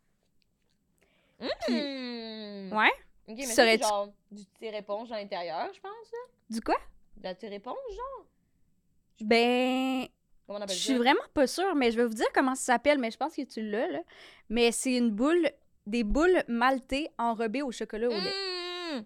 Hum. 1.42 2.72
Ouais. 2.74 2.92
Ok, 3.28 3.38
mais 3.38 3.46
c'est 3.46 3.78
genre 3.82 4.10
du 4.32 4.46
tire-éponge 4.60 5.12
à 5.12 5.18
l'intérieur, 5.20 5.70
je 5.74 5.80
pense. 5.80 6.12
Là. 6.12 6.20
Du 6.50 6.62
quoi? 6.62 6.76
De 7.18 7.24
la 7.24 7.36
tire-éponge, 7.36 7.76
genre? 7.90 8.26
Ben, 9.22 10.08
Comment 10.48 10.60
on 10.64 10.68
je 10.68 10.74
suis 10.74 10.96
vraiment 10.98 11.22
pas 11.34 11.48
sûre, 11.48 11.76
mais 11.76 11.92
je 11.92 11.98
vais 11.98 12.06
vous 12.06 12.14
dire 12.14 12.26
comment 12.34 12.56
ça 12.56 12.74
s'appelle, 12.74 12.98
mais 13.00 13.12
je 13.12 13.18
pense 13.18 13.36
que 13.36 13.44
tu 13.44 13.62
l'as, 13.62 13.88
là. 13.88 14.00
Mais 14.50 14.72
c'est 14.72 14.96
une 14.96 15.12
boule, 15.12 15.50
des 15.86 16.04
boules 16.04 16.44
maltées 16.48 17.10
enrobées 17.18 17.62
au 17.62 17.72
chocolat 17.72 18.08
au 18.08 18.12
lait. 18.12 18.98
Mmh. 19.00 19.04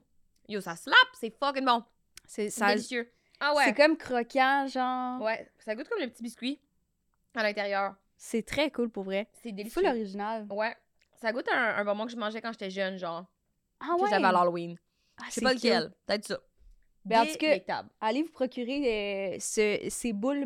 Yo, 0.49 0.61
ça 0.61 0.75
slap, 0.75 0.95
c'est 1.19 1.33
fucking 1.37 1.65
bon. 1.65 1.83
C'est 2.27 2.49
ça. 2.49 2.67
délicieux. 2.69 3.11
Ah 3.39 3.53
C'est 3.65 3.73
comme 3.73 3.97
croquant, 3.97 4.67
genre. 4.67 5.21
Ouais, 5.21 5.49
ça 5.59 5.75
goûte 5.75 5.87
comme 5.89 5.99
le 6.01 6.07
petit 6.09 6.23
biscuit 6.23 6.59
à 7.35 7.43
l'intérieur. 7.43 7.95
C'est 8.17 8.43
très 8.45 8.71
cool 8.71 8.89
pour 8.89 9.03
vrai. 9.03 9.27
C'est 9.43 9.51
délicieux. 9.51 9.81
Full 9.81 9.89
original. 9.89 10.47
Ouais. 10.49 10.75
Ça 11.21 11.31
goûte 11.33 11.47
un, 11.53 11.75
un 11.75 11.83
bonbon 11.85 12.05
que 12.05 12.11
je 12.11 12.17
mangeais 12.17 12.41
quand 12.41 12.51
j'étais 12.51 12.69
jeune, 12.69 12.97
genre. 12.97 13.25
Ah 13.79 13.95
Que 13.99 14.07
j'avais 14.09 14.25
à 14.25 14.31
l'Halloween. 14.31 14.77
Ah, 15.17 15.23
Je 15.27 15.31
sais 15.31 15.31
c'est 15.39 15.41
pas 15.41 15.53
lequel. 15.53 15.91
Peut-être 16.05 16.25
ça. 16.25 16.39
Ben, 17.03 17.21
en 17.21 17.25
tout 17.25 17.33
cas, 17.33 17.37
Délectable. 17.47 17.89
allez 18.01 18.23
vous 18.23 18.31
procurer 18.31 19.33
euh, 19.35 19.37
ce- 19.39 19.89
ces 19.89 20.11
boules 20.13 20.45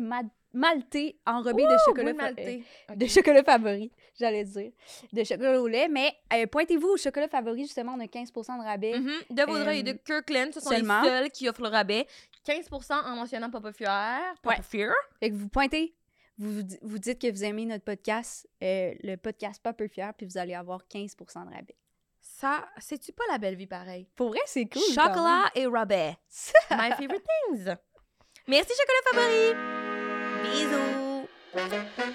ma- 0.52 0.74
maltées 0.74 1.18
enrobées 1.26 1.64
de 1.64 1.76
chocolat, 1.86 2.12
fa- 2.14 2.22
maltais. 2.22 2.62
euh, 2.90 2.94
de 2.94 3.06
chocolat 3.06 3.42
favori, 3.44 3.90
j'allais 4.18 4.44
dire, 4.44 4.72
de 5.12 5.24
chocolat 5.24 5.60
au 5.60 5.66
lait. 5.68 5.88
Mais 5.88 6.12
euh, 6.32 6.46
pointez-vous 6.46 6.88
au 6.88 6.96
chocolat 6.96 7.28
favori, 7.28 7.62
justement, 7.62 7.94
on 7.96 8.00
a 8.00 8.06
15 8.08 8.32
de 8.32 8.64
rabais. 8.64 8.98
Mhm. 8.98 9.12
De 9.30 9.42
Vaudreuil 9.44 9.78
et 9.80 9.82
de 9.82 9.92
Euh, 9.92 9.98
Kirkland, 10.04 10.52
ce 10.54 10.60
sont 10.60 10.70
seulement. 10.70 11.02
les 11.02 11.08
seuls 11.08 11.30
qui 11.30 11.48
offrent 11.48 11.62
le 11.62 11.68
rabais. 11.68 12.06
15 12.44 12.68
en 12.90 13.16
mentionnant 13.16 13.50
Papa 13.50 13.72
Fier. 13.72 13.88
Papa 14.42 14.56
Ouais. 14.56 14.62
Fier. 14.62 14.92
Fait 15.20 15.30
que 15.30 15.34
vous 15.34 15.48
pointez, 15.48 15.94
vous, 16.38 16.52
vous 16.52 16.62
di- 16.62 16.78
vous 16.82 16.98
dites 16.98 17.20
que 17.20 17.30
vous 17.30 17.44
aimez 17.44 17.66
notre 17.66 17.84
podcast, 17.84 18.48
euh, 18.62 18.94
le 19.02 19.16
podcast 19.16 19.62
Pas 19.62 19.72
peu 19.74 19.88
fier, 19.88 20.12
puis 20.16 20.26
vous 20.26 20.38
allez 20.38 20.54
avoir 20.54 20.86
15 20.88 21.14
de 21.16 21.54
rabais. 21.54 21.76
Ça, 22.22 22.66
c'est-tu 22.78 23.12
pas 23.12 23.24
la 23.30 23.38
belle 23.38 23.54
vie 23.56 23.66
pareil? 23.66 24.06
Pour 24.16 24.28
vrai, 24.28 24.40
c'est 24.46 24.66
cool. 24.66 24.82
Chocolat 24.94 25.50
et 25.54 25.66
rabais. 25.66 26.16
My 26.70 26.90
favorite 26.90 27.24
things. 27.48 27.74
Merci, 28.48 28.72
chocolat 28.72 29.22
favori. 29.26 29.79
Bisous. 30.42 31.26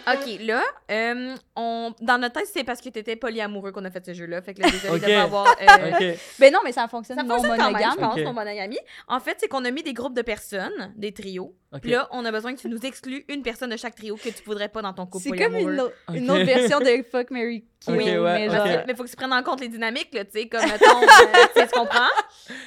OK, 0.07 0.39
là, 0.41 0.61
euh, 0.91 1.35
on, 1.55 1.93
dans 1.99 2.17
notre 2.19 2.35
tête, 2.39 2.47
c'est 2.51 2.63
parce 2.63 2.79
que 2.79 2.89
t'étais 2.89 3.15
polyamoureux 3.15 3.71
qu'on 3.71 3.83
a 3.85 3.89
fait 3.91 4.05
ce 4.05 4.13
jeu-là. 4.13 4.41
Fait 4.41 4.53
que 4.53 4.61
là, 4.61 4.69
désolé 4.69 4.93
Ok. 4.95 5.01
de 5.01 5.07
pas 5.07 5.21
avoir... 5.23 5.47
euh. 5.47 6.13
Ben 6.39 6.53
non, 6.53 6.59
mais 6.63 6.71
ça 6.71 6.87
fonctionne 6.87 7.17
Ça 7.17 7.23
non 7.23 7.35
fonctionne 7.37 7.57
quand 7.57 7.71
même, 7.71 7.81
je 7.81 7.83
monogame. 7.87 8.09
pense, 8.09 8.17
Ok. 8.19 8.23
non 8.23 8.33
monogamy. 8.33 8.77
En 9.07 9.19
fait, 9.19 9.37
c'est 9.39 9.47
qu'on 9.47 9.65
a 9.65 9.71
mis 9.71 9.83
des 9.83 9.93
groupes 9.93 10.15
de 10.15 10.21
personnes, 10.21 10.93
des 10.95 11.11
trios. 11.11 11.55
Ok. 11.75 11.81
Puis 11.81 11.91
là, 11.91 12.07
on 12.11 12.23
a 12.23 12.31
besoin 12.31 12.55
que 12.55 12.61
tu 12.61 12.69
nous 12.69 12.79
exclues 12.85 13.25
une 13.27 13.41
personne 13.41 13.69
de 13.69 13.75
chaque 13.75 13.95
trio 13.95 14.15
que 14.15 14.29
tu 14.29 14.43
voudrais 14.45 14.69
pas 14.69 14.81
dans 14.81 14.93
ton 14.93 15.05
couple 15.05 15.25
C'est 15.29 15.37
comme 15.43 15.55
une, 15.57 15.79
autre- 15.81 15.93
une 16.13 16.31
autre 16.31 16.45
version 16.45 16.79
de 16.79 17.03
Fuck 17.11 17.31
Mary 17.31 17.65
Kill. 17.81 17.93
Ok, 17.95 17.99
ouais, 18.01 18.17
mais 18.17 18.49
genre, 18.49 18.65
Mais 18.87 18.95
faut 18.95 19.03
que 19.03 19.09
tu 19.09 19.15
prennes 19.17 19.33
en 19.33 19.43
compte 19.43 19.59
les 19.59 19.67
dynamiques, 19.67 20.13
là, 20.13 20.23
tu 20.23 20.31
sais, 20.39 20.47
comme, 20.47 20.61
mettons, 20.63 21.01
euh, 21.01 21.61
tu 21.61 21.67
comprends? 21.77 22.07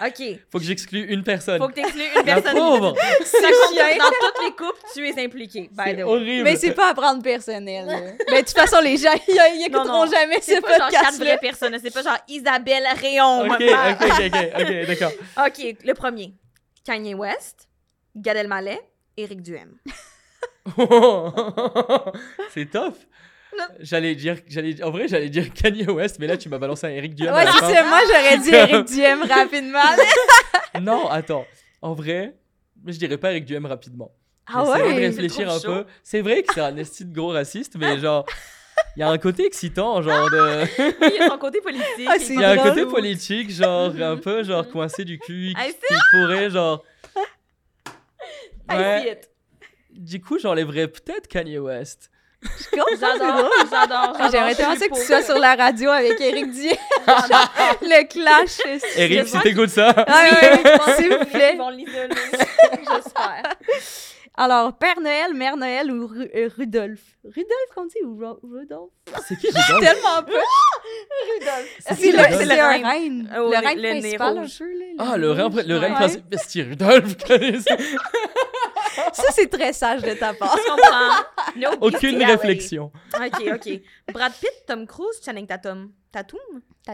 OK. 0.04 0.38
Faut 0.52 0.58
que 0.58 0.64
j'exclue 0.64 1.06
une 1.10 1.22
personne. 1.24 1.58
Faut 1.60 1.68
que 1.68 1.72
tu 1.74 1.80
exclues 1.80 2.04
une 2.18 2.22
personne. 2.24 2.54
pauvre! 2.54 2.94
Ça 3.24 3.38
compte 3.40 3.98
dans 3.98 4.04
toutes 4.10 4.44
les 4.44 4.50
couples, 4.50 4.80
tu 4.94 5.08
es 5.08 5.24
impliqué, 5.24 5.70
by 5.72 5.82
C'est 5.86 5.94
the 5.94 5.96
way. 5.98 6.02
horrible. 6.02 6.44
Mais 6.44 6.56
c'est 6.56 6.72
pas 6.72 6.90
à 6.90 6.94
prendre 6.94 7.22
personnel. 7.22 7.86
Mais 8.30 8.42
de 8.42 8.46
toute 8.46 8.50
façon, 8.56 8.80
les 8.82 8.98
gens, 8.98 9.14
ils, 9.26 9.64
écouteront 9.66 10.04
non. 10.04 10.10
jamais 10.10 10.36
ce 10.42 10.52
C'est 10.52 10.60
pas 10.60 10.76
genre 10.78 10.90
quatre 10.90 11.16
vraies 11.16 11.38
personnes, 11.38 11.74
c'est 11.82 11.94
pas 11.94 12.02
genre 12.02 12.18
Isabelle 12.28 12.84
Réon. 13.00 13.46
Ok, 13.46 13.62
ok, 13.62 14.10
ok, 14.10 14.36
ok, 14.60 14.86
d'accord. 14.86 15.12
OK, 15.46 15.76
le 15.82 15.94
premier. 15.94 16.34
Kanye 16.84 17.14
West, 17.14 17.68
Gad 18.16 18.36
Elmaleh, 18.36 18.80
Éric 19.18 19.42
Duhem. 19.42 19.74
c'est 22.50 22.70
tough. 22.70 22.94
Non. 23.56 23.64
J'allais 23.80 24.14
dire, 24.14 24.36
j'allais, 24.46 24.82
en 24.84 24.90
vrai, 24.90 25.08
j'allais 25.08 25.28
dire 25.28 25.52
Kanye 25.52 25.86
West, 25.86 26.18
mais 26.20 26.28
là, 26.28 26.36
tu 26.36 26.48
m'as 26.48 26.58
balancé 26.58 26.86
un 26.86 26.90
Eric 26.90 27.14
Duhem. 27.14 27.34
Ouais, 27.34 27.44
la 27.44 27.52
c'est. 27.52 27.82
Moi, 27.82 28.00
j'aurais 28.06 28.38
dit 28.38 28.54
Eric 28.54 28.86
Duhem 28.92 29.22
rapidement. 29.22 29.80
Non, 30.80 31.08
attends. 31.08 31.44
En 31.82 31.94
vrai, 31.94 32.36
je 32.86 32.96
dirais 32.96 33.18
pas 33.18 33.30
Eric 33.32 33.44
Duhem 33.44 33.66
rapidement. 33.66 34.12
Ah 34.46 34.64
ouais? 34.64 34.78
de 34.82 34.88
c'est 34.88 34.94
réfléchir 34.94 35.48
trop 35.48 35.56
un 35.56 35.60
chaud. 35.60 35.84
peu. 35.84 35.84
C'est 36.02 36.20
vrai 36.20 36.42
que 36.42 36.54
c'est 36.54 36.60
un 36.60 36.76
esti 36.76 37.04
de 37.04 37.12
gros 37.14 37.30
raciste, 37.30 37.76
mais 37.76 37.98
genre, 38.00 38.24
il 38.96 39.00
y 39.00 39.02
a 39.02 39.08
un 39.08 39.18
côté 39.18 39.46
excitant, 39.46 40.00
genre 40.00 40.30
de. 40.30 40.64
Il 41.10 41.16
y 41.16 41.18
a 41.18 41.28
son 41.28 41.38
côté 41.38 41.60
politique. 41.60 42.06
Ah, 42.08 42.16
il 42.16 42.40
y 42.40 42.44
a 42.44 42.50
un 42.50 42.56
côté 42.58 42.86
politique, 42.86 43.50
genre 43.50 43.92
un 44.00 44.16
peu 44.16 44.44
genre 44.44 44.68
coincé 44.68 45.04
du 45.04 45.18
cul, 45.18 45.52
see 45.58 45.74
qui 45.88 45.94
pourrait 46.12 46.50
genre. 46.50 46.84
I 48.70 49.02
see 49.02 49.08
it. 49.10 49.30
Du 49.90 50.20
coup, 50.20 50.38
j'enlèverais 50.38 50.88
peut-être 50.88 51.26
Kanye 51.28 51.58
West. 51.58 52.10
J'adore. 53.00 53.50
J'adore, 53.68 54.30
J'aimerais 54.30 54.54
tellement 54.54 54.76
ça 54.76 54.88
que 54.88 54.94
tu 54.94 55.04
sois 55.04 55.22
sur 55.22 55.38
la 55.38 55.56
radio 55.56 55.90
avec 55.90 56.20
Eric 56.20 56.52
Duhem. 56.52 56.76
le 57.82 58.06
clash. 58.06 58.80
Eric, 58.96 59.26
si 59.26 59.40
t'écoutes 59.40 59.70
ça. 59.70 59.92
Ah 60.06 60.22
oui, 60.30 60.36
oui, 60.42 60.58
oui, 60.64 60.92
s'il 60.96 61.08
vous 61.18 61.24
plaît. 61.24 61.52
Ils 61.54 61.58
vont 61.58 61.70
l'isoler, 61.70 62.14
j'espère. 62.72 63.56
Alors, 64.40 64.78
Père 64.78 65.00
Noël, 65.00 65.34
Mère 65.34 65.56
Noël 65.56 65.90
ou 65.90 66.06
Ru- 66.06 66.30
euh, 66.32 66.48
Rudolph? 66.56 67.00
Rudolph, 67.24 67.70
qu'on 67.74 67.86
dit, 67.86 67.96
ou 68.04 68.16
Ru- 68.16 68.38
Rudolph? 68.42 68.90
C'est 69.26 69.36
qui 69.36 69.46
Rudolph 69.50 69.80
Tellement 69.80 70.22
peu. 70.24 70.32
C'est 71.80 72.12
le, 72.12 72.18
Rudolph 72.18 72.38
c'est 72.38 72.44
le 72.44 72.62
reine. 72.68 72.86
reine. 72.86 73.32
Oh, 73.36 73.50
le 73.50 73.50
le- 73.50 73.66
reine 73.66 73.78
le 73.78 73.82
nez 73.94 74.00
principal, 74.00 74.38
un 74.38 74.40
rouge. 74.42 74.58
peu, 74.58 74.64
là, 74.78 74.84
Ah, 75.00 75.16
le 75.16 75.30
reine, 75.32 75.62
le 75.66 75.76
reine 75.78 75.90
Ouais. 75.92 75.98
principal. 75.98 76.38
C'est 76.46 76.62
Rudolph. 76.62 77.16
Ça, 79.12 79.24
c'est 79.32 79.48
très 79.48 79.72
sage 79.72 80.02
de 80.02 80.14
ta 80.14 80.32
part. 80.34 80.56
Je 80.56 80.70
comprends. 80.70 81.24
No 81.56 81.86
Aucune 81.86 82.22
réflexion. 82.22 82.92
OK, 83.14 83.42
OK. 83.54 83.80
Brad 84.12 84.32
Pitt, 84.32 84.52
Tom 84.66 84.86
Cruise, 84.86 85.20
Channing 85.24 85.46
Tatum. 85.46 85.90
Tatum? 86.12 86.38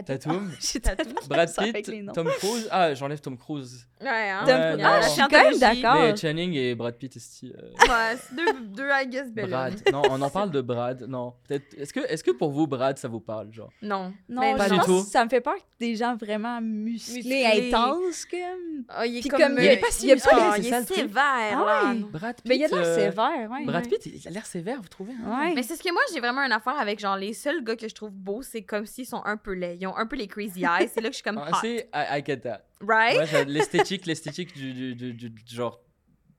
Tatum. 0.03 0.51
Pas 0.83 1.27
Brad 1.29 1.51
Pitt. 1.73 1.93
Tom 2.15 2.27
Cruise. 2.39 2.69
Ah, 2.71 2.95
j'enlève 2.95 3.21
Tom 3.21 3.37
Cruise. 3.37 3.87
Ouais, 4.01 4.09
hein? 4.09 4.45
Tom 4.47 4.57
Cruise. 4.61 4.79
non. 4.83 4.85
Ah, 4.89 5.01
je 5.03 5.09
suis 5.09 5.21
quand 5.23 5.31
même 5.31 5.59
d'accord. 5.59 5.95
Mais 6.03 6.17
Channing 6.17 6.55
et 6.55 6.75
Brad 6.75 6.97
Pitt, 6.97 7.17
est 7.17 7.45
euh, 7.45 7.71
Ouais, 7.89 8.17
c'est 8.19 8.35
deux, 8.35 8.53
deux, 8.61 8.89
I 8.91 9.07
guess, 9.07 9.31
belles 9.33 9.49
Brad. 9.51 9.75
Non, 9.93 10.03
on 10.11 10.21
en 10.21 10.31
parle 10.31 10.51
de 10.51 10.61
Brad. 10.61 11.03
Non, 11.09 11.35
peut-être. 11.47 11.75
Est-ce 11.79 11.93
que, 11.93 12.01
est-ce 12.01 12.25
que 12.25 12.31
pour 12.33 12.51
vous, 12.51 12.67
Brad, 12.67 12.99
ça 12.99 13.09
vous 13.09 13.21
parle, 13.21 13.53
genre? 13.53 13.71
Non. 13.83 14.13
Non, 14.29 14.41
Mais 14.41 14.57
pas 14.57 14.69
je 14.69 14.73
du 14.75 14.77
pense 14.79 14.87
tout. 14.87 15.01
ça 15.05 15.25
me 15.25 15.31
fait 15.31 15.41
peur 15.41 15.55
que 15.57 15.63
des 15.81 15.95
gens 15.97 16.17
vraiment 16.17 16.61
musclés, 16.61 17.17
Musclés. 17.17 17.69
intenses, 17.73 18.25
comme. 18.27 18.85
Ah, 18.89 19.07
il 19.07 19.17
est 19.17 19.21
Puis 19.21 19.29
comme... 19.31 19.41
comme, 19.41 19.59
il 19.59 19.65
est 19.65 19.77
pas 19.79 19.87
si 19.91 20.13
musclé, 20.13 20.31
Ah, 20.35 20.53
c'est 20.57 20.63
il 20.63 20.73
est 20.75 20.83
sévère, 20.95 21.23
Ah 21.25 21.51
là. 21.85 21.93
ouais. 21.93 21.99
Brad 22.11 22.37
Pitt. 22.37 22.45
Mais 22.49 22.57
il 22.57 22.61
y 22.61 22.65
a 22.65 22.69
l'air 22.69 22.79
euh, 22.87 22.95
sévère, 22.95 23.51
ouais. 23.51 23.65
Brad. 23.65 23.89
Pitt, 23.89 24.07
il 24.07 24.29
a 24.29 24.31
l'air 24.31 24.47
sévère, 24.47 24.81
vous 24.83 24.89
trouvez 24.89 25.13
hein? 25.25 25.41
Ouais. 25.41 25.53
Mais 25.55 25.63
c'est 25.63 25.77
ce 25.77 25.83
que 25.83 25.93
moi, 25.93 26.03
j'ai 26.13 26.21
vraiment 26.21 26.43
une 26.43 26.53
affaire 26.53 26.79
avec, 26.79 26.99
genre, 26.99 27.17
les 27.17 27.33
seuls 27.33 27.63
gars 27.65 27.77
que 27.77 27.89
je 27.89 27.95
trouve 27.95 28.11
beaux, 28.11 28.43
c'est 28.43 28.63
comme 28.63 28.87
s'ils 28.87 29.07
sont 29.07 29.23
un 29.25 29.37
peu 29.37 29.53
laids. 29.53 29.79
Ils 29.85 29.87
ont 29.89 29.97
un 29.97 30.07
peu 30.07 30.16
les 30.16 30.26
crazy 30.26 30.62
eyes. 30.64 30.89
C'est 30.93 31.01
là 31.01 31.09
que 31.09 31.12
je 31.12 31.16
suis 31.16 31.22
comme 31.22 31.39
Ah, 31.39 31.51
hot. 31.53 31.59
c'est 31.61 31.89
I, 31.95 32.18
I 32.18 32.22
get 32.26 32.39
that. 32.41 32.62
Right? 32.80 33.18
Ouais, 33.32 33.45
l'esthétique, 33.47 34.07
l'esthétique 34.07 34.55
du, 34.55 34.72
du, 34.72 34.95
du, 34.95 35.12
du- 35.14 35.30
du 35.30 35.55
genre 35.55 35.80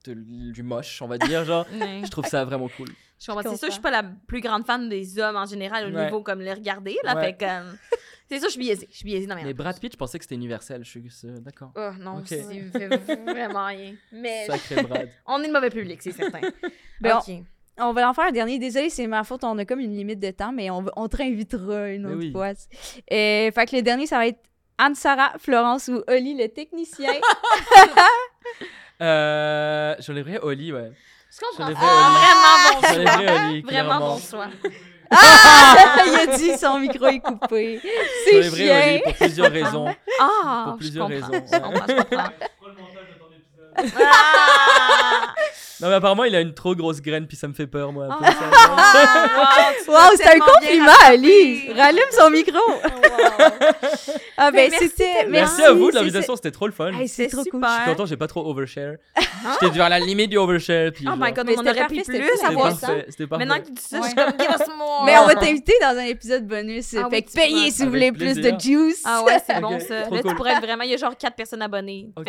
de- 0.06 0.14
du 0.52 0.64
moche, 0.64 1.02
on 1.02 1.08
va 1.08 1.18
dire, 1.18 1.46
genre. 1.46 1.66
Je 1.72 2.10
trouve 2.10 2.26
ça 2.26 2.44
vraiment 2.46 2.68
cool. 2.70 2.90
Je 3.20 3.28
comprends. 3.28 3.42
Je 3.44 3.50
C'est 3.50 3.58
sûr, 3.58 3.68
je 3.68 3.74
suis 3.74 3.82
pas 3.82 3.92
la 3.92 4.04
plus 4.04 4.42
grande 4.42 4.66
fan 4.66 4.90
des 4.90 5.18
hommes 5.20 5.38
en 5.38 5.46
général 5.46 5.92
au 5.92 5.96
Ouais. 5.96 6.06
niveau 6.06 6.22
comme 6.22 6.42
les 6.42 6.54
regarder, 6.54 6.98
là. 7.04 7.16
Ouais. 7.16 7.24
Fait 7.26 7.34
que. 7.38 7.46
euh, 7.46 7.74
c'est 8.30 8.40
sûr, 8.40 8.48
je 8.48 8.54
suis 8.54 8.60
biaisée. 8.60 8.88
Je 8.92 8.98
suis 8.98 9.06
biaisée 9.06 9.28
dans 9.28 9.36
mes 9.36 9.44
Mais 9.44 9.54
Brad 9.54 9.80
Pitt, 9.80 9.92
je 9.94 9.98
pensais 9.98 10.18
que 10.18 10.26
c'était 10.26 10.36
universel. 10.36 10.84
Je 10.84 10.90
suis 10.90 11.04
euh, 11.26 11.38
d'accord. 11.40 11.72
Oh 11.76 11.92
non, 12.00 12.18
Ok. 12.18 12.28
c'est 12.28 12.42
vraiment 13.26 13.68
rien. 13.68 13.94
Mais 14.12 14.46
Sacré 14.48 14.82
Brad. 14.84 15.10
on 15.28 15.42
est 15.42 15.48
le 15.48 15.54
mauvais 15.54 15.70
public, 15.70 16.02
c'est 16.02 16.12
certain. 16.12 16.42
Ben, 17.02 17.18
ok. 17.18 17.44
On 17.80 17.92
va 17.94 18.10
en 18.10 18.14
faire 18.14 18.26
un 18.26 18.32
dernier. 18.32 18.58
Désolé, 18.60 18.90
c'est 18.90 19.08
ma 19.08 19.24
faute. 19.24 19.44
On 19.44 19.58
a 19.58 19.66
comme 19.66 19.80
une 19.82 19.96
limite 19.96 20.20
de 20.20 20.32
temps, 20.32 20.52
mais 20.54 20.70
on, 20.70 20.82
va- 20.82 20.92
on 20.96 21.08
te 21.10 21.18
réinvitera 21.18 21.90
une 21.90 22.06
autre 22.06 22.16
oui. 22.18 22.32
fois. 22.32 22.48
Euh, 23.12 23.52
fait 23.52 23.66
que 23.70 23.76
le 23.76 23.82
dernier, 23.82 24.08
ça 24.08 24.18
va 24.18 24.28
être 24.28 24.40
Anne-Sara, 24.78 25.34
Florence 25.40 25.88
ou 25.90 26.02
Oli, 26.08 26.36
le 26.36 26.48
technicien. 26.50 27.12
Euh, 29.02 29.94
J'enlèverais 30.00 30.40
Oli, 30.42 30.72
ouais. 30.72 30.92
Je 31.30 31.40
comprends. 31.46 31.68
Je 31.70 31.76
Ah, 31.78 32.72
vraiment 32.72 32.72
bon 32.72 32.80
choix. 32.80 32.94
J'enlèverais 32.94 33.50
Oli, 33.50 33.62
Vraiment 33.62 34.00
bon 34.00 34.18
choix. 34.20 34.48
Il 36.08 36.16
a 36.32 36.38
dit 36.38 36.58
son 36.58 36.80
micro 36.80 37.06
est 37.08 37.20
coupé. 37.20 37.82
C'est 38.24 38.42
J'enlèverais 38.44 38.62
Oli 38.62 38.94
chien. 38.94 39.00
pour 39.04 39.14
plusieurs 39.16 39.52
raisons. 39.52 39.96
Ah, 40.22 40.64
Pour 40.66 40.74
je 40.74 40.78
plusieurs 40.78 41.10
comprends, 41.10 41.30
raisons, 41.32 41.46
Je 41.52 41.60
comprends, 41.60 41.86
je 41.88 41.94
comprends. 42.04 42.30
Ah! 44.00 45.34
Non, 45.82 45.90
mais 45.90 45.96
apparemment, 45.96 46.24
il 46.24 46.36
a 46.36 46.42
une 46.42 46.54
trop 46.54 46.76
grosse 46.76 47.02
graine, 47.02 47.28
puis 47.28 47.36
ça 47.38 47.48
me 47.48 47.54
fait 47.54 47.68
peur, 47.68 47.92
moi. 47.92 48.06
Un 48.06 48.18
peu, 48.18 48.26
Ah. 48.26 49.72
ça. 49.86 50.10
C'est 50.18 50.28
un 50.36 50.40
compliment. 50.40 50.92
Ali. 51.06 51.72
Rallume 51.74 52.04
son 52.12 52.30
micro. 52.30 52.60
Ah, 54.38 54.52
ben, 54.52 54.70
merci 54.70 54.90
c'était. 54.90 55.26
Merci 55.30 55.64
à 55.64 55.72
vous 55.72 55.90
de 55.92 55.96
l'invitation, 55.96 56.36
c'était 56.36 56.52
trop 56.52 56.68
le 56.68 56.74
fun. 56.74 56.92
Hey, 56.92 57.08
c'est 57.08 57.28
trop 57.28 57.38
cool. 57.44 57.52
super. 57.54 57.70
Je 57.70 57.82
suis 57.84 57.92
content, 57.92 58.06
j'ai 58.06 58.18
pas 58.18 58.28
trop 58.28 58.46
overshare. 58.50 58.96
J'étais 59.62 59.74
vers 59.74 59.88
la 59.90 60.00
limite 60.00 60.30
du 60.30 60.38
overshare. 60.38 60.92
Puis 60.92 61.06
Oh 61.08 61.12
genre, 61.12 61.18
my 61.18 61.32
god, 61.32 61.46
Mais 61.48 61.56
on 61.58 61.62
aurait 61.62 61.74
c'était 61.74 61.86
plus 61.88 62.04
fun. 62.04 62.14
à 62.14 62.38
C'était 62.38 62.54
voir 62.54 62.72
ça. 62.78 63.38
Maintenant 63.38 63.60
que 63.60 63.68
tu 63.68 63.72
dis 63.74 63.82
ça, 63.82 63.98
je 64.02 64.06
suis 64.08 64.16
comme, 64.16 64.34
give 64.38 64.50
us 64.50 64.68
more. 64.78 65.04
Mais 65.06 65.18
on 65.18 65.26
va 65.26 65.36
t'inviter 65.36 65.74
dans 65.82 65.98
un 65.98 66.06
épisode 66.06 66.46
bonus. 66.46 66.94
Ah 66.98 67.08
fait 67.10 67.22
que 67.22 67.30
tu 67.30 67.36
payez 67.36 67.72
si 67.72 67.84
vous 67.84 67.90
voulez 67.90 68.12
plus 68.12 68.36
de 68.36 68.54
juice. 68.60 69.02
Ah 69.06 69.24
ouais, 69.24 69.38
c'est 69.46 69.62
bon 69.62 69.80
ça. 69.80 70.02
Là, 70.02 70.08
cool. 70.10 70.22
tu 70.24 70.36
pourrais 70.36 70.52
être 70.54 70.62
vraiment. 70.62 70.84
Il 70.84 70.92
y 70.92 70.94
a 70.96 70.98
genre 70.98 71.16
4 71.18 71.36
personnes 71.36 71.62
abonnées. 71.62 72.10
À 72.18 72.24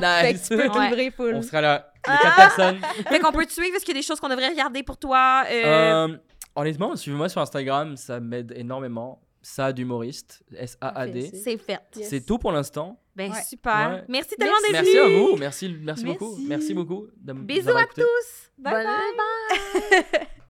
date, 0.00 0.26
fait 0.26 0.34
que 0.34 0.38
tu 0.48 0.56
peux 0.56 0.68
t'ouvrir 0.68 1.12
full. 1.16 1.34
On 1.34 1.42
sera 1.42 1.60
là, 1.60 1.88
les 2.06 2.12
Ah! 2.14 2.18
quatre 2.22 2.36
personnes. 2.36 2.78
Fait 3.08 3.18
qu'on 3.20 3.32
peut 3.32 3.46
te 3.46 3.52
suivre. 3.52 3.74
Est-ce 3.76 3.84
qu'il 3.84 3.94
y 3.94 3.98
a 3.98 4.00
des 4.00 4.06
choses 4.06 4.20
qu'on 4.20 4.28
devrait 4.28 4.48
regarder 4.48 4.82
pour 4.82 4.96
toi? 4.98 5.44
Euh, 5.50 6.08
Euh, 6.08 6.16
honnêtement, 6.56 6.96
suivez-moi 6.96 7.28
sur 7.28 7.40
Instagram, 7.40 7.96
ça 7.96 8.20
m'aide 8.20 8.52
énormément. 8.56 9.20
Ça 9.46 9.74
d'humoriste, 9.74 10.42
S-A-A-D. 10.56 11.30
C'est 11.44 11.58
fait. 11.58 11.78
Yes. 11.96 12.08
C'est 12.08 12.24
tout 12.24 12.38
pour 12.38 12.50
l'instant. 12.50 12.98
Ben 13.14 13.30
Ouais. 13.30 13.42
super. 13.42 13.90
Ouais. 13.90 14.04
Merci 14.08 14.36
tellement 14.36 14.54
d'être 14.62 14.72
Merci 14.72 14.98
à 14.98 15.04
vous. 15.06 15.36
Merci, 15.36 15.76
merci, 15.82 16.04
beaucoup. 16.06 16.30
Merci. 16.36 16.46
Merci 16.48 16.74
beaucoup. 16.74 17.06
de 17.14 17.32
m- 17.32 17.44
Bisous 17.44 17.76
à 17.76 17.84
tous. 17.84 18.50
Bye. 18.56 18.86
bye. 18.86 20.24